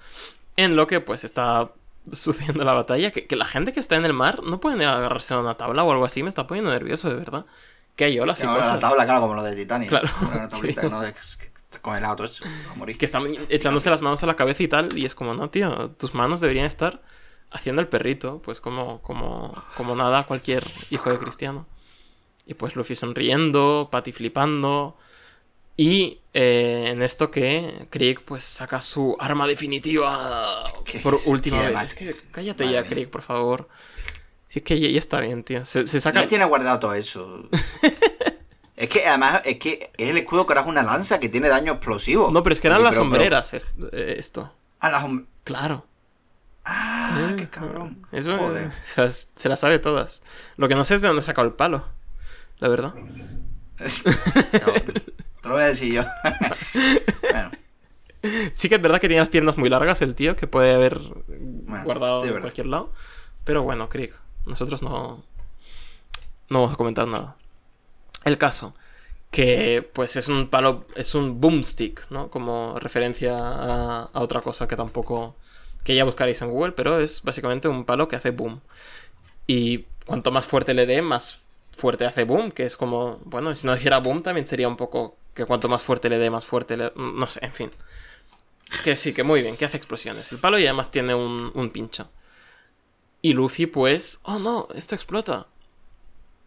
En 0.57 0.75
lo 0.75 0.85
que 0.85 0.99
pues 1.01 1.23
está 1.23 1.71
sucediendo 2.11 2.63
la 2.63 2.73
batalla, 2.73 3.09
que, 3.09 3.35
la 3.35 3.45
gente 3.45 3.73
que 3.73 3.79
está 3.79 3.95
en 3.95 4.05
el 4.05 4.13
mar 4.13 4.43
no 4.43 4.59
puede 4.59 4.85
agarrarse 4.85 5.33
a 5.33 5.39
una 5.39 5.57
tabla 5.57 5.83
o 5.83 5.91
algo 5.91 6.05
así, 6.05 6.21
me 6.21 6.29
está 6.29 6.45
poniendo 6.45 6.69
nervioso, 6.69 7.09
de 7.09 7.15
verdad. 7.15 7.45
Que 7.95 8.05
hay 8.05 8.19
olas 8.19 8.43
y 8.43 8.45
cosas. 8.45 8.75
La 8.75 8.79
tabla, 8.79 9.05
claro, 9.05 9.21
como 9.21 9.33
lo 9.33 9.41
de 9.41 9.55
Titanic. 9.55 9.89
Claro. 9.89 10.07
Una 10.21 10.47
tablita 10.49 10.81
que 10.81 10.89
no 10.89 11.01
de, 11.01 11.11
que 11.11 11.79
congelado 11.81 12.17
todo 12.17 12.27
eso, 12.27 12.45
a 12.71 12.75
morir. 12.75 12.99
Que 12.99 13.05
están 13.05 13.25
echándose 13.49 13.89
las 13.89 14.03
manos 14.03 14.21
a 14.21 14.27
la 14.27 14.35
cabeza 14.35 14.61
y 14.61 14.67
tal, 14.67 14.95
y 14.95 15.05
es 15.05 15.15
como, 15.15 15.33
no, 15.33 15.49
tío, 15.49 15.89
tus 15.97 16.13
manos 16.13 16.41
deberían 16.41 16.67
estar 16.67 17.01
haciendo 17.49 17.81
el 17.81 17.87
perrito, 17.87 18.39
pues 18.43 18.61
como, 18.61 19.01
como, 19.01 19.51
como 19.75 19.95
nada 19.95 20.25
cualquier 20.25 20.63
hijo 20.91 21.09
de 21.09 21.17
cristiano. 21.17 21.65
Y 22.51 22.53
pues 22.53 22.75
Luffy 22.75 22.95
sonriendo, 22.95 23.87
Patty 23.89 24.11
flipando. 24.11 24.97
Y 25.77 26.19
eh, 26.33 26.87
en 26.89 27.01
esto 27.01 27.31
que 27.31 27.87
Krieg 27.89 28.21
pues 28.25 28.43
saca 28.43 28.81
su 28.81 29.15
arma 29.21 29.47
definitiva 29.47 30.65
por 31.03 31.17
última 31.27 31.61
vez. 31.61 31.95
cállate 32.29 32.69
ya, 32.69 32.83
Krieg, 32.83 33.09
por 33.09 33.21
favor. 33.21 33.69
Es 34.49 34.63
que 34.63 34.77
ya, 34.77 34.99
está 34.99 35.21
bien, 35.21 35.45
tío. 35.45 35.65
Se, 35.65 35.87
saca... 35.87 36.23
Ya 36.23 36.27
tiene 36.27 36.43
guardado 36.43 36.77
todo 36.79 36.93
eso. 36.93 37.47
es 38.75 38.89
que 38.89 39.05
además 39.05 39.43
es 39.45 39.57
que 39.57 39.91
es 39.95 40.09
el 40.09 40.17
escudo 40.17 40.45
que 40.45 40.51
era 40.51 40.63
una 40.63 40.83
lanza 40.83 41.21
que 41.21 41.29
tiene 41.29 41.47
daño 41.47 41.71
explosivo. 41.71 42.31
No, 42.31 42.43
pero 42.43 42.51
es 42.51 42.59
que 42.59 42.67
eran 42.67 42.83
las 42.83 42.97
sombreras 42.97 43.53
eh, 43.53 43.61
esto. 44.17 44.53
Ah, 44.81 44.89
las 44.89 45.03
sombreras. 45.03 45.31
Claro. 45.45 45.85
Ah, 46.65 47.29
eh, 47.31 47.35
qué 47.37 47.49
cabrón. 47.49 48.05
Eso 48.11 48.37
Joder. 48.37 48.71
se 48.83 49.47
las 49.47 49.59
sabe 49.61 49.79
todas. 49.79 50.21
Lo 50.57 50.67
que 50.67 50.75
no 50.75 50.83
sé 50.83 50.95
es 50.95 51.01
de 51.01 51.07
dónde 51.07 51.21
sacado 51.21 51.47
el 51.47 51.53
palo 51.53 52.00
la 52.61 52.69
verdad. 52.69 52.93
te 55.41 55.49
lo 55.49 55.51
voy 55.51 55.61
a 55.61 55.65
decir 55.65 55.93
yo. 55.95 56.03
bueno. 57.31 57.51
Sí 58.53 58.69
que 58.69 58.75
es 58.75 58.81
verdad 58.81 59.01
que 59.01 59.07
tiene 59.07 59.21
las 59.21 59.29
piernas 59.29 59.57
muy 59.57 59.67
largas 59.67 60.01
el 60.03 60.13
tío, 60.13 60.35
que 60.35 60.45
puede 60.45 60.75
haber 60.75 60.99
guardado 61.83 62.23
en 62.23 62.39
cualquier 62.39 62.67
lado. 62.67 62.93
Pero 63.43 63.63
bueno, 63.63 63.89
Krieg, 63.89 64.13
nosotros 64.45 64.83
no, 64.83 65.23
no 66.49 66.59
vamos 66.59 66.73
a 66.75 66.77
comentar 66.77 67.07
nada. 67.07 67.35
El 68.25 68.37
caso, 68.37 68.75
que 69.31 69.89
pues 69.93 70.15
es 70.15 70.27
un 70.27 70.47
palo, 70.47 70.85
es 70.95 71.15
un 71.15 71.41
boomstick, 71.41 72.11
¿no? 72.11 72.29
Como 72.29 72.77
referencia 72.79 73.35
a, 73.35 74.03
a, 74.03 74.19
otra 74.21 74.41
cosa 74.41 74.67
que 74.67 74.75
tampoco, 74.75 75.35
que 75.83 75.95
ya 75.95 76.03
buscaréis 76.03 76.43
en 76.43 76.51
Google, 76.51 76.73
pero 76.73 76.99
es 76.99 77.23
básicamente 77.23 77.67
un 77.67 77.85
palo 77.85 78.07
que 78.07 78.17
hace 78.17 78.29
boom. 78.29 78.61
Y 79.47 79.85
cuanto 80.05 80.29
más 80.29 80.45
fuerte 80.45 80.75
le 80.75 80.85
dé, 80.85 81.01
más 81.01 81.43
fuerte 81.81 82.05
hace 82.05 82.23
boom, 82.23 82.51
que 82.51 82.63
es 82.63 82.77
como, 82.77 83.19
bueno, 83.25 83.53
si 83.55 83.65
no 83.65 83.75
hiciera 83.75 83.97
boom 83.97 84.21
también 84.21 84.45
sería 84.45 84.67
un 84.67 84.77
poco 84.77 85.17
que 85.33 85.45
cuanto 85.45 85.67
más 85.67 85.81
fuerte 85.81 86.09
le 86.09 86.19
dé, 86.19 86.29
más 86.29 86.45
fuerte 86.45 86.77
le... 86.77 86.91
No 86.95 87.25
sé, 87.25 87.43
en 87.43 87.53
fin. 87.53 87.71
Que 88.83 88.95
sí, 88.95 89.13
que 89.13 89.23
muy 89.23 89.41
bien, 89.41 89.57
que 89.57 89.65
hace 89.65 89.77
explosiones. 89.77 90.31
El 90.31 90.37
palo 90.37 90.59
y 90.59 90.65
además 90.65 90.91
tiene 90.91 91.15
un, 91.15 91.51
un 91.55 91.69
pincho. 91.71 92.09
Y 93.21 93.33
Luffy 93.33 93.65
pues, 93.65 94.21
oh 94.23 94.37
no, 94.37 94.67
esto 94.75 94.93
explota. 94.93 95.47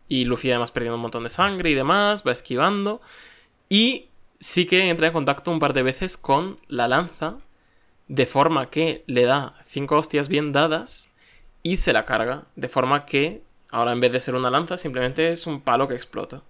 Y 0.08 0.24
Luffy 0.24 0.50
además 0.50 0.70
perdiendo 0.70 0.96
un 0.96 1.02
montón 1.02 1.24
de 1.24 1.30
sangre 1.30 1.70
y 1.70 1.74
demás, 1.74 2.22
va 2.26 2.32
esquivando. 2.32 3.00
Y 3.68 4.08
sí 4.38 4.66
que 4.66 4.88
entra 4.88 5.08
en 5.08 5.12
contacto 5.12 5.50
un 5.50 5.58
par 5.58 5.72
de 5.72 5.82
veces 5.82 6.16
con 6.16 6.56
la 6.68 6.86
lanza, 6.86 7.38
de 8.08 8.26
forma 8.26 8.70
que 8.70 9.02
le 9.06 9.24
da 9.24 9.54
cinco 9.66 9.96
hostias 9.96 10.28
bien 10.28 10.52
dadas 10.52 11.10
y 11.62 11.78
se 11.78 11.92
la 11.92 12.04
carga, 12.04 12.44
de 12.54 12.68
forma 12.68 13.06
que 13.06 13.42
Ahora 13.74 13.90
en 13.90 13.98
vez 13.98 14.12
de 14.12 14.20
ser 14.20 14.36
una 14.36 14.52
lanza, 14.52 14.78
simplemente 14.78 15.32
es 15.32 15.48
un 15.48 15.60
palo 15.60 15.88
que 15.88 15.96
explota. 15.96 16.42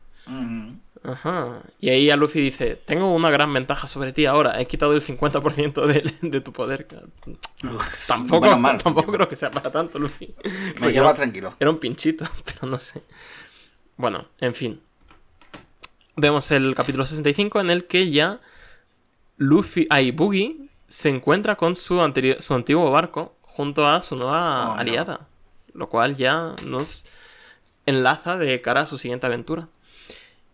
Ajá. 1.03 1.63
Y 1.81 1.89
ahí 1.89 2.11
a 2.11 2.17
Luffy 2.17 2.39
dice, 2.39 2.77
tengo 2.77 3.15
una 3.15 3.31
gran 3.31 3.51
ventaja 3.51 3.89
sobre 3.89 4.13
ti 4.13 4.27
ahora, 4.27 4.61
he 4.61 4.67
quitado 4.67 4.93
el 4.93 5.01
50% 5.01 5.87
de, 5.87 6.15
de, 6.21 6.41
tu 6.43 6.53
poder. 6.53 6.87
tampoco 8.07 8.47
tampoco 8.51 9.11
creo 9.11 9.27
que 9.27 9.37
sea 9.37 9.51
para 9.51 9.73
tanto, 9.73 9.99
Luffy. 9.99 10.35
Me 10.83 10.93
lleva 10.93 11.15
tranquilo. 11.15 11.55
Era 11.59 11.71
un 11.71 11.79
pinchito, 11.79 12.27
pero 12.45 12.71
no 12.71 12.79
sé. 12.79 13.01
Bueno, 13.97 14.27
en 14.39 14.55
fin. 14.55 14.83
Vemos 16.17 16.51
el 16.51 16.75
capítulo 16.75 17.07
65 17.07 17.59
en 17.59 17.71
el 17.71 17.87
que 17.87 18.11
ya 18.11 18.39
Luffy, 19.39 19.87
ahí 19.89 20.11
Boogie, 20.11 20.69
se 20.89 21.09
encuentra 21.09 21.57
con 21.57 21.75
su, 21.75 22.03
su 22.41 22.55
antiguo 22.55 22.91
barco 22.91 23.35
junto 23.41 23.89
a 23.89 24.03
su 24.03 24.15
nueva 24.15 24.75
oh, 24.75 24.77
aliada. 24.77 25.27
Lo 25.75 25.89
cual 25.89 26.17
ya 26.17 26.55
nos 26.65 27.05
enlaza 27.87 28.37
de 28.37 28.61
cara 28.61 28.83
a 28.83 28.87
su 28.87 28.99
siguiente 28.99 29.27
aventura. 29.27 29.69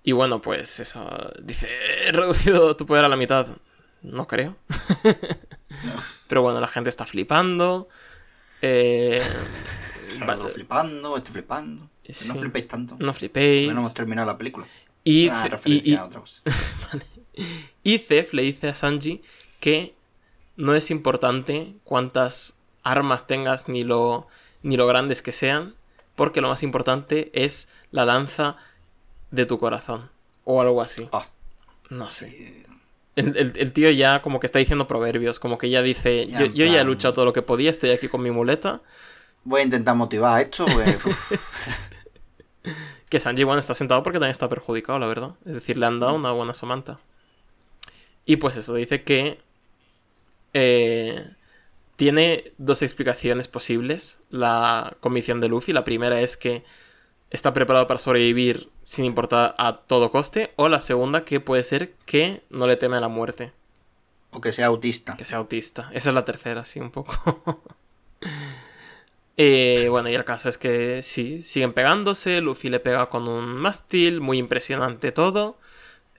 Y 0.03 0.13
bueno, 0.13 0.41
pues 0.41 0.81
eso. 0.81 1.09
Dice, 1.43 1.69
he 2.07 2.13
reducido 2.13 2.77
tu 2.77 2.87
poder 2.87 3.05
a 3.05 3.09
la 3.09 3.17
mitad. 3.17 3.47
No 4.03 4.27
creo. 4.27 4.57
Pero 6.29 6.43
bueno, 6.43 6.61
la 6.61 6.69
gente 6.69 6.91
está 6.91 7.05
flipando. 7.05 7.89
Eh, 8.63 9.23
flipando, 10.55 11.17
estoy 11.17 11.33
flipando. 11.33 11.91
No 12.27 12.35
flipéis 12.35 12.69
tanto. 12.69 12.97
No 12.99 13.13
flipéis. 13.13 13.73
No 13.73 13.81
hemos 13.81 13.95
terminado 13.95 14.27
la 14.27 14.39
película. 14.39 14.67
Y, 15.05 15.29
ah, 15.29 15.49
y, 15.65 15.95
otra 15.95 16.21
cosa. 16.21 16.43
y 17.83 17.99
Zef 17.99 18.35
le 18.35 18.43
dice 18.43 18.69
a 18.69 18.75
Sanji 18.75 19.23
que 19.61 19.95
no 20.57 20.75
es 20.75 20.91
importante 20.91 21.75
cuántas 21.85 22.57
armas 22.83 23.27
tengas 23.27 23.69
ni 23.69 23.85
lo, 23.85 24.27
ni 24.63 24.77
lo 24.77 24.87
grandes 24.87 25.23
que 25.23 25.33
sean, 25.33 25.75
porque 26.17 26.41
lo 26.41 26.49
más 26.49 26.63
importante 26.63 27.31
es 27.33 27.69
la 27.91 28.05
lanza 28.05 28.57
de 29.31 29.47
tu 29.47 29.59
corazón. 29.59 30.11
O 30.45 30.61
algo 30.61 30.83
así. 30.83 31.09
Ah. 31.13 31.25
No 31.91 32.09
sé. 32.11 32.65
El, 33.17 33.73
tío 33.73 33.91
ya 33.91 34.23
como 34.23 34.41
que 34.41 34.47
está 34.47 34.59
diciendo 34.59 34.87
proverbios, 34.87 35.41
como 35.41 35.59
que 35.59 35.69
ya 35.69 35.83
dice, 35.83 36.27
yo, 36.27 36.47
ya 36.47 36.81
he 36.81 36.85
luchado 36.85 37.13
todo 37.13 37.25
lo 37.25 37.33
que 37.33 37.43
podía, 37.43 37.71
estoy 37.71 37.91
aquí 37.91 38.09
con 38.09 38.23
mi 38.23 38.31
muleta. 38.31 38.81
Voy 39.45 39.61
a 39.61 39.65
intentar 39.65 39.95
motivar 39.97 40.41
esto, 40.41 40.65
pues, 40.67 41.03
que 43.09 43.21
Sanji 43.21 43.45
Wan 43.45 43.59
está 43.59 43.75
sentado 43.75 44.03
porque 44.03 44.19
también 44.19 44.33
está 44.33 44.49
perjudicado, 44.49 44.99
la 44.99 45.07
verdad. 45.07 45.31
Es 45.45 45.55
decir, 45.55 45.77
le 45.77 45.87
han 45.87 46.01
dado 46.01 46.15
una 46.15 46.31
buena 46.31 46.55
somanta. 46.55 47.01
Y 48.25 48.37
pues 48.37 48.57
eso, 48.57 48.75
dice 48.75 49.03
que 49.03 49.39
eh, 50.55 51.31
tiene 52.01 52.55
dos 52.57 52.81
explicaciones 52.81 53.47
posibles 53.47 54.21
la 54.31 54.97
comisión 55.01 55.39
de 55.39 55.51
Luffy. 55.51 55.75
La 55.75 55.85
primera 55.85 56.23
es 56.23 56.39
que 56.39 56.65
está 57.29 57.53
preparado 57.53 57.87
para 57.87 57.99
sobrevivir 57.99 58.71
sin 58.83 59.05
importar 59.05 59.55
a 59.59 59.83
todo 59.87 60.11
coste. 60.11 60.55
O 60.57 60.71
la 60.71 60.81
segunda 60.81 61.27
que 61.27 61.41
puede 61.41 61.63
ser 61.63 61.93
que 62.07 62.41
no 62.49 62.67
le 62.67 62.79
teme 62.79 62.97
a 62.97 63.01
la 63.01 63.09
muerte. 63.09 63.53
O 64.31 64.41
que 64.41 64.51
sea 64.51 64.69
autista. 64.69 65.15
Que 65.19 65.27
sea 65.27 65.37
autista. 65.37 65.91
Esa 65.93 66.09
es 66.09 66.15
la 66.15 66.25
tercera, 66.25 66.65
sí, 66.65 66.81
un 66.81 66.91
poco. 66.91 67.63
Eh, 69.43 69.87
bueno, 69.89 70.11
y 70.11 70.15
el 70.15 70.27
caso 70.27 70.51
es 70.51 70.59
que 70.59 71.03
sí, 71.03 71.41
siguen 71.41 71.73
pegándose. 71.73 72.43
Luffy 72.43 72.69
le 72.69 72.79
pega 72.79 73.09
con 73.09 73.27
un 73.27 73.57
mástil. 73.57 74.21
Muy 74.21 74.37
impresionante 74.37 75.13
todo. 75.13 75.57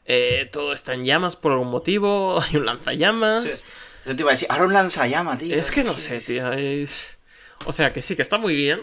Eh, 0.05 0.49
todo 0.51 0.73
está 0.73 0.95
en 0.95 1.03
llamas 1.03 1.35
por 1.35 1.51
algún 1.51 1.69
motivo. 1.69 2.41
Hay 2.41 2.57
un 2.57 2.65
lanzallamas. 2.65 3.63
Eso 4.05 4.15
te 4.15 4.21
iba 4.21 4.31
a 4.31 4.33
decir, 4.33 4.47
ahora 4.49 4.65
un 4.65 4.73
lanzallamas, 4.73 5.39
tío. 5.39 5.55
Es 5.55 5.69
que 5.71 5.83
no 5.83 5.97
sé, 5.97 6.19
tío. 6.21 6.51
es- 6.53 7.17
O 7.65 7.71
sea, 7.71 7.93
que 7.93 8.01
sí, 8.01 8.15
que 8.15 8.21
está 8.23 8.37
muy 8.37 8.55
bien, 8.55 8.81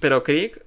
pero 0.00 0.22
Krieg... 0.22 0.64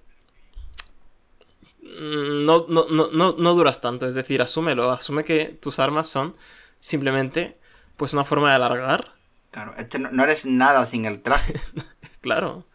mm, 1.82 2.46
No, 2.46 2.66
no, 2.68 2.86
no, 2.90 3.10
no, 3.12 3.36
no 3.38 3.54
duras 3.54 3.82
tanto, 3.82 4.08
es 4.08 4.16
decir, 4.16 4.42
asúmelo, 4.42 4.92
asume 4.92 5.24
que 5.24 5.58
tus 5.62 5.80
armas 5.80 6.08
son 6.08 6.36
simplemente 6.80 7.58
pues 7.98 8.14
una 8.14 8.24
forma 8.24 8.50
de 8.50 8.56
alargar, 8.56 9.14
Claro, 9.52 9.74
este 9.78 10.00
no, 10.00 10.10
no 10.12 10.24
eres 10.24 10.46
nada 10.46 10.86
sin 10.86 11.06
el 11.06 11.22
traje, 11.22 11.60
claro. 12.22 12.66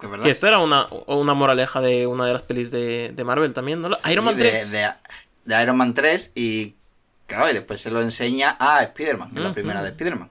que 0.00 0.06
es 0.06 0.10
verdad. 0.10 0.24
Que 0.24 0.30
esto 0.30 0.46
era 0.48 0.58
una, 0.58 0.88
una 1.06 1.34
moraleja 1.34 1.80
de 1.82 2.06
una 2.06 2.24
de 2.26 2.32
las 2.32 2.42
pelis 2.42 2.70
de, 2.70 3.12
de 3.14 3.24
Marvel 3.24 3.52
también, 3.52 3.82
¿no? 3.82 3.90
Sí, 3.90 4.10
Iron 4.10 4.24
Man 4.24 4.36
de, 4.36 4.42
3. 4.48 4.70
De, 4.72 4.88
de 5.44 5.62
Iron 5.62 5.76
Man 5.76 5.92
3 5.92 6.32
y 6.34 6.74
claro, 7.26 7.50
y 7.50 7.52
después 7.52 7.80
se 7.80 7.90
lo 7.90 8.00
enseña 8.00 8.56
a 8.58 8.82
Spider-Man, 8.82 9.32
es 9.36 9.42
la 9.42 9.52
primera 9.52 9.82
de 9.82 9.90
Spider-Man. 9.90 10.30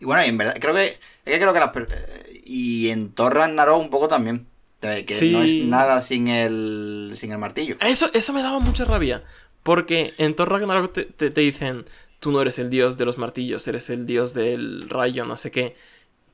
Y 0.00 0.04
bueno, 0.06 0.24
y 0.24 0.28
en 0.28 0.38
verdad, 0.38 0.56
creo 0.60 0.74
que, 0.74 0.86
es 0.86 0.98
que 1.24 1.38
creo 1.38 1.52
que 1.52 1.60
las... 1.60 1.76
eh, 1.76 2.40
Y 2.44 2.88
en 2.88 3.12
Thor 3.12 3.34
Ragnarok 3.34 3.78
un 3.80 3.90
poco 3.90 4.08
también. 4.08 4.46
Que 4.80 5.04
Sí. 5.08 5.30
no 5.30 5.42
es 5.42 5.54
nada 5.56 6.00
sin 6.00 6.28
el, 6.28 7.10
sin 7.12 7.32
el 7.32 7.38
martillo. 7.38 7.76
Eso, 7.80 8.08
eso 8.14 8.32
me 8.32 8.42
daba 8.42 8.60
mucha 8.60 8.86
rabia. 8.86 9.22
Porque 9.62 10.14
en 10.16 10.34
Thor 10.34 10.48
Ragnarok 10.50 10.92
te, 10.92 11.04
te- 11.04 11.30
te 11.30 11.40
dicen, 11.42 11.84
tú 12.18 12.32
no 12.32 12.40
eres 12.40 12.58
el 12.58 12.70
dios 12.70 12.96
de 12.96 13.04
los 13.04 13.18
martillos, 13.18 13.68
eres 13.68 13.90
el 13.90 14.06
dios 14.06 14.32
del 14.32 14.88
rayo, 14.88 15.26
no 15.26 15.36
sé 15.36 15.50
qué. 15.50 15.76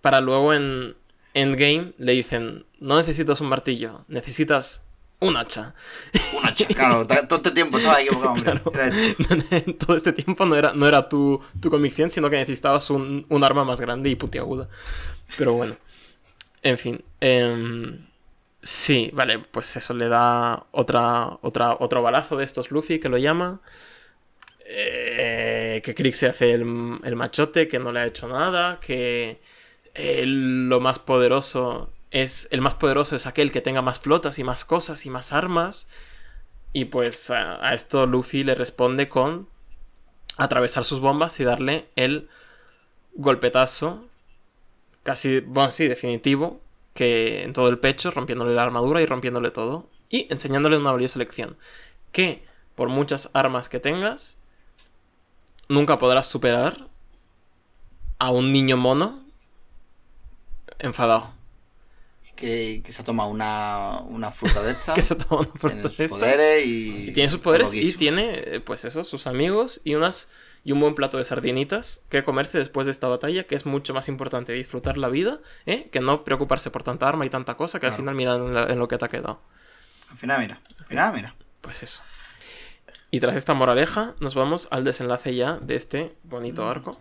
Para 0.01 0.21
luego 0.21 0.55
en 0.55 0.95
Endgame 1.35 1.93
le 1.99 2.13
dicen, 2.13 2.65
no 2.79 2.97
necesitas 2.99 3.41
un 3.41 3.49
martillo, 3.49 4.05
necesitas 4.07 4.86
un 5.21 5.37
hacha. 5.37 5.75
Un 6.37 6.47
hacha, 6.47 6.67
claro, 6.67 7.07
todo 7.07 7.37
este 7.39 7.51
tiempo 7.53 7.79
estaba 7.79 8.01
equivocado, 8.01 8.33
hombre. 8.33 8.61
Claro. 8.61 8.73
Era 9.51 9.65
todo 9.79 9.97
este 9.97 10.13
tiempo 10.13 10.45
no 10.45 10.57
era, 10.57 10.73
no 10.75 10.87
era 10.87 11.09
tu, 11.09 11.43
tu 11.61 11.71
convicción, 11.71 12.11
sino 12.11 12.29
que 12.31 12.37
necesitabas 12.37 12.91
un, 12.91 13.27
un 13.29 13.45
arma 13.45 13.65
más 13.65 13.81
grande 13.81 14.11
y 14.11 14.17
puntiaguda. 14.17 14.69
Pero 15.39 15.55
bueno. 15.55 15.77
En 16.63 16.79
fin. 16.79 17.03
em, 17.21 18.07
sí, 18.63 19.11
vale, 19.15 19.39
pues 19.39 19.77
eso 19.77 19.95
le 19.95 20.09
da 20.09 20.67
otra, 20.73 21.39
otra, 21.43 21.77
otro 21.79 22.03
balazo 22.03 22.37
de 22.37 22.45
estos 22.45 22.71
Luffy 22.71 22.99
que 22.99 23.09
lo 23.09 23.19
llama. 23.19 23.61
Eh, 24.69 25.81
que 25.85 25.95
Krieg 25.95 26.15
se 26.17 26.27
hace 26.27 26.53
el, 26.53 26.99
el 27.05 27.17
machote, 27.17 27.69
que 27.69 27.79
no 27.79 27.93
le 27.93 28.01
ha 28.01 28.07
hecho 28.07 28.27
nada, 28.29 28.81
que 28.81 29.41
eh, 29.95 30.25
lo 30.27 30.81
más 30.81 30.99
poderoso 30.99 31.93
es. 32.23 32.49
El 32.51 32.61
más 32.61 32.75
poderoso 32.75 33.17
es 33.17 33.27
aquel 33.27 33.53
que 33.53 33.61
tenga 33.61 33.83
más 33.83 34.01
flotas 34.01 34.39
y 34.39 34.45
más 34.45 34.65
cosas 34.65 35.07
y 35.07 35.11
más 35.11 35.33
armas. 35.33 35.89
Y 36.73 36.87
pues 36.87 37.31
a, 37.31 37.75
esto 37.75 38.07
Luffy 38.07 38.45
le 38.45 38.55
responde 38.55 39.09
con 39.09 39.49
atravesar 40.37 40.85
sus 40.85 41.01
bombas 41.01 41.41
y 41.41 41.45
darle 41.45 41.89
el 41.97 42.29
golpetazo 43.15 44.07
casi, 45.03 45.41
bueno, 45.41 45.71
sí, 45.71 45.87
definitivo, 45.89 46.61
que 46.93 47.45
en 47.45 47.53
todo 47.53 47.69
el 47.69 47.79
pecho, 47.79 48.11
rompiéndole 48.11 48.55
la 48.55 48.65
armadura 48.65 49.01
y 49.01 49.07
rompiéndole 49.07 49.51
todo. 49.51 49.89
Y 50.09 50.27
enseñándole 50.31 50.77
una 50.77 50.93
valiosa 50.93 51.19
lección. 51.19 51.57
Que 52.13 52.45
por 52.75 52.89
muchas 52.89 53.31
armas 53.33 53.69
que 53.69 53.81
tengas, 53.81 54.39
nunca 55.69 55.99
podrás 55.99 56.27
superar 56.27 56.89
a 58.19 58.31
un 58.31 58.53
niño 58.53 58.77
mono 58.77 59.25
enfadado. 60.79 61.36
Que, 62.37 62.83
que 62.85 62.93
se 62.93 63.01
ha 63.03 63.05
tomado 63.05 63.31
una, 63.31 63.99
una 64.09 64.31
fruta 64.31 64.63
de 64.63 64.73
esta. 64.79 64.95
Que 64.95 65.03
se 65.03 65.15
toma 65.17 65.41
una 65.41 65.53
tiene 65.53 65.83
fruta 65.83 65.89
sus 65.89 65.97
de 65.97 66.05
esta. 66.05 66.17
poderes 66.19 66.67
y. 66.67 67.09
Y 67.09 67.13
tiene 67.13 67.29
sus 67.31 67.41
poderes 67.41 67.73
y 67.75 67.93
tiene, 67.95 68.31
eh, 68.35 68.61
pues 68.61 68.85
eso, 68.85 69.03
sus 69.05 69.27
amigos 69.27 69.81
y 69.85 69.95
unas 69.95 70.31
y 70.63 70.73
un 70.73 70.81
buen 70.81 70.95
plato 70.97 71.17
de 71.17 71.25
sardinitas 71.25 72.05
que 72.09 72.25
comerse 72.25 72.59
después 72.59 72.87
de 72.87 72.91
esta 72.91 73.07
batalla, 73.09 73.45
que 73.45 73.55
es 73.55 73.67
mucho 73.67 73.95
más 73.95 74.09
importante 74.09 74.53
disfrutar 74.53 74.99
la 74.99 75.09
vida, 75.09 75.39
¿eh? 75.65 75.89
que 75.93 76.01
no 76.01 76.25
preocuparse 76.25 76.71
por 76.73 76.83
tanta 76.83 77.09
arma 77.09 77.25
y 77.25 77.31
tanta 77.31 77.57
cosa, 77.57 77.79
que 77.79 77.87
al 77.87 77.93
final 77.93 78.17
mira 78.17 78.35
en, 78.35 78.53
la- 78.53 78.65
en 78.67 78.79
lo 78.81 78.89
que 78.89 78.99
te 78.99 79.05
ha 79.05 79.09
quedado. 79.09 79.41
Al 80.11 80.19
final, 80.19 80.41
mira. 80.41 80.61
Al 80.81 80.87
final, 80.87 81.13
mira. 81.15 81.35
Pues 81.61 81.85
eso. 81.85 82.03
Y 83.13 83.21
tras 83.21 83.37
esta 83.37 83.55
moraleja, 83.55 84.17
nos 84.19 84.35
vamos 84.35 84.67
al 84.73 84.83
desenlace 84.83 85.37
ya 85.37 85.57
de 85.61 85.77
este 85.77 86.17
bonito 86.25 86.69
arco. 86.69 86.99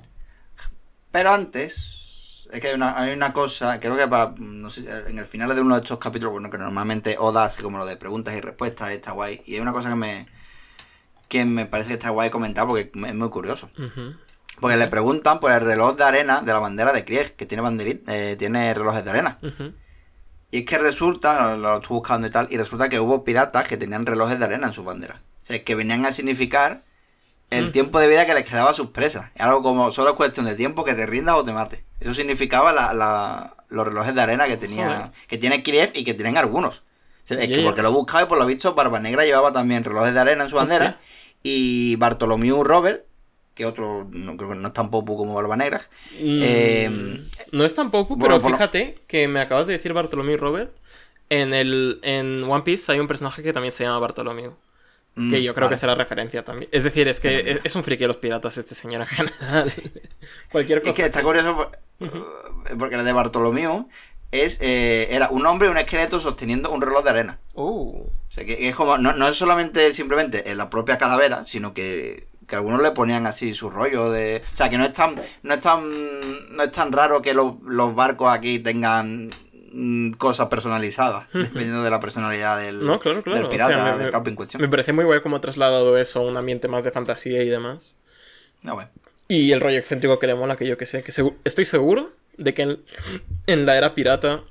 Pero 1.11 1.31
antes, 1.31 2.04
es 2.51 2.59
que 2.59 2.67
hay 2.67 2.73
una, 2.75 2.99
hay 2.99 3.13
una 3.13 3.33
cosa, 3.33 3.79
creo 3.79 3.97
que 3.97 4.07
para, 4.07 4.33
no 4.37 4.69
sé, 4.69 4.85
en 5.07 5.17
el 5.17 5.25
final 5.25 5.53
de 5.53 5.61
uno 5.61 5.75
de 5.75 5.81
estos 5.81 5.99
capítulos, 5.99 6.33
bueno, 6.33 6.49
que 6.49 6.57
normalmente 6.57 7.17
Oda 7.19 7.45
hace 7.45 7.61
como 7.61 7.77
lo 7.77 7.85
de 7.85 7.97
preguntas 7.97 8.35
y 8.35 8.41
respuestas, 8.41 8.91
está 8.91 9.11
guay. 9.11 9.41
Y 9.45 9.55
hay 9.55 9.59
una 9.59 9.73
cosa 9.73 9.89
que 9.89 9.95
me, 9.95 10.27
que 11.27 11.45
me 11.45 11.65
parece 11.65 11.89
que 11.89 11.93
está 11.95 12.09
guay 12.09 12.29
comentar 12.29 12.67
porque 12.67 12.91
es 12.93 13.15
muy 13.15 13.29
curioso. 13.29 13.69
Porque 14.59 14.77
le 14.77 14.87
preguntan 14.87 15.39
por 15.39 15.51
el 15.51 15.61
reloj 15.61 15.97
de 15.97 16.03
arena 16.03 16.41
de 16.41 16.53
la 16.53 16.59
bandera 16.59 16.93
de 16.93 17.03
Krieg, 17.03 17.35
que 17.35 17.45
tiene 17.45 17.61
banderit, 17.61 18.07
eh, 18.07 18.35
tiene 18.37 18.73
relojes 18.73 19.03
de 19.03 19.09
arena. 19.09 19.39
Y 20.51 20.59
es 20.59 20.65
que 20.65 20.77
resulta, 20.77 21.55
lo, 21.55 21.57
lo 21.57 21.75
estuve 21.75 21.97
buscando 21.97 22.27
y 22.27 22.31
tal, 22.31 22.47
y 22.49 22.57
resulta 22.57 22.87
que 22.87 22.99
hubo 22.99 23.23
piratas 23.23 23.67
que 23.67 23.77
tenían 23.77 24.05
relojes 24.05 24.39
de 24.39 24.45
arena 24.45 24.67
en 24.67 24.73
sus 24.73 24.85
banderas. 24.85 25.19
O 25.43 25.45
sea, 25.45 25.63
que 25.63 25.75
venían 25.75 26.05
a 26.05 26.11
significar 26.11 26.83
el 27.49 27.71
tiempo 27.71 27.99
de 27.99 28.07
vida 28.07 28.25
que 28.25 28.33
les 28.33 28.49
quedaba 28.49 28.71
a 28.71 28.73
sus 28.73 28.89
presas. 28.89 29.31
Es 29.35 29.41
algo 29.41 29.61
como, 29.61 29.91
solo 29.91 30.11
es 30.11 30.15
cuestión 30.15 30.45
de 30.45 30.55
tiempo 30.55 30.83
que 30.83 30.93
te 30.93 31.05
rindas 31.05 31.35
o 31.35 31.43
te 31.43 31.51
mates. 31.51 31.81
Eso 31.99 32.13
significaba 32.13 32.71
la, 32.73 32.93
la- 32.93 33.55
los 33.69 33.85
relojes 33.87 34.13
de 34.13 34.21
arena 34.21 34.47
que 34.47 34.57
tenía 34.57 34.87
Joder. 34.87 35.11
que 35.27 35.37
tiene 35.37 35.63
Kiev 35.63 35.91
y 35.95 36.03
que 36.03 36.13
tienen 36.13 36.37
algunos. 36.37 36.77
O 36.77 36.83
sea, 37.27 37.39
es 37.39 37.47
que 37.47 37.63
porque 37.63 37.81
lo 37.81 37.89
he 37.89 37.91
buscado 37.91 38.25
y 38.25 38.27
por 38.27 38.37
lo 38.37 38.45
visto 38.45 38.75
Barba 38.75 38.99
Negra 38.99 39.25
llevaba 39.25 39.51
también 39.51 39.83
relojes 39.83 40.13
de 40.13 40.19
arena 40.19 40.43
en 40.43 40.49
su 40.49 40.55
bandera. 40.55 40.85
Hostia. 40.99 40.99
Y 41.41 41.95
Bartolomeu 41.95 42.63
Robert, 42.63 43.05
que 43.55 43.65
otro, 43.65 44.07
no 44.11 44.37
creo 44.37 44.49
que 44.51 44.55
no 44.55 44.67
es 44.67 44.73
tan 44.73 44.91
popu 44.91 45.17
como 45.17 45.33
Barba 45.33 45.55
Negra. 45.55 45.81
Mm, 46.21 46.37
Eh, 46.41 47.21
no 47.51 47.63
es 47.65 47.73
tampoco, 47.73 48.15
bueno, 48.15 48.35
pero 48.37 48.49
lo- 48.49 48.55
fíjate 48.57 48.99
que 49.07 49.27
me 49.27 49.39
acabas 49.39 49.65
de 49.67 49.73
decir 49.73 49.93
Bartolomeu 49.93 50.37
Robert. 50.37 50.75
En, 51.29 51.55
el, 51.55 51.99
en 52.03 52.43
One 52.43 52.61
Piece 52.63 52.91
hay 52.91 52.99
un 52.99 53.07
personaje 53.07 53.41
que 53.41 53.51
también 53.53 53.71
se 53.73 53.83
llama 53.83 53.97
Bartolomeu. 53.97 54.55
Mm, 55.15 55.31
Que 55.31 55.41
yo 55.43 55.53
creo 55.53 55.67
vale. 55.67 55.75
que 55.75 55.79
será 55.79 55.95
referencia 55.95 56.43
también. 56.43 56.69
Es 56.73 56.83
decir, 56.83 57.07
es 57.07 57.19
que 57.21 57.51
es, 57.51 57.61
es 57.63 57.75
un 57.75 57.83
friki 57.83 58.01
de 58.03 58.07
los 58.09 58.17
piratas 58.17 58.57
este 58.57 58.75
señor 58.75 59.01
en 59.01 59.07
general. 59.07 59.71
Cualquier 60.51 60.79
cosa. 60.81 60.89
Es 60.91 60.95
que 60.97 61.03
está 61.05 61.23
curioso 61.23 61.55
por- 61.55 62.77
porque 62.77 62.95
el 62.95 63.05
de 63.05 63.13
Bartolomeo 63.13 63.87
es, 64.31 64.59
eh, 64.61 65.07
era 65.11 65.29
un 65.29 65.45
hombre 65.45 65.67
y 65.67 65.71
un 65.71 65.77
esqueleto 65.77 66.19
sosteniendo 66.19 66.71
un 66.71 66.81
reloj 66.81 67.03
de 67.03 67.09
arena. 67.09 67.39
Uh, 67.53 68.01
O 68.01 68.11
sea, 68.29 68.43
que, 68.43 68.67
es 68.67 68.75
como, 68.75 68.97
no, 68.97 69.13
no 69.13 69.27
es 69.27 69.37
solamente 69.37 69.93
simplemente 69.93 70.51
en 70.51 70.57
la 70.57 70.69
propia 70.69 70.97
calavera, 70.97 71.45
sino 71.45 71.73
que, 71.73 72.27
que 72.47 72.55
algunos 72.57 72.81
le 72.81 72.91
ponían 72.91 73.25
así 73.27 73.53
su 73.53 73.69
rollo 73.69 74.11
de... 74.11 74.41
O 74.53 74.55
sea, 74.57 74.67
que 74.69 74.77
no 74.77 74.83
es 74.83 74.91
tan, 74.93 75.15
no 75.43 75.53
es 75.53 75.61
tan, 75.61 76.55
no 76.57 76.63
es 76.63 76.71
tan 76.71 76.91
raro 76.91 77.21
que 77.21 77.33
los 77.33 77.95
barcos 77.95 78.33
aquí 78.33 78.59
tengan 78.59 79.29
mm, 79.73 80.11
cosas 80.11 80.47
personalizadas, 80.47 81.27
dependiendo 81.33 81.83
de 81.83 81.89
la 81.89 81.99
personalidad 81.99 82.59
del, 82.59 82.85
No, 82.85 82.99
claro, 82.99 83.21
claro. 83.23 83.37
del 83.39 83.47
O 83.47 83.49
pirata, 83.49 83.73
sea, 83.73 83.95
me- 83.95 84.03
del 84.03 84.11
capo 84.11 84.29
en 84.29 84.35
cuestión. 84.35 84.61
me 84.61 84.67
parece 84.69 84.93
muy 84.93 85.05
guay 85.05 85.21
cómo 85.21 85.35
ha 85.37 85.41
trasladado 85.41 85.97
eso 85.97 86.19
a 86.19 86.23
un 86.23 86.37
ambiente 86.37 86.67
más 86.67 86.83
de 86.83 86.91
fantasía 86.91 87.43
y 87.43 87.49
demás. 87.49 87.95
Ah, 88.65 88.73
bueno. 88.73 88.89
Y 89.27 89.51
el 89.51 89.59
rollo 89.61 89.77
excéntrico 89.79 90.19
que 90.19 90.27
le 90.27 90.35
mola, 90.35 90.55
que 90.55 90.67
yo 90.67 90.77
que 90.77 90.85
sé, 90.85 91.01
que 91.03 91.11
segu- 91.11 91.35
estoy 91.43 91.65
seguro 91.65 92.11
de 92.37 92.53
que 92.53 92.61
en, 92.63 92.79
en 93.47 93.65
la 93.65 93.75
era 93.77 93.95
pirata 93.95 94.43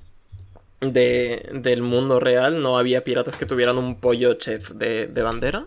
de, 0.80 1.48
del 1.52 1.82
mundo 1.82 2.20
real 2.20 2.60
no 2.62 2.76
había 2.78 3.04
piratas 3.04 3.36
que 3.36 3.46
tuvieran 3.46 3.78
un 3.78 4.00
pollo 4.00 4.34
chef 4.34 4.70
de, 4.70 5.06
de 5.06 5.22
bandera. 5.22 5.66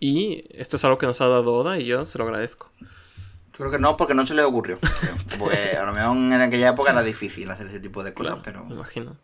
Y 0.00 0.44
esto 0.50 0.76
es 0.76 0.84
algo 0.84 0.98
que 0.98 1.06
nos 1.06 1.20
ha 1.20 1.28
dado 1.28 1.54
Oda 1.54 1.78
y 1.78 1.84
yo 1.86 2.06
se 2.06 2.18
lo 2.18 2.24
agradezco. 2.24 2.70
Creo 3.58 3.72
que 3.72 3.78
no, 3.78 3.96
porque 3.96 4.14
no 4.14 4.24
se 4.24 4.34
le 4.34 4.42
ocurrió. 4.44 4.78
Pues 5.38 5.74
a 5.74 5.84
lo 5.84 5.92
mejor 5.92 6.16
en 6.16 6.32
aquella 6.40 6.70
época 6.70 6.90
era 6.90 7.02
difícil 7.02 7.48
hacer 7.50 7.66
ese 7.66 7.78
tipo 7.78 8.02
de 8.02 8.14
cosas, 8.14 8.34
Claro, 8.36 8.42
pero... 8.44 8.64
Me 8.64 8.74
imagino. 8.74 9.16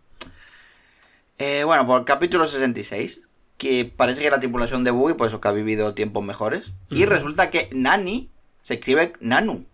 Eh, 1.39 1.65
bueno, 1.65 1.87
por 1.87 2.01
el 2.01 2.05
capítulo 2.05 2.47
66, 2.47 3.29
que 3.57 3.85
parece 3.85 4.21
que 4.21 4.31
la 4.31 4.39
tripulación 4.39 4.85
de 4.85 4.91
Buggy, 4.93 5.15
pues 5.15 5.33
eso 5.33 5.41
que 5.41 5.49
ha 5.49 5.53
vivido 5.53 5.95
tiempos 5.95 6.25
mejores. 6.25 6.73
Y 6.91 7.07
resulta 7.07 7.51
que 7.51 7.69
Nani 7.73 8.31
se 8.63 8.75
escribe 8.75 9.15
Nanu. 9.21 9.67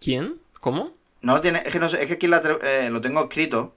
¿Quién? 0.00 0.40
¿Cómo? 0.60 0.94
No 1.20 1.34
lo 1.34 1.40
tiene, 1.40 1.62
es 1.64 1.72
que 1.72 1.78
no 1.78 1.88
sé, 1.88 2.00
es 2.00 2.06
que 2.06 2.14
aquí 2.14 2.26
la 2.26 2.40
eh, 2.62 2.88
lo 2.90 3.00
tengo 3.00 3.20
escrito. 3.20 3.76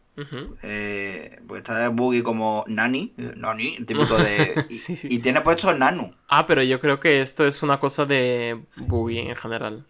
Eh, 0.62 1.40
pues 1.48 1.62
está 1.62 1.90
Buggy 1.90 2.22
como 2.22 2.64
Nani, 2.68 3.14
eh, 3.18 3.34
Nani, 3.36 3.76
el 3.78 3.86
típico 3.86 4.16
de. 4.18 4.66
Y, 4.70 4.76
Sí, 4.76 4.96
sí. 4.96 5.08
y 5.10 5.20
tiene 5.20 5.42
puesto 5.42 5.74
Nanu. 5.74 6.14
Ah, 6.28 6.46
pero 6.48 6.62
yo 6.64 6.80
creo 6.80 7.00
que 7.00 7.22
esto 7.22 7.46
es 7.48 7.64
una 7.64 7.80
cosa 7.80 8.06
de 8.06 8.64
Boogie 8.78 9.30
en 9.30 9.36
general. 9.36 9.86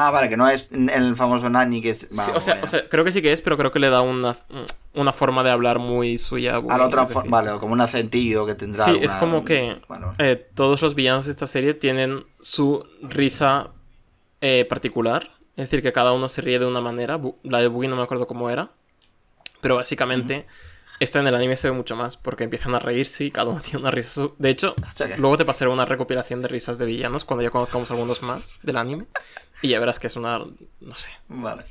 Ah, 0.00 0.10
vale, 0.12 0.28
que 0.28 0.36
no 0.36 0.48
es 0.48 0.70
el 0.72 1.16
famoso 1.16 1.48
Nani 1.48 1.82
que 1.82 1.90
es. 1.90 2.00
Sí, 2.00 2.08
vamos, 2.12 2.36
o, 2.36 2.40
sea, 2.40 2.60
o 2.62 2.66
sea, 2.66 2.88
creo 2.88 3.04
que 3.04 3.10
sí 3.12 3.20
que 3.22 3.32
es, 3.32 3.42
pero 3.42 3.56
creo 3.56 3.70
que 3.72 3.80
le 3.80 3.90
da 3.90 4.00
una, 4.00 4.36
una 4.94 5.12
forma 5.12 5.42
de 5.42 5.50
hablar 5.50 5.78
muy 5.80 6.18
suya 6.18 6.56
a 6.56 6.58
Boogie. 6.58 6.74
a 6.74 6.78
la 6.78 6.86
otra 6.86 7.04
vale, 7.28 7.50
como 7.58 7.72
un 7.72 7.80
acentillo 7.80 8.46
que 8.46 8.54
tendrá. 8.54 8.84
Sí, 8.84 8.90
alguna- 8.90 9.06
es 9.06 9.16
como 9.16 9.44
que 9.44 9.76
eh, 10.18 10.46
todos 10.54 10.82
los 10.82 10.94
villanos 10.94 11.26
de 11.26 11.32
esta 11.32 11.46
serie 11.48 11.74
tienen 11.74 12.24
su 12.40 12.84
risa 13.02 13.70
eh, 14.40 14.64
particular. 14.68 15.30
Es 15.56 15.64
decir, 15.68 15.82
que 15.82 15.92
cada 15.92 16.12
uno 16.12 16.28
se 16.28 16.42
ríe 16.42 16.60
de 16.60 16.66
una 16.66 16.80
manera. 16.80 17.20
La 17.42 17.58
de 17.58 17.66
Boogie 17.66 17.88
no 17.88 17.96
me 17.96 18.02
acuerdo 18.02 18.28
cómo 18.28 18.50
era. 18.50 18.70
Pero 19.60 19.76
básicamente 19.76 20.46
Esto 21.00 21.20
en 21.20 21.26
el 21.28 21.34
anime 21.36 21.56
se 21.56 21.70
ve 21.70 21.76
mucho 21.76 21.94
más, 21.94 22.16
porque 22.16 22.42
empiezan 22.44 22.74
a 22.74 22.80
reírse 22.80 23.24
y 23.24 23.30
cada 23.30 23.50
uno 23.50 23.60
tiene 23.62 23.78
una 23.78 23.90
risa. 23.92 24.10
su- 24.10 24.34
De 24.38 24.50
hecho, 24.50 24.74
luego 25.18 25.36
te 25.36 25.44
pasaré 25.44 25.70
una 25.70 25.84
recopilación 25.84 26.42
de 26.42 26.48
risas 26.48 26.76
de 26.78 26.86
villanos 26.86 27.24
cuando 27.24 27.42
ya 27.44 27.50
conozcamos 27.50 27.90
algunos 27.92 28.22
más 28.22 28.58
del 28.62 28.76
anime. 28.78 29.06
Y 29.62 29.68
ya 29.68 29.78
verás 29.80 29.98
que 30.00 30.08
es 30.08 30.16
una. 30.16 30.38
No 30.38 30.94
sé. 30.96 31.10
Vale. 31.28 31.64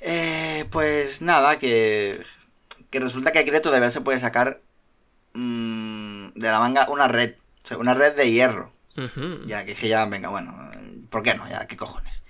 Eh, 0.00 0.66
pues 0.70 1.22
nada, 1.22 1.58
que, 1.58 2.22
que 2.90 3.00
resulta 3.00 3.32
que 3.32 3.44
Kirito 3.44 3.62
todavía 3.62 3.90
se 3.90 4.00
puede 4.02 4.20
sacar 4.20 4.60
mm, 5.34 6.28
de 6.34 6.48
la 6.50 6.60
manga 6.60 6.88
una 6.90 7.08
red. 7.08 7.34
O 7.64 7.66
sea, 7.66 7.78
una 7.78 7.94
red 7.94 8.14
de 8.16 8.30
hierro. 8.30 8.72
Ya 9.46 9.64
que 9.64 9.74
que 9.74 9.88
ya, 9.88 10.06
venga, 10.06 10.28
bueno, 10.28 10.70
¿por 11.10 11.22
qué 11.24 11.34
no? 11.34 11.48
Ya, 11.50 11.66
¿qué 11.66 11.76
cojones? 11.76 12.22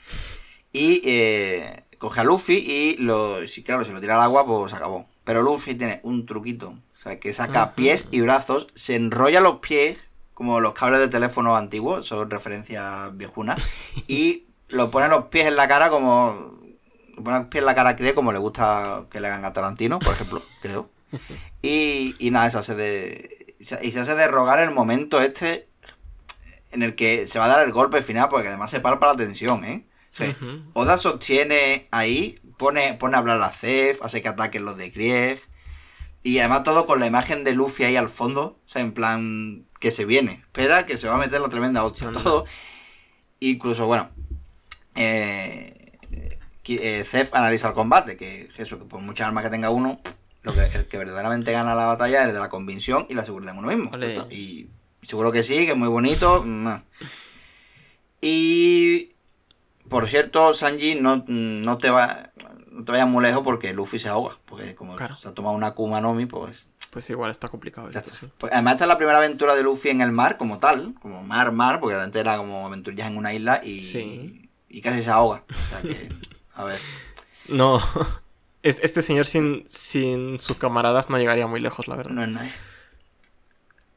Y 0.72 1.03
eh, 1.05 1.84
coge 2.05 2.20
a 2.20 2.24
Luffy 2.24 2.57
y 2.57 2.96
lo, 2.98 3.48
si 3.48 3.62
claro, 3.62 3.82
si 3.82 3.90
lo 3.90 3.98
tira 3.98 4.16
al 4.16 4.20
agua, 4.20 4.44
pues 4.44 4.72
se 4.72 4.76
acabó. 4.76 5.09
Pero 5.24 5.40
Luffy 5.40 5.74
tiene 5.74 6.00
un 6.02 6.26
truquito, 6.26 6.68
o 6.68 6.98
sea, 7.00 7.18
que 7.18 7.32
saca 7.32 7.74
pies 7.74 8.09
y 8.11 8.20
brazos, 8.20 8.66
se 8.74 8.94
enrolla 8.94 9.40
los 9.40 9.61
pies, 9.61 9.98
como 10.34 10.61
los 10.61 10.74
cables 10.74 11.00
de 11.00 11.09
teléfono 11.09 11.57
antiguos, 11.57 12.07
son 12.07 12.28
referencias 12.28 13.16
viejunas, 13.16 13.57
y 14.07 14.44
lo 14.68 14.90
pone 14.90 15.09
los 15.09 15.28
pies 15.28 15.46
en 15.46 15.57
la 15.57 15.66
cara 15.66 15.88
como... 15.88 16.59
Lo 17.16 17.24
pone 17.24 17.38
los 17.38 17.48
pies 17.48 17.62
en 17.62 17.66
la 17.66 17.74
cara 17.74 17.90
a 17.90 17.96
Cree 17.96 18.12
como 18.12 18.32
le 18.32 18.38
gusta 18.38 19.07
que 19.09 19.20
le 19.20 19.28
hagan 19.28 19.46
a 19.46 19.55
Tarantino, 19.55 19.98
por 19.98 20.12
ejemplo, 20.12 20.42
creo. 20.61 20.90
Y, 21.62 22.16
y 22.18 22.30
nada, 22.32 22.50
se 22.50 22.59
hace 22.59 22.74
de... 22.74 23.57
Y 23.59 23.92
se 23.92 24.00
hace 24.00 24.14
de 24.14 24.28
rogar 24.28 24.59
el 24.59 24.72
momento 24.72 25.22
este 25.22 25.68
en 26.72 26.82
el 26.82 26.96
que 26.96 27.26
se 27.26 27.38
va 27.38 27.46
a 27.46 27.48
dar 27.48 27.62
el 27.62 27.72
golpe 27.72 28.02
final, 28.02 28.28
porque 28.28 28.48
además 28.48 28.70
se 28.70 28.80
palpa 28.80 29.07
la 29.07 29.16
tensión, 29.16 29.64
¿eh? 29.64 29.86
Sea, 30.14 30.30
Ujú. 30.30 30.62
Oda 30.74 30.96
sostiene 30.96 31.88
ahí, 31.90 32.38
pone, 32.56 32.94
pone 32.94 33.16
a 33.16 33.18
hablar 33.18 33.42
a 33.42 33.50
Zef, 33.50 34.00
hace 34.02 34.22
que 34.22 34.28
ataquen 34.28 34.64
los 34.64 34.76
de 34.76 34.92
Krieg. 34.92 35.40
Y 36.22 36.38
además 36.38 36.62
todo 36.62 36.86
con 36.86 37.00
la 37.00 37.06
imagen 37.06 37.42
de 37.44 37.52
Luffy 37.52 37.84
ahí 37.84 37.96
al 37.96 38.08
fondo. 38.08 38.60
O 38.64 38.68
sea, 38.68 38.80
en 38.80 38.92
plan 38.92 39.66
que 39.80 39.90
se 39.90 40.04
viene. 40.04 40.34
Espera 40.44 40.86
que 40.86 40.96
se 40.96 41.08
va 41.08 41.16
a 41.16 41.18
meter 41.18 41.40
la 41.40 41.48
tremenda 41.48 41.84
hostia. 41.84 42.12
Todo. 42.12 42.44
Incluso, 43.40 43.86
bueno. 43.86 44.08
Eh, 44.94 45.98
qui- 46.64 46.78
eh, 46.80 47.02
Zef 47.04 47.34
analiza 47.34 47.68
el 47.68 47.74
combate. 47.74 48.16
Que 48.16 48.48
eso, 48.56 48.78
que 48.78 48.84
por 48.84 49.00
muchas 49.00 49.26
armas 49.26 49.42
que 49.44 49.50
tenga 49.50 49.68
uno, 49.70 50.00
lo 50.42 50.54
que, 50.54 50.60
el 50.62 50.86
que 50.86 50.96
verdaderamente 50.96 51.50
gana 51.52 51.74
la 51.74 51.86
batalla 51.86 52.22
es 52.22 52.28
el 52.28 52.34
de 52.34 52.38
la 52.40 52.48
convicción 52.48 53.06
y 53.10 53.14
la 53.14 53.24
seguridad 53.24 53.52
en 53.52 53.58
uno 53.58 53.68
mismo. 53.68 53.90
Y 54.30 54.68
seguro 55.02 55.32
que 55.32 55.42
sí, 55.42 55.66
que 55.66 55.72
es 55.72 55.76
muy 55.76 55.88
bonito. 55.88 56.42
mm. 56.46 56.68
Y 58.20 59.08
por 59.89 60.07
cierto, 60.09 60.55
Sanji, 60.55 60.97
no, 60.97 61.24
no 61.26 61.78
te 61.78 61.91
va 61.91 62.30
no 62.70 62.85
te 62.85 62.91
vayas 62.91 63.07
muy 63.07 63.22
lejos 63.22 63.43
porque 63.45 63.72
Luffy 63.72 63.99
se 64.01 64.09
ahoga. 64.09 64.37
Porque 64.47 64.74
como 64.74 64.97
Claro. 64.97 65.14
se 65.14 65.28
ha 65.28 65.32
tomado 65.32 65.55
una 65.55 65.72
Kuma 65.74 66.01
Nomi, 66.01 66.26
pues, 66.26 66.66
Pues 66.91 67.09
igual 67.11 67.30
está 67.30 67.49
complicado 67.49 67.89
esto, 67.89 68.12
sí. 68.12 68.26
Pues 68.39 68.53
además 68.53 68.74
esta 68.74 68.85
es 68.85 68.89
la 68.89 68.97
primera 68.97 69.18
aventura 69.18 69.55
de 69.55 69.62
Luffy 69.62 69.91
en 69.91 70.01
el 70.01 70.11
mar 70.12 70.37
como 70.37 70.59
tal. 70.59 70.95
Como 71.01 71.22
mar, 71.22 71.53
mar, 71.53 71.78
porque 71.80 71.95
antes 71.97 72.20
era 72.20 72.37
como 72.37 72.66
aventurillas 72.66 73.07
en 73.09 73.16
una 73.16 73.32
isla 73.32 73.61
y, 73.64 73.80
Sí. 73.80 74.51
y 74.68 74.80
casi 74.80 75.03
se 75.03 75.11
ahoga. 75.11 75.45
O 75.49 75.70
sea 75.70 75.82
que, 75.82 76.09
a 76.55 76.64
ver. 76.64 76.78
No. 77.49 77.80
Es- 78.64 78.80
Este 78.82 79.03
señor 79.03 79.26
sin, 79.26 79.64
sin 79.68 80.39
sus 80.39 80.57
camaradas 80.57 81.11
no 81.11 81.18
llegaría 81.18 81.47
muy 81.47 81.61
lejos, 81.61 81.87
la 81.87 81.97
verdad. 81.97 82.12
No 82.12 82.24
es 82.24 82.30
nadie. 82.30 82.53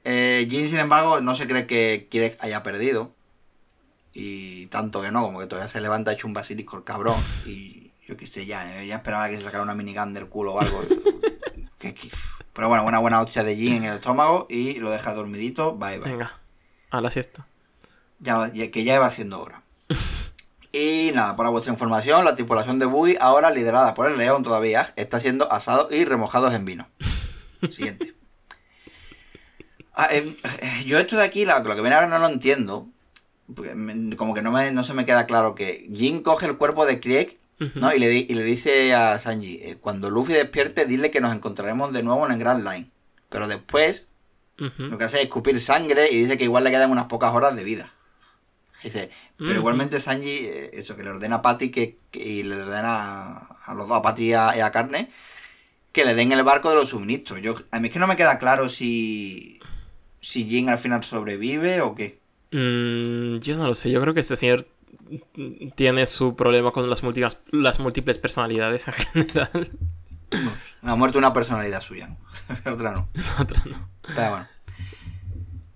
Eh, 0.04 0.46
Jin, 0.50 0.68
sin 0.68 0.80
embargo, 0.80 1.22
no 1.22 1.34
se 1.36 1.48
cree 1.48 1.66
que 1.68 2.08
Kirek 2.10 2.38
haya 2.44 2.64
perdido. 2.64 3.14
Y 4.20 4.66
tanto 4.68 5.00
que 5.04 5.12
no, 5.12 5.22
como 5.22 5.40
que 5.40 5.46
todavía 5.46 5.72
se 5.72 5.80
levanta 5.80 6.12
hecho 6.12 6.26
un 6.26 6.34
basilisco 6.34 6.76
el 6.78 6.84
cabrón. 6.84 7.18
Y 7.46 7.92
yo 8.08 8.18
qué 8.18 8.26
sé, 8.26 8.48
ya, 8.48 8.82
eh, 8.82 8.88
ya 8.88 8.96
esperaba 8.96 9.30
que 9.30 9.38
se 9.38 9.44
sacara 9.44 9.62
una 9.62 9.76
minigun 9.76 10.16
del 10.16 10.28
culo 10.28 10.56
o 10.56 10.60
algo. 10.60 10.82
Pero 12.54 12.68
bueno, 12.70 12.84
una 12.84 12.98
buena 12.98 13.22
hostia 13.22 13.44
de 13.44 13.56
Jin 13.56 13.74
en 13.74 13.84
el 13.84 13.94
estómago 13.94 14.48
y 14.50 14.80
lo 14.80 14.90
deja 14.90 15.14
dormidito. 15.14 15.76
Bye, 15.76 16.00
bye. 16.00 16.12
Venga, 16.12 16.40
a 16.90 17.00
la 17.00 17.12
siesta. 17.12 17.46
Ya, 18.20 18.52
que 18.52 18.84
ya 18.84 19.00
va 19.00 19.12
siendo 19.12 19.40
hora. 19.42 19.62
Y 20.74 21.12
nada, 21.16 21.36
para 21.36 21.50
vuestra 21.50 21.72
información, 21.72 22.24
la 22.26 22.36
tripulación 22.36 22.78
de 22.78 22.86
Buggy, 22.86 23.16
ahora 23.20 23.50
liderada 23.50 23.94
por 23.96 24.06
el 24.12 24.18
león 24.18 24.44
todavía, 24.44 24.94
está 24.96 25.20
siendo 25.20 25.52
asados 25.52 25.92
y 25.92 26.06
remojados 26.06 26.54
en 26.54 26.66
vino. 26.66 26.88
Siguiente. 27.72 28.14
Ah, 29.96 30.10
em, 30.12 30.36
eh, 30.62 30.84
yo 30.86 31.00
esto 31.00 31.16
de 31.18 31.24
aquí, 31.24 31.46
la- 31.46 31.60
lo 31.60 31.74
que 31.74 31.82
viene 31.82 31.96
ahora 31.96 32.08
no 32.08 32.20
lo 32.20 32.28
entiendo. 32.28 32.88
Como 34.18 34.34
que 34.34 34.42
no, 34.42 34.52
me, 34.52 34.72
no 34.72 34.84
se 34.84 34.94
me 34.94 35.06
queda 35.06 35.26
claro 35.26 35.56
que 35.56 35.90
Jin 35.94 36.22
coge 36.22 36.46
el 36.46 36.58
cuerpo 36.58 36.86
de 36.86 37.00
Krieg. 37.00 37.38
¿no? 37.76 37.92
y, 37.94 37.98
le, 38.00 38.14
y 38.14 38.28
le 38.36 38.44
dice 38.44 38.94
a 38.94 39.18
Sanji, 39.18 39.60
eh, 39.64 39.78
cuando 39.82 40.12
Luffy 40.12 40.34
despierte, 40.34 40.86
dile 40.86 41.10
que 41.10 41.22
nos 41.22 41.34
encontraremos 41.34 41.92
de 41.92 42.04
nuevo 42.04 42.26
en 42.26 42.34
el 42.34 42.40
Grand 42.40 42.64
Line. 42.64 42.90
Pero 43.30 43.48
después 43.48 44.10
lo 44.90 44.98
que 44.98 45.04
hace 45.06 45.18
es 45.18 45.24
escupir 45.24 45.60
sangre 45.60 46.10
y 46.12 46.20
dice 46.20 46.38
que 46.38 46.44
igual 46.44 46.64
le 46.64 46.72
quedan 46.72 46.92
unas 46.92 47.06
pocas 47.06 47.34
horas 47.34 47.56
de 47.56 47.64
vida. 47.64 47.94
Dice, 48.84 49.10
pero 49.38 49.54
igualmente 49.58 50.00
Sanji, 50.00 50.30
eh, 50.46 50.70
eso, 50.74 50.96
que 50.96 51.04
le 51.04 51.10
ordena 51.10 51.38
a 51.38 51.42
Patty 51.42 51.70
que, 51.72 51.98
que- 52.12 52.24
y 52.24 52.44
le 52.44 52.62
ordena 52.62 52.92
a, 52.94 53.58
a 53.66 53.74
los 53.74 53.88
dos, 53.88 53.98
a 53.98 54.02
Patty 54.04 54.30
y 54.30 54.34
a, 54.34 54.56
y 54.56 54.60
a 54.60 54.70
Carne, 54.72 55.10
que 55.92 56.06
le 56.06 56.14
den 56.14 56.32
el 56.32 56.44
barco 56.44 56.70
de 56.70 56.76
los 56.76 56.90
suministros. 56.90 57.42
Yo, 57.42 57.56
a 57.72 57.80
mí 57.80 57.88
es 57.88 57.94
que 57.94 58.00
no 58.00 58.06
me 58.08 58.16
queda 58.16 58.38
claro 58.38 58.70
si, 58.70 59.60
si 60.22 60.46
Jin 60.48 60.70
al 60.70 60.78
final 60.78 61.04
sobrevive 61.04 61.82
o 61.82 61.96
qué. 61.96 62.20
Mm, 62.52 63.38
yo 63.40 63.58
no 63.58 63.68
lo 63.68 63.76
sé, 63.76 63.92
yo 63.92 64.02
creo 64.02 64.14
que 64.14 64.22
este 64.22 64.36
señor 64.36 64.68
tiene 65.76 66.06
su 66.06 66.36
problema 66.36 66.72
con 66.72 66.90
las 66.90 67.04
múltiples, 67.04 67.40
las 67.52 67.80
múltiples 67.80 68.18
personalidades 68.18 68.88
en 68.88 68.94
general. 69.28 69.72
Ha 70.82 70.96
muerto 70.96 71.18
una 71.18 71.34
personalidad 71.34 71.82
suya, 71.82 72.08
¿no? 72.08 72.18
Otra 72.74 72.92
no. 72.92 73.10
Otra 73.40 73.62
no. 73.66 73.90
Pero 74.16 74.30
bueno. 74.30 74.48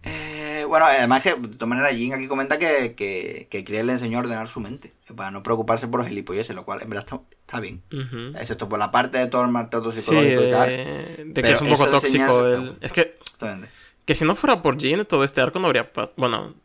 Eh, 0.04 0.66
bueno, 0.68 0.86
además 0.86 1.22
que, 1.22 1.36
de 1.36 1.48
todas 1.50 1.70
maneras, 1.70 1.92
Jin 1.92 2.14
aquí 2.14 2.28
comenta 2.28 2.58
que, 2.58 2.96
que, 2.96 3.48
que 3.52 3.64
Krieg 3.64 3.86
le 3.86 3.94
enseñó 3.94 4.18
a 4.18 4.22
ordenar 4.22 4.48
su 4.48 4.60
mente, 4.60 4.94
para 5.16 5.30
no 5.30 5.44
preocuparse 5.44 5.88
por 5.88 6.00
los 6.00 6.10
gilipolleces, 6.10 6.56
lo 6.56 6.66
cual 6.66 6.82
en 6.82 6.90
verdad 6.90 7.06
está, 7.06 7.22
está 7.42 7.60
bien. 7.60 7.84
Ujú. 7.94 8.36
Excepto 8.38 8.68
por 8.68 8.80
la 8.80 8.90
parte 8.90 9.20
de 9.20 9.28
todo 9.28 9.44
el 9.44 9.52
maltrato 9.52 9.92
Sí, 9.92 10.02
psicológico 10.02 10.44
y 10.44 10.50
tal. 10.50 10.70
de, 10.70 11.34
que 11.44 11.52
es 11.52 11.62
un 11.62 11.70
poco 11.70 11.86
tóxico. 11.88 12.48
el-. 12.48 12.78
Es 12.82 12.92
que, 12.94 13.16
Exactamente. 13.22 13.70
Que 14.06 14.16
si 14.16 14.26
no 14.26 14.36
fuera 14.36 14.62
por 14.62 14.78
Jean, 14.78 15.06
todo 15.06 15.24
este 15.24 15.42
arco 15.42 15.60
no 15.60 15.68
habría 15.68 15.92
pasado. 15.94 16.14
Bueno, 16.18 16.56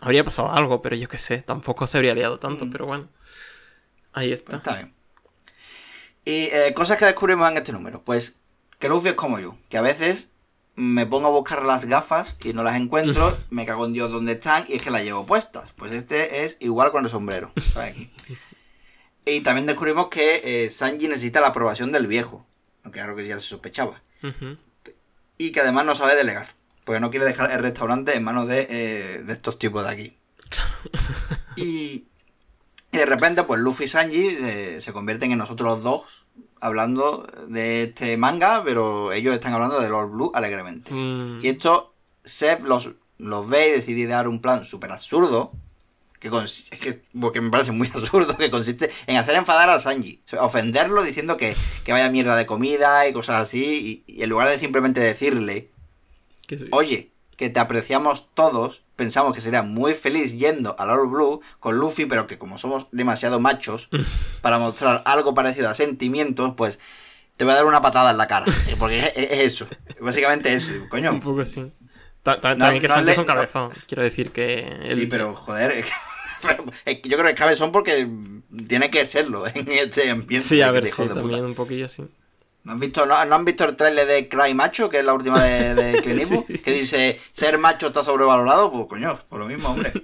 habría 0.00 0.24
pasado 0.24 0.50
algo, 0.52 0.82
pero 0.82 0.96
yo 0.96 1.08
qué 1.08 1.18
sé, 1.18 1.38
tampoco 1.38 1.86
se 1.86 1.98
habría 1.98 2.14
liado 2.14 2.38
tanto, 2.38 2.64
Mm. 2.66 2.70
pero 2.70 2.86
bueno. 2.86 3.08
Ahí 4.12 4.32
está. 4.32 4.56
Está 4.56 4.74
bien. 4.76 4.94
Y 6.24 6.46
eh, 6.52 6.72
cosas 6.74 6.98
que 6.98 7.04
descubrimos 7.04 7.50
en 7.50 7.56
este 7.58 7.72
número. 7.72 8.02
Pues 8.02 8.36
que 8.78 8.88
Luffy 8.88 9.08
es 9.10 9.14
como 9.14 9.38
yo, 9.38 9.56
que 9.68 9.78
a 9.78 9.82
veces 9.82 10.28
me 10.74 11.04
pongo 11.06 11.28
a 11.28 11.30
buscar 11.30 11.64
las 11.64 11.84
gafas 11.84 12.36
y 12.42 12.52
no 12.54 12.62
las 12.62 12.76
encuentro, 12.76 13.36
me 13.50 13.66
cago 13.66 13.84
en 13.86 13.92
Dios 13.92 14.10
dónde 14.10 14.32
están 14.32 14.64
y 14.68 14.74
es 14.74 14.82
que 14.82 14.90
las 14.90 15.02
llevo 15.04 15.26
puestas. 15.26 15.72
Pues 15.76 15.92
este 15.92 16.44
es 16.44 16.56
igual 16.60 16.90
con 16.92 17.04
el 17.04 17.10
sombrero. 17.10 17.52
Y 19.26 19.42
también 19.42 19.66
descubrimos 19.66 20.08
que 20.08 20.40
eh, 20.64 20.70
Sanji 20.70 21.06
necesita 21.06 21.40
la 21.42 21.48
aprobación 21.48 21.92
del 21.92 22.06
viejo, 22.06 22.46
aunque 22.82 22.98
claro 23.00 23.14
que 23.14 23.26
ya 23.26 23.38
se 23.38 23.46
sospechaba. 23.46 24.00
Y 25.36 25.52
que 25.52 25.60
además 25.60 25.84
no 25.84 25.94
sabe 25.94 26.16
delegar, 26.16 26.48
porque 26.84 27.00
no 27.00 27.10
quiere 27.10 27.26
dejar 27.26 27.50
el 27.52 27.60
restaurante 27.60 28.16
en 28.16 28.24
manos 28.24 28.48
de, 28.48 28.66
eh, 28.70 29.22
de 29.24 29.32
estos 29.32 29.58
tipos 29.58 29.84
de 29.84 29.90
aquí. 29.90 30.16
y, 31.56 32.06
y 32.92 32.96
de 32.98 33.06
repente, 33.06 33.42
pues 33.44 33.60
Luffy 33.60 33.84
y 33.84 33.88
Sanji 33.88 34.28
eh, 34.40 34.78
se 34.80 34.92
convierten 34.92 35.32
en 35.32 35.38
nosotros 35.38 35.82
dos 35.82 36.02
hablando 36.60 37.26
de 37.48 37.84
este 37.84 38.16
manga, 38.16 38.62
pero 38.64 39.12
ellos 39.12 39.32
están 39.34 39.52
hablando 39.54 39.80
de 39.80 39.88
Lord 39.88 40.10
Blue 40.10 40.32
alegremente. 40.34 40.92
Mm, 40.92 41.38
Y 41.42 41.48
esto, 41.48 41.94
Seth 42.24 42.60
los, 42.62 42.90
los 43.18 43.48
ve 43.48 43.68
y 43.68 43.72
decide 43.72 44.06
dar 44.06 44.28
un 44.28 44.40
plan 44.40 44.64
súper 44.64 44.92
absurdo. 44.92 45.52
Que, 46.18 46.28
que, 46.78 47.02
porque 47.18 47.40
me 47.40 47.48
parece 47.48 47.72
muy 47.72 47.88
absurdo, 47.94 48.36
que 48.36 48.50
consiste 48.50 48.90
en 49.06 49.16
hacer 49.16 49.36
enfadar 49.36 49.70
a 49.70 49.80
Sanji. 49.80 50.20
O 50.26 50.28
sea, 50.28 50.42
ofenderlo 50.42 51.02
diciendo 51.02 51.38
que, 51.38 51.56
que 51.82 51.92
vaya 51.92 52.10
mierda 52.10 52.36
de 52.36 52.44
comida 52.44 53.08
y 53.08 53.14
cosas 53.14 53.36
así. 53.36 54.04
Y, 54.06 54.12
y 54.18 54.22
en 54.22 54.28
lugar 54.28 54.50
de 54.50 54.58
simplemente 54.58 55.00
decirle, 55.00 55.69
que 56.50 56.58
sí. 56.58 56.68
oye, 56.72 57.12
que 57.36 57.48
te 57.48 57.58
apreciamos 57.60 58.28
todos, 58.34 58.82
pensamos 58.96 59.34
que 59.34 59.40
sería 59.40 59.62
muy 59.62 59.94
feliz 59.94 60.36
yendo 60.36 60.76
a 60.78 60.84
Lord 60.84 61.08
Blue 61.08 61.40
con 61.58 61.78
Luffy, 61.78 62.04
pero 62.06 62.26
que 62.26 62.38
como 62.38 62.58
somos 62.58 62.86
demasiado 62.92 63.40
machos 63.40 63.88
para 64.42 64.58
mostrar 64.58 65.02
algo 65.06 65.32
parecido 65.34 65.68
a 65.70 65.74
sentimientos, 65.74 66.52
pues 66.56 66.78
te 67.36 67.44
voy 67.44 67.52
a 67.52 67.56
dar 67.56 67.64
una 67.64 67.80
patada 67.80 68.10
en 68.10 68.18
la 68.18 68.26
cara. 68.26 68.44
Porque 68.78 68.98
es, 68.98 69.12
es 69.16 69.40
eso. 69.40 69.66
Básicamente 70.00 70.52
eso. 70.52 70.70
Coño, 70.90 71.10
Un 71.12 71.20
poco 71.20 71.40
así. 71.40 71.72
Ta- 72.22 72.38
ta- 72.38 72.54
No, 72.54 72.66
también 72.66 72.82
que 72.82 72.88
no 72.88 73.00
no- 73.00 73.24
cabezón. 73.26 73.70
Quiero 73.86 74.02
decir 74.02 74.30
que. 74.30 74.90
Sí, 74.92 75.06
pero 75.06 75.34
joder, 75.34 75.70
es 75.70 75.86
que- 75.86 75.92
pero 76.46 76.64
es 76.84 77.00
que 77.00 77.08
yo 77.08 77.16
creo 77.16 77.24
que 77.24 77.32
es 77.32 77.38
cabezón 77.38 77.72
porque 77.72 78.06
tiene 78.68 78.90
que 78.90 79.06
serlo 79.06 79.46
en 79.46 79.72
este 79.72 80.10
ambiente. 80.10 80.46
Sí, 80.46 80.60
a 80.60 80.70
ver, 80.70 80.84
sí, 80.86 80.92
puta. 81.02 81.14
también 81.14 81.44
un 81.46 81.54
poquillo 81.54 81.86
así. 81.86 82.04
¿No 82.62 82.72
han 82.72 82.80
visto, 82.80 83.06
no, 83.06 83.24
no 83.24 83.34
han 83.34 83.44
visto 83.44 83.64
el 83.64 83.74
trailer 83.74 84.06
de 84.06 84.28
Cry 84.28 84.52
Macho, 84.52 84.88
que 84.88 84.98
es 84.98 85.04
la 85.04 85.14
última 85.14 85.42
de, 85.42 85.74
de 85.74 86.00
Clint 86.02 86.20
Eastwood? 86.20 86.44
Sí. 86.46 86.58
Que 86.58 86.72
dice, 86.72 87.20
ser 87.32 87.58
macho 87.58 87.88
está 87.88 88.04
sobrevalorado, 88.04 88.70
pues 88.70 88.86
coño, 88.86 89.18
por 89.28 89.40
lo 89.40 89.46
mismo, 89.46 89.70
hombre. 89.70 89.92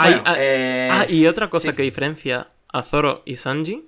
Bueno, 0.00 0.22
ah, 0.26 0.36
eh, 0.38 0.88
ah, 0.92 1.06
y 1.08 1.26
otra 1.26 1.50
cosa 1.50 1.70
sí. 1.70 1.76
que 1.76 1.82
diferencia 1.82 2.52
a 2.68 2.82
Zoro 2.82 3.22
y 3.24 3.34
Sanji 3.34 3.84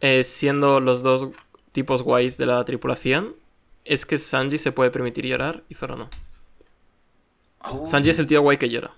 eh, 0.00 0.24
siendo 0.24 0.80
los 0.80 1.02
dos 1.02 1.28
tipos 1.70 2.02
guays 2.02 2.38
de 2.38 2.46
la 2.46 2.64
tripulación, 2.64 3.36
es 3.84 4.06
que 4.06 4.16
Sanji 4.16 4.56
se 4.56 4.72
puede 4.72 4.90
permitir 4.90 5.26
llorar 5.26 5.64
y 5.68 5.74
Zoro 5.74 5.96
no. 5.96 6.08
Oh, 7.60 7.84
Sanji 7.84 8.08
es 8.08 8.18
el 8.18 8.26
tío 8.26 8.40
guay 8.40 8.56
que 8.56 8.70
llora. 8.70 8.92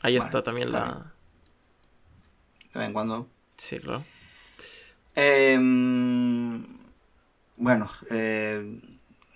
Ahí 0.00 0.16
está 0.16 0.42
también 0.42 0.72
la... 0.72 1.12
De 2.72 2.78
vez 2.78 2.86
en 2.86 2.92
cuando. 2.92 3.28
Sí, 3.56 3.80
claro. 3.80 4.04
Em, 5.14 6.64
bueno, 7.56 7.90
eh, 8.10 8.80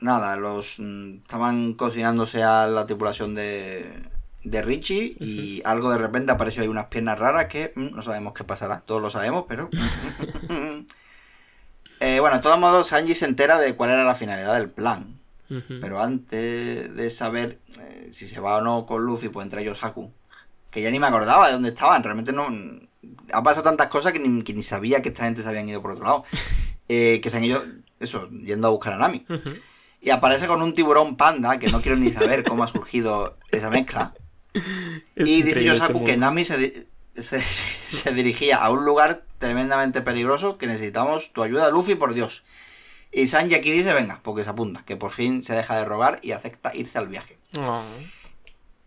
nada, 0.01 0.37
los 0.37 0.77
mm, 0.79 1.17
estaban 1.23 1.75
cocinándose 1.75 2.43
a 2.43 2.67
la 2.67 2.87
tripulación 2.87 3.35
de, 3.35 4.03
de 4.45 4.63
Richie 4.63 5.17
y 5.21 5.63
algo 5.65 5.91
de 5.91 5.99
repente 5.99 6.33
apareció 6.33 6.63
ahí 6.63 6.69
unas 6.69 6.87
piernas 6.87 7.19
raras 7.19 7.47
que 7.47 7.73
mm, 7.75 7.95
no 7.95 8.03
sabemos 8.03 8.33
qué 8.35 8.45
pasará. 8.45 8.81
Todos 8.81 9.03
lo 9.03 9.11
sabemos, 9.11 9.45
pero... 9.49 9.71
Eh, 12.01 12.21
bueno, 12.21 12.37
de 12.37 12.43
todos 12.43 12.59
modos, 12.59 12.89
Sanji 12.89 13.15
se 13.15 13.25
entera 13.25 13.59
de 13.59 13.77
cuál 13.77 13.91
era 13.91 14.05
la 14.05 14.15
finalidad 14.15 14.55
del 14.55 14.71
plan. 14.71 15.21
Pero 15.81 16.03
antes 16.03 16.95
de 16.97 17.11
saber 17.11 17.61
eh, 17.81 18.09
si 18.13 18.27
se 18.27 18.41
va 18.41 18.57
o 18.57 18.61
no 18.61 18.87
con 18.87 19.05
Luffy, 19.05 19.29
pues 19.29 19.45
entra 19.45 19.63
Yosaku. 19.63 20.13
Que 20.71 20.83
ya 20.83 20.91
ni 20.91 20.99
me 20.99 21.07
acordaba 21.07 21.47
de 21.47 21.53
dónde 21.53 21.69
estaban. 21.69 22.03
Realmente 22.03 22.33
no. 22.33 22.49
Ha 23.33 23.43
pasado 23.43 23.63
tantas 23.65 23.89
cosas 23.89 24.13
que 24.13 24.19
ni, 24.19 24.43
que 24.43 24.53
ni 24.55 24.63
sabía 24.63 25.03
que 25.03 25.09
esta 25.11 25.25
gente 25.25 25.43
se 25.43 25.49
habían 25.49 25.69
ido 25.69 25.81
por 25.83 25.93
otro 25.93 26.05
lado. 26.05 26.25
Eh, 26.87 27.23
que 27.23 27.31
se 27.31 27.39
han 27.39 27.45
ido, 27.45 27.65
eso, 27.99 28.29
yendo 28.29 28.69
a 28.69 28.71
buscar 28.71 28.93
a 28.93 28.99
Nami. 28.99 29.25
Y 30.03 30.11
aparece 30.11 30.47
con 30.47 30.61
un 30.61 30.75
tiburón 30.75 31.17
panda, 31.17 31.59
que 31.59 31.69
no 31.69 31.81
quiero 31.81 31.97
ni 31.97 32.11
saber 32.11 32.45
cómo 32.45 32.63
ha 32.63 32.67
surgido 32.67 33.39
esa 33.51 33.71
mezcla. 33.71 34.13
Es 35.17 35.27
y 35.29 35.37
dice 35.43 35.49
este 35.49 35.65
Yosaku 35.65 36.05
que. 36.05 36.19
Nami 36.19 36.45
se, 36.45 36.59
di- 36.59 36.73
se, 37.15 37.41
se 37.89 38.13
dirigía 38.13 38.59
a 38.59 38.71
un 38.71 38.85
lugar 38.85 39.25
tremendamente 39.39 40.03
peligroso 40.03 40.59
que 40.59 40.67
necesitamos 40.67 41.33
tu 41.33 41.43
ayuda, 41.43 41.71
Luffy, 41.71 41.95
por 41.95 42.13
Dios. 42.13 42.45
Y 43.11 43.29
Sanji 43.29 43.55
aquí 43.55 43.73
dice, 43.73 43.95
venga, 43.95 44.21
porque 44.23 44.45
se 44.45 44.51
apunta, 44.51 44.85
que 44.85 44.97
por 44.97 45.11
fin 45.11 45.43
se 45.43 45.55
deja 45.55 45.79
de 45.79 45.87
rogar 45.87 46.19
y 46.23 46.33
acepta 46.33 46.75
irse 46.75 46.99
al 46.99 47.09
viaje. 47.09 47.39
Oh. 47.61 47.83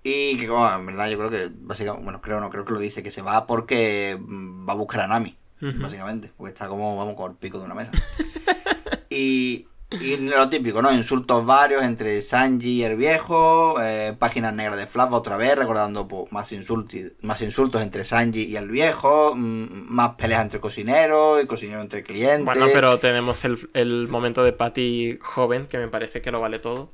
Y 0.09 0.37
que, 0.37 0.49
oh, 0.49 0.73
en 0.73 0.85
verdad, 0.85 1.09
yo 1.09 1.17
creo 1.17 1.29
que, 1.29 1.51
básicamente, 1.53 2.05
bueno, 2.05 2.21
creo 2.21 2.39
no, 2.39 2.49
creo 2.49 2.63
que 2.63 2.71
lo 2.71 2.79
dice, 2.79 3.03
que 3.03 3.11
se 3.11 3.21
va 3.21 3.45
porque 3.45 4.17
va 4.21 4.71
a 4.71 4.75
buscar 4.77 5.01
a 5.01 5.07
Nami, 5.07 5.35
básicamente, 5.59 6.31
porque 6.37 6.53
está 6.53 6.69
como, 6.69 6.95
vamos, 6.95 7.15
con 7.15 7.31
el 7.31 7.37
pico 7.37 7.59
de 7.59 7.65
una 7.65 7.75
mesa. 7.75 7.91
y, 9.09 9.67
y 9.91 10.15
lo 10.15 10.47
típico, 10.47 10.81
¿no? 10.81 10.93
Insultos 10.93 11.45
varios 11.45 11.83
entre 11.83 12.21
Sanji 12.21 12.69
y 12.69 12.83
el 12.83 12.95
viejo, 12.95 13.81
eh, 13.81 14.15
páginas 14.17 14.53
negras 14.53 14.77
de 14.77 14.87
Flap 14.87 15.11
otra 15.11 15.35
vez, 15.35 15.57
recordando 15.57 16.07
pues, 16.07 16.31
más, 16.31 16.53
insultos, 16.53 16.97
más 17.19 17.41
insultos 17.41 17.81
entre 17.81 18.05
Sanji 18.05 18.45
y 18.45 18.55
el 18.55 18.69
viejo, 18.69 19.35
mm, 19.35 19.93
más 19.93 20.15
peleas 20.15 20.41
entre 20.41 20.61
cocineros 20.61 21.43
y 21.43 21.47
cocineros 21.47 21.83
entre 21.83 22.03
clientes. 22.03 22.45
Bueno, 22.45 22.67
pero 22.71 22.97
tenemos 22.97 23.43
el, 23.43 23.69
el 23.73 24.07
momento 24.07 24.41
de 24.45 24.53
Patty 24.53 25.17
joven, 25.19 25.67
que 25.67 25.77
me 25.77 25.89
parece 25.89 26.21
que 26.21 26.31
lo 26.31 26.39
vale 26.39 26.59
todo. 26.59 26.93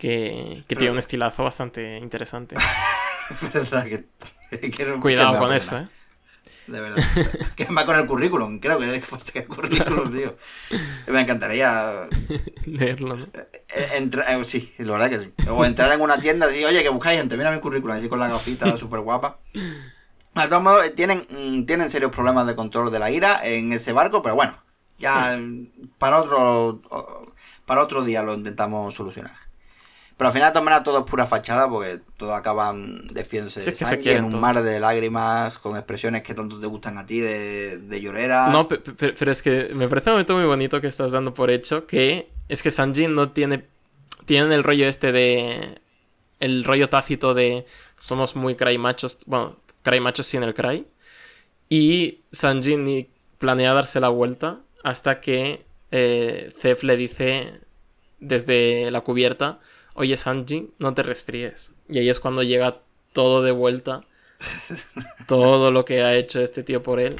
Que, 0.00 0.64
que 0.66 0.76
tiene 0.76 0.92
un 0.92 0.98
estilazo 0.98 1.44
bastante 1.44 1.98
interesante. 1.98 2.56
Verdad 3.54 3.84
que- 3.84 4.70
que 4.70 4.84
no- 4.86 4.98
Cuidado 5.00 5.32
que 5.34 5.38
con 5.38 5.52
eso. 5.54 5.78
¿eh? 5.78 5.88
De 6.66 6.80
verdad. 6.80 7.02
que 7.56 7.64
va 7.66 7.84
con 7.84 7.98
el 7.98 8.06
currículum, 8.06 8.58
creo 8.60 8.78
que 8.78 8.90
es 8.90 9.02
el 9.34 9.46
currículum, 9.46 10.10
tío. 10.12 10.36
Me 11.08 11.20
encantaría 11.20 12.06
Leerlo, 12.64 13.16
¿no? 13.16 13.24
eh, 13.34 13.88
entrar, 13.96 14.26
eh, 14.30 14.44
sí, 14.44 14.72
la 14.78 14.92
verdad 14.92 15.10
que 15.10 15.18
sí. 15.18 15.32
O 15.48 15.64
entrar 15.64 15.92
en 15.92 16.00
una 16.00 16.18
tienda 16.20 16.46
así, 16.46 16.64
oye, 16.64 16.82
que 16.82 16.88
buscáis 16.88 17.18
gente, 17.18 17.36
mira 17.36 17.50
mi 17.50 17.60
currículum, 17.60 17.96
así 17.96 18.08
con 18.08 18.20
la 18.20 18.28
gafita 18.28 18.76
súper 18.78 19.00
guapa. 19.00 19.38
De 19.52 20.48
todos 20.48 20.62
modos, 20.62 20.84
eh, 20.86 20.90
tienen, 20.90 21.26
mm, 21.28 21.66
tienen 21.66 21.90
serios 21.90 22.10
problemas 22.12 22.46
de 22.46 22.54
control 22.54 22.90
de 22.92 22.98
la 23.00 23.10
ira 23.10 23.40
en 23.44 23.72
ese 23.72 23.92
barco, 23.92 24.22
pero 24.22 24.36
bueno, 24.36 24.56
ya 24.98 25.36
mm, 25.36 25.90
para 25.98 26.20
otro 26.22 26.80
para 27.66 27.82
otro 27.82 28.02
día 28.04 28.22
lo 28.22 28.34
intentamos 28.34 28.94
solucionar. 28.94 29.34
Pero 30.20 30.28
al 30.28 30.34
final 30.34 30.52
maneras 30.62 30.84
todo 30.84 31.02
pura 31.06 31.24
fachada 31.24 31.66
porque 31.66 32.00
todos 32.18 32.34
acaban 32.38 33.06
defiéndose 33.08 33.62
Sí, 33.62 33.70
de 33.70 33.98
quieren 34.00 34.26
en 34.26 34.34
un 34.34 34.38
mar 34.38 34.62
de 34.62 34.78
lágrimas, 34.78 35.56
con 35.58 35.76
expresiones 35.78 36.22
que 36.22 36.34
tanto 36.34 36.60
te 36.60 36.66
gustan 36.66 36.98
a 36.98 37.06
ti 37.06 37.20
de, 37.20 37.78
de 37.78 38.00
llorera. 38.02 38.48
No, 38.48 38.68
pe- 38.68 38.76
pe- 38.80 39.14
pero 39.18 39.32
es 39.32 39.40
que 39.40 39.70
me 39.72 39.88
parece 39.88 40.10
un 40.10 40.16
momento 40.16 40.34
muy 40.34 40.44
bonito 40.44 40.78
que 40.82 40.88
estás 40.88 41.12
dando 41.12 41.32
por 41.32 41.50
hecho 41.50 41.86
que 41.86 42.28
es 42.50 42.62
que 42.62 42.70
Sanji 42.70 43.06
no 43.06 43.30
tiene 43.32 43.64
tienen 44.26 44.52
el 44.52 44.62
rollo 44.62 44.86
este 44.88 45.10
de 45.10 45.80
el 46.38 46.64
rollo 46.64 46.90
tácito 46.90 47.32
de 47.32 47.64
somos 47.98 48.36
muy 48.36 48.56
cry 48.56 48.76
machos, 48.76 49.20
bueno, 49.24 49.56
cry 49.82 50.00
machos 50.00 50.26
sin 50.26 50.42
el 50.42 50.52
cry 50.52 50.86
y 51.70 52.20
Sanji 52.30 52.76
ni 52.76 53.08
planea 53.38 53.72
darse 53.72 54.00
la 54.00 54.10
vuelta 54.10 54.58
hasta 54.84 55.20
que 55.22 55.64
eh, 55.92 56.52
Zef 56.58 56.82
le 56.82 56.96
dice 56.98 57.60
desde 58.18 58.90
la 58.90 59.00
cubierta, 59.00 59.60
oye 60.00 60.16
Sanji, 60.16 60.70
no 60.78 60.94
te 60.94 61.02
resfríes. 61.02 61.74
Y 61.88 61.98
ahí 61.98 62.08
es 62.08 62.20
cuando 62.20 62.42
llega 62.42 62.78
todo 63.12 63.42
de 63.42 63.52
vuelta, 63.52 64.00
todo 65.28 65.70
lo 65.70 65.84
que 65.84 66.02
ha 66.02 66.14
hecho 66.14 66.40
este 66.40 66.62
tío 66.62 66.82
por 66.82 67.00
él. 67.00 67.16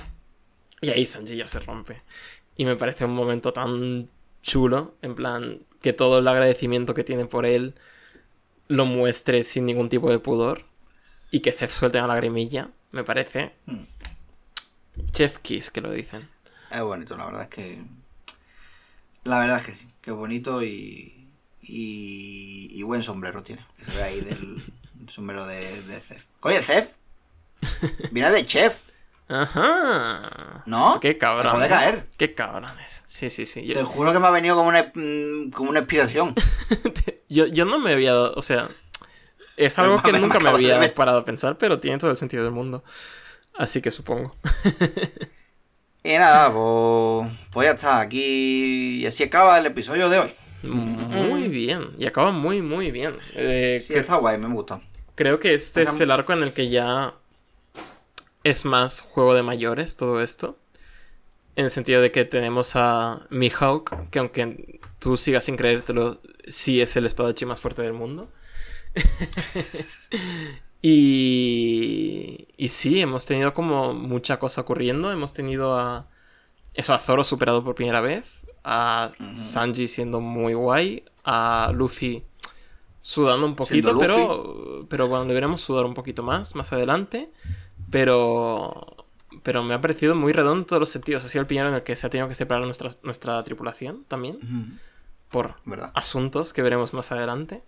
Y 0.80 0.88
ahí 0.88 1.06
Sanji 1.06 1.36
ya 1.36 1.46
se 1.46 1.60
rompe. 1.60 2.00
Y 2.56 2.64
me 2.64 2.76
parece 2.76 3.04
un 3.04 3.14
momento 3.14 3.52
tan 3.52 4.08
chulo, 4.42 4.94
en 5.02 5.14
plan, 5.14 5.60
que 5.82 5.92
todo 5.92 6.18
el 6.18 6.28
agradecimiento 6.28 6.94
que 6.94 7.04
tiene 7.04 7.26
por 7.26 7.44
él 7.44 7.74
lo 8.68 8.86
muestre 8.86 9.44
sin 9.44 9.66
ningún 9.66 9.90
tipo 9.90 10.10
de 10.10 10.18
pudor. 10.18 10.62
Y 11.30 11.40
que 11.40 11.52
Zef 11.52 11.72
suelte 11.72 11.98
una 11.98 12.08
lagrimilla, 12.08 12.70
me 12.92 13.04
parece. 13.04 13.50
Hmm. 13.66 13.84
Chef 15.12 15.38
Kiss, 15.38 15.70
que 15.70 15.82
lo 15.82 15.92
dicen. 15.92 16.28
Es 16.70 16.80
bonito, 16.80 17.16
la 17.16 17.26
verdad 17.26 17.42
es 17.42 17.48
que. 17.48 17.82
La 19.24 19.38
verdad 19.38 19.58
es 19.58 19.66
que 19.66 19.72
sí, 19.72 19.86
que 20.00 20.10
es 20.10 20.16
bonito 20.16 20.62
y. 20.62 21.19
Y, 21.72 22.68
y 22.72 22.82
buen 22.82 23.02
sombrero 23.04 23.42
tiene. 23.44 23.64
Que 23.78 23.84
se 23.84 23.92
ve 23.92 24.02
ahí 24.02 24.20
del 24.22 24.60
sombrero 25.08 25.46
de, 25.46 25.82
de 25.82 26.00
Cef. 26.00 26.24
Oye, 26.40 26.60
Cef. 26.62 26.92
Viene 28.10 28.30
de 28.30 28.44
chef, 28.44 28.80
Ajá. 29.28 30.62
¿no? 30.66 30.98
Qué 31.00 31.08
Me 31.10 31.18
cabrón. 31.18 31.52
puede 31.54 31.68
caer. 31.68 32.06
Qué 32.16 32.34
cabrones. 32.34 33.04
Sí, 33.06 33.30
sí, 33.30 33.46
sí. 33.46 33.64
Yo- 33.66 33.74
Te 33.74 33.84
juro 33.84 34.12
que 34.12 34.18
me 34.18 34.26
ha 34.26 34.30
venido 34.30 34.56
como 34.56 34.68
una, 34.70 34.90
mm, 34.94 35.50
como 35.50 35.70
una 35.70 35.80
inspiración. 35.80 36.34
Yo, 37.28 37.46
yo 37.46 37.64
no 37.64 37.78
me 37.78 37.92
había 37.92 38.10
dado, 38.12 38.32
o 38.34 38.42
sea, 38.42 38.68
es 39.56 39.78
algo 39.78 40.02
que 40.02 40.10
Me 40.10 40.18
nunca 40.18 40.40
me 40.40 40.50
de 40.50 40.72
había 40.72 40.94
parado 40.96 41.18
a 41.18 41.24
pensar, 41.24 41.58
pero 41.58 41.78
tiene 41.78 41.98
todo 41.98 42.10
el 42.10 42.16
sentido 42.16 42.42
del 42.42 42.52
mundo. 42.52 42.82
Así 43.56 43.80
que 43.80 43.92
supongo. 43.92 44.34
Y 46.02 46.10
nada, 46.18 46.52
pues, 46.52 47.30
pues 47.52 47.66
ya 47.68 47.74
está. 47.74 48.00
Aquí. 48.00 49.00
Y 49.02 49.06
así 49.06 49.22
acaba 49.22 49.58
el 49.58 49.66
episodio 49.66 50.08
de 50.08 50.18
hoy. 50.18 50.32
Muy 50.62 51.48
bien. 51.48 51.90
Y 51.98 52.06
acaba 52.06 52.32
muy, 52.32 52.62
muy 52.62 52.90
bien. 52.90 53.16
Eh, 53.34 53.84
Sí, 53.86 53.94
cre- 53.94 54.00
está 54.00 54.16
guay, 54.16 54.38
me 54.38 54.48
gusta. 54.48 54.80
creo 55.14 55.38
que 55.38 55.54
este 55.54 55.80
O 55.80 55.84
sea, 55.84 55.92
es 55.94 56.00
el 56.00 56.10
arco 56.10 56.32
en 56.32 56.42
el 56.42 56.52
que 56.52 56.68
ya 56.70 57.14
es 58.44 58.64
más 58.64 59.00
juego 59.02 59.34
de 59.34 59.42
mayores 59.42 59.96
todo 59.96 60.20
esto. 60.22 60.58
En 61.56 61.66
el 61.66 61.70
sentido 61.70 62.00
de 62.02 62.12
que 62.12 62.24
tenemos 62.24 62.72
a 62.76 63.26
Mihawk, 63.30 64.10
que 64.10 64.18
aunque 64.20 64.80
tú 64.98 65.16
sigas 65.16 65.44
sin 65.44 65.56
creértelo, 65.56 66.20
sí 66.48 66.80
es 66.80 66.96
el 66.96 67.06
espadachín 67.06 67.48
más 67.48 67.60
fuerte 67.60 67.82
del 67.82 67.92
mundo. 67.92 68.30
y, 70.82 72.48
y 72.56 72.68
sí, 72.70 73.00
hemos 73.00 73.26
tenido 73.26 73.52
como 73.54 73.94
mucha 73.94 74.38
cosa 74.38 74.62
ocurriendo. 74.62 75.12
Hemos 75.12 75.32
tenido 75.34 75.76
a 75.78 76.08
eso, 76.74 76.94
a 76.94 76.98
Zoro 76.98 77.24
superado 77.24 77.64
por 77.64 77.74
primera 77.76 78.00
vez, 78.00 78.39
a. 78.64 79.10
Sanji 79.34 79.88
siendo 79.88 80.20
muy 80.20 80.54
guay, 80.54 81.04
a 81.24 81.72
Luffy 81.74 82.24
sudando 83.00 83.46
un 83.46 83.56
poquito, 83.56 83.98
pero, 83.98 84.86
pero 84.88 85.08
bueno, 85.08 85.24
deberemos 85.24 85.62
sudar 85.62 85.86
un 85.86 85.94
poquito 85.94 86.22
más 86.22 86.54
más 86.54 86.72
adelante. 86.72 87.30
Pero, 87.90 89.06
pero 89.42 89.64
me 89.64 89.74
ha 89.74 89.80
parecido 89.80 90.14
muy 90.14 90.32
redondo 90.32 90.60
en 90.60 90.66
todos 90.66 90.80
los 90.80 90.88
sentidos. 90.90 91.24
Ha 91.24 91.28
sido 91.28 91.42
el 91.42 91.46
piñero 91.46 91.68
en 91.68 91.74
el 91.74 91.82
que 91.82 91.96
se 91.96 92.06
ha 92.06 92.10
tenido 92.10 92.28
que 92.28 92.34
separar 92.34 92.64
nuestra, 92.64 92.90
nuestra 93.02 93.42
tripulación 93.42 94.04
también, 94.06 94.78
por 95.30 95.56
¿Verdad? 95.64 95.90
asuntos 95.94 96.52
que 96.52 96.62
veremos 96.62 96.92
más 96.92 97.10
adelante. 97.10 97.62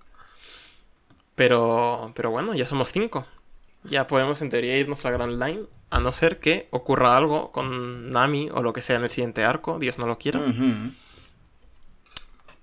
Pero, 1.34 2.12
pero 2.14 2.30
bueno, 2.30 2.54
ya 2.54 2.66
somos 2.66 2.92
cinco. 2.92 3.26
Ya 3.84 4.06
podemos 4.06 4.40
en 4.42 4.50
teoría 4.50 4.76
irnos 4.78 5.04
a 5.04 5.10
la 5.10 5.16
Grand 5.16 5.42
Line, 5.42 5.64
a 5.90 6.00
no 6.00 6.12
ser 6.12 6.38
que 6.38 6.68
ocurra 6.70 7.16
algo 7.16 7.50
con 7.52 8.10
Nami 8.10 8.48
o 8.52 8.62
lo 8.62 8.72
que 8.72 8.82
sea 8.82 8.96
en 8.96 9.02
el 9.02 9.10
siguiente 9.10 9.44
arco, 9.44 9.78
Dios 9.78 9.98
no 9.98 10.06
lo 10.06 10.18
quiera. 10.18 10.40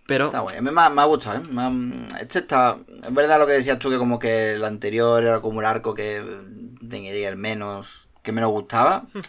Pero 0.07 0.25
Está 0.27 0.41
mí 0.41 0.71
me 0.71 0.81
ha, 0.81 0.89
me 0.89 1.01
ha 1.01 1.05
gustado, 1.05 1.37
¿eh? 1.37 1.43
Me 1.51 1.61
ha- 1.61 2.19
este 2.19 2.39
está... 2.39 2.77
Es 3.03 3.13
verdad 3.13 3.37
lo 3.37 3.45
que 3.45 3.53
decías 3.53 3.77
tú, 3.77 3.91
que 3.91 3.97
como 3.99 4.17
que 4.17 4.53
el 4.53 4.63
anterior 4.65 5.23
era 5.23 5.39
como 5.39 5.59
un 5.59 5.65
arco 5.65 5.93
que 5.93 6.23
tenía 6.89 7.29
el 7.29 7.35
menos... 7.37 8.07
que 8.23 8.31
menos 8.31 8.49
gustaba. 8.49 9.03
Eh, 9.13 9.21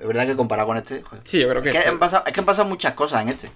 Es 0.00 0.06
verdad 0.06 0.26
que 0.26 0.36
comparado 0.36 0.68
con 0.68 0.76
este... 0.76 1.02
joder. 1.02 1.22
sí, 1.24 1.40
yo 1.40 1.48
creo 1.48 1.62
que, 1.62 1.70
Es 1.70 1.76
que, 1.76 1.82
sí. 1.82 1.88
han 1.88 1.98
pasado, 1.98 2.24
es 2.26 2.32
que 2.34 2.40
han 2.40 2.46
pasado 2.46 2.68
muchas 2.68 2.92
cosas 2.92 3.22
en 3.22 3.30
este. 3.30 3.50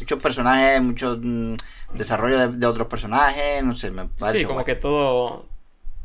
Muchos 0.00 0.18
personajes, 0.22 0.80
mucho 0.80 1.18
mm, 1.20 1.56
desarrollo 1.92 2.38
de, 2.38 2.48
de 2.56 2.66
otros 2.66 2.88
personajes, 2.88 3.62
no 3.62 3.74
sé, 3.74 3.90
me 3.90 4.06
parece 4.06 4.38
Sí, 4.38 4.44
como 4.44 4.54
guay. 4.62 4.64
que 4.64 4.74
todo. 4.76 5.46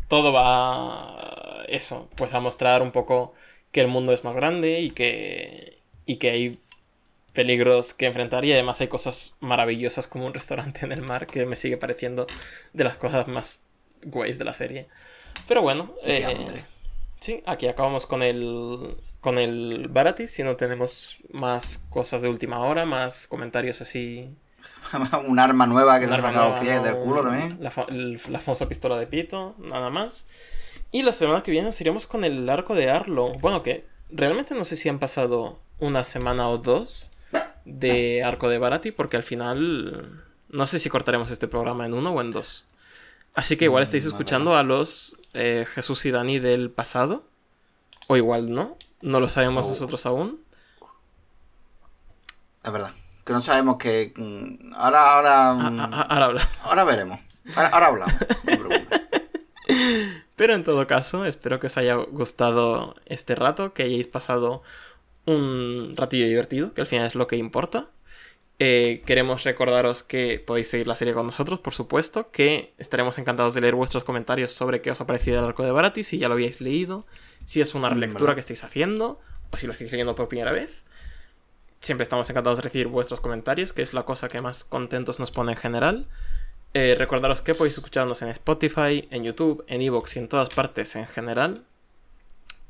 Todo 0.10 0.34
va. 0.34 1.64
Eso, 1.70 2.10
pues 2.16 2.34
a 2.34 2.42
mostrar 2.42 2.82
un 2.82 2.92
poco 2.92 3.34
que 3.72 3.80
el 3.82 3.88
mundo 3.88 4.12
es 4.12 4.26
más 4.26 4.36
grande 4.36 4.82
y 4.82 4.92
que. 4.92 5.82
y 6.06 6.18
que 6.18 6.32
hay 6.32 6.60
peligros 7.34 7.94
que 7.94 8.08
enfrentar 8.08 8.44
y 8.44 8.52
además 8.52 8.82
hay 8.82 8.88
cosas 8.88 9.38
maravillosas 9.40 10.08
como 10.08 10.26
un 10.26 10.34
restaurante 10.40 10.84
en 10.84 10.92
el 10.92 11.02
mar 11.02 11.28
que 11.28 11.46
me 11.46 11.56
sigue 11.56 11.78
pareciendo 11.78 12.28
de 12.74 12.84
las 12.84 12.98
cosas 12.98 13.28
más 13.28 13.64
guays 14.04 14.40
de 14.40 14.46
la 14.46 14.54
serie. 14.54 14.88
Pero 15.48 15.62
bueno, 15.62 15.94
eh, 16.04 16.64
sí, 17.22 17.42
aquí 17.46 17.68
acabamos 17.68 18.06
con 18.06 18.24
el 18.24 18.98
con 19.22 19.38
el 19.38 19.88
Barati, 19.90 20.28
si 20.28 20.44
no 20.44 20.56
tenemos 20.56 21.18
más 21.32 21.80
cosas 21.90 22.22
de 22.22 22.30
última 22.30 22.60
hora, 22.60 22.86
más 22.86 23.28
comentarios 23.28 23.82
así. 23.82 24.30
un 25.28 25.40
arma 25.40 25.66
nueva 25.66 26.00
que 26.00 26.08
se 26.08 26.14
ha 26.14 26.22
sacado 26.22 26.60
del 26.62 26.96
culo 26.98 27.24
también. 27.24 27.58
La, 27.62 27.72
la, 28.30 28.40
famosa 28.40 28.68
pistola 28.68 28.98
de 28.98 29.08
pito, 29.08 29.56
nada 29.60 29.90
más. 29.90 30.28
Y 30.92 31.04
la 31.04 31.12
semana 31.12 31.44
que 31.44 31.52
viene 31.52 31.70
iremos 31.80 32.08
con 32.08 32.24
el 32.24 32.50
arco 32.50 32.76
de 32.76 32.90
Arlo. 32.90 33.34
Bueno, 33.40 33.62
que 33.62 33.86
realmente 34.10 34.56
no 34.56 34.66
sé 34.66 34.76
si 34.76 34.90
han 34.90 35.00
pasado 35.00 35.60
una 35.80 36.04
semana 36.04 36.50
o 36.50 36.58
dos 36.58 37.12
de 37.66 38.24
arco 38.24 38.50
de 38.50 38.58
Barati, 38.58 38.92
porque 38.92 39.18
al 39.18 39.24
final 39.24 40.24
no 40.50 40.66
sé 40.66 40.80
si 40.80 40.90
cortaremos 40.90 41.30
este 41.32 41.48
programa 41.48 41.86
en 41.86 41.94
uno 41.94 42.12
o 42.12 42.22
en 42.22 42.32
dos. 42.32 42.66
Así 43.36 43.58
que 43.58 43.66
igual 43.66 43.84
estáis 43.84 44.06
mm, 44.06 44.08
escuchando 44.08 44.56
a 44.56 44.64
los 44.64 45.20
eh, 45.34 45.66
Jesús 45.74 46.06
y 46.06 46.12
Dani 46.12 46.40
del 46.40 46.72
pasado. 46.72 47.24
O 48.08 48.18
igual 48.18 48.52
no. 48.52 48.76
No 49.02 49.20
lo 49.20 49.30
sabemos 49.30 49.68
oh. 49.68 49.70
nosotros 49.70 50.06
aún. 50.08 50.40
Es 52.64 52.72
verdad. 52.72 52.94
Que 53.26 53.34
no 53.34 53.42
sabemos 53.42 53.78
que. 53.78 54.14
Mm, 54.16 54.74
ahora, 54.76 55.16
ahora. 55.16 55.50
Ah, 55.52 55.54
mm, 55.54 55.80
ah, 55.80 56.08
ahora, 56.10 56.50
ahora 56.64 56.84
veremos. 56.84 57.20
Ahora, 57.56 57.88
hablamos. 57.88 58.16
Pero 60.36 60.56
en 60.56 60.64
todo 60.64 60.88
caso, 60.88 61.26
espero 61.26 61.60
que 61.60 61.68
os 61.68 61.78
haya 61.78 61.96
gustado 61.96 62.96
este 63.06 63.36
rato, 63.36 63.74
que 63.74 63.84
hayáis 63.84 64.08
pasado 64.08 64.64
un 65.26 65.94
ratillo 65.96 66.28
divertido, 66.28 66.74
que 66.74 66.82
al 66.82 66.88
final 66.88 67.06
es 67.06 67.16
lo 67.16 67.28
que 67.28 67.36
importa. 67.36 67.90
Eh, 68.62 69.04
queremos 69.06 69.44
recordaros 69.44 70.04
que 70.04 70.44
podéis 70.46 70.70
seguir 70.70 70.88
la 70.88 70.96
serie 70.96 71.14
con 71.14 71.26
nosotros, 71.26 71.60
por 71.60 71.74
supuesto, 71.74 72.30
que 72.32 72.74
estaremos 72.78 73.18
encantados 73.18 73.54
de 73.54 73.62
leer 73.62 73.76
vuestros 73.76 74.04
comentarios 74.04 74.52
sobre 74.52 74.82
qué 74.82 74.92
os 74.92 75.00
ha 75.00 75.08
parecido 75.08 75.40
el 75.40 75.46
arco 75.46 75.64
de 75.64 75.72
Barati, 75.72 76.04
si 76.04 76.18
ya 76.18 76.28
lo 76.28 76.34
habíais 76.34 76.60
leído, 76.60 77.06
si 77.46 77.62
es 77.62 77.74
una 77.74 77.90
relectura 77.90 78.34
que 78.34 78.42
estáis 78.42 78.64
haciendo, 78.66 79.20
o 79.52 79.58
si 79.58 79.66
lo 79.66 79.74
estáis 79.74 79.92
leyendo 79.92 80.16
por 80.16 80.28
primera 80.28 80.52
vez. 80.52 80.84
Siempre 81.80 82.04
estamos 82.04 82.30
encantados 82.30 82.60
de 82.60 82.64
recibir 82.64 82.88
vuestros 82.88 83.22
comentarios, 83.22 83.74
que 83.74 83.82
es 83.82 83.94
la 83.94 84.04
cosa 84.04 84.28
que 84.28 84.42
más 84.42 84.64
contentos 84.64 85.20
nos 85.20 85.32
pone 85.32 85.54
en 85.54 85.58
general. 85.58 86.08
Eh, 86.74 86.96
recordaros 86.98 87.42
que 87.42 87.56
podéis 87.56 87.78
escucharnos 87.78 88.22
en 88.22 88.30
Spotify, 88.30 89.08
en 89.10 89.24
YouTube, 89.24 89.64
en 89.68 89.82
Evox 89.82 90.16
y 90.16 90.20
en 90.20 90.28
todas 90.28 90.50
partes 90.50 90.96
en 90.96 91.08
general. 91.08 91.64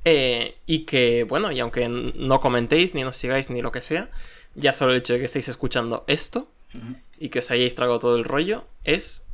Eh, 0.05 0.57
y 0.65 0.85
que, 0.85 1.25
bueno, 1.25 1.51
y 1.51 1.59
aunque 1.59 1.89
no 1.89 2.39
comentéis, 2.39 2.93
ni 2.93 3.03
nos 3.03 3.17
sigáis, 3.17 3.49
ni 3.49 3.61
lo 3.61 3.71
que 3.71 3.81
sea, 3.81 4.09
ya 4.55 4.73
solo 4.73 4.91
el 4.91 4.99
hecho 4.99 5.13
de 5.13 5.19
que 5.19 5.25
estéis 5.25 5.49
escuchando 5.49 6.03
esto 6.07 6.47
y 7.17 7.29
que 7.29 7.39
os 7.39 7.51
hayáis 7.51 7.75
tragado 7.75 7.99
todo 7.99 8.15
el 8.15 8.23
rollo 8.23 8.63
es 8.83 9.25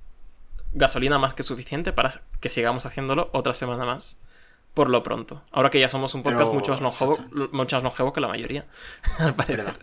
gasolina 0.74 1.20
más 1.20 1.34
que 1.34 1.44
suficiente 1.44 1.94
para 1.94 2.22
que 2.40 2.50
sigamos 2.50 2.86
haciéndolo 2.86 3.30
otra 3.34 3.54
semana 3.54 3.86
más. 3.86 4.18
Por 4.76 4.92
lo 4.92 5.02
pronto. 5.02 5.42
Ahora 5.52 5.72
que 5.72 5.80
ya 5.80 5.90
somos 5.90 6.14
un 6.14 6.22
podcast 6.22 6.54
mucho, 6.54 6.74
más 6.74 6.82
longevo, 6.82 7.18
mucho 7.52 7.78
más 7.78 7.84
longevo 7.84 8.14
que 8.14 8.22
la 8.22 8.28
mayoría. 8.28 8.68
Pero 9.48 9.74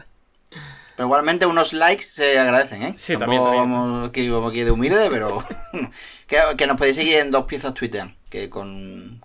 igualmente 0.99 1.47
unos 1.47 1.73
likes 1.73 2.05
se 2.05 2.39
agradecen, 2.39 2.83
¿eh? 2.83 2.95
Sí, 2.97 3.17
también, 3.17 3.43
Vamos, 3.43 4.09
aquí, 4.09 4.31
aquí 4.31 4.63
de 4.63 4.71
humilde, 4.71 5.09
pero 5.11 5.43
que, 6.27 6.67
nos 6.67 6.77
podéis 6.77 6.97
seguir 6.97 7.17
en 7.17 7.31
dos 7.31 7.47
piezas 7.47 7.73
Twitter, 7.73 8.15
que 8.29 8.51
con, 8.51 9.25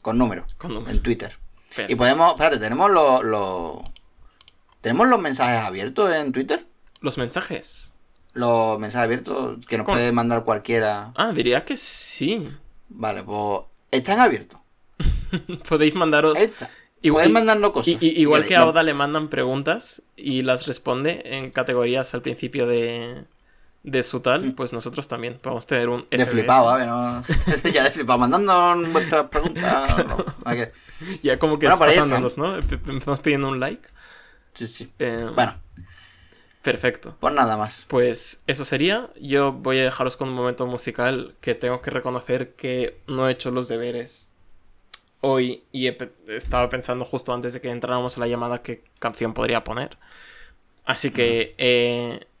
con 0.00 0.16
números, 0.16 0.56
en 0.88 1.02
Twitter. 1.02 1.38
Y 1.88 1.94
podemos, 1.94 2.32
espérate, 2.32 2.58
tenemos 2.58 2.90
los 2.90 3.82
¿Tenemos 4.80 5.08
los 5.08 5.18
mensajes 5.18 5.60
abiertos 5.60 6.14
en 6.14 6.32
Twitter? 6.32 6.66
¿Los 7.00 7.16
mensajes? 7.16 7.94
Los 8.34 8.78
mensajes 8.78 9.04
abiertos 9.04 9.64
que 9.66 9.78
nos 9.78 9.86
puede 9.86 10.12
mandar 10.12 10.44
cualquiera. 10.44 11.12
Ah, 11.16 11.32
diría 11.32 11.64
que 11.64 11.76
sí. 11.78 12.48
Vale, 12.90 13.22
pues 13.22 13.62
están 13.90 14.20
abiertos. 14.20 14.60
Podéis 15.68 15.94
mandaros. 15.94 16.38
Igual, 17.02 17.30
mandarnos 17.30 17.72
cosas. 17.72 17.96
igual 18.00 18.46
que 18.46 18.56
a 18.56 18.66
Oda 18.66 18.82
le 18.82 18.94
mandan 18.94 19.28
preguntas 19.28 20.02
y 20.16 20.42
las 20.42 20.66
responde 20.66 21.22
en 21.24 21.50
categorías 21.50 22.14
al 22.14 22.22
principio 22.22 22.66
de, 22.66 23.26
de 23.82 24.02
su 24.02 24.20
tal, 24.20 24.54
pues 24.54 24.72
nosotros 24.72 25.06
también 25.06 25.38
podemos 25.38 25.66
tener 25.66 25.90
un. 25.90 26.06
De 26.10 26.24
flipado, 26.24 26.64
¿vale? 26.64 26.86
¿no? 26.86 27.22
ya 27.72 27.84
de 27.84 27.90
flipado, 27.90 28.18
mandando 28.18 28.90
vuestras 28.90 29.28
preguntas. 29.28 29.94
Ya 31.22 31.38
como 31.38 31.58
que 31.58 31.66
bueno, 31.66 31.78
pasándonos, 31.78 32.38
¿no? 32.38 32.56
Empezamos 32.56 33.20
pidiendo 33.20 33.48
un 33.48 33.60
like. 33.60 33.86
Sí, 34.54 34.66
sí. 34.66 34.92
Eh, 34.98 35.28
bueno. 35.34 35.58
Perfecto. 36.62 37.16
Pues 37.20 37.34
nada 37.34 37.58
más. 37.58 37.84
Pues 37.88 38.42
eso 38.46 38.64
sería. 38.64 39.10
Yo 39.20 39.52
voy 39.52 39.80
a 39.80 39.84
dejaros 39.84 40.16
con 40.16 40.28
un 40.28 40.34
momento 40.34 40.66
musical 40.66 41.34
que 41.42 41.54
tengo 41.54 41.82
que 41.82 41.90
reconocer 41.90 42.54
que 42.54 43.02
no 43.06 43.28
he 43.28 43.32
hecho 43.32 43.50
los 43.50 43.68
deberes 43.68 44.33
hoy 45.24 45.64
y 45.72 45.90
estaba 46.28 46.68
pensando 46.68 47.04
justo 47.04 47.32
antes 47.32 47.54
de 47.54 47.60
que 47.60 47.70
entráramos 47.70 48.16
a 48.16 48.20
la 48.20 48.26
llamada 48.26 48.62
qué 48.62 48.84
canción 48.98 49.32
podría 49.32 49.64
poner. 49.64 49.96
Así 50.84 51.10
que 51.10 51.54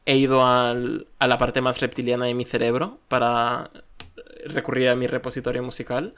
he 0.06 0.16
ido 0.16 0.44
a 0.44 0.74
la 0.74 1.38
parte 1.38 1.62
más 1.62 1.80
reptiliana 1.80 2.26
de 2.26 2.34
mi 2.34 2.44
cerebro 2.44 2.98
para 3.08 3.70
recurrir 4.44 4.90
a 4.90 4.96
mi 4.96 5.06
repositorio 5.06 5.62
musical. 5.62 6.14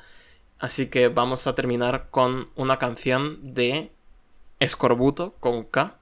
Así 0.59 0.89
que 0.89 1.09
vamos 1.09 1.47
a 1.47 1.55
terminar 1.55 2.09
con 2.11 2.51
una 2.57 2.79
canción 2.79 3.39
de 3.43 3.93
escorbuto 4.59 5.35
con 5.39 5.65
K, 5.65 5.97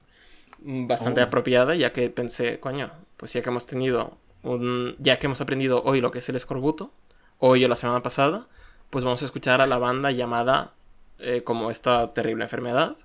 bastante 0.59 1.21
oh. 1.21 1.25
apropiada, 1.25 1.75
ya 1.75 1.91
que 1.91 2.09
pensé, 2.09 2.59
coño, 2.59 2.91
pues 3.17 3.33
ya 3.33 3.41
que 3.41 3.49
hemos 3.49 3.67
tenido 3.67 4.17
un. 4.43 4.95
ya 4.99 5.19
que 5.19 5.27
hemos 5.27 5.41
aprendido 5.41 5.83
hoy 5.83 6.01
lo 6.01 6.11
que 6.11 6.19
es 6.19 6.29
el 6.29 6.35
escorbuto, 6.35 6.91
hoy 7.39 7.65
o 7.65 7.67
la 7.67 7.75
semana 7.75 8.01
pasada, 8.01 8.47
pues 8.89 9.03
vamos 9.03 9.21
a 9.21 9.25
escuchar 9.25 9.61
a 9.61 9.67
la 9.67 9.77
banda 9.77 10.11
llamada 10.11 10.71
eh, 11.19 11.43
como 11.43 11.71
esta 11.71 12.13
terrible 12.13 12.43
enfermedad. 12.43 12.95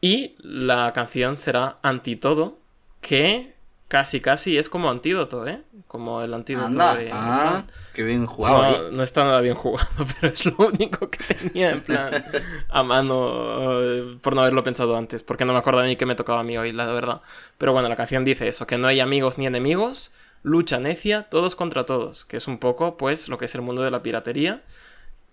Y 0.00 0.34
la 0.38 0.92
canción 0.92 1.36
será 1.36 1.78
Antitodo, 1.82 2.58
que 3.00 3.54
casi, 3.92 4.22
casi 4.22 4.56
es 4.56 4.70
como 4.70 4.88
antídoto, 4.88 5.46
¿eh? 5.46 5.60
Como 5.86 6.22
el 6.22 6.32
antídoto 6.32 6.70
de... 6.70 7.10
Ah, 7.12 7.66
qué 7.92 8.02
bien 8.02 8.24
jugado. 8.24 8.90
No, 8.90 9.02
está 9.02 9.22
nada 9.22 9.42
bien 9.42 9.54
jugado, 9.54 9.86
pero 10.20 10.32
es 10.32 10.46
lo 10.46 10.56
único 10.56 11.10
que 11.10 11.34
tenía 11.34 11.72
en 11.72 11.82
plan 11.82 12.24
a 12.70 12.82
mano 12.82 13.82
eh, 13.82 14.16
por 14.22 14.34
no 14.34 14.40
haberlo 14.40 14.64
pensado 14.64 14.96
antes, 14.96 15.22
porque 15.22 15.44
no 15.44 15.52
me 15.52 15.58
acuerdo 15.58 15.84
ni 15.84 15.96
que 15.96 16.06
me 16.06 16.14
tocaba 16.14 16.40
a 16.40 16.42
mí 16.42 16.56
hoy, 16.56 16.72
la 16.72 16.86
verdad. 16.86 17.20
Pero 17.58 17.74
bueno, 17.74 17.90
la 17.90 17.96
canción 17.96 18.24
dice 18.24 18.48
eso, 18.48 18.66
que 18.66 18.78
no 18.78 18.88
hay 18.88 19.00
amigos 19.00 19.36
ni 19.36 19.46
enemigos, 19.46 20.10
lucha 20.42 20.78
necia, 20.78 21.24
todos 21.24 21.56
contra 21.56 21.86
todos, 21.86 22.24
que 22.24 22.36
es 22.36 22.48
un 22.48 22.58
poco, 22.58 22.96
pues, 22.96 23.28
lo 23.28 23.38
que 23.38 23.44
es 23.44 23.54
el 23.54 23.62
mundo 23.62 23.82
de 23.82 23.90
la 23.90 24.02
piratería 24.02 24.62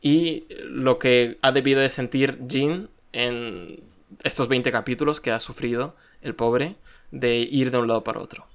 y 0.01 0.45
lo 0.63 0.99
que 0.99 1.37
ha 1.41 1.51
debido 1.51 1.81
de 1.81 1.89
sentir 1.89 2.39
Jean 2.47 2.89
en 3.11 3.83
estos 4.23 4.47
20 4.47 4.71
capítulos 4.71 5.19
que 5.19 5.31
ha 5.31 5.39
sufrido 5.39 5.95
el 6.21 6.35
pobre 6.35 6.75
de 7.11 7.37
ir 7.37 7.71
de 7.71 7.77
un 7.79 7.87
lado 7.87 8.03
para 8.03 8.21
otro. 8.21 8.45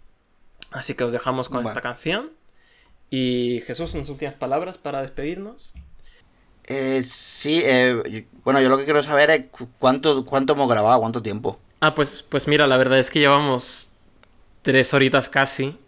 Así 0.70 0.94
que 0.94 1.04
os 1.04 1.12
dejamos 1.12 1.48
con 1.48 1.66
esta 1.66 1.80
canción. 1.80 2.30
Y 3.10 3.62
Jesús, 3.66 3.94
unas 3.94 4.08
últimas 4.08 4.34
palabras 4.34 4.78
para 4.78 5.02
despedirnos. 5.02 5.74
Eh, 6.64 7.02
sí, 7.04 7.62
eh, 7.64 8.26
bueno, 8.42 8.60
yo 8.60 8.68
lo 8.68 8.78
que 8.78 8.84
quiero 8.84 9.02
saber 9.02 9.30
es 9.30 9.44
cuánto, 9.78 10.24
cuánto 10.24 10.54
hemos 10.54 10.68
grabado, 10.68 10.98
cuánto 11.00 11.22
tiempo. 11.22 11.58
Ah, 11.80 11.94
pues, 11.94 12.24
pues 12.28 12.48
mira, 12.48 12.66
la 12.66 12.76
verdad 12.76 12.98
es 12.98 13.10
que 13.10 13.20
llevamos 13.20 13.90
tres 14.62 14.94
horitas 14.94 15.28
casi. 15.28 15.78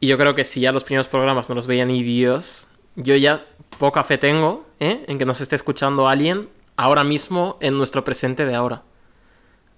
Y 0.00 0.06
yo 0.06 0.18
creo 0.18 0.34
que 0.34 0.44
si 0.44 0.60
ya 0.60 0.72
los 0.72 0.84
primeros 0.84 1.08
programas 1.08 1.48
no 1.48 1.54
los 1.54 1.66
veía 1.66 1.84
ni 1.84 2.02
Dios, 2.02 2.68
yo 2.96 3.16
ya 3.16 3.44
poca 3.78 4.04
fe 4.04 4.18
tengo 4.18 4.66
¿eh? 4.80 5.04
en 5.08 5.18
que 5.18 5.24
nos 5.24 5.40
esté 5.40 5.56
escuchando 5.56 6.08
alguien 6.08 6.48
ahora 6.76 7.04
mismo 7.04 7.56
en 7.60 7.76
nuestro 7.76 8.04
presente 8.04 8.44
de 8.44 8.54
ahora. 8.54 8.82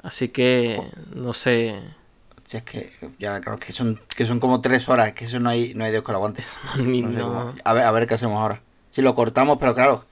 Así 0.03 0.29
que, 0.29 0.81
no 1.15 1.33
sé 1.33 1.81
es 2.57 2.63
que 2.65 2.91
ya 3.19 3.41
creo 3.41 3.59
que 3.59 3.73
son, 3.73 4.01
que 4.17 4.27
son 4.27 4.41
como 4.41 4.61
tres 4.61 4.89
horas, 4.89 5.13
que 5.13 5.25
eso 5.25 5.39
no 5.39 5.51
hay, 5.51 5.73
no 5.75 5.85
hay 5.85 5.93
Dios 5.93 6.03
que 6.03 6.13
lo 6.13 6.19
aguante. 6.19 6.45
a, 7.65 7.73
ver, 7.73 7.85
a 7.85 7.91
ver 7.93 8.07
qué 8.07 8.15
hacemos 8.15 8.41
ahora. 8.41 8.61
Si 8.91 9.03
lo 9.03 9.15
cortamos, 9.15 9.59
pero 9.59 9.75
claro, 9.75 10.05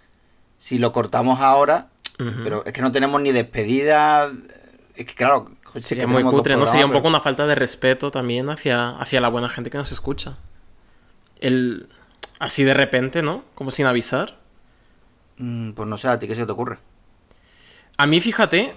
si 0.58 0.78
lo 0.78 0.92
cortamos 0.92 1.40
ahora, 1.40 1.88
pero 2.16 2.64
es 2.64 2.72
que 2.72 2.82
no 2.82 2.92
tenemos 2.92 3.20
ni 3.20 3.32
despedida. 3.32 4.30
Es 4.94 5.06
que 5.06 5.14
claro, 5.14 5.52
sería 5.76 6.06
muy 6.06 6.22
cutre, 6.22 6.56
¿no? 6.56 6.66
Sería 6.66 6.86
un 6.86 6.92
poco 6.92 7.08
una 7.08 7.20
falta 7.20 7.46
de 7.46 7.54
respeto 7.54 8.10
también 8.10 8.50
hacia, 8.50 8.90
hacia 8.90 9.20
la 9.20 9.28
buena 9.28 9.48
gente 9.48 9.70
que 9.70 9.78
nos 9.78 9.92
escucha. 9.92 10.36
El. 11.40 11.88
Así 12.38 12.64
de 12.64 12.74
repente, 12.74 13.22
¿no? 13.22 13.44
Como 13.54 13.70
sin 13.70 13.86
avisar. 13.86 14.38
Mm, 15.38 15.72
pues 15.72 15.88
no 15.88 15.96
sé, 15.96 16.08
¿a 16.08 16.18
ti 16.18 16.28
qué 16.28 16.34
se 16.34 16.46
te 16.46 16.52
ocurre? 16.52 16.78
A 17.96 18.06
mí, 18.06 18.20
fíjate, 18.20 18.76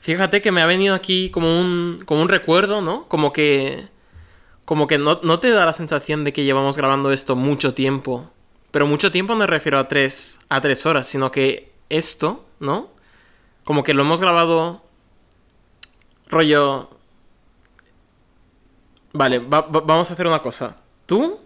Fíjate 0.00 0.40
que 0.40 0.50
me 0.50 0.62
ha 0.62 0.66
venido 0.66 0.94
aquí 0.94 1.28
como 1.28 1.60
un, 1.60 2.00
como 2.06 2.22
un 2.22 2.28
recuerdo, 2.28 2.80
¿no? 2.80 3.06
Como 3.06 3.32
que... 3.32 3.88
Como 4.64 4.86
que 4.86 4.98
no, 4.98 5.18
te 5.40 5.50
da 5.50 5.66
la 5.66 5.72
sensación 5.72 6.24
de 6.24 6.32
que 6.32 6.44
llevamos 6.44 6.76
grabando 6.76 7.12
esto 7.12 7.36
mucho 7.36 7.74
tiempo. 7.74 8.30
Pero 8.70 8.86
mucho 8.86 9.12
tiempo 9.12 9.34
no 9.34 9.40
me 9.40 9.46
refiero 9.46 9.78
a 9.78 9.88
tres, 9.88 10.38
a 10.48 10.60
tres 10.60 10.86
horas, 10.86 11.08
sino 11.08 11.30
que 11.32 11.72
esto, 11.90 12.46
¿no? 12.60 12.88
Como 13.64 13.82
que 13.82 13.94
lo 13.94 14.02
hemos 14.02 14.20
grabado 14.20 14.82
Rollo. 16.30 16.88
Vale, 19.12 19.38
va- 19.40 19.62
va- 19.62 19.80
vamos 19.80 20.10
a 20.10 20.12
hacer 20.14 20.26
una 20.26 20.40
cosa. 20.40 20.76
Tú. 21.06 21.38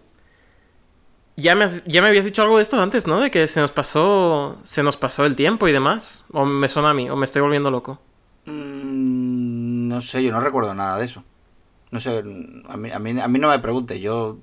Ya 1.37 1.55
me, 1.55 1.65
has- 1.65 1.83
ya 1.85 2.01
me 2.01 2.07
habías 2.09 2.23
dicho 2.25 2.41
algo 2.43 2.57
de 2.57 2.63
esto 2.63 2.81
antes, 2.81 3.07
¿no? 3.07 3.19
De 3.19 3.31
que 3.31 3.47
se 3.47 3.59
nos 3.59 3.71
pasó. 3.71 4.57
Se 4.63 4.83
nos 4.83 4.97
pasó 4.97 5.25
el 5.25 5.35
tiempo 5.35 5.67
y 5.67 5.71
demás. 5.71 6.25
O 6.31 6.45
me 6.45 6.67
suena 6.67 6.91
a 6.91 6.93
mí, 6.93 7.09
o 7.09 7.15
me 7.15 7.25
estoy 7.25 7.41
volviendo 7.41 7.71
loco. 7.71 7.99
Mm, 8.45 9.87
no 9.89 10.01
sé, 10.01 10.23
yo 10.23 10.31
no 10.31 10.39
recuerdo 10.39 10.73
nada 10.73 10.97
de 10.97 11.05
eso. 11.05 11.23
No 11.91 11.99
sé, 11.99 12.19
a 12.19 12.77
mí, 12.77 12.91
a 12.91 12.99
mí, 12.99 13.19
a 13.19 13.27
mí 13.27 13.39
no 13.39 13.49
me 13.49 13.59
preguntes, 13.59 13.99
yo, 13.99 14.37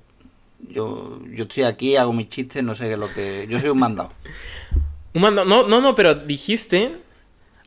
yo, 0.69 1.19
yo 1.29 1.43
estoy 1.43 1.63
aquí, 1.63 1.95
hago 1.97 2.11
mis 2.13 2.29
chistes, 2.29 2.63
no 2.63 2.73
sé 2.73 2.85
qué 2.85 2.93
es 2.93 2.99
lo 2.99 3.11
que... 3.13 3.45
Yo 3.49 3.59
soy 3.59 3.69
un 3.69 3.79
mandado. 3.79 4.11
Un 5.13 5.21
manda- 5.21 5.45
No, 5.45 5.67
no, 5.67 5.79
no, 5.79 5.93
pero 5.93 6.15
dijiste. 6.15 6.99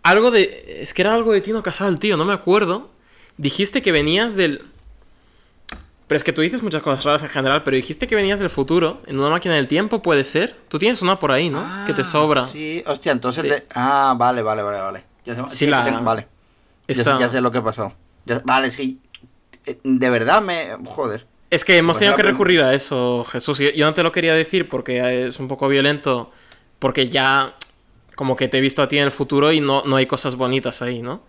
Algo 0.06 0.30
de. 0.30 0.78
Es 0.82 0.94
que 0.94 1.02
era 1.02 1.14
algo 1.14 1.32
de 1.32 1.40
Tino 1.40 1.62
Casado 1.62 1.90
el 1.90 1.98
tío, 1.98 2.16
no 2.16 2.24
me 2.24 2.32
acuerdo. 2.34 2.90
Dijiste 3.36 3.82
que 3.82 3.92
venías 3.92 4.34
del. 4.36 4.62
Pero 6.06 6.16
es 6.16 6.22
que 6.24 6.32
tú 6.32 6.40
dices 6.42 6.62
muchas 6.62 6.82
cosas 6.82 7.04
raras 7.04 7.22
en 7.24 7.28
general, 7.28 7.64
pero 7.64 7.76
dijiste 7.76 8.06
que 8.06 8.14
venías 8.14 8.38
del 8.38 8.48
futuro, 8.50 9.02
en 9.06 9.18
una 9.18 9.28
máquina 9.28 9.56
del 9.56 9.66
tiempo, 9.66 10.02
puede 10.02 10.22
ser. 10.22 10.54
Tú 10.68 10.78
tienes 10.78 11.02
una 11.02 11.18
por 11.18 11.32
ahí, 11.32 11.50
¿no? 11.50 11.64
que 11.84 11.92
te 11.92 12.02
Ah, 12.02 12.04
sobra. 12.04 12.46
Sí, 12.46 12.80
hostia, 12.86 13.10
entonces 13.10 13.44
te... 13.44 13.66
Ah, 13.74 14.14
vale, 14.16 14.40
vale, 14.42 14.62
vale, 14.62 14.80
vale. 14.80 15.04
Ya 15.24 15.34
sé, 15.34 15.42
Sí, 15.48 15.56
sí, 15.56 15.66
la- 15.66 15.82
tengo- 15.82 16.02
Vale. 16.02 16.28
Ya 16.86 16.94
sé- 16.94 17.00
Esta- 17.00 17.18
Ya, 17.18 17.28
sé, 17.28 17.40
lo 17.40 17.50
que 17.50 17.58
ha 17.58 17.64
pasado. 17.64 17.92
Ya- 18.24 18.40
Vale, 18.44 18.68
es 18.68 18.76
que... 18.76 18.94
eh, 19.66 19.78
De 19.82 20.10
verdad 20.10 20.40
me... 20.42 20.76
Joder. 20.84 21.26
Es 21.50 21.64
que 21.64 21.76
hemos 21.76 21.98
tenido 21.98 22.14
que 22.14 22.22
recurrir 22.22 22.60
a 22.62 22.72
eso, 22.72 23.24
Jesús. 23.24 23.58
Yo 23.74 23.84
no 23.86 23.92
te 23.92 24.04
lo 24.04 24.12
quería 24.12 24.34
decir 24.34 24.68
porque 24.68 25.26
es 25.26 25.40
un 25.40 25.48
poco 25.48 25.66
violento, 25.66 26.30
porque 26.78 27.08
ya 27.08 27.52
como 28.16 28.34
que 28.34 28.48
te 28.48 28.58
he 28.58 28.60
visto 28.60 28.82
a 28.82 28.88
ti 28.88 28.98
en 28.98 29.04
el 29.04 29.12
futuro 29.12 29.52
y 29.52 29.60
no, 29.60 29.82
no 29.84 29.94
hay 29.96 30.06
cosas 30.06 30.34
bonitas 30.34 30.82
ahí, 30.82 31.00
¿no? 31.02 31.22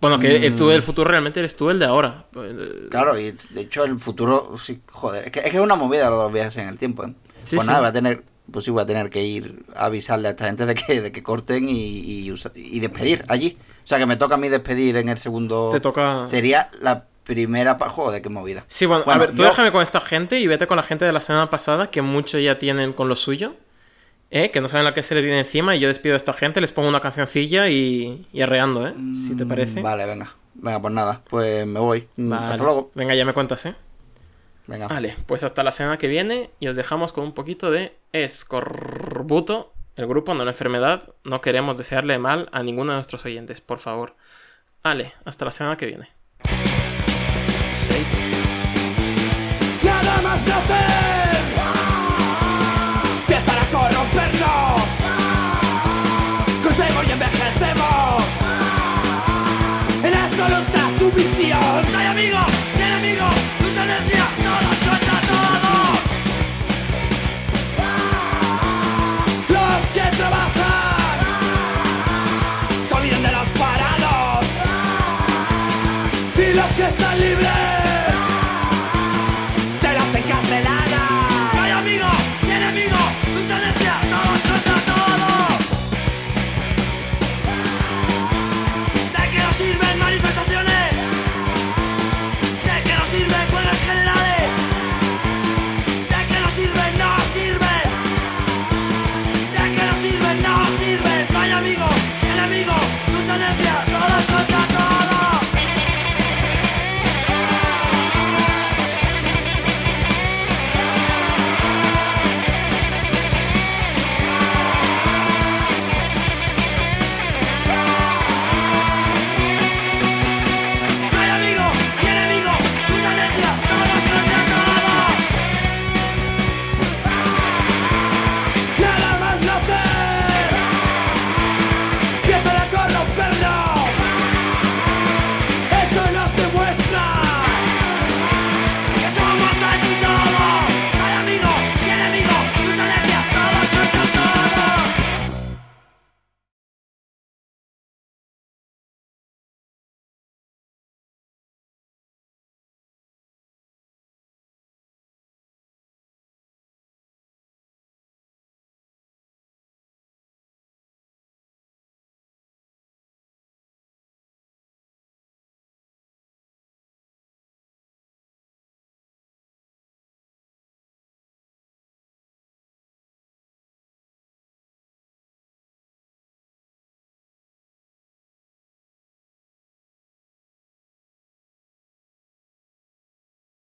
Bueno, 0.00 0.18
que 0.18 0.46
el 0.46 0.56
tú 0.56 0.64
Mm. 0.64 0.68
del 0.70 0.82
futuro 0.82 1.10
realmente 1.10 1.38
eres 1.40 1.54
tú 1.54 1.68
el 1.70 1.78
de 1.78 1.84
ahora. 1.84 2.24
Claro, 2.90 3.18
y 3.18 3.32
de 3.50 3.60
hecho 3.60 3.84
el 3.84 3.98
futuro... 3.98 4.54
Sí, 4.60 4.80
joder, 4.90 5.26
es 5.26 5.30
que 5.30 5.40
es, 5.40 5.50
que 5.50 5.56
es 5.58 5.62
una 5.62 5.76
movida 5.76 6.08
lo 6.10 6.16
de 6.16 6.22
los 6.24 6.32
viajes 6.32 6.56
en 6.56 6.68
el 6.68 6.78
tiempo, 6.78 7.04
¿eh? 7.04 7.12
Sí, 7.44 7.56
pues 7.56 7.62
sí. 7.62 7.66
nada, 7.68 7.80
voy 7.80 7.88
a 7.88 7.92
tener... 7.92 8.24
Pues 8.50 8.64
sí, 8.64 8.72
voy 8.72 8.82
a 8.82 8.86
tener 8.86 9.08
que 9.10 9.22
ir 9.22 9.64
a 9.76 9.84
avisarle 9.84 10.26
a 10.26 10.30
esta 10.32 10.46
gente 10.46 10.66
de 10.66 10.74
que, 10.74 11.00
de 11.00 11.12
que 11.12 11.22
corten 11.22 11.68
y, 11.68 11.72
y, 12.00 12.34
y 12.56 12.80
despedir 12.80 13.24
allí. 13.28 13.56
O 13.84 13.86
sea, 13.86 13.98
que 13.98 14.06
me 14.06 14.16
toca 14.16 14.34
a 14.34 14.38
mí 14.38 14.48
despedir 14.48 14.96
en 14.96 15.08
el 15.08 15.18
segundo... 15.18 15.70
Te 15.72 15.78
toca... 15.80 16.26
Sería 16.26 16.68
la 16.80 17.04
primera... 17.22 17.78
Joder, 17.78 18.20
qué 18.20 18.28
movida. 18.28 18.64
Sí, 18.66 18.86
bueno, 18.86 19.04
Bueno, 19.04 19.22
a 19.22 19.26
ver, 19.26 19.34
tú 19.36 19.42
yo- 19.42 19.48
déjame 19.48 19.70
con 19.70 19.82
esta 19.82 20.00
gente 20.00 20.40
y 20.40 20.48
vete 20.48 20.66
con 20.66 20.76
la 20.76 20.82
gente 20.82 21.04
de 21.04 21.12
la 21.12 21.20
semana 21.20 21.48
pasada, 21.48 21.90
que 21.90 22.02
muchos 22.02 22.42
ya 22.42 22.58
tienen 22.58 22.92
con 22.92 23.08
lo 23.08 23.14
suyo, 23.14 23.54
¿eh? 24.32 24.50
que 24.50 24.60
no 24.60 24.66
saben 24.66 24.84
la 24.84 24.92
que 24.94 25.04
se 25.04 25.14
les 25.14 25.22
viene 25.22 25.38
encima, 25.38 25.76
y 25.76 25.78
yo 25.80 25.86
despido 25.86 26.14
a 26.14 26.16
esta 26.16 26.32
gente, 26.32 26.60
les 26.60 26.72
pongo 26.72 26.88
una 26.88 26.98
cancioncilla 27.00 27.68
y, 27.68 28.26
y 28.32 28.40
arreando, 28.40 28.88
¿eh? 28.88 28.94
Si 29.14 29.36
te 29.36 29.44
Mm, 29.44 29.48
parece. 29.48 29.80
Vale, 29.82 30.04
venga. 30.06 30.34
Venga, 30.54 30.82
pues 30.82 30.92
nada, 30.94 31.22
pues 31.30 31.64
me 31.66 31.78
voy. 31.78 32.08
Mm, 32.16 32.30
Vale. 32.30 32.46
Hasta 32.46 32.64
luego. 32.64 32.90
Venga, 32.94 33.14
ya 33.14 33.24
me 33.24 33.32
cuentas, 33.34 33.64
¿eh? 33.66 33.74
Venga. 34.66 34.88
Vale, 34.88 35.16
pues 35.26 35.44
hasta 35.44 35.62
la 35.62 35.70
semana 35.70 35.98
que 35.98 36.08
viene 36.08 36.50
y 36.60 36.66
os 36.68 36.76
dejamos 36.76 37.12
con 37.12 37.24
un 37.24 37.32
poquito 37.34 37.70
de 37.70 37.96
escorbuto. 38.12 39.72
El 39.96 40.06
grupo, 40.06 40.32
no 40.34 40.44
la 40.44 40.52
enfermedad. 40.52 41.02
No 41.24 41.40
queremos 41.40 41.76
desearle 41.78 42.18
mal 42.18 42.48
a 42.52 42.62
ninguno 42.62 42.92
de 42.92 42.96
nuestros 42.96 43.24
oyentes, 43.26 43.60
por 43.60 43.78
favor. 43.78 44.14
Vale, 44.82 45.12
hasta 45.24 45.44
la 45.44 45.50
semana 45.50 45.76
que 45.76 45.86
viene. 45.86 46.08
Nada 49.82 50.20
más 50.22 50.46
nacer 50.46 50.91